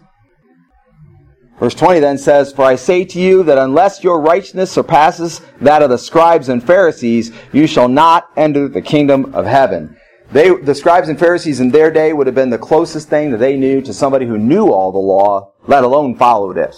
Verse 1.59 1.75
20 1.75 2.01
then 2.01 2.19
says, 2.19 2.53
For 2.53 2.65
I 2.65 2.77
say 2.77 3.05
to 3.07 3.19
you 3.19 3.43
that 3.45 3.57
unless 3.57 4.05
your 4.05 4.21
righteousness 4.21 4.71
surpasses 4.71 5.41
that 5.61 5.81
of 5.81 5.89
the 5.89 5.97
scribes 5.97 6.51
and 6.51 6.63
Pharisees, 6.63 7.33
you 7.53 7.67
shall 7.67 7.89
not 7.89 8.29
enter 8.37 8.69
the 8.69 8.83
kingdom 8.83 9.35
of 9.35 9.47
heaven. 9.47 9.97
They, 10.33 10.55
the 10.55 10.75
scribes 10.75 11.09
and 11.09 11.19
Pharisees 11.19 11.61
in 11.61 11.71
their 11.71 11.91
day 11.91 12.13
would 12.13 12.27
have 12.27 12.35
been 12.35 12.51
the 12.51 12.59
closest 12.59 13.09
thing 13.09 13.31
that 13.31 13.39
they 13.39 13.57
knew 13.57 13.81
to 13.83 13.95
somebody 13.95 14.27
who 14.27 14.37
knew 14.37 14.71
all 14.71 14.93
the 14.93 14.99
law, 14.99 15.53
let 15.67 15.85
alone 15.85 16.17
followed 16.17 16.59
it. 16.59 16.77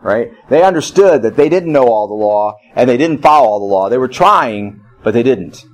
Right? 0.00 0.30
They 0.48 0.62
understood 0.62 1.22
that 1.22 1.36
they 1.36 1.48
didn't 1.48 1.72
know 1.72 1.88
all 1.88 2.06
the 2.06 2.14
law, 2.14 2.56
and 2.74 2.88
they 2.88 2.96
didn't 2.96 3.22
follow 3.22 3.48
all 3.48 3.58
the 3.58 3.66
law. 3.66 3.88
They 3.88 3.98
were 3.98 4.08
trying, 4.08 4.80
but 5.02 5.12
they 5.12 5.22
didn't. 5.22 5.64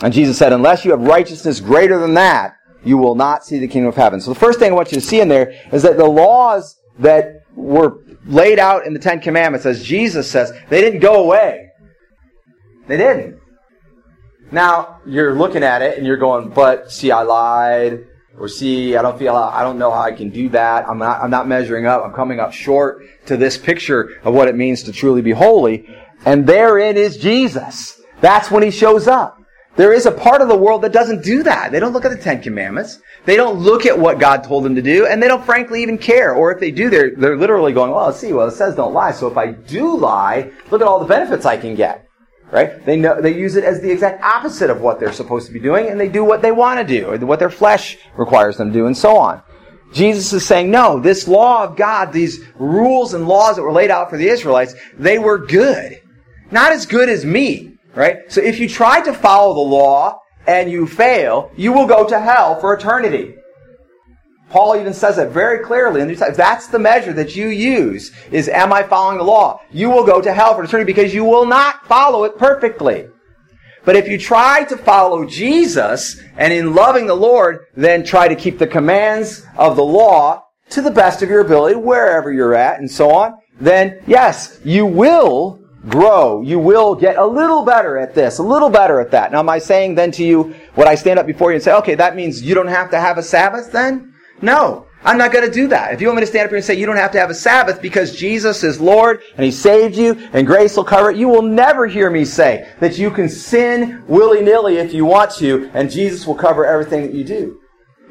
And 0.00 0.12
Jesus 0.12 0.36
said, 0.36 0.52
unless 0.52 0.84
you 0.84 0.90
have 0.90 1.00
righteousness 1.00 1.60
greater 1.60 1.98
than 1.98 2.14
that, 2.14 2.56
you 2.84 2.98
will 2.98 3.14
not 3.14 3.44
see 3.44 3.58
the 3.58 3.68
kingdom 3.68 3.88
of 3.88 3.96
heaven. 3.96 4.20
So 4.20 4.32
the 4.34 4.38
first 4.38 4.58
thing 4.58 4.72
I 4.72 4.74
want 4.74 4.92
you 4.92 5.00
to 5.00 5.06
see 5.06 5.20
in 5.20 5.28
there 5.28 5.54
is 5.72 5.82
that 5.82 5.96
the 5.96 6.04
laws 6.04 6.78
that 6.98 7.44
were 7.54 8.00
laid 8.26 8.58
out 8.58 8.86
in 8.86 8.92
the 8.92 8.98
Ten 8.98 9.20
Commandments, 9.20 9.64
as 9.64 9.82
Jesus 9.82 10.30
says, 10.30 10.52
they 10.68 10.80
didn't 10.80 11.00
go 11.00 11.22
away. 11.24 11.70
They 12.86 12.98
didn't. 12.98 13.40
Now, 14.52 15.00
you're 15.06 15.34
looking 15.34 15.62
at 15.62 15.80
it 15.80 15.96
and 15.96 16.06
you're 16.06 16.18
going, 16.18 16.50
but 16.50 16.92
see, 16.92 17.10
I 17.10 17.22
lied. 17.22 18.06
Or 18.38 18.48
see, 18.48 18.96
I 18.96 19.02
don't 19.02 19.18
feel, 19.18 19.34
I 19.36 19.62
don't 19.62 19.78
know 19.78 19.90
how 19.90 20.00
I 20.00 20.12
can 20.12 20.30
do 20.30 20.48
that. 20.50 20.88
I'm 20.88 20.98
not, 20.98 21.22
I'm 21.22 21.30
not 21.30 21.46
measuring 21.46 21.86
up. 21.86 22.04
I'm 22.04 22.12
coming 22.12 22.40
up 22.40 22.52
short 22.52 23.02
to 23.26 23.36
this 23.36 23.56
picture 23.56 24.20
of 24.24 24.34
what 24.34 24.48
it 24.48 24.56
means 24.56 24.82
to 24.84 24.92
truly 24.92 25.22
be 25.22 25.30
holy. 25.30 25.88
And 26.24 26.46
therein 26.46 26.96
is 26.96 27.16
Jesus. 27.16 28.00
That's 28.20 28.50
when 28.50 28.62
he 28.62 28.70
shows 28.70 29.06
up. 29.06 29.38
There 29.76 29.92
is 29.92 30.06
a 30.06 30.12
part 30.12 30.40
of 30.40 30.48
the 30.48 30.56
world 30.56 30.82
that 30.82 30.92
doesn't 30.92 31.24
do 31.24 31.42
that. 31.42 31.72
They 31.72 31.80
don't 31.80 31.92
look 31.92 32.04
at 32.04 32.12
the 32.12 32.18
Ten 32.18 32.40
Commandments. 32.40 33.00
They 33.24 33.34
don't 33.34 33.58
look 33.58 33.86
at 33.86 33.98
what 33.98 34.20
God 34.20 34.44
told 34.44 34.64
them 34.64 34.76
to 34.76 34.82
do, 34.82 35.06
and 35.06 35.20
they 35.20 35.26
don't 35.26 35.44
frankly 35.44 35.82
even 35.82 35.98
care. 35.98 36.32
Or 36.34 36.52
if 36.52 36.60
they 36.60 36.70
do, 36.70 36.90
they're, 36.90 37.10
they're 37.16 37.36
literally 37.36 37.72
going, 37.72 37.90
well, 37.90 38.06
let's 38.06 38.18
see, 38.18 38.32
well, 38.32 38.46
it 38.46 38.52
says 38.52 38.76
don't 38.76 38.94
lie, 38.94 39.10
so 39.10 39.26
if 39.26 39.36
I 39.36 39.50
do 39.52 39.96
lie, 39.96 40.52
look 40.70 40.80
at 40.80 40.86
all 40.86 41.00
the 41.00 41.06
benefits 41.06 41.44
I 41.44 41.56
can 41.56 41.74
get. 41.74 42.08
Right? 42.54 42.86
They 42.86 42.94
know, 42.94 43.20
they 43.20 43.34
use 43.34 43.56
it 43.56 43.64
as 43.64 43.80
the 43.80 43.90
exact 43.90 44.22
opposite 44.22 44.70
of 44.70 44.80
what 44.80 45.00
they're 45.00 45.12
supposed 45.12 45.48
to 45.48 45.52
be 45.52 45.58
doing, 45.58 45.88
and 45.88 45.98
they 45.98 46.08
do 46.08 46.22
what 46.22 46.40
they 46.40 46.52
want 46.52 46.78
to 46.78 46.86
do, 46.86 47.08
or 47.08 47.18
what 47.18 47.40
their 47.40 47.50
flesh 47.50 47.98
requires 48.16 48.56
them 48.56 48.68
to 48.68 48.78
do, 48.78 48.86
and 48.86 48.96
so 48.96 49.16
on. 49.16 49.42
Jesus 49.92 50.32
is 50.32 50.46
saying, 50.46 50.70
no, 50.70 51.00
this 51.00 51.26
law 51.26 51.64
of 51.64 51.76
God, 51.76 52.12
these 52.12 52.44
rules 52.54 53.12
and 53.12 53.26
laws 53.26 53.56
that 53.56 53.62
were 53.62 53.72
laid 53.72 53.90
out 53.90 54.08
for 54.08 54.16
the 54.16 54.28
Israelites, 54.28 54.76
they 54.96 55.18
were 55.18 55.38
good. 55.38 56.00
Not 56.52 56.70
as 56.70 56.86
good 56.86 57.08
as 57.08 57.24
me, 57.24 57.76
right? 57.96 58.18
So 58.28 58.40
if 58.40 58.60
you 58.60 58.68
try 58.68 59.00
to 59.00 59.12
follow 59.12 59.54
the 59.54 59.60
law 59.60 60.20
and 60.46 60.70
you 60.70 60.86
fail, 60.86 61.50
you 61.56 61.72
will 61.72 61.88
go 61.88 62.08
to 62.08 62.20
hell 62.20 62.60
for 62.60 62.72
eternity. 62.72 63.34
Paul 64.50 64.76
even 64.76 64.94
says 64.94 65.18
it 65.18 65.30
very 65.30 65.64
clearly. 65.64 66.00
If 66.02 66.36
that's 66.36 66.68
the 66.68 66.78
measure 66.78 67.12
that 67.14 67.34
you 67.34 67.48
use, 67.48 68.12
is 68.30 68.48
am 68.48 68.72
I 68.72 68.82
following 68.82 69.18
the 69.18 69.24
law? 69.24 69.60
You 69.70 69.90
will 69.90 70.04
go 70.04 70.20
to 70.20 70.32
hell 70.32 70.54
for 70.54 70.62
eternity 70.62 70.92
because 70.92 71.12
you 71.12 71.24
will 71.24 71.46
not 71.46 71.86
follow 71.86 72.24
it 72.24 72.38
perfectly. 72.38 73.08
But 73.84 73.96
if 73.96 74.08
you 74.08 74.18
try 74.18 74.64
to 74.64 74.76
follow 74.76 75.26
Jesus 75.26 76.20
and 76.36 76.52
in 76.52 76.74
loving 76.74 77.06
the 77.06 77.14
Lord, 77.14 77.66
then 77.76 78.04
try 78.04 78.28
to 78.28 78.34
keep 78.34 78.58
the 78.58 78.66
commands 78.66 79.44
of 79.56 79.76
the 79.76 79.84
law 79.84 80.44
to 80.70 80.80
the 80.80 80.90
best 80.90 81.22
of 81.22 81.28
your 81.28 81.40
ability, 81.40 81.76
wherever 81.76 82.32
you're 82.32 82.54
at, 82.54 82.80
and 82.80 82.90
so 82.90 83.10
on, 83.10 83.34
then 83.60 84.00
yes, 84.06 84.58
you 84.64 84.86
will 84.86 85.60
grow. 85.88 86.40
You 86.40 86.58
will 86.58 86.94
get 86.94 87.16
a 87.16 87.26
little 87.26 87.62
better 87.62 87.98
at 87.98 88.14
this, 88.14 88.38
a 88.38 88.42
little 88.42 88.70
better 88.70 89.00
at 89.00 89.10
that. 89.10 89.32
Now, 89.32 89.40
am 89.40 89.50
I 89.50 89.58
saying 89.58 89.96
then 89.96 90.10
to 90.12 90.24
you, 90.24 90.54
would 90.76 90.86
I 90.86 90.94
stand 90.94 91.18
up 91.18 91.26
before 91.26 91.50
you 91.50 91.56
and 91.56 91.62
say, 91.62 91.74
okay, 91.74 91.94
that 91.96 92.16
means 92.16 92.40
you 92.42 92.54
don't 92.54 92.68
have 92.68 92.90
to 92.92 93.00
have 93.00 93.18
a 93.18 93.22
Sabbath 93.22 93.72
then? 93.72 94.13
No. 94.44 94.86
I'm 95.02 95.18
not 95.18 95.32
going 95.32 95.44
to 95.44 95.52
do 95.52 95.68
that. 95.68 95.92
If 95.92 96.00
you 96.00 96.06
want 96.06 96.16
me 96.16 96.22
to 96.22 96.26
stand 96.26 96.46
up 96.46 96.50
here 96.50 96.56
and 96.56 96.64
say 96.64 96.74
you 96.74 96.86
don't 96.86 96.96
have 96.96 97.12
to 97.12 97.20
have 97.20 97.28
a 97.28 97.34
Sabbath 97.34 97.82
because 97.82 98.16
Jesus 98.16 98.64
is 98.64 98.80
Lord 98.80 99.22
and 99.36 99.44
He 99.44 99.50
saved 99.50 99.96
you 99.96 100.14
and 100.32 100.46
grace 100.46 100.76
will 100.76 100.84
cover 100.84 101.10
it, 101.10 101.18
you 101.18 101.28
will 101.28 101.42
never 101.42 101.86
hear 101.86 102.08
me 102.10 102.24
say 102.24 102.72
that 102.80 102.96
you 102.96 103.10
can 103.10 103.28
sin 103.28 104.02
willy-nilly 104.06 104.78
if 104.78 104.94
you 104.94 105.04
want 105.04 105.30
to 105.32 105.70
and 105.74 105.90
Jesus 105.90 106.26
will 106.26 106.34
cover 106.34 106.64
everything 106.64 107.02
that 107.02 107.12
you 107.12 107.22
do. 107.24 107.60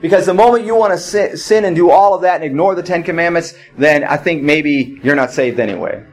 Because 0.01 0.25
the 0.25 0.33
moment 0.33 0.65
you 0.65 0.75
want 0.75 0.93
to 0.93 1.37
sin 1.37 1.65
and 1.65 1.75
do 1.75 1.89
all 1.89 2.13
of 2.13 2.21
that 2.21 2.35
and 2.35 2.43
ignore 2.43 2.75
the 2.75 2.83
Ten 2.83 3.01
Commandments, 3.01 3.55
then 3.77 4.03
I 4.03 4.17
think 4.17 4.43
maybe 4.43 4.99
you're 5.01 5.15
not 5.15 5.31
saved 5.31 5.59
anyway. 5.59 6.05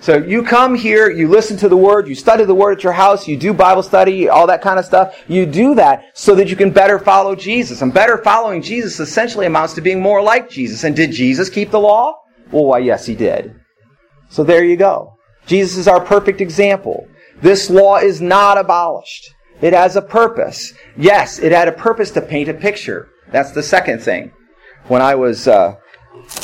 So 0.00 0.16
you 0.16 0.44
come 0.44 0.76
here, 0.76 1.10
you 1.10 1.28
listen 1.28 1.56
to 1.58 1.68
the 1.68 1.76
Word, 1.76 2.06
you 2.06 2.14
study 2.14 2.44
the 2.44 2.54
Word 2.54 2.78
at 2.78 2.84
your 2.84 2.92
house, 2.92 3.26
you 3.26 3.36
do 3.36 3.52
Bible 3.52 3.82
study, 3.82 4.28
all 4.28 4.46
that 4.46 4.62
kind 4.62 4.78
of 4.78 4.84
stuff. 4.84 5.16
You 5.26 5.44
do 5.44 5.74
that 5.74 6.16
so 6.16 6.34
that 6.36 6.48
you 6.48 6.56
can 6.56 6.70
better 6.70 6.98
follow 6.98 7.34
Jesus. 7.34 7.82
And 7.82 7.92
better 7.92 8.18
following 8.18 8.62
Jesus 8.62 9.00
essentially 9.00 9.46
amounts 9.46 9.74
to 9.74 9.80
being 9.80 10.00
more 10.00 10.22
like 10.22 10.48
Jesus. 10.48 10.84
And 10.84 10.94
did 10.94 11.10
Jesus 11.10 11.50
keep 11.50 11.70
the 11.70 11.80
law? 11.80 12.14
Well, 12.52 12.64
why, 12.64 12.78
yes, 12.78 13.06
he 13.06 13.14
did. 13.14 13.54
So 14.30 14.44
there 14.44 14.64
you 14.64 14.76
go. 14.76 15.14
Jesus 15.46 15.76
is 15.76 15.88
our 15.88 16.00
perfect 16.00 16.40
example. 16.40 17.08
This 17.42 17.68
law 17.68 17.96
is 17.96 18.20
not 18.20 18.58
abolished. 18.58 19.34
It 19.60 19.72
has 19.72 19.96
a 19.96 20.02
purpose. 20.02 20.72
Yes, 20.96 21.38
it 21.38 21.50
had 21.50 21.66
a 21.66 21.72
purpose 21.72 22.12
to 22.12 22.20
paint 22.20 22.48
a 22.48 22.54
picture. 22.54 23.08
That's 23.32 23.52
the 23.52 23.62
second 23.62 24.00
thing. 24.00 24.32
When 24.86 25.02
I 25.02 25.16
was 25.16 25.48
uh, 25.48 25.76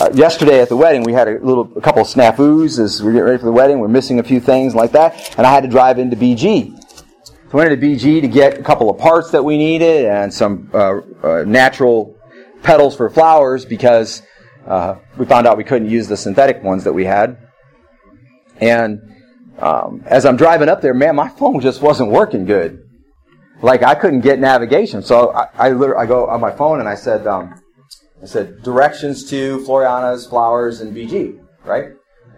uh, 0.00 0.10
yesterday 0.14 0.60
at 0.60 0.68
the 0.68 0.76
wedding, 0.76 1.02
we 1.02 1.12
had 1.12 1.28
a 1.28 1.38
little, 1.38 1.70
a 1.76 1.80
couple 1.80 2.02
snafus 2.04 2.78
as 2.78 3.02
we're 3.02 3.12
getting 3.12 3.26
ready 3.26 3.38
for 3.38 3.46
the 3.46 3.52
wedding. 3.52 3.78
We're 3.78 3.88
missing 3.88 4.18
a 4.18 4.22
few 4.22 4.40
things 4.40 4.74
like 4.74 4.92
that, 4.92 5.34
and 5.38 5.46
I 5.46 5.52
had 5.52 5.62
to 5.62 5.68
drive 5.68 5.98
into 5.98 6.16
BG. 6.16 6.80
So 7.24 7.34
I 7.52 7.56
went 7.56 7.72
into 7.72 7.86
BG 7.86 8.22
to 8.22 8.28
get 8.28 8.58
a 8.58 8.62
couple 8.62 8.90
of 8.90 8.98
parts 8.98 9.30
that 9.30 9.44
we 9.44 9.56
needed 9.56 10.06
and 10.06 10.32
some 10.32 10.70
uh, 10.74 11.00
uh, 11.22 11.44
natural 11.46 12.16
petals 12.62 12.96
for 12.96 13.08
flowers 13.10 13.64
because 13.64 14.22
uh, 14.66 14.96
we 15.16 15.26
found 15.26 15.46
out 15.46 15.56
we 15.56 15.64
couldn't 15.64 15.88
use 15.88 16.08
the 16.08 16.16
synthetic 16.16 16.62
ones 16.62 16.84
that 16.84 16.92
we 16.92 17.04
had. 17.04 17.38
And 18.60 19.00
um, 19.58 20.02
as 20.06 20.24
I'm 20.24 20.36
driving 20.36 20.68
up 20.68 20.80
there, 20.80 20.94
man, 20.94 21.14
my 21.16 21.28
phone 21.28 21.60
just 21.60 21.80
wasn't 21.82 22.10
working 22.10 22.44
good. 22.44 22.80
Like 23.62 23.82
I 23.82 23.94
couldn't 23.94 24.20
get 24.20 24.38
navigation, 24.40 25.02
so 25.02 25.32
I, 25.32 25.48
I, 25.54 25.70
literally, 25.70 26.02
I 26.02 26.06
go 26.06 26.26
on 26.26 26.40
my 26.40 26.50
phone 26.50 26.80
and 26.80 26.88
I 26.88 26.96
said, 26.96 27.26
um, 27.26 27.62
I 28.24 28.26
said 28.26 28.62
directions 28.62 29.28
to 29.28 29.62
Floriana's 29.66 30.24
flowers 30.26 30.80
and 30.80 30.96
BG, 30.96 31.38
right? 31.62 31.90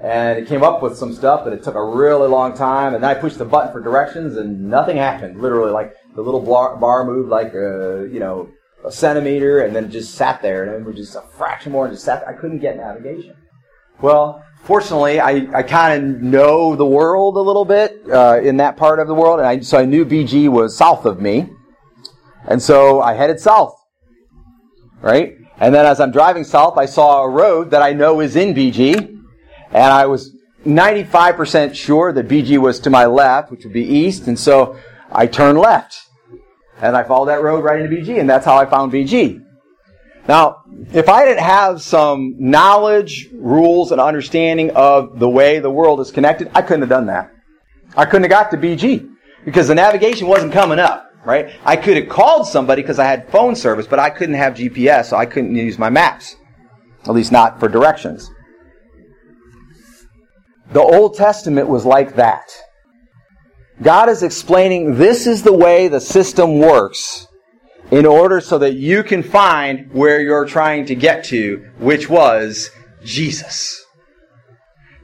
And 0.02 0.36
it 0.36 0.48
came 0.48 0.64
up 0.64 0.82
with 0.82 0.96
some 0.96 1.14
stuff, 1.14 1.44
but 1.44 1.52
it 1.52 1.62
took 1.62 1.76
a 1.76 1.84
really 1.84 2.26
long 2.26 2.56
time. 2.56 2.92
And 2.94 3.04
then 3.04 3.08
I 3.08 3.14
pushed 3.14 3.38
the 3.38 3.44
button 3.44 3.72
for 3.72 3.80
directions, 3.80 4.36
and 4.36 4.68
nothing 4.68 4.96
happened. 4.96 5.40
Literally, 5.40 5.70
like 5.70 5.94
the 6.16 6.22
little 6.22 6.40
bar, 6.40 7.04
moved 7.04 7.28
like 7.28 7.54
a, 7.54 8.08
you 8.12 8.18
know 8.18 8.50
a 8.84 8.90
centimeter, 8.90 9.60
and 9.60 9.76
then 9.76 9.88
just 9.88 10.16
sat 10.16 10.42
there, 10.42 10.64
and 10.64 10.74
it 10.74 10.84
was 10.84 10.96
just 10.96 11.14
a 11.14 11.22
fraction 11.38 11.70
more, 11.70 11.86
and 11.86 11.94
just 11.94 12.04
sat. 12.04 12.26
I 12.26 12.32
couldn't 12.32 12.58
get 12.58 12.76
navigation. 12.76 13.36
Well, 14.00 14.42
fortunately, 14.64 15.20
I, 15.20 15.46
I 15.54 15.62
kind 15.62 16.02
of 16.02 16.20
know 16.20 16.74
the 16.74 16.84
world 16.84 17.36
a 17.36 17.40
little 17.40 17.64
bit 17.64 18.10
uh, 18.10 18.40
in 18.42 18.56
that 18.56 18.76
part 18.76 18.98
of 18.98 19.06
the 19.06 19.14
world, 19.14 19.38
and 19.38 19.46
I, 19.46 19.60
so 19.60 19.78
I 19.78 19.84
knew 19.84 20.04
BG 20.04 20.48
was 20.48 20.76
south 20.76 21.06
of 21.06 21.20
me, 21.20 21.48
and 22.48 22.60
so 22.60 23.00
I 23.00 23.14
headed 23.14 23.38
south, 23.38 23.72
right? 25.00 25.36
And 25.58 25.74
then 25.74 25.86
as 25.86 26.00
I'm 26.00 26.10
driving 26.10 26.44
south, 26.44 26.76
I 26.76 26.86
saw 26.86 27.22
a 27.22 27.28
road 27.28 27.70
that 27.70 27.82
I 27.82 27.92
know 27.92 28.20
is 28.20 28.36
in 28.36 28.54
BG, 28.54 28.96
and 29.72 29.92
I 29.92 30.06
was 30.06 30.36
95% 30.66 31.74
sure 31.74 32.12
that 32.12 32.28
BG 32.28 32.58
was 32.58 32.80
to 32.80 32.90
my 32.90 33.06
left, 33.06 33.50
which 33.50 33.64
would 33.64 33.72
be 33.72 33.84
east, 33.84 34.26
and 34.26 34.38
so 34.38 34.76
I 35.10 35.26
turned 35.26 35.58
left. 35.58 36.02
And 36.80 36.94
I 36.94 37.04
followed 37.04 37.26
that 37.26 37.42
road 37.42 37.64
right 37.64 37.80
into 37.80 37.96
BG, 37.96 38.20
and 38.20 38.28
that's 38.28 38.44
how 38.44 38.56
I 38.56 38.66
found 38.66 38.92
BG. 38.92 39.42
Now, 40.28 40.64
if 40.92 41.08
I 41.08 41.24
didn't 41.24 41.44
have 41.44 41.80
some 41.80 42.34
knowledge, 42.38 43.28
rules, 43.32 43.92
and 43.92 44.00
understanding 44.00 44.72
of 44.72 45.18
the 45.18 45.28
way 45.28 45.60
the 45.60 45.70
world 45.70 46.00
is 46.00 46.10
connected, 46.10 46.50
I 46.54 46.62
couldn't 46.62 46.82
have 46.82 46.90
done 46.90 47.06
that. 47.06 47.32
I 47.96 48.04
couldn't 48.04 48.24
have 48.24 48.30
got 48.30 48.50
to 48.50 48.56
BG 48.56 49.08
because 49.44 49.68
the 49.68 49.74
navigation 49.74 50.26
wasn't 50.26 50.52
coming 50.52 50.80
up, 50.80 51.05
right? 51.26 51.50
I 51.64 51.76
could 51.76 51.96
have 51.96 52.08
called 52.08 52.46
somebody 52.46 52.82
because 52.82 53.00
I 53.00 53.04
had 53.04 53.28
phone 53.30 53.56
service, 53.56 53.86
but 53.86 53.98
I 53.98 54.10
couldn't 54.10 54.36
have 54.36 54.54
GPS, 54.54 55.06
so 55.06 55.16
I 55.16 55.26
couldn't 55.26 55.54
use 55.54 55.78
my 55.78 55.90
maps. 55.90 56.36
At 57.04 57.14
least 57.14 57.32
not 57.32 57.60
for 57.60 57.68
directions. 57.68 58.30
The 60.72 60.80
Old 60.80 61.16
Testament 61.16 61.68
was 61.68 61.84
like 61.84 62.14
that. 62.16 62.48
God 63.82 64.08
is 64.08 64.22
explaining 64.22 64.96
this 64.96 65.26
is 65.26 65.42
the 65.42 65.52
way 65.52 65.88
the 65.88 66.00
system 66.00 66.58
works 66.58 67.26
in 67.90 68.06
order 68.06 68.40
so 68.40 68.58
that 68.58 68.74
you 68.74 69.02
can 69.02 69.22
find 69.22 69.92
where 69.92 70.20
you're 70.20 70.46
trying 70.46 70.86
to 70.86 70.94
get 70.94 71.24
to, 71.24 71.68
which 71.78 72.08
was 72.08 72.70
Jesus. 73.04 73.84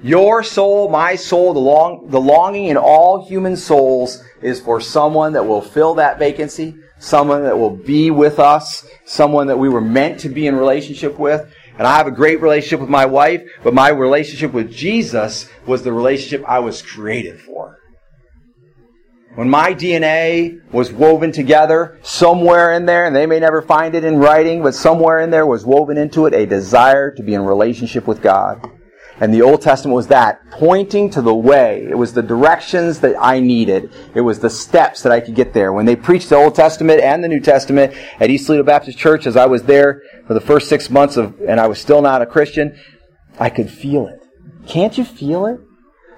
Your 0.02 0.42
soul, 0.42 0.88
my 0.88 1.14
soul, 1.14 1.52
the, 1.52 1.60
long, 1.60 2.08
the 2.08 2.20
longing 2.20 2.66
in 2.66 2.76
all 2.76 3.24
human 3.24 3.56
souls 3.56 4.24
is 4.42 4.60
for 4.60 4.80
someone 4.80 5.32
that 5.34 5.46
will 5.46 5.60
fill 5.60 5.94
that 5.94 6.18
vacancy, 6.18 6.74
someone 6.98 7.42
that 7.44 7.58
will 7.58 7.76
be 7.76 8.10
with 8.10 8.38
us, 8.38 8.86
someone 9.04 9.48
that 9.48 9.58
we 9.58 9.68
were 9.68 9.80
meant 9.80 10.20
to 10.20 10.28
be 10.28 10.46
in 10.46 10.56
relationship 10.56 11.18
with. 11.18 11.52
And 11.78 11.86
I 11.86 11.96
have 11.96 12.06
a 12.06 12.12
great 12.12 12.40
relationship 12.40 12.80
with 12.80 12.90
my 12.90 13.06
wife, 13.06 13.42
but 13.64 13.74
my 13.74 13.88
relationship 13.88 14.52
with 14.52 14.70
Jesus 14.70 15.48
was 15.66 15.82
the 15.82 15.92
relationship 15.92 16.44
I 16.46 16.58
was 16.58 16.82
created 16.82 17.40
for. 17.40 17.78
When 19.34 19.48
my 19.48 19.72
DNA 19.72 20.60
was 20.72 20.92
woven 20.92 21.32
together, 21.32 21.98
somewhere 22.02 22.74
in 22.74 22.84
there, 22.84 23.06
and 23.06 23.16
they 23.16 23.24
may 23.24 23.40
never 23.40 23.62
find 23.62 23.94
it 23.94 24.04
in 24.04 24.18
writing, 24.18 24.62
but 24.62 24.74
somewhere 24.74 25.20
in 25.20 25.30
there 25.30 25.46
was 25.46 25.64
woven 25.64 25.96
into 25.96 26.26
it 26.26 26.34
a 26.34 26.44
desire 26.44 27.10
to 27.12 27.22
be 27.22 27.32
in 27.32 27.42
relationship 27.42 28.06
with 28.06 28.20
God. 28.20 28.60
And 29.22 29.32
the 29.32 29.42
Old 29.42 29.62
Testament 29.62 29.94
was 29.94 30.08
that, 30.08 30.40
pointing 30.50 31.08
to 31.10 31.22
the 31.22 31.32
way. 31.32 31.86
It 31.88 31.96
was 31.96 32.12
the 32.12 32.24
directions 32.24 32.98
that 33.00 33.14
I 33.20 33.38
needed. 33.38 33.92
It 34.16 34.22
was 34.22 34.40
the 34.40 34.50
steps 34.50 35.04
that 35.04 35.12
I 35.12 35.20
could 35.20 35.36
get 35.36 35.52
there. 35.52 35.72
When 35.72 35.86
they 35.86 35.94
preached 35.94 36.28
the 36.28 36.34
Old 36.34 36.56
Testament 36.56 37.00
and 37.00 37.22
the 37.22 37.28
New 37.28 37.38
Testament 37.38 37.94
at 38.18 38.30
East 38.30 38.46
Toledo 38.46 38.64
Baptist 38.64 38.98
Church, 38.98 39.28
as 39.28 39.36
I 39.36 39.46
was 39.46 39.62
there 39.62 40.02
for 40.26 40.34
the 40.34 40.40
first 40.40 40.68
six 40.68 40.90
months 40.90 41.16
of, 41.16 41.40
and 41.46 41.60
I 41.60 41.68
was 41.68 41.80
still 41.80 42.02
not 42.02 42.20
a 42.20 42.26
Christian, 42.26 42.76
I 43.38 43.48
could 43.48 43.70
feel 43.70 44.08
it. 44.08 44.26
Can't 44.66 44.98
you 44.98 45.04
feel 45.04 45.46
it? 45.46 45.60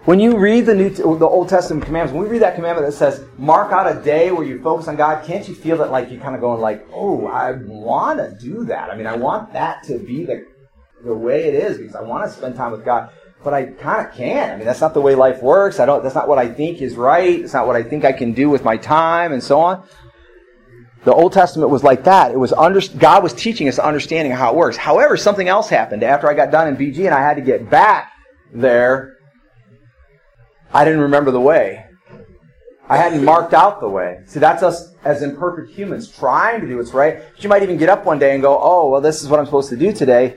When 0.06 0.18
you 0.18 0.38
read 0.38 0.64
the 0.64 0.74
New, 0.74 0.88
the 0.88 1.28
Old 1.28 1.50
Testament 1.50 1.84
commandments, 1.84 2.14
when 2.14 2.24
we 2.24 2.30
read 2.30 2.40
that 2.40 2.54
commandment 2.54 2.86
that 2.86 2.92
says, 2.92 3.22
"Mark 3.36 3.70
out 3.70 3.86
a 3.86 4.00
day 4.00 4.30
where 4.30 4.44
you 4.44 4.62
focus 4.62 4.88
on 4.88 4.96
God," 4.96 5.24
can't 5.24 5.46
you 5.46 5.54
feel 5.54 5.76
that 5.76 5.90
like 5.90 6.10
you're 6.10 6.22
kind 6.22 6.34
of 6.34 6.40
going 6.40 6.62
like, 6.62 6.86
"Oh, 6.90 7.26
I 7.26 7.52
want 7.52 8.18
to 8.18 8.34
do 8.38 8.64
that. 8.64 8.90
I 8.90 8.96
mean, 8.96 9.06
I 9.06 9.16
want 9.16 9.52
that 9.52 9.82
to 9.84 9.98
be 9.98 10.24
the 10.24 10.44
the 11.04 11.14
way 11.14 11.44
it 11.44 11.54
is 11.54 11.78
because 11.78 11.94
I 11.94 12.02
want 12.02 12.28
to 12.28 12.36
spend 12.36 12.56
time 12.56 12.72
with 12.72 12.84
God, 12.84 13.10
but 13.42 13.54
I 13.54 13.66
kind 13.66 14.06
of 14.06 14.14
can't. 14.14 14.52
I 14.52 14.56
mean, 14.56 14.64
that's 14.64 14.80
not 14.80 14.94
the 14.94 15.00
way 15.00 15.14
life 15.14 15.42
works. 15.42 15.80
I 15.80 15.86
don't. 15.86 16.02
That's 16.02 16.14
not 16.14 16.28
what 16.28 16.38
I 16.38 16.48
think 16.48 16.80
is 16.80 16.96
right. 16.96 17.40
It's 17.40 17.52
not 17.52 17.66
what 17.66 17.76
I 17.76 17.82
think 17.82 18.04
I 18.04 18.12
can 18.12 18.32
do 18.32 18.50
with 18.50 18.64
my 18.64 18.76
time 18.76 19.32
and 19.32 19.42
so 19.42 19.60
on." 19.60 19.86
The 21.04 21.12
Old 21.12 21.34
Testament 21.34 21.70
was 21.70 21.84
like 21.84 22.04
that. 22.04 22.30
It 22.32 22.38
was 22.38 22.54
under, 22.54 22.80
God 22.96 23.22
was 23.22 23.34
teaching 23.34 23.68
us 23.68 23.78
understanding 23.78 24.32
how 24.32 24.52
it 24.52 24.56
works. 24.56 24.78
However, 24.78 25.18
something 25.18 25.48
else 25.48 25.68
happened 25.68 26.02
after 26.02 26.30
I 26.30 26.32
got 26.32 26.50
done 26.50 26.66
in 26.66 26.76
BG 26.78 27.04
and 27.04 27.14
I 27.14 27.20
had 27.20 27.34
to 27.34 27.42
get 27.42 27.68
back 27.68 28.10
there 28.54 29.14
I 30.74 30.84
didn't 30.84 31.02
remember 31.02 31.30
the 31.30 31.40
way. 31.40 31.86
I 32.88 32.96
hadn't 32.96 33.24
marked 33.24 33.54
out 33.54 33.80
the 33.80 33.88
way. 33.88 34.22
See, 34.26 34.40
that's 34.40 34.62
us 34.64 34.92
as 35.04 35.22
imperfect 35.22 35.70
humans 35.70 36.08
trying 36.08 36.60
to 36.60 36.66
do 36.66 36.76
what's 36.76 36.92
right. 36.92 37.22
But 37.32 37.44
you 37.44 37.48
might 37.48 37.62
even 37.62 37.76
get 37.76 37.88
up 37.88 38.04
one 38.04 38.18
day 38.18 38.34
and 38.34 38.42
go, 38.42 38.58
oh, 38.60 38.90
well, 38.90 39.00
this 39.00 39.22
is 39.22 39.28
what 39.28 39.38
I'm 39.38 39.46
supposed 39.46 39.70
to 39.70 39.76
do 39.76 39.92
today, 39.92 40.36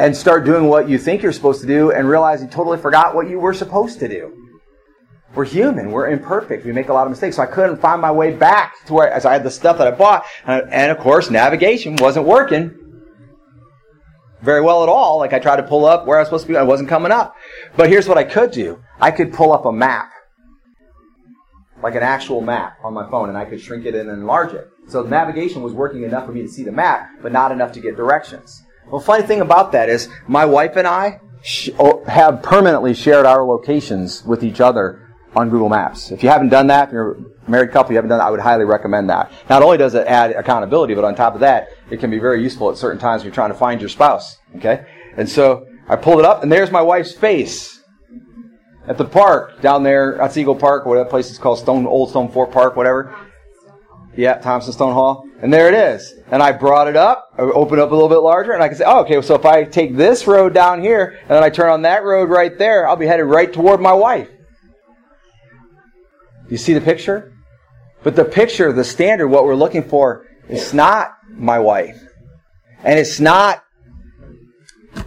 and 0.00 0.16
start 0.16 0.46
doing 0.46 0.64
what 0.66 0.88
you 0.88 0.96
think 0.96 1.22
you're 1.22 1.30
supposed 1.30 1.60
to 1.60 1.66
do 1.66 1.92
and 1.92 2.08
realize 2.08 2.40
you 2.40 2.48
totally 2.48 2.78
forgot 2.78 3.14
what 3.14 3.28
you 3.28 3.38
were 3.38 3.52
supposed 3.52 4.00
to 4.00 4.08
do. 4.08 4.34
We're 5.34 5.44
human. 5.44 5.92
We're 5.92 6.08
imperfect. 6.08 6.64
We 6.64 6.72
make 6.72 6.88
a 6.88 6.92
lot 6.94 7.06
of 7.06 7.10
mistakes. 7.10 7.36
So 7.36 7.42
I 7.42 7.46
couldn't 7.46 7.76
find 7.76 8.00
my 8.00 8.10
way 8.10 8.34
back 8.34 8.82
to 8.86 8.94
where, 8.94 9.10
as 9.10 9.26
I 9.26 9.34
had 9.34 9.44
the 9.44 9.50
stuff 9.50 9.76
that 9.76 9.86
I 9.86 9.90
bought, 9.90 10.24
and, 10.46 10.72
and 10.72 10.90
of 10.90 10.98
course, 10.98 11.30
navigation 11.30 11.96
wasn't 11.96 12.26
working 12.26 12.74
very 14.40 14.62
well 14.62 14.82
at 14.82 14.88
all. 14.88 15.18
Like 15.18 15.34
I 15.34 15.38
tried 15.38 15.56
to 15.56 15.62
pull 15.64 15.84
up 15.84 16.06
where 16.06 16.16
I 16.16 16.22
was 16.22 16.28
supposed 16.28 16.46
to 16.46 16.52
be, 16.52 16.56
I 16.56 16.62
wasn't 16.62 16.88
coming 16.88 17.12
up. 17.12 17.36
But 17.76 17.90
here's 17.90 18.08
what 18.08 18.16
I 18.16 18.24
could 18.24 18.52
do. 18.52 18.82
I 18.98 19.10
could 19.10 19.34
pull 19.34 19.52
up 19.52 19.66
a 19.66 19.72
map. 19.72 20.10
Like 21.82 21.94
an 21.94 22.02
actual 22.02 22.40
map 22.40 22.78
on 22.82 22.94
my 22.94 23.08
phone, 23.10 23.28
and 23.28 23.36
I 23.36 23.44
could 23.44 23.60
shrink 23.60 23.84
it 23.84 23.94
and 23.94 24.08
enlarge 24.08 24.54
it. 24.54 24.66
So 24.88 25.02
navigation 25.02 25.62
was 25.62 25.74
working 25.74 26.04
enough 26.04 26.24
for 26.24 26.32
me 26.32 26.40
to 26.40 26.48
see 26.48 26.64
the 26.64 26.72
map, 26.72 27.10
but 27.20 27.32
not 27.32 27.52
enough 27.52 27.72
to 27.72 27.80
get 27.80 27.96
directions. 27.96 28.62
Well, 28.90 29.00
funny 29.00 29.24
thing 29.24 29.40
about 29.40 29.72
that 29.72 29.88
is, 29.88 30.08
my 30.26 30.44
wife 30.44 30.76
and 30.76 30.86
I 30.86 31.20
sh- 31.42 31.70
have 32.08 32.42
permanently 32.42 32.94
shared 32.94 33.24
our 33.24 33.44
locations 33.44 34.24
with 34.24 34.42
each 34.42 34.60
other 34.60 35.08
on 35.36 35.48
Google 35.48 35.68
Maps. 35.68 36.10
If 36.10 36.24
you 36.24 36.28
haven't 36.28 36.48
done 36.48 36.66
that, 36.68 36.88
if 36.88 36.92
you're 36.92 37.12
a 37.12 37.50
married 37.50 37.70
couple, 37.70 37.92
you 37.92 37.96
haven't 37.96 38.08
done 38.08 38.18
that, 38.18 38.26
I 38.26 38.30
would 38.30 38.40
highly 38.40 38.64
recommend 38.64 39.08
that. 39.10 39.30
Not 39.48 39.62
only 39.62 39.78
does 39.78 39.94
it 39.94 40.06
add 40.08 40.32
accountability, 40.32 40.94
but 40.94 41.04
on 41.04 41.14
top 41.14 41.34
of 41.34 41.40
that, 41.40 41.68
it 41.88 42.00
can 42.00 42.10
be 42.10 42.18
very 42.18 42.42
useful 42.42 42.68
at 42.68 42.76
certain 42.76 42.98
times 42.98 43.20
when 43.20 43.26
you're 43.26 43.34
trying 43.34 43.52
to 43.52 43.58
find 43.58 43.80
your 43.80 43.88
spouse. 43.88 44.38
Okay? 44.56 44.84
And 45.16 45.28
so 45.28 45.68
I 45.88 45.94
pulled 45.94 46.18
it 46.18 46.24
up, 46.24 46.42
and 46.42 46.50
there's 46.50 46.72
my 46.72 46.82
wife's 46.82 47.12
face 47.12 47.80
at 48.88 48.98
the 48.98 49.04
park 49.04 49.60
down 49.60 49.84
there, 49.84 50.20
at 50.20 50.36
Eagle 50.36 50.56
Park, 50.56 50.84
or 50.84 50.96
that 50.98 51.10
place 51.10 51.30
is 51.30 51.38
called 51.38 51.60
Stone 51.60 51.86
Old 51.86 52.10
Stone 52.10 52.32
Fort 52.32 52.50
Park, 52.50 52.74
whatever. 52.74 53.16
Yeah, 54.20 54.34
Thompson 54.34 54.74
Stone 54.74 54.92
Hall. 54.92 55.26
And 55.40 55.50
there 55.50 55.68
it 55.68 55.74
is. 55.74 56.12
And 56.30 56.42
I 56.42 56.52
brought 56.52 56.88
it 56.88 56.96
up, 56.96 57.32
I 57.38 57.40
opened 57.40 57.80
up 57.80 57.90
a 57.90 57.94
little 57.94 58.10
bit 58.10 58.18
larger, 58.18 58.52
and 58.52 58.62
I 58.62 58.68
can 58.68 58.76
say, 58.76 58.84
oh, 58.86 59.00
okay, 59.00 59.22
so 59.22 59.34
if 59.34 59.46
I 59.46 59.64
take 59.64 59.96
this 59.96 60.26
road 60.26 60.52
down 60.52 60.82
here, 60.82 61.16
and 61.22 61.30
then 61.30 61.42
I 61.42 61.48
turn 61.48 61.70
on 61.70 61.82
that 61.82 62.04
road 62.04 62.28
right 62.28 62.56
there, 62.58 62.86
I'll 62.86 62.96
be 62.96 63.06
headed 63.06 63.24
right 63.24 63.50
toward 63.50 63.80
my 63.80 63.94
wife. 63.94 64.28
You 66.50 66.58
see 66.58 66.74
the 66.74 66.82
picture? 66.82 67.32
But 68.02 68.14
the 68.14 68.26
picture, 68.26 68.70
the 68.74 68.84
standard, 68.84 69.28
what 69.28 69.44
we're 69.44 69.54
looking 69.54 69.84
for, 69.84 70.26
is 70.50 70.74
not 70.74 71.16
my 71.30 71.58
wife. 71.58 71.98
And 72.84 72.98
it's 72.98 73.20
not 73.20 73.64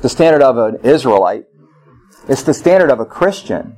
the 0.02 0.10
standard 0.10 0.41
of 0.41 0.57
an 0.57 0.80
Israelite. 0.84 1.44
It's 2.27 2.41
the 2.41 2.53
standard 2.56 2.90
of 2.90 2.99
a 2.99 3.06
Christian. 3.06 3.77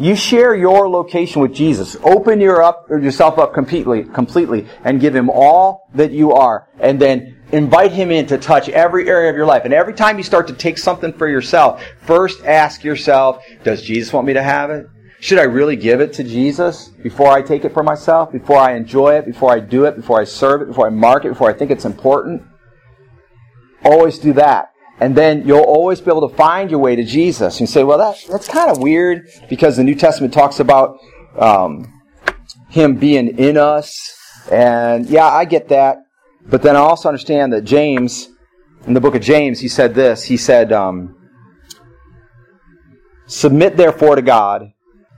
You 0.00 0.16
share 0.16 0.54
your 0.54 0.88
location 0.88 1.42
with 1.42 1.52
Jesus. 1.52 1.94
Open 2.02 2.40
your 2.40 2.62
up, 2.62 2.88
yourself 2.88 3.38
up 3.38 3.52
completely, 3.52 4.04
completely, 4.04 4.66
and 4.82 4.98
give 4.98 5.14
Him 5.14 5.28
all 5.28 5.90
that 5.94 6.10
you 6.10 6.32
are. 6.32 6.70
And 6.78 6.98
then 6.98 7.36
invite 7.52 7.92
Him 7.92 8.10
in 8.10 8.26
to 8.28 8.38
touch 8.38 8.70
every 8.70 9.10
area 9.10 9.28
of 9.28 9.36
your 9.36 9.44
life. 9.44 9.66
And 9.66 9.74
every 9.74 9.92
time 9.92 10.16
you 10.16 10.24
start 10.24 10.48
to 10.48 10.54
take 10.54 10.78
something 10.78 11.12
for 11.12 11.28
yourself, 11.28 11.84
first 12.06 12.42
ask 12.46 12.82
yourself, 12.82 13.44
does 13.62 13.82
Jesus 13.82 14.10
want 14.10 14.26
me 14.26 14.32
to 14.32 14.42
have 14.42 14.70
it? 14.70 14.86
Should 15.20 15.38
I 15.38 15.42
really 15.42 15.76
give 15.76 16.00
it 16.00 16.14
to 16.14 16.24
Jesus 16.24 16.88
before 16.88 17.30
I 17.30 17.42
take 17.42 17.66
it 17.66 17.74
for 17.74 17.82
myself? 17.82 18.32
Before 18.32 18.56
I 18.56 18.76
enjoy 18.76 19.16
it? 19.16 19.26
Before 19.26 19.52
I 19.52 19.60
do 19.60 19.84
it? 19.84 19.96
Before 19.96 20.18
I 20.18 20.24
serve 20.24 20.62
it? 20.62 20.68
Before 20.68 20.86
I 20.86 20.90
mark 20.90 21.26
it? 21.26 21.28
Before 21.28 21.50
I 21.50 21.52
think 21.52 21.70
it's 21.70 21.84
important? 21.84 22.42
Always 23.84 24.18
do 24.18 24.32
that. 24.32 24.69
And 25.00 25.16
then 25.16 25.46
you'll 25.46 25.60
always 25.60 26.00
be 26.00 26.10
able 26.10 26.28
to 26.28 26.36
find 26.36 26.70
your 26.70 26.78
way 26.78 26.94
to 26.94 27.02
Jesus. 27.02 27.58
You 27.58 27.66
say, 27.66 27.82
well, 27.82 27.98
that, 27.98 28.16
that's 28.30 28.46
kind 28.46 28.70
of 28.70 28.78
weird 28.78 29.28
because 29.48 29.78
the 29.78 29.84
New 29.84 29.94
Testament 29.94 30.34
talks 30.34 30.60
about 30.60 30.98
um, 31.38 31.90
Him 32.68 32.96
being 32.96 33.38
in 33.38 33.56
us. 33.56 34.14
And 34.52 35.08
yeah, 35.08 35.26
I 35.26 35.46
get 35.46 35.68
that. 35.68 35.98
But 36.46 36.62
then 36.62 36.76
I 36.76 36.80
also 36.80 37.08
understand 37.08 37.54
that 37.54 37.62
James, 37.62 38.28
in 38.86 38.92
the 38.92 39.00
book 39.00 39.14
of 39.14 39.22
James, 39.22 39.60
he 39.60 39.68
said 39.68 39.94
this. 39.94 40.24
He 40.24 40.36
said, 40.36 40.70
um, 40.70 41.16
Submit 43.26 43.76
therefore 43.76 44.16
to 44.16 44.22
God, 44.22 44.72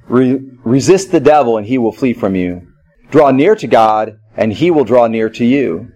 Re- 0.08 0.40
resist 0.64 1.10
the 1.10 1.20
devil, 1.20 1.56
and 1.56 1.66
he 1.66 1.78
will 1.78 1.92
flee 1.92 2.12
from 2.12 2.34
you. 2.34 2.68
Draw 3.10 3.30
near 3.32 3.54
to 3.56 3.66
God, 3.66 4.18
and 4.36 4.52
he 4.52 4.70
will 4.70 4.84
draw 4.84 5.06
near 5.06 5.30
to 5.30 5.44
you. 5.44 5.90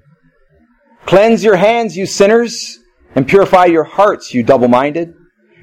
Cleanse 1.06 1.44
your 1.44 1.56
hands, 1.56 1.96
you 1.96 2.06
sinners, 2.06 2.78
and 3.16 3.26
purify 3.26 3.64
your 3.64 3.84
hearts, 3.84 4.32
you 4.34 4.42
double 4.42 4.68
minded. 4.68 5.14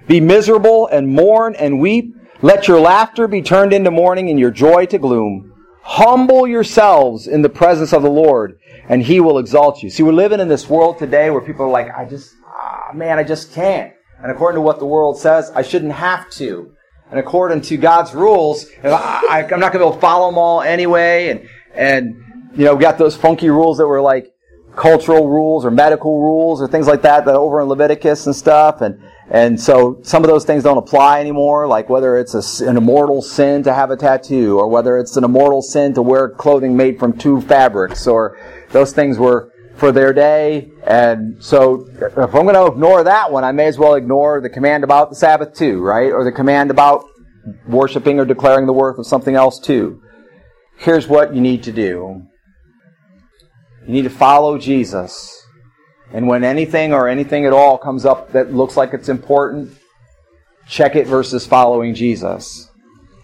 Be 0.07 0.19
miserable 0.19 0.87
and 0.87 1.07
mourn 1.07 1.55
and 1.55 1.79
weep. 1.79 2.13
Let 2.41 2.67
your 2.67 2.81
laughter 2.81 3.27
be 3.27 3.41
turned 3.41 3.71
into 3.71 3.91
mourning 3.91 4.29
and 4.29 4.39
your 4.39 4.51
joy 4.51 4.87
to 4.87 4.97
gloom. 4.97 5.53
Humble 5.83 6.47
yourselves 6.47 7.27
in 7.27 7.41
the 7.41 7.49
presence 7.49 7.93
of 7.93 8.01
the 8.01 8.09
Lord, 8.09 8.57
and 8.89 9.03
he 9.03 9.19
will 9.19 9.37
exalt 9.37 9.83
you. 9.83 9.89
See, 9.89 10.03
we're 10.03 10.13
living 10.13 10.39
in 10.39 10.47
this 10.47 10.67
world 10.67 10.97
today 10.97 11.29
where 11.29 11.41
people 11.41 11.65
are 11.65 11.71
like, 11.71 11.93
I 11.95 12.05
just, 12.05 12.33
ah, 12.45 12.91
man, 12.93 13.19
I 13.19 13.23
just 13.23 13.53
can't. 13.53 13.93
And 14.21 14.31
according 14.31 14.57
to 14.57 14.61
what 14.61 14.79
the 14.79 14.85
world 14.85 15.19
says, 15.19 15.51
I 15.51 15.61
shouldn't 15.61 15.91
have 15.93 16.29
to. 16.31 16.73
And 17.11 17.19
according 17.19 17.61
to 17.61 17.77
God's 17.77 18.13
rules, 18.15 18.65
I, 18.83 19.47
am 19.51 19.59
not 19.59 19.71
going 19.71 19.73
to 19.73 19.79
be 19.79 19.85
able 19.85 19.93
to 19.93 20.01
follow 20.01 20.29
them 20.29 20.37
all 20.37 20.61
anyway. 20.61 21.29
And, 21.29 21.49
and, 21.75 22.49
you 22.55 22.65
know, 22.65 22.75
we 22.75 22.81
got 22.81 22.97
those 22.97 23.15
funky 23.15 23.49
rules 23.49 23.77
that 23.77 23.87
were 23.87 24.01
like 24.01 24.32
cultural 24.75 25.27
rules 25.27 25.65
or 25.65 25.71
medical 25.71 26.19
rules 26.21 26.61
or 26.61 26.67
things 26.67 26.87
like 26.87 27.01
that 27.03 27.25
that 27.25 27.35
over 27.35 27.61
in 27.61 27.67
Leviticus 27.67 28.25
and 28.25 28.35
stuff. 28.35 28.81
And, 28.81 29.01
and 29.29 29.59
so 29.59 29.99
some 30.03 30.23
of 30.23 30.29
those 30.29 30.45
things 30.45 30.63
don't 30.63 30.77
apply 30.77 31.19
anymore, 31.19 31.67
like 31.67 31.89
whether 31.89 32.17
it's 32.17 32.61
a, 32.61 32.67
an 32.67 32.77
immortal 32.77 33.21
sin 33.21 33.63
to 33.63 33.73
have 33.73 33.91
a 33.91 33.97
tattoo 33.97 34.59
or 34.59 34.67
whether 34.67 34.97
it's 34.97 35.15
an 35.17 35.23
immortal 35.23 35.61
sin 35.61 35.93
to 35.93 36.01
wear 36.01 36.29
clothing 36.29 36.75
made 36.75 36.99
from 36.99 37.17
two 37.17 37.41
fabrics 37.41 38.07
or 38.07 38.37
those 38.71 38.93
things 38.93 39.17
were 39.17 39.51
for 39.75 39.91
their 39.91 40.13
day. 40.13 40.71
And 40.85 41.43
so 41.43 41.87
if 41.89 42.17
I'm 42.17 42.45
going 42.45 42.55
to 42.55 42.67
ignore 42.67 43.03
that 43.03 43.31
one, 43.31 43.43
I 43.43 43.51
may 43.51 43.65
as 43.65 43.77
well 43.77 43.95
ignore 43.95 44.41
the 44.41 44.49
command 44.49 44.83
about 44.83 45.09
the 45.09 45.15
Sabbath 45.15 45.53
too, 45.53 45.81
right? 45.81 46.11
Or 46.11 46.23
the 46.23 46.31
command 46.31 46.71
about 46.71 47.05
worshiping 47.67 48.19
or 48.19 48.25
declaring 48.25 48.65
the 48.65 48.73
worth 48.73 48.97
of 48.97 49.05
something 49.05 49.35
else 49.35 49.59
too. 49.59 50.01
Here's 50.77 51.07
what 51.07 51.35
you 51.35 51.41
need 51.41 51.63
to 51.63 51.71
do. 51.71 52.27
You 53.85 53.93
need 53.93 54.03
to 54.03 54.09
follow 54.09 54.57
Jesus. 54.57 55.45
And 56.13 56.27
when 56.27 56.43
anything 56.43 56.93
or 56.93 57.07
anything 57.07 57.45
at 57.45 57.53
all 57.53 57.77
comes 57.77 58.05
up 58.05 58.31
that 58.33 58.53
looks 58.53 58.77
like 58.77 58.93
it's 58.93 59.09
important, 59.09 59.71
check 60.67 60.95
it 60.95 61.07
versus 61.07 61.45
following 61.45 61.95
Jesus. 61.95 62.69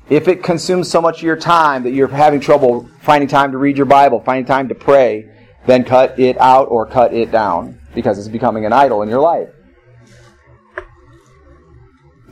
If 0.09 0.27
it 0.27 0.43
consumes 0.43 0.89
so 0.89 1.01
much 1.01 1.17
of 1.17 1.23
your 1.23 1.37
time 1.37 1.83
that 1.83 1.91
you're 1.91 2.07
having 2.07 2.39
trouble 2.39 2.89
finding 3.01 3.29
time 3.29 3.51
to 3.51 3.57
read 3.57 3.77
your 3.77 3.85
Bible, 3.85 4.19
finding 4.21 4.45
time 4.45 4.67
to 4.69 4.75
pray, 4.75 5.29
then 5.67 5.83
cut 5.83 6.19
it 6.19 6.37
out 6.39 6.65
or 6.69 6.87
cut 6.87 7.13
it 7.13 7.31
down 7.31 7.79
because 7.93 8.17
it's 8.17 8.27
becoming 8.27 8.65
an 8.65 8.73
idol 8.73 9.03
in 9.03 9.09
your 9.09 9.21
life. 9.21 9.49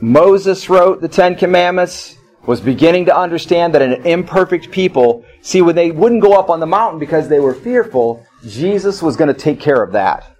Moses 0.00 0.68
wrote 0.68 1.00
the 1.00 1.08
Ten 1.08 1.34
Commandments, 1.34 2.16
was 2.46 2.60
beginning 2.60 3.06
to 3.06 3.16
understand 3.16 3.74
that 3.74 3.82
an 3.82 4.06
imperfect 4.06 4.70
people, 4.70 5.24
see, 5.42 5.62
when 5.62 5.76
they 5.76 5.90
wouldn't 5.90 6.22
go 6.22 6.38
up 6.38 6.50
on 6.50 6.60
the 6.60 6.66
mountain 6.66 6.98
because 6.98 7.28
they 7.28 7.40
were 7.40 7.54
fearful, 7.54 8.26
Jesus 8.46 9.02
was 9.02 9.16
going 9.16 9.32
to 9.32 9.38
take 9.38 9.60
care 9.60 9.82
of 9.82 9.92
that. 9.92 10.36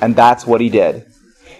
And 0.00 0.14
that's 0.14 0.46
what 0.46 0.60
he 0.60 0.68
did. 0.68 1.06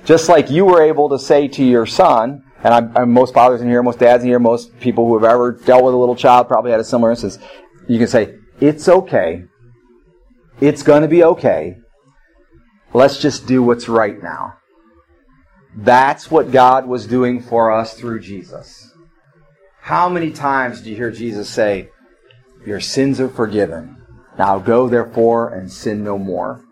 Just 0.04 0.28
like 0.28 0.50
you 0.50 0.64
were 0.64 0.82
able 0.82 1.08
to 1.08 1.18
say 1.18 1.48
to 1.48 1.64
your 1.64 1.86
son, 1.86 2.44
and 2.62 2.72
I'm, 2.72 2.96
I'm, 2.96 3.12
most 3.12 3.34
fathers 3.34 3.60
in 3.60 3.68
here, 3.68 3.82
most 3.82 3.98
dads 3.98 4.22
in 4.22 4.28
here, 4.28 4.38
most 4.38 4.78
people 4.80 5.06
who 5.06 5.18
have 5.18 5.30
ever 5.30 5.52
dealt 5.52 5.84
with 5.84 5.94
a 5.94 5.96
little 5.96 6.16
child 6.16 6.48
probably 6.48 6.70
had 6.70 6.80
a 6.80 6.84
similar 6.84 7.10
instance. 7.10 7.38
You 7.88 7.98
can 7.98 8.08
say, 8.08 8.36
it's 8.60 8.88
okay. 8.88 9.44
It's 10.60 10.82
going 10.82 11.02
to 11.02 11.08
be 11.08 11.22
okay. 11.24 11.76
Let's 12.94 13.18
just 13.18 13.46
do 13.46 13.62
what's 13.62 13.88
right 13.88 14.22
now. 14.22 14.54
That's 15.76 16.30
what 16.30 16.50
God 16.50 16.86
was 16.86 17.06
doing 17.06 17.40
for 17.42 17.70
us 17.70 17.94
through 17.94 18.20
Jesus. 18.20 18.90
How 19.82 20.08
many 20.08 20.30
times 20.30 20.80
do 20.80 20.90
you 20.90 20.96
hear 20.96 21.10
Jesus 21.10 21.48
say, 21.48 21.90
Your 22.66 22.80
sins 22.80 23.20
are 23.20 23.28
forgiven. 23.28 23.96
Now 24.38 24.58
go 24.58 24.88
therefore 24.88 25.54
and 25.54 25.70
sin 25.72 26.02
no 26.04 26.18
more. 26.18 26.62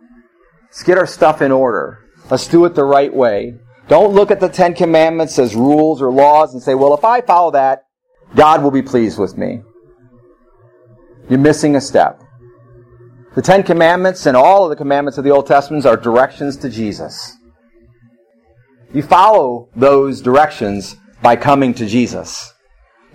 Let's 0.64 0.82
get 0.82 0.98
our 0.98 1.06
stuff 1.06 1.40
in 1.40 1.52
order. 1.52 2.00
Let's 2.30 2.48
do 2.48 2.64
it 2.64 2.74
the 2.74 2.84
right 2.84 3.14
way. 3.14 3.54
Don't 3.88 4.14
look 4.14 4.30
at 4.30 4.40
the 4.40 4.48
Ten 4.48 4.74
Commandments 4.74 5.38
as 5.38 5.54
rules 5.54 6.02
or 6.02 6.10
laws 6.10 6.52
and 6.52 6.62
say, 6.62 6.74
well, 6.74 6.94
if 6.94 7.04
I 7.04 7.20
follow 7.20 7.52
that, 7.52 7.84
God 8.34 8.62
will 8.62 8.70
be 8.70 8.82
pleased 8.82 9.18
with 9.18 9.36
me. 9.36 9.60
You're 11.28 11.38
missing 11.38 11.76
a 11.76 11.80
step. 11.80 12.20
The 13.36 13.42
Ten 13.42 13.62
Commandments 13.62 14.26
and 14.26 14.36
all 14.36 14.64
of 14.64 14.70
the 14.70 14.76
commandments 14.76 15.18
of 15.18 15.24
the 15.24 15.30
Old 15.30 15.46
Testament 15.46 15.86
are 15.86 15.96
directions 15.96 16.56
to 16.58 16.68
Jesus. 16.68 17.36
You 18.92 19.02
follow 19.02 19.68
those 19.76 20.20
directions 20.20 20.96
by 21.22 21.36
coming 21.36 21.74
to 21.74 21.86
Jesus. 21.86 22.52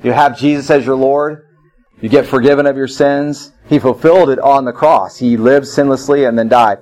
You 0.04 0.12
have 0.12 0.38
Jesus 0.38 0.70
as 0.70 0.86
your 0.86 0.96
Lord. 0.96 1.46
You 2.02 2.10
get 2.10 2.26
forgiven 2.26 2.66
of 2.66 2.78
your 2.78 2.88
sins. 2.88 3.52
He 3.68 3.80
fulfilled 3.80 4.30
it 4.30 4.40
on 4.40 4.66
the 4.66 4.72
cross. 4.72 5.18
He 5.18 5.38
lived 5.38 5.66
sinlessly 5.66 6.28
and 6.28 6.38
then 6.38 6.48
died. 6.48 6.80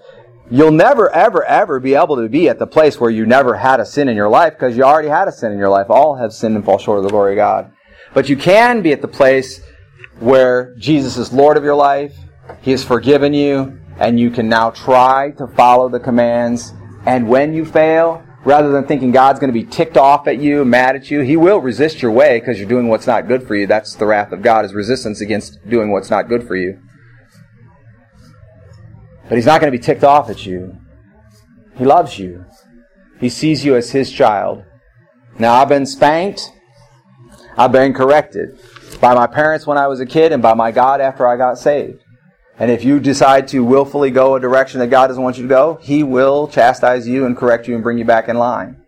You'll 0.50 0.72
never, 0.72 1.10
ever, 1.10 1.44
ever 1.44 1.80
be 1.80 1.96
able 1.96 2.16
to 2.18 2.30
be 2.30 2.48
at 2.48 2.60
the 2.60 2.68
place 2.68 3.00
where 3.00 3.10
you 3.10 3.26
never 3.26 3.56
had 3.56 3.80
a 3.80 3.86
sin 3.86 4.08
in 4.08 4.16
your 4.16 4.30
life 4.30 4.54
because 4.54 4.78
you 4.78 4.84
already 4.84 5.10
had 5.10 5.28
a 5.28 5.32
sin 5.32 5.52
in 5.52 5.58
your 5.58 5.70
life. 5.70 5.88
All 5.90 6.16
have 6.16 6.32
sinned 6.32 6.56
and 6.56 6.64
fall 6.64 6.78
short 6.78 7.00
of 7.00 7.04
the 7.04 7.10
glory 7.10 7.34
of 7.34 7.38
God. 7.38 7.72
But 8.14 8.30
you 8.30 8.38
can 8.38 8.82
be 8.82 8.94
at 8.94 9.02
the 9.02 9.08
place 9.08 9.62
where 10.20 10.76
Jesus 10.78 11.18
is 11.18 11.34
Lord 11.34 11.58
of 11.58 11.64
your 11.64 11.76
life. 11.76 12.16
He 12.62 12.72
has 12.72 12.84
forgiven 12.84 13.34
you 13.34 13.80
and 14.00 14.20
you 14.20 14.30
can 14.30 14.48
now 14.48 14.70
try 14.70 15.32
to 15.32 15.48
follow 15.48 15.90
the 15.90 16.00
commands. 16.00 16.74
And 17.06 17.28
when 17.28 17.54
you 17.54 17.66
fail, 17.66 18.24
rather 18.46 18.72
than 18.72 18.86
thinking 18.86 19.12
God's 19.12 19.40
going 19.40 19.54
to 19.54 19.60
be 19.60 19.66
ticked 19.66 19.98
off 19.98 20.28
at 20.28 20.40
you, 20.40 20.64
mad 20.66 20.96
at 20.96 21.12
you, 21.12 21.22
He 21.22 21.38
will 21.38 21.60
resist 21.60 22.02
your 22.02 22.12
way 22.12 22.40
because 22.40 22.60
you're 22.60 22.70
doing 22.70 22.88
what's 22.88 23.08
not 23.08 23.28
good 23.28 23.48
for 23.48 23.56
you. 23.56 23.68
That's 23.68 23.96
the 23.96 24.06
wrath 24.06 24.32
of 24.32 24.42
God, 24.42 24.66
is 24.66 24.74
resistance 24.74 25.22
against 25.22 25.68
doing 25.70 25.92
what's 25.92 26.10
not 26.10 26.30
good 26.30 26.48
for 26.48 26.56
you. 26.56 26.80
But 29.28 29.36
He's 29.36 29.46
not 29.46 29.60
going 29.62 29.72
to 29.72 29.78
be 29.78 29.84
ticked 29.84 30.04
off 30.04 30.30
at 30.30 30.46
you. 30.46 30.78
He 31.78 31.86
loves 31.86 32.18
you. 32.18 32.46
He 33.20 33.30
sees 33.30 33.66
you 33.66 33.76
as 33.76 33.92
His 33.92 34.12
child. 34.12 34.64
Now, 35.40 35.56
I've 35.56 35.70
been 35.70 35.86
spanked. 35.86 36.52
I've 37.58 37.72
been 37.72 37.94
corrected 37.94 38.60
by 39.02 39.14
my 39.14 39.28
parents 39.28 39.66
when 39.68 39.78
I 39.78 39.88
was 39.88 40.00
a 40.00 40.06
kid 40.06 40.32
and 40.32 40.42
by 40.42 40.54
my 40.54 40.72
God 40.72 41.02
after 41.02 41.28
I 41.28 41.38
got 41.38 41.58
saved. 41.58 42.04
And 42.60 42.72
if 42.72 42.84
you 42.84 43.00
decide 43.00 43.48
to 43.50 43.64
willfully 43.64 44.10
go 44.10 44.36
a 44.36 44.40
direction 44.40 44.80
that 44.80 44.88
God 44.88 45.08
doesn't 45.08 45.22
want 45.22 45.38
you 45.38 45.44
to 45.44 45.50
go, 45.50 45.80
He 45.82 46.04
will 46.04 46.48
chastise 46.48 47.08
you 47.08 47.26
and 47.26 47.38
correct 47.38 47.68
you 47.68 47.76
and 47.76 47.84
bring 47.84 47.98
you 47.98 48.06
back 48.06 48.30
in 48.30 48.38
line. 48.38 48.82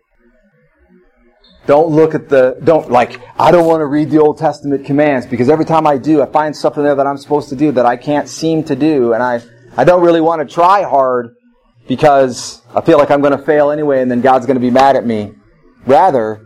Don't 1.66 1.90
look 1.90 2.14
at 2.14 2.28
the, 2.28 2.58
don't 2.64 2.90
like, 2.90 3.20
I 3.38 3.52
don't 3.52 3.66
want 3.66 3.80
to 3.80 3.86
read 3.86 4.10
the 4.10 4.18
Old 4.18 4.38
Testament 4.38 4.84
commands 4.84 5.26
because 5.26 5.48
every 5.48 5.64
time 5.64 5.86
I 5.86 5.98
do, 5.98 6.20
I 6.20 6.26
find 6.26 6.56
something 6.56 6.82
there 6.82 6.96
that 6.96 7.06
I'm 7.06 7.18
supposed 7.18 7.48
to 7.50 7.56
do 7.56 7.70
that 7.72 7.86
I 7.86 7.96
can't 7.96 8.28
seem 8.28 8.64
to 8.64 8.74
do. 8.74 9.12
And 9.12 9.22
I, 9.22 9.40
I 9.76 9.84
don't 9.84 10.02
really 10.02 10.20
want 10.20 10.46
to 10.46 10.52
try 10.52 10.82
hard 10.82 11.36
because 11.86 12.62
I 12.74 12.80
feel 12.80 12.98
like 12.98 13.10
I'm 13.10 13.20
going 13.20 13.38
to 13.38 13.44
fail 13.44 13.70
anyway 13.70 14.00
and 14.00 14.10
then 14.10 14.20
God's 14.20 14.46
going 14.46 14.56
to 14.56 14.60
be 14.60 14.70
mad 14.70 14.96
at 14.96 15.06
me. 15.06 15.32
Rather, 15.86 16.44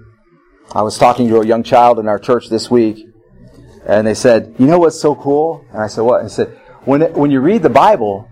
I 0.75 0.83
was 0.83 0.99
talking 0.99 1.29
to 1.29 1.41
a 1.41 1.47
young 1.47 1.63
child 1.63 1.99
in 1.99 2.09
our 2.09 2.19
church 2.19 2.51
this 2.51 2.71
week 2.71 3.07
and 3.87 4.07
they 4.07 4.15
said, 4.15 4.55
you 4.59 4.67
know 4.67 4.79
what's 4.79 5.01
so 5.01 5.15
cool? 5.15 5.65
And 5.73 5.81
I 5.81 5.87
said, 5.87 6.03
what? 6.03 6.25
I 6.25 6.29
said, 6.29 6.61
when, 6.85 7.03
it, 7.03 7.13
when 7.13 7.31
you 7.31 7.41
read 7.41 7.63
the 7.63 7.71
Bible, 7.71 8.29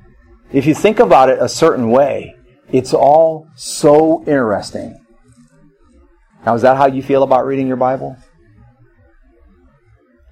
if 0.52 0.66
you 0.66 0.74
think 0.74 0.98
about 1.00 1.28
it 1.28 1.38
a 1.40 1.48
certain 1.48 1.90
way, 1.90 2.34
it's 2.70 2.94
all 2.94 3.48
so 3.54 4.24
interesting. 4.26 4.98
Now, 6.44 6.54
is 6.54 6.62
that 6.62 6.76
how 6.76 6.86
you 6.86 7.02
feel 7.02 7.22
about 7.22 7.46
reading 7.46 7.66
your 7.66 7.76
Bible? 7.76 8.16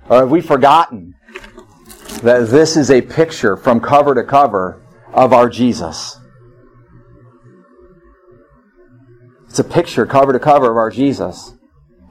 Or 0.09 0.19
have 0.19 0.31
we 0.31 0.41
forgotten 0.41 1.15
that 2.23 2.49
this 2.49 2.77
is 2.77 2.91
a 2.91 3.01
picture 3.01 3.57
from 3.57 3.81
cover 3.81 4.15
to 4.15 4.25
cover 4.25 4.83
of 5.13 5.33
our 5.33 5.49
Jesus? 5.49 6.19
It's 9.49 9.59
a 9.59 9.65
picture 9.65 10.07
cover 10.07 10.33
to 10.33 10.39
cover 10.39 10.71
of 10.71 10.77
our 10.77 10.91
Jesus. 10.91 11.55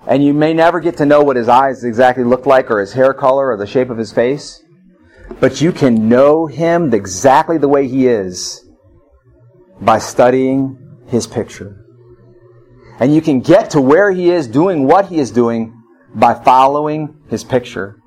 And 0.07 0.23
you 0.23 0.33
may 0.33 0.53
never 0.53 0.79
get 0.79 0.97
to 0.97 1.05
know 1.05 1.21
what 1.21 1.35
his 1.35 1.49
eyes 1.49 1.83
exactly 1.83 2.23
look 2.23 2.45
like, 2.45 2.71
or 2.71 2.79
his 2.79 2.93
hair 2.93 3.13
color, 3.13 3.49
or 3.51 3.57
the 3.57 3.67
shape 3.67 3.89
of 3.89 3.97
his 3.97 4.11
face. 4.11 4.63
But 5.39 5.61
you 5.61 5.71
can 5.71 6.09
know 6.09 6.47
him 6.47 6.93
exactly 6.93 7.57
the 7.57 7.69
way 7.69 7.87
he 7.87 8.07
is 8.07 8.67
by 9.79 9.99
studying 9.99 10.77
his 11.07 11.27
picture. 11.27 11.85
And 12.99 13.15
you 13.15 13.21
can 13.21 13.39
get 13.39 13.71
to 13.71 13.81
where 13.81 14.11
he 14.11 14.29
is 14.29 14.47
doing 14.47 14.85
what 14.85 15.07
he 15.07 15.19
is 15.19 15.31
doing 15.31 15.73
by 16.13 16.33
following 16.33 17.15
his 17.29 17.45
picture. 17.45 17.97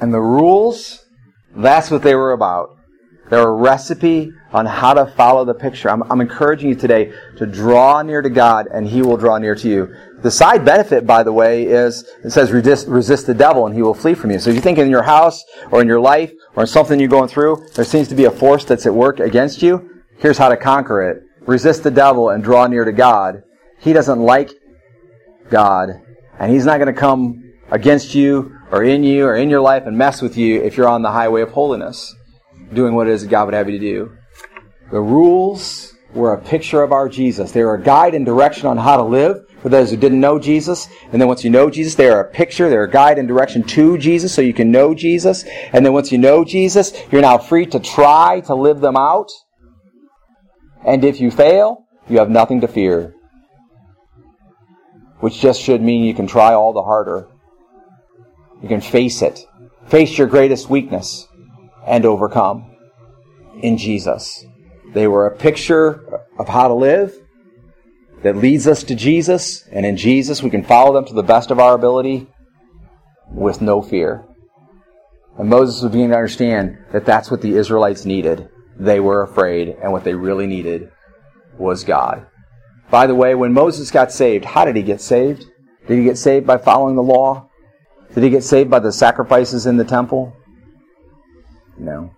And 0.00 0.12
the 0.12 0.20
rules, 0.20 1.04
that's 1.54 1.90
what 1.90 2.02
they 2.02 2.14
were 2.14 2.32
about. 2.32 2.70
They're 3.32 3.48
a 3.48 3.50
recipe 3.50 4.34
on 4.52 4.66
how 4.66 4.92
to 4.92 5.06
follow 5.06 5.46
the 5.46 5.54
picture. 5.54 5.88
I'm, 5.88 6.02
I'm 6.12 6.20
encouraging 6.20 6.68
you 6.68 6.74
today 6.74 7.14
to 7.38 7.46
draw 7.46 8.02
near 8.02 8.20
to 8.20 8.28
God 8.28 8.66
and 8.70 8.86
He 8.86 9.00
will 9.00 9.16
draw 9.16 9.38
near 9.38 9.54
to 9.54 9.68
you. 9.70 9.94
The 10.20 10.30
side 10.30 10.66
benefit, 10.66 11.06
by 11.06 11.22
the 11.22 11.32
way, 11.32 11.64
is 11.64 12.04
it 12.22 12.30
says 12.30 12.52
resist, 12.52 12.88
resist 12.88 13.26
the 13.26 13.32
devil 13.32 13.64
and 13.64 13.74
he 13.74 13.80
will 13.80 13.94
flee 13.94 14.12
from 14.12 14.32
you. 14.32 14.38
So 14.38 14.50
if 14.50 14.56
you 14.56 14.60
think 14.60 14.76
in 14.76 14.90
your 14.90 15.04
house 15.04 15.42
or 15.70 15.80
in 15.80 15.88
your 15.88 15.98
life 15.98 16.30
or 16.56 16.64
in 16.64 16.66
something 16.66 17.00
you're 17.00 17.08
going 17.08 17.30
through, 17.30 17.68
there 17.74 17.86
seems 17.86 18.06
to 18.08 18.14
be 18.14 18.26
a 18.26 18.30
force 18.30 18.66
that's 18.66 18.84
at 18.84 18.92
work 18.92 19.18
against 19.18 19.62
you. 19.62 20.02
Here's 20.18 20.36
how 20.36 20.50
to 20.50 20.56
conquer 20.58 21.00
it. 21.08 21.22
Resist 21.46 21.84
the 21.84 21.90
devil 21.90 22.28
and 22.28 22.44
draw 22.44 22.66
near 22.66 22.84
to 22.84 22.92
God. 22.92 23.44
He 23.78 23.94
doesn't 23.94 24.20
like 24.20 24.50
God 25.48 25.88
and 26.38 26.52
he's 26.52 26.66
not 26.66 26.76
going 26.76 26.94
to 26.94 27.00
come 27.00 27.54
against 27.70 28.14
you 28.14 28.58
or 28.70 28.84
in 28.84 29.02
you 29.02 29.24
or 29.24 29.36
in 29.36 29.48
your 29.48 29.62
life 29.62 29.84
and 29.86 29.96
mess 29.96 30.20
with 30.20 30.36
you 30.36 30.62
if 30.62 30.76
you're 30.76 30.86
on 30.86 31.00
the 31.00 31.12
highway 31.12 31.40
of 31.40 31.52
holiness, 31.52 32.14
doing 32.74 32.94
what 32.94 33.08
it 33.08 33.12
is 33.12 33.22
that 33.22 33.30
God 33.30 33.46
would 33.46 33.54
have 33.54 33.68
you 33.68 33.78
to 33.78 33.84
do. 33.84 34.16
The 34.90 35.00
rules 35.00 35.94
were 36.14 36.34
a 36.34 36.40
picture 36.40 36.82
of 36.82 36.92
our 36.92 37.08
Jesus. 37.08 37.52
They 37.52 37.64
were 37.64 37.74
a 37.74 37.82
guide 37.82 38.14
and 38.14 38.26
direction 38.26 38.66
on 38.66 38.76
how 38.76 38.96
to 38.96 39.02
live 39.02 39.48
for 39.62 39.68
those 39.68 39.90
who 39.90 39.96
didn't 39.96 40.20
know 40.20 40.38
Jesus. 40.38 40.88
And 41.10 41.20
then 41.20 41.28
once 41.28 41.44
you 41.44 41.50
know 41.50 41.70
Jesus, 41.70 41.94
they 41.94 42.08
are 42.08 42.20
a 42.20 42.30
picture, 42.30 42.68
they're 42.68 42.84
a 42.84 42.90
guide 42.90 43.18
and 43.18 43.26
direction 43.26 43.62
to 43.62 43.96
Jesus 43.96 44.34
so 44.34 44.42
you 44.42 44.52
can 44.52 44.70
know 44.70 44.94
Jesus. 44.94 45.44
And 45.72 45.84
then 45.84 45.92
once 45.92 46.12
you 46.12 46.18
know 46.18 46.44
Jesus, 46.44 46.92
you're 47.10 47.22
now 47.22 47.38
free 47.38 47.66
to 47.66 47.80
try 47.80 48.40
to 48.46 48.54
live 48.54 48.80
them 48.80 48.96
out. 48.96 49.30
And 50.84 51.04
if 51.04 51.20
you 51.20 51.30
fail, 51.30 51.86
you 52.08 52.18
have 52.18 52.30
nothing 52.30 52.60
to 52.60 52.68
fear. 52.68 53.14
Which 55.20 55.40
just 55.40 55.62
should 55.62 55.80
mean 55.80 56.04
you 56.04 56.14
can 56.14 56.26
try 56.26 56.52
all 56.52 56.72
the 56.72 56.82
harder. 56.82 57.28
You 58.60 58.68
can 58.68 58.80
face 58.80 59.22
it. 59.22 59.46
Face 59.86 60.18
your 60.18 60.26
greatest 60.26 60.68
weakness 60.68 61.28
and 61.86 62.04
overcome 62.04 62.74
in 63.60 63.78
Jesus. 63.78 64.44
They 64.92 65.08
were 65.08 65.26
a 65.26 65.36
picture 65.36 66.22
of 66.38 66.48
how 66.48 66.68
to 66.68 66.74
live 66.74 67.14
that 68.22 68.36
leads 68.36 68.68
us 68.68 68.82
to 68.84 68.94
Jesus, 68.94 69.66
and 69.72 69.84
in 69.84 69.96
Jesus 69.96 70.42
we 70.42 70.50
can 70.50 70.62
follow 70.62 70.92
them 70.92 71.06
to 71.06 71.14
the 71.14 71.22
best 71.22 71.50
of 71.50 71.58
our 71.58 71.74
ability 71.74 72.28
with 73.28 73.60
no 73.60 73.82
fear. 73.82 74.24
And 75.38 75.48
Moses 75.48 75.82
was 75.82 75.90
beginning 75.90 76.10
to 76.10 76.16
understand 76.16 76.78
that 76.92 77.06
that's 77.06 77.30
what 77.30 77.40
the 77.40 77.56
Israelites 77.56 78.04
needed. 78.04 78.48
They 78.78 79.00
were 79.00 79.22
afraid, 79.22 79.76
and 79.82 79.92
what 79.92 80.04
they 80.04 80.14
really 80.14 80.46
needed 80.46 80.90
was 81.58 81.84
God. 81.84 82.26
By 82.90 83.06
the 83.06 83.14
way, 83.14 83.34
when 83.34 83.52
Moses 83.52 83.90
got 83.90 84.12
saved, 84.12 84.44
how 84.44 84.64
did 84.66 84.76
he 84.76 84.82
get 84.82 85.00
saved? 85.00 85.46
Did 85.88 85.98
he 85.98 86.04
get 86.04 86.18
saved 86.18 86.46
by 86.46 86.58
following 86.58 86.94
the 86.94 87.02
law? 87.02 87.48
Did 88.14 88.22
he 88.22 88.30
get 88.30 88.44
saved 88.44 88.70
by 88.70 88.78
the 88.78 88.92
sacrifices 88.92 89.66
in 89.66 89.78
the 89.78 89.84
temple? 89.84 90.36
No. 91.78 92.14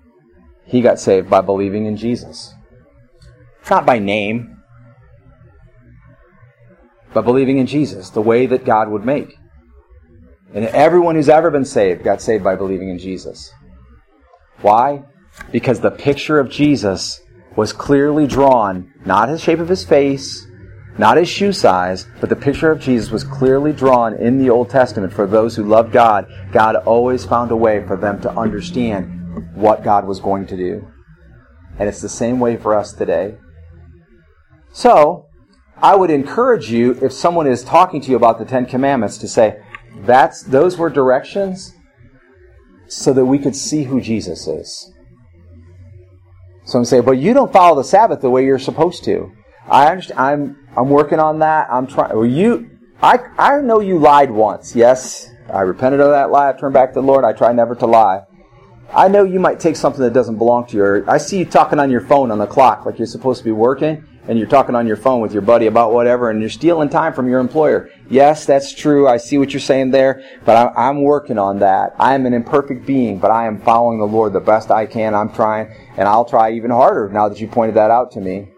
He 0.67 0.81
got 0.81 0.99
saved 0.99 1.29
by 1.29 1.41
believing 1.41 1.87
in 1.87 1.97
Jesus. 1.97 2.55
Not 3.71 3.87
by 3.87 3.99
name, 3.99 4.63
but 7.13 7.23
believing 7.23 7.59
in 7.59 7.67
Jesus, 7.67 8.11
the 8.11 8.21
way 8.21 8.47
that 8.47 8.65
God 8.65 8.91
would 8.91 9.05
make. 9.05 9.37
And 10.53 10.67
everyone 10.67 11.15
who's 11.15 11.29
ever 11.29 11.51
been 11.51 11.65
saved 11.65 12.05
got 12.05 12.21
saved 12.21 12.45
by 12.45 12.57
believing 12.57 12.91
in 12.91 12.99
Jesus. 12.99 13.53
Why? 14.61 15.05
Because 15.51 15.81
the 15.81 15.91
picture 15.91 16.39
of 16.39 16.51
Jesus 16.51 17.21
was 17.57 17.73
clearly 17.73 18.27
drawn, 18.27 18.93
not 19.05 19.29
his 19.29 19.41
shape 19.41 19.59
of 19.59 19.69
his 19.69 19.85
face, 19.85 20.47
not 20.97 21.17
his 21.17 21.29
shoe 21.29 21.53
size, 21.53 22.07
but 22.21 22.29
the 22.29 22.37
picture 22.37 22.71
of 22.71 22.81
Jesus 22.81 23.11
was 23.11 23.25
clearly 23.25 23.73
drawn 23.73 24.15
in 24.15 24.39
the 24.39 24.51
Old 24.51 24.71
Testament 24.71 25.13
for 25.13 25.27
those 25.27 25.57
who 25.57 25.65
loved 25.65 25.93
God. 25.93 26.27
God 26.53 26.77
always 26.77 27.25
found 27.25 27.51
a 27.51 27.57
way 27.57 27.85
for 27.87 27.97
them 27.97 28.21
to 28.23 28.31
understand 28.31 29.24
what 29.55 29.85
God 29.85 30.07
was 30.07 30.21
going 30.21 30.47
to 30.47 30.57
do. 30.57 30.89
And 31.79 31.89
it's 31.89 32.01
the 32.01 32.09
same 32.09 32.41
way 32.41 32.57
for 32.57 32.75
us 32.75 32.93
today. 32.93 33.37
So, 34.73 35.27
I 35.77 35.97
would 35.97 36.11
encourage 36.11 36.71
you, 36.71 36.93
if 37.03 37.13
someone 37.13 37.47
is 37.47 37.65
talking 37.65 38.01
to 38.01 38.11
you 38.11 38.17
about 38.17 38.39
the 38.39 38.45
Ten 38.45 38.67
Commandments, 38.67 39.19
to 39.19 39.29
say, 39.29 39.61
that's, 39.99 40.43
those 40.43 40.77
were 40.77 40.91
directions 40.91 41.75
so 42.89 43.13
that 43.13 43.25
we 43.25 43.39
could 43.39 43.57
see 43.57 43.85
who 43.85 44.01
Jesus 44.01 44.47
is. 44.47 44.93
Some 46.65 46.85
say, 46.85 47.01
but 47.01 47.19
you 47.19 47.35
don't 47.35 47.53
follow 47.53 47.77
the 47.77 47.85
Sabbath 47.85 48.21
the 48.21 48.31
way 48.31 48.45
you're 48.45 48.59
supposed 48.59 49.05
to. 49.05 49.33
I 49.69 49.87
understand. 49.87 50.21
I'm 50.21 50.57
I'm 50.77 50.91
working 50.91 51.21
on 51.21 51.39
that. 51.41 51.69
I'm 51.71 51.87
trying. 51.87 52.15
Well, 52.15 52.27
you, 52.27 52.71
I 53.03 53.19
I 53.39 53.61
know 53.61 53.81
you 53.81 53.99
lied 53.99 54.31
once. 54.31 54.75
Yes, 54.75 55.31
I 55.49 55.61
repented 55.61 56.01
of 56.01 56.11
that 56.11 56.31
lie. 56.31 56.51
I 56.51 56.53
turned 56.53 56.75
back 56.75 56.91
to 56.91 57.01
the 57.01 57.07
Lord. 57.07 57.25
I 57.25 57.33
try 57.33 57.53
never 57.53 57.75
to 57.77 57.87
lie. 57.87 58.23
I 58.93 59.09
know 59.09 59.25
you 59.25 59.41
might 59.41 59.59
take 59.59 59.77
something 59.77 60.03
that 60.03 60.13
doesn't 60.13 60.39
belong 60.39 60.67
to 60.67 60.77
you. 60.77 61.05
I 61.09 61.19
see 61.19 61.39
you 61.39 61.45
talking 61.45 61.79
on 61.79 61.91
your 61.91 62.01
phone 62.01 62.31
on 62.31 62.39
the 62.39 62.47
clock 62.47 62.87
like 62.87 62.99
you're 62.99 63.07
supposed 63.07 63.39
to 63.39 63.45
be 63.45 63.53
working, 63.53 64.05
and 64.29 64.39
you're 64.39 64.49
talking 64.49 64.75
on 64.75 64.87
your 64.87 64.97
phone 64.97 65.21
with 65.21 65.33
your 65.33 65.43
buddy 65.43 65.67
about 65.67 65.93
whatever, 65.93 66.31
and 66.31 66.41
you're 66.41 66.49
stealing 66.49 66.89
time 66.89 67.13
from 67.13 67.29
your 67.29 67.41
employer. 67.41 67.91
Yes, 68.09 68.47
that's 68.47 68.73
true. 68.73 69.09
I 69.09 69.17
see 69.17 69.37
what 69.37 69.53
you're 69.53 69.61
saying 69.61 69.91
there, 69.91 70.23
but 70.45 70.73
I'm 70.77 71.03
working 71.03 71.39
on 71.39 71.59
that. 71.59 71.95
I 71.99 72.15
am 72.15 72.25
an 72.25 72.35
imperfect 72.35 72.87
being, 72.87 73.19
but 73.19 73.31
I 73.31 73.47
am 73.47 73.61
following 73.61 73.99
the 73.99 74.07
Lord 74.07 74.33
the 74.33 74.41
best 74.41 74.71
I 74.71 74.87
can. 74.87 75.15
I'm 75.15 75.33
trying, 75.33 75.75
and 75.97 76.07
I'll 76.07 76.25
try 76.25 76.53
even 76.53 76.71
harder 76.71 77.09
now 77.09 77.29
that 77.29 77.41
you 77.41 77.49
pointed 77.49 77.75
that 77.77 77.91
out 77.91 78.13
to 78.13 78.21
me. 78.21 78.49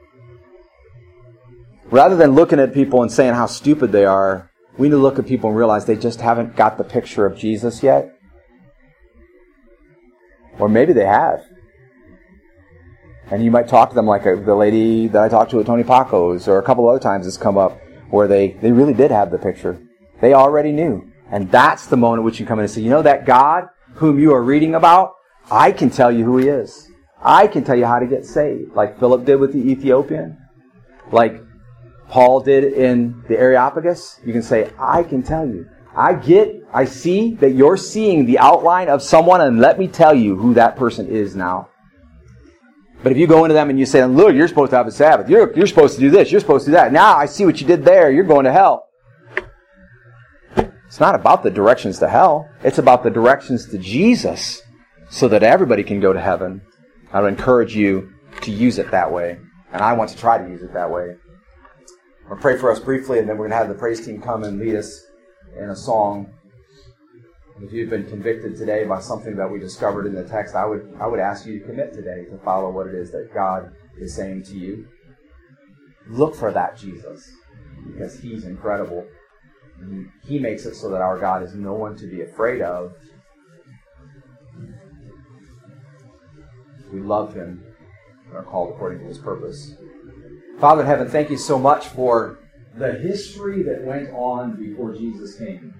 Rather 1.90 2.16
than 2.16 2.32
looking 2.32 2.58
at 2.58 2.74
people 2.74 3.00
and 3.02 3.10
saying 3.10 3.34
how 3.34 3.46
stupid 3.46 3.92
they 3.92 4.04
are, 4.04 4.50
we 4.76 4.88
need 4.88 4.92
to 4.92 4.98
look 4.98 5.18
at 5.18 5.26
people 5.26 5.48
and 5.48 5.58
realize 5.58 5.86
they 5.86 5.96
just 5.96 6.20
haven't 6.20 6.56
got 6.56 6.76
the 6.76 6.84
picture 6.84 7.24
of 7.24 7.38
Jesus 7.38 7.82
yet. 7.82 8.15
Or 10.58 10.68
maybe 10.68 10.92
they 10.92 11.04
have. 11.04 11.44
And 13.30 13.44
you 13.44 13.50
might 13.50 13.68
talk 13.68 13.88
to 13.90 13.94
them 13.94 14.06
like 14.06 14.24
a, 14.24 14.36
the 14.36 14.54
lady 14.54 15.08
that 15.08 15.22
I 15.22 15.28
talked 15.28 15.50
to 15.50 15.60
at 15.60 15.66
Tony 15.66 15.82
Packo's, 15.82 16.46
or 16.48 16.58
a 16.58 16.62
couple 16.62 16.88
other 16.88 17.00
times 17.00 17.26
it's 17.26 17.36
come 17.36 17.58
up 17.58 17.80
where 18.10 18.28
they, 18.28 18.52
they 18.62 18.72
really 18.72 18.94
did 18.94 19.10
have 19.10 19.30
the 19.30 19.38
picture. 19.38 19.80
They 20.20 20.32
already 20.32 20.72
knew. 20.72 21.10
And 21.30 21.50
that's 21.50 21.86
the 21.86 21.96
moment 21.96 22.22
which 22.22 22.38
you 22.38 22.46
come 22.46 22.60
in 22.60 22.64
and 22.64 22.72
say, 22.72 22.80
you 22.80 22.90
know 22.90 23.02
that 23.02 23.26
God 23.26 23.68
whom 23.96 24.18
you 24.18 24.32
are 24.32 24.42
reading 24.42 24.74
about, 24.74 25.14
I 25.50 25.72
can 25.72 25.90
tell 25.90 26.12
you 26.12 26.24
who 26.24 26.38
he 26.38 26.48
is. 26.48 26.88
I 27.20 27.46
can 27.46 27.64
tell 27.64 27.76
you 27.76 27.86
how 27.86 27.98
to 27.98 28.06
get 28.06 28.24
saved, 28.24 28.74
like 28.74 28.98
Philip 28.98 29.24
did 29.24 29.36
with 29.36 29.52
the 29.52 29.70
Ethiopian, 29.70 30.38
like 31.10 31.40
Paul 32.08 32.40
did 32.40 32.64
in 32.64 33.24
the 33.28 33.38
Areopagus. 33.38 34.20
You 34.24 34.32
can 34.32 34.42
say, 34.42 34.70
I 34.78 35.02
can 35.02 35.22
tell 35.22 35.46
you. 35.46 35.68
I 35.96 36.12
get, 36.12 36.54
I 36.74 36.84
see 36.84 37.34
that 37.36 37.54
you're 37.54 37.78
seeing 37.78 38.26
the 38.26 38.38
outline 38.38 38.88
of 38.88 39.02
someone, 39.02 39.40
and 39.40 39.60
let 39.60 39.78
me 39.78 39.88
tell 39.88 40.14
you 40.14 40.36
who 40.36 40.52
that 40.54 40.76
person 40.76 41.08
is 41.08 41.34
now. 41.34 41.70
But 43.02 43.12
if 43.12 43.18
you 43.18 43.26
go 43.26 43.44
into 43.44 43.54
them 43.54 43.70
and 43.70 43.78
you 43.78 43.86
say, 43.86 44.04
look, 44.04 44.34
you're 44.34 44.48
supposed 44.48 44.70
to 44.70 44.76
have 44.76 44.86
a 44.86 44.92
Sabbath. 44.92 45.30
You're, 45.30 45.54
you're 45.54 45.66
supposed 45.66 45.94
to 45.94 46.00
do 46.00 46.10
this. 46.10 46.30
You're 46.30 46.40
supposed 46.40 46.64
to 46.66 46.70
do 46.70 46.76
that. 46.76 46.92
Now 46.92 47.16
I 47.16 47.26
see 47.26 47.46
what 47.46 47.60
you 47.60 47.66
did 47.66 47.84
there. 47.84 48.10
You're 48.10 48.24
going 48.24 48.44
to 48.44 48.52
hell. 48.52 48.88
It's 50.86 51.00
not 51.00 51.14
about 51.14 51.42
the 51.42 51.50
directions 51.50 51.98
to 52.00 52.08
hell. 52.08 52.48
It's 52.62 52.78
about 52.78 53.02
the 53.02 53.10
directions 53.10 53.66
to 53.70 53.78
Jesus 53.78 54.62
so 55.08 55.28
that 55.28 55.42
everybody 55.42 55.82
can 55.82 56.00
go 56.00 56.12
to 56.12 56.20
heaven. 56.20 56.62
I 57.12 57.20
would 57.20 57.28
encourage 57.28 57.74
you 57.74 58.12
to 58.42 58.50
use 58.50 58.78
it 58.78 58.90
that 58.90 59.10
way. 59.10 59.38
And 59.72 59.82
I 59.82 59.92
want 59.92 60.10
to 60.10 60.16
try 60.16 60.38
to 60.38 60.48
use 60.48 60.62
it 60.62 60.72
that 60.74 60.90
way. 60.90 61.16
I'll 62.28 62.36
pray 62.36 62.58
for 62.58 62.72
us 62.72 62.80
briefly, 62.80 63.18
and 63.18 63.28
then 63.28 63.36
we're 63.36 63.48
going 63.48 63.50
to 63.50 63.56
have 63.56 63.68
the 63.68 63.74
praise 63.74 64.04
team 64.04 64.20
come 64.20 64.42
and 64.42 64.58
lead 64.58 64.74
us 64.74 65.05
in 65.58 65.70
a 65.70 65.76
song. 65.76 66.32
If 67.60 67.72
you've 67.72 67.88
been 67.88 68.06
convicted 68.06 68.56
today 68.56 68.84
by 68.84 69.00
something 69.00 69.34
that 69.36 69.50
we 69.50 69.58
discovered 69.58 70.06
in 70.06 70.14
the 70.14 70.24
text, 70.24 70.54
I 70.54 70.66
would, 70.66 70.94
I 71.00 71.06
would 71.06 71.20
ask 71.20 71.46
you 71.46 71.58
to 71.58 71.64
commit 71.64 71.94
today 71.94 72.26
to 72.30 72.38
follow 72.44 72.70
what 72.70 72.86
it 72.86 72.94
is 72.94 73.10
that 73.12 73.32
God 73.32 73.72
is 73.98 74.14
saying 74.14 74.42
to 74.44 74.54
you. 74.54 74.86
Look 76.08 76.34
for 76.34 76.52
that 76.52 76.76
Jesus, 76.76 77.30
because 77.86 78.20
He's 78.20 78.44
incredible. 78.44 79.06
He 80.22 80.38
makes 80.38 80.66
it 80.66 80.74
so 80.74 80.90
that 80.90 81.00
our 81.00 81.18
God 81.18 81.42
is 81.42 81.54
no 81.54 81.72
one 81.72 81.96
to 81.96 82.06
be 82.06 82.22
afraid 82.22 82.60
of. 82.60 82.94
We 86.92 87.00
love 87.00 87.34
Him 87.34 87.64
and 88.28 88.36
are 88.36 88.44
called 88.44 88.74
according 88.74 89.00
to 89.00 89.06
His 89.06 89.18
purpose. 89.18 89.74
Father 90.58 90.82
in 90.82 90.86
heaven, 90.86 91.08
thank 91.08 91.30
you 91.30 91.36
so 91.38 91.58
much 91.58 91.88
for 91.88 92.38
the 92.78 92.92
history 92.92 93.62
that 93.62 93.84
went 93.84 94.10
on 94.10 94.56
before 94.56 94.94
Jesus 94.94 95.36
came. 95.36 95.74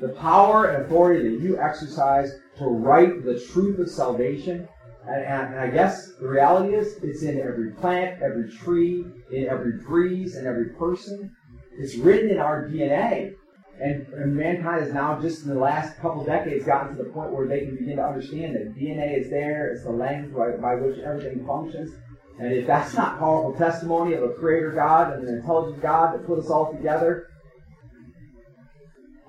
The 0.00 0.08
power 0.08 0.66
and 0.66 0.84
authority 0.84 1.28
that 1.28 1.42
you 1.42 1.60
exercise 1.60 2.32
to 2.58 2.66
write 2.66 3.24
the 3.24 3.38
truth 3.38 3.78
of 3.78 3.88
salvation. 3.88 4.68
And, 5.06 5.24
and, 5.24 5.54
and 5.54 5.60
I 5.60 5.70
guess 5.70 6.12
the 6.20 6.28
reality 6.28 6.74
is 6.74 6.98
it's 7.02 7.22
in 7.22 7.40
every 7.40 7.72
plant, 7.72 8.22
every 8.22 8.50
tree, 8.50 9.04
in 9.30 9.46
every 9.48 9.78
breeze, 9.84 10.36
and 10.36 10.46
every 10.46 10.70
person. 10.70 11.30
It's 11.78 11.96
written 11.96 12.30
in 12.30 12.38
our 12.38 12.68
DNA. 12.68 13.34
And, 13.80 14.06
and, 14.12 14.36
mankind 14.36 14.84
has 14.84 14.92
now, 14.92 15.18
just 15.20 15.42
in 15.42 15.48
the 15.48 15.58
last 15.58 15.98
couple 15.98 16.24
decades, 16.24 16.64
gotten 16.64 16.96
to 16.96 17.02
the 17.02 17.08
point 17.08 17.32
where 17.32 17.48
they 17.48 17.60
can 17.60 17.76
begin 17.76 17.96
to 17.96 18.04
understand 18.04 18.54
that 18.54 18.76
DNA 18.76 19.18
is 19.18 19.30
there. 19.30 19.72
It's 19.72 19.82
the 19.82 19.90
language 19.90 20.34
by, 20.34 20.56
by 20.60 20.74
which 20.80 20.98
everything 20.98 21.44
functions. 21.46 21.90
And 22.38 22.52
if 22.52 22.66
that's 22.66 22.94
not 22.94 23.18
powerful 23.18 23.54
testimony 23.54 24.14
of 24.14 24.22
a 24.22 24.32
creator 24.34 24.72
God 24.72 25.14
and 25.14 25.28
an 25.28 25.34
intelligent 25.36 25.82
God 25.82 26.14
that 26.14 26.26
put 26.26 26.38
us 26.38 26.50
all 26.50 26.72
together, 26.72 27.28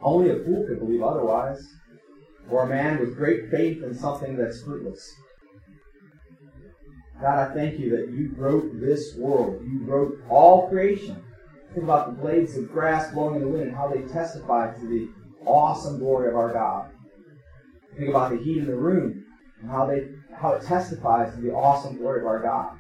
only 0.01 0.29
a 0.29 0.43
fool 0.43 0.65
could 0.67 0.79
believe 0.79 1.03
otherwise. 1.03 1.61
Or 2.49 2.63
a 2.63 2.67
man 2.67 2.99
with 2.99 3.15
great 3.15 3.49
faith 3.49 3.83
in 3.83 3.95
something 3.95 4.35
that's 4.35 4.61
fruitless. 4.63 5.13
God, 7.21 7.51
I 7.51 7.53
thank 7.53 7.79
you 7.79 7.89
that 7.91 8.09
you 8.09 8.33
wrote 8.35 8.81
this 8.81 9.15
world. 9.15 9.61
You 9.63 9.85
wrote 9.85 10.17
all 10.29 10.67
creation. 10.67 11.23
Think 11.73 11.85
about 11.85 12.07
the 12.07 12.21
blades 12.21 12.57
of 12.57 12.69
grass 12.69 13.13
blowing 13.13 13.35
in 13.35 13.41
the 13.41 13.47
wind 13.47 13.67
and 13.67 13.75
how 13.75 13.87
they 13.87 14.01
testify 14.01 14.73
to 14.73 14.87
the 14.87 15.09
awesome 15.45 15.99
glory 15.99 16.29
of 16.29 16.35
our 16.35 16.51
God. 16.51 16.91
Think 17.97 18.09
about 18.09 18.31
the 18.31 18.37
heat 18.37 18.57
in 18.57 18.65
the 18.65 18.75
room 18.75 19.23
and 19.61 19.71
how 19.71 19.85
they 19.85 20.09
how 20.35 20.53
it 20.53 20.63
testifies 20.63 21.33
to 21.33 21.41
the 21.41 21.53
awesome 21.53 21.97
glory 21.97 22.21
of 22.21 22.27
our 22.27 22.41
God. 22.41 22.79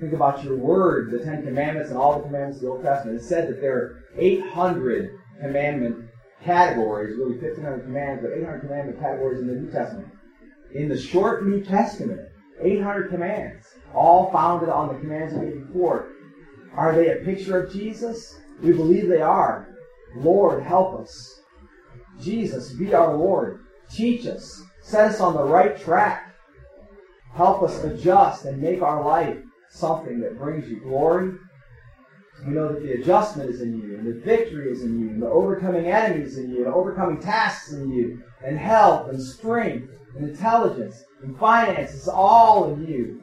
Think 0.00 0.12
about 0.12 0.44
your 0.44 0.56
word, 0.56 1.10
the 1.10 1.18
Ten 1.18 1.42
Commandments 1.42 1.90
and 1.90 1.98
all 1.98 2.18
the 2.18 2.24
commandments 2.24 2.58
of 2.58 2.62
the 2.62 2.68
Old 2.68 2.84
Testament. 2.84 3.20
It 3.20 3.24
said 3.24 3.48
that 3.48 3.60
there 3.60 3.76
are 3.76 4.04
800 4.16 5.18
commandment 5.40 6.08
categories, 6.44 7.16
really 7.16 7.36
1,500 7.36 7.82
commands, 7.82 8.22
but 8.22 8.32
800 8.32 8.60
commandment 8.60 9.00
categories 9.00 9.40
in 9.40 9.48
the 9.48 9.54
New 9.54 9.70
Testament. 9.70 10.08
In 10.72 10.88
the 10.88 10.98
short 10.98 11.46
New 11.46 11.64
Testament, 11.64 12.20
800 12.62 13.10
commands, 13.10 13.66
all 13.92 14.30
founded 14.30 14.68
on 14.68 14.88
the 14.88 15.00
commands 15.00 15.34
we 15.34 15.46
gave 15.46 15.66
before. 15.66 16.10
Are 16.76 16.94
they 16.94 17.10
a 17.10 17.24
picture 17.24 17.64
of 17.64 17.72
Jesus? 17.72 18.38
We 18.62 18.72
believe 18.72 19.08
they 19.08 19.22
are. 19.22 19.76
Lord, 20.16 20.62
help 20.62 21.00
us. 21.00 21.40
Jesus, 22.20 22.72
be 22.72 22.94
our 22.94 23.16
Lord. 23.16 23.64
Teach 23.90 24.26
us. 24.26 24.62
Set 24.80 25.06
us 25.06 25.20
on 25.20 25.34
the 25.34 25.42
right 25.42 25.78
track. 25.78 26.34
Help 27.34 27.62
us 27.62 27.82
adjust 27.84 28.44
and 28.44 28.60
make 28.60 28.82
our 28.82 29.04
life 29.04 29.38
something 29.70 30.20
that 30.20 30.38
brings 30.38 30.68
you 30.68 30.80
glory. 30.80 31.32
We 32.46 32.52
know 32.52 32.72
that 32.72 32.82
the 32.82 32.92
adjustment 32.92 33.50
is 33.50 33.60
in 33.60 33.78
you, 33.78 33.96
and 33.96 34.06
the 34.06 34.20
victory 34.20 34.70
is 34.70 34.82
in 34.82 35.00
you, 35.00 35.08
and 35.10 35.22
the 35.22 35.28
overcoming 35.28 35.86
enemies 35.86 36.38
in 36.38 36.50
you, 36.50 36.64
and 36.64 36.74
overcoming 36.74 37.20
tasks 37.20 37.72
in 37.72 37.90
you, 37.90 38.22
and 38.44 38.56
health, 38.58 39.10
and 39.10 39.20
strength, 39.20 39.90
and 40.16 40.28
intelligence, 40.28 41.02
and 41.22 41.36
finance 41.38 41.94
is 41.94 42.08
all 42.08 42.72
in 42.72 42.86
you. 42.86 43.22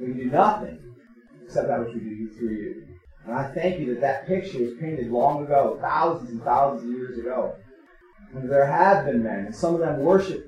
We 0.00 0.06
can 0.06 0.16
do 0.16 0.30
nothing 0.30 0.78
except 1.44 1.68
that 1.68 1.80
which 1.80 1.94
we 1.94 2.00
do 2.00 2.30
through 2.30 2.54
you. 2.54 2.86
And 3.26 3.34
I 3.34 3.52
thank 3.52 3.78
you 3.78 3.94
that 3.94 4.00
that 4.00 4.26
picture 4.26 4.60
was 4.60 4.74
painted 4.80 5.10
long 5.10 5.44
ago, 5.44 5.78
thousands 5.82 6.30
and 6.30 6.42
thousands 6.42 6.84
of 6.84 6.96
years 6.96 7.18
ago. 7.18 7.54
And 8.34 8.50
there 8.50 8.64
have 8.64 9.04
been 9.04 9.22
men, 9.22 9.46
and 9.46 9.54
some 9.54 9.74
of 9.74 9.80
them 9.80 10.00
worship 10.00 10.46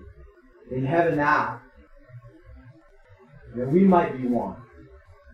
in 0.70 0.86
heaven 0.86 1.16
now. 1.16 1.60
That 3.54 3.70
we 3.70 3.80
might 3.80 4.16
be 4.16 4.26
one. 4.26 4.61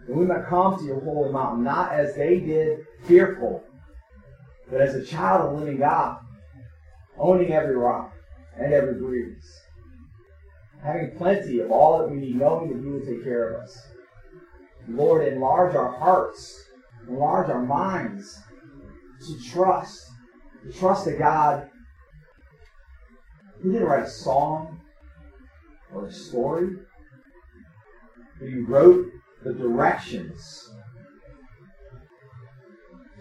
That 0.09 0.17
we 0.17 0.25
might 0.25 0.47
come 0.47 0.79
to 0.79 0.85
your 0.85 1.01
holy 1.01 1.31
mountain, 1.31 1.65
not 1.65 1.93
as 1.93 2.15
they 2.15 2.41
did, 2.41 2.79
fearful, 3.05 3.63
but 4.71 4.81
as 4.81 4.95
a 4.95 5.05
child 5.05 5.51
of 5.51 5.61
living 5.61 5.79
God, 5.79 6.17
owning 7.19 7.53
every 7.53 7.77
rock 7.77 8.11
and 8.59 8.73
every 8.73 8.95
breeze. 8.95 9.45
Having 10.83 11.19
plenty 11.19 11.59
of 11.59 11.71
all 11.71 11.99
that 11.99 12.11
we 12.11 12.17
need, 12.17 12.37
knowing 12.37 12.73
that 12.73 12.83
you 12.83 12.93
will 12.93 13.05
take 13.05 13.23
care 13.23 13.51
of 13.51 13.61
us. 13.61 13.87
Lord, 14.89 15.29
enlarge 15.29 15.75
our 15.75 15.91
hearts, 15.99 16.65
enlarge 17.07 17.51
our 17.51 17.63
minds 17.63 18.41
to 19.27 19.51
trust, 19.51 20.07
to 20.63 20.73
trust 20.73 21.07
a 21.07 21.13
God 21.13 21.69
who 23.61 23.73
didn't 23.73 23.87
write 23.87 24.05
a 24.05 24.09
song 24.09 24.81
or 25.93 26.07
a 26.07 26.13
story, 26.13 26.69
but 28.39 28.49
he 28.49 28.61
wrote 28.61 29.05
the 29.43 29.53
directions 29.55 30.71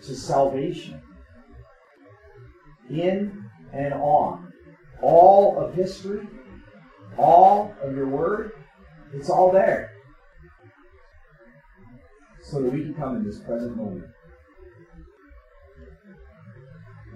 to 0.01 0.15
salvation 0.15 1.01
in 2.89 3.43
and 3.73 3.93
on 3.93 4.51
all 5.01 5.59
of 5.59 5.73
history, 5.73 6.27
all 7.17 7.75
of 7.81 7.95
your 7.95 8.07
word. 8.07 8.51
It's 9.13 9.29
all 9.29 9.51
there 9.51 9.91
so 12.43 12.61
that 12.61 12.71
we 12.71 12.81
can 12.81 12.93
come 12.93 13.17
in 13.17 13.25
this 13.25 13.39
present 13.39 13.75
moment. 13.75 14.05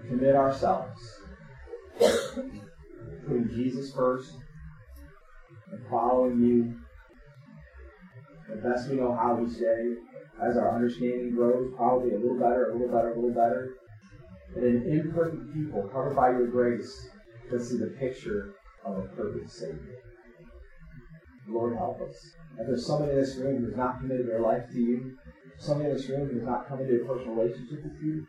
Commit 0.07 0.35
ourselves, 0.35 0.99
putting 1.99 3.49
Jesus 3.49 3.93
first 3.93 4.33
and 5.71 5.85
following 5.89 6.41
you 6.41 6.75
the 8.51 8.61
best 8.61 8.89
we 8.89 8.97
know 8.97 9.15
how 9.15 9.43
each 9.45 9.59
day. 9.59 9.95
As 10.41 10.57
our 10.57 10.73
understanding 10.73 11.35
grows, 11.35 11.71
probably 11.75 12.15
a 12.15 12.19
little 12.19 12.39
better, 12.39 12.71
a 12.71 12.73
little 12.73 12.87
better, 12.87 13.11
a 13.11 13.15
little 13.15 13.29
better. 13.35 13.75
But 14.53 14.63
an 14.63 14.83
imperfect 14.87 15.53
people 15.53 15.87
covered 15.93 16.15
by 16.15 16.29
your 16.29 16.47
grace 16.47 17.09
can 17.47 17.59
see 17.59 17.77
the 17.77 17.87
picture 17.99 18.53
of 18.83 18.97
a 18.97 19.01
perfect 19.15 19.51
Savior. 19.51 19.97
Lord, 21.47 21.75
help 21.75 22.01
us. 22.01 22.15
If 22.57 22.67
there's 22.67 22.85
somebody 22.85 23.11
in 23.11 23.19
this 23.19 23.35
room 23.37 23.59
who 23.59 23.67
has 23.67 23.77
not 23.77 23.99
committed 23.99 24.27
their 24.27 24.41
life 24.41 24.63
to 24.71 24.79
you, 24.79 25.11
somebody 25.57 25.89
in 25.89 25.95
this 25.95 26.09
room 26.09 26.27
who 26.27 26.35
has 26.35 26.43
not 26.43 26.67
come 26.67 26.81
into 26.81 27.01
a 27.01 27.05
personal 27.05 27.35
relationship 27.35 27.83
with 27.83 28.01
you, 28.01 28.23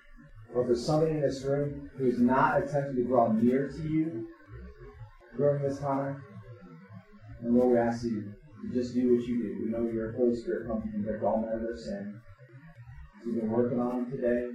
or 0.54 0.62
if 0.62 0.66
there's 0.66 0.86
somebody 0.86 1.12
in 1.12 1.20
this 1.20 1.42
room 1.44 1.88
who 1.96 2.06
is 2.06 2.18
not 2.18 2.58
attempting 2.58 2.96
to 2.96 3.04
draw 3.04 3.32
near 3.32 3.68
to 3.68 3.82
you 3.82 4.26
during 5.36 5.62
this 5.62 5.78
time, 5.78 6.22
and 7.40 7.54
Lord, 7.54 7.72
we 7.72 7.78
ask 7.78 8.04
you 8.04 8.32
just 8.70 8.94
do 8.94 9.14
what 9.14 9.24
you 9.24 9.36
do. 9.38 9.56
We 9.64 9.70
know 9.70 9.86
you're 9.86 10.10
a 10.10 10.16
Holy 10.16 10.34
Spirit 10.34 10.66
and 10.66 10.92
convict 10.92 11.22
all 11.22 11.42
of 11.52 11.62
their 11.62 11.76
sin. 11.76 12.18
You've 13.24 13.36
been 13.36 13.50
working 13.50 13.78
on 13.80 13.96
them 13.96 14.10
today. 14.10 14.46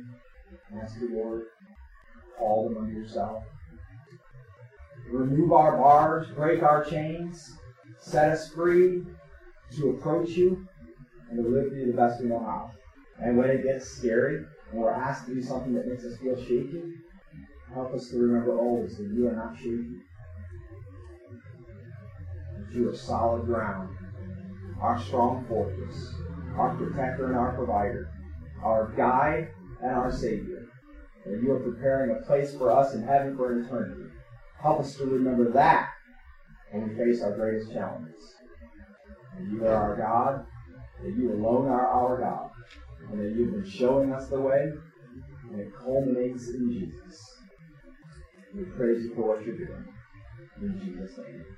Ask 0.75 0.99
the 0.99 1.07
Lord, 1.07 1.41
call 2.37 2.63
them 2.63 2.77
unto 2.77 2.93
yourself. 2.93 3.43
Remove 5.09 5.53
our 5.53 5.77
bars, 5.77 6.27
break 6.35 6.63
our 6.63 6.83
chains, 6.83 7.55
set 8.01 8.29
us 8.29 8.47
free 8.47 9.01
to 9.73 9.89
approach 9.89 10.29
you 10.31 10.57
and 11.29 11.37
to 11.37 11.47
live 11.49 11.71
you 11.73 11.85
the 11.85 11.93
best 11.93 12.19
we 12.19 12.27
know 12.27 12.39
how. 12.39 12.71
And 13.21 13.37
when 13.37 13.49
it 13.49 13.63
gets 13.63 13.85
scary 13.87 14.35
and 14.71 14.81
we're 14.81 14.91
asked 14.91 15.25
to 15.25 15.33
do 15.33 15.41
something 15.41 15.73
that 15.73 15.85
makes 15.85 16.05
us 16.05 16.15
feel 16.17 16.37
shaky, 16.37 16.83
help 17.73 17.93
us 17.93 18.07
to 18.07 18.17
remember 18.17 18.53
always 18.55 18.95
that 18.97 19.09
you 19.13 19.27
are 19.27 19.33
not 19.33 19.55
shaky. 19.57 19.97
That 22.73 22.89
a 22.89 22.95
solid 22.95 23.45
ground, 23.45 23.89
our 24.81 24.97
strong 24.97 25.45
fortress, 25.47 26.13
our 26.57 26.69
protector 26.75 27.27
and 27.27 27.35
our 27.35 27.51
provider, 27.55 28.07
our 28.61 28.93
guide 28.95 29.47
and 29.81 29.95
our 29.95 30.11
Savior. 30.11 30.63
And 31.25 31.43
you 31.43 31.51
are 31.51 31.59
preparing 31.59 32.11
a 32.11 32.25
place 32.27 32.53
for 32.53 32.71
us 32.71 32.93
in 32.93 33.03
heaven 33.03 33.35
for 33.35 33.51
eternity. 33.51 34.03
Help 34.61 34.79
us 34.79 34.93
to 34.95 35.05
remember 35.05 35.51
that 35.51 35.85
when 36.71 36.87
we 36.87 36.95
face 36.95 37.21
our 37.21 37.31
greatest 37.31 37.71
challenges. 37.71 38.33
That 39.35 39.47
you 39.49 39.65
are 39.65 39.75
our 39.75 39.95
God, 39.95 40.41
that 41.03 41.13
you 41.15 41.31
alone 41.31 41.67
are 41.67 41.85
our 41.85 42.17
God, 42.17 42.49
and 43.09 43.19
that 43.19 43.31
you've 43.35 43.51
been 43.51 43.65
showing 43.65 44.11
us 44.11 44.27
the 44.27 44.39
way, 44.39 44.67
and 45.51 45.59
it 45.59 45.67
culminates 45.83 46.47
in 46.49 46.69
Jesus. 46.71 47.37
We 48.53 48.63
praise 48.63 49.03
you 49.03 49.13
for 49.15 49.27
what 49.27 49.45
you're 49.45 49.55
doing. 49.55 49.85
In 50.61 50.79
Jesus' 50.79 51.17
name. 51.17 51.56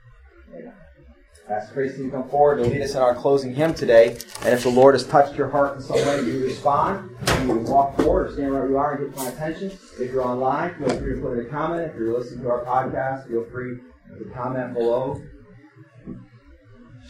Ask 1.50 1.74
Tracy 1.74 2.04
to 2.04 2.12
come 2.12 2.30
forward 2.30 2.58
to 2.58 2.64
lead 2.64 2.82
us 2.82 2.94
in 2.94 3.02
our 3.02 3.16
closing 3.16 3.56
hymn 3.56 3.74
today. 3.74 4.20
And 4.42 4.54
if 4.54 4.62
the 4.62 4.70
Lord 4.70 4.94
has 4.94 5.08
touched 5.08 5.36
your 5.36 5.50
heart 5.50 5.78
in 5.78 5.82
some 5.82 5.96
way, 5.96 6.22
you 6.22 6.44
respond. 6.44 7.10
You 7.22 7.26
can 7.26 7.64
walk 7.64 7.96
forward 7.98 8.30
or 8.30 8.34
stand 8.34 8.54
where 8.54 8.70
you 8.70 8.78
are 8.78 8.96
and 8.96 9.10
get 9.10 9.18
my 9.18 9.30
attention. 9.30 9.72
If 10.00 10.12
you're 10.12 10.24
online, 10.24 10.76
feel 10.76 10.90
free 11.00 11.16
to 11.16 11.22
put 11.22 11.40
in 11.40 11.48
a 11.48 11.50
comment. 11.50 11.92
If 11.92 11.96
you're 11.96 12.16
listening 12.16 12.44
to 12.44 12.52
our 12.52 12.64
podcast, 12.64 13.28
feel 13.30 13.46
free 13.46 13.80
to 14.20 14.26
comment 14.30 14.76
below. 14.76 15.20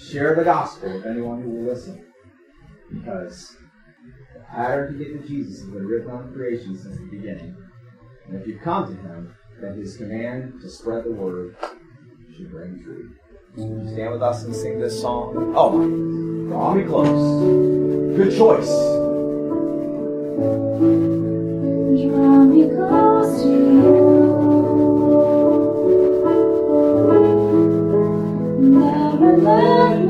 Share 0.01 0.35
the 0.35 0.45
gospel 0.45 0.93
with 0.93 1.05
anyone 1.05 1.41
who 1.41 1.49
will 1.49 1.73
listen. 1.73 2.05
Because 2.89 3.57
the 4.33 4.39
pattern 4.39 4.97
to 4.97 5.03
get 5.03 5.21
to 5.21 5.27
Jesus 5.27 5.59
has 5.59 5.69
been 5.69 5.85
written 5.85 6.11
on 6.11 6.31
creation 6.33 6.77
since 6.77 6.95
the 6.95 7.07
beginning. 7.11 7.57
And 8.25 8.39
if 8.39 8.47
you 8.47 8.57
come 8.57 8.95
to 8.95 9.01
him, 9.01 9.35
then 9.59 9.77
his 9.77 9.97
command 9.97 10.61
to 10.61 10.69
spread 10.69 11.03
the 11.03 11.11
word 11.11 11.57
should 12.37 12.53
ring 12.53 12.81
truth. 12.81 13.18
Stand 13.55 14.11
with 14.11 14.21
us 14.21 14.43
and 14.43 14.55
sing 14.55 14.79
this 14.79 15.01
song. 15.01 15.53
Oh, 15.55 15.71
draw 16.47 16.73
me 16.73 16.83
close. 16.83 17.45
Good 18.15 18.37
choice. 18.37 18.69
Draw 21.99 22.43
me 22.45 22.69
close 22.69 23.41
to 23.41 23.49
you. 23.49 23.89
Never 28.69 29.37
let 29.37 30.08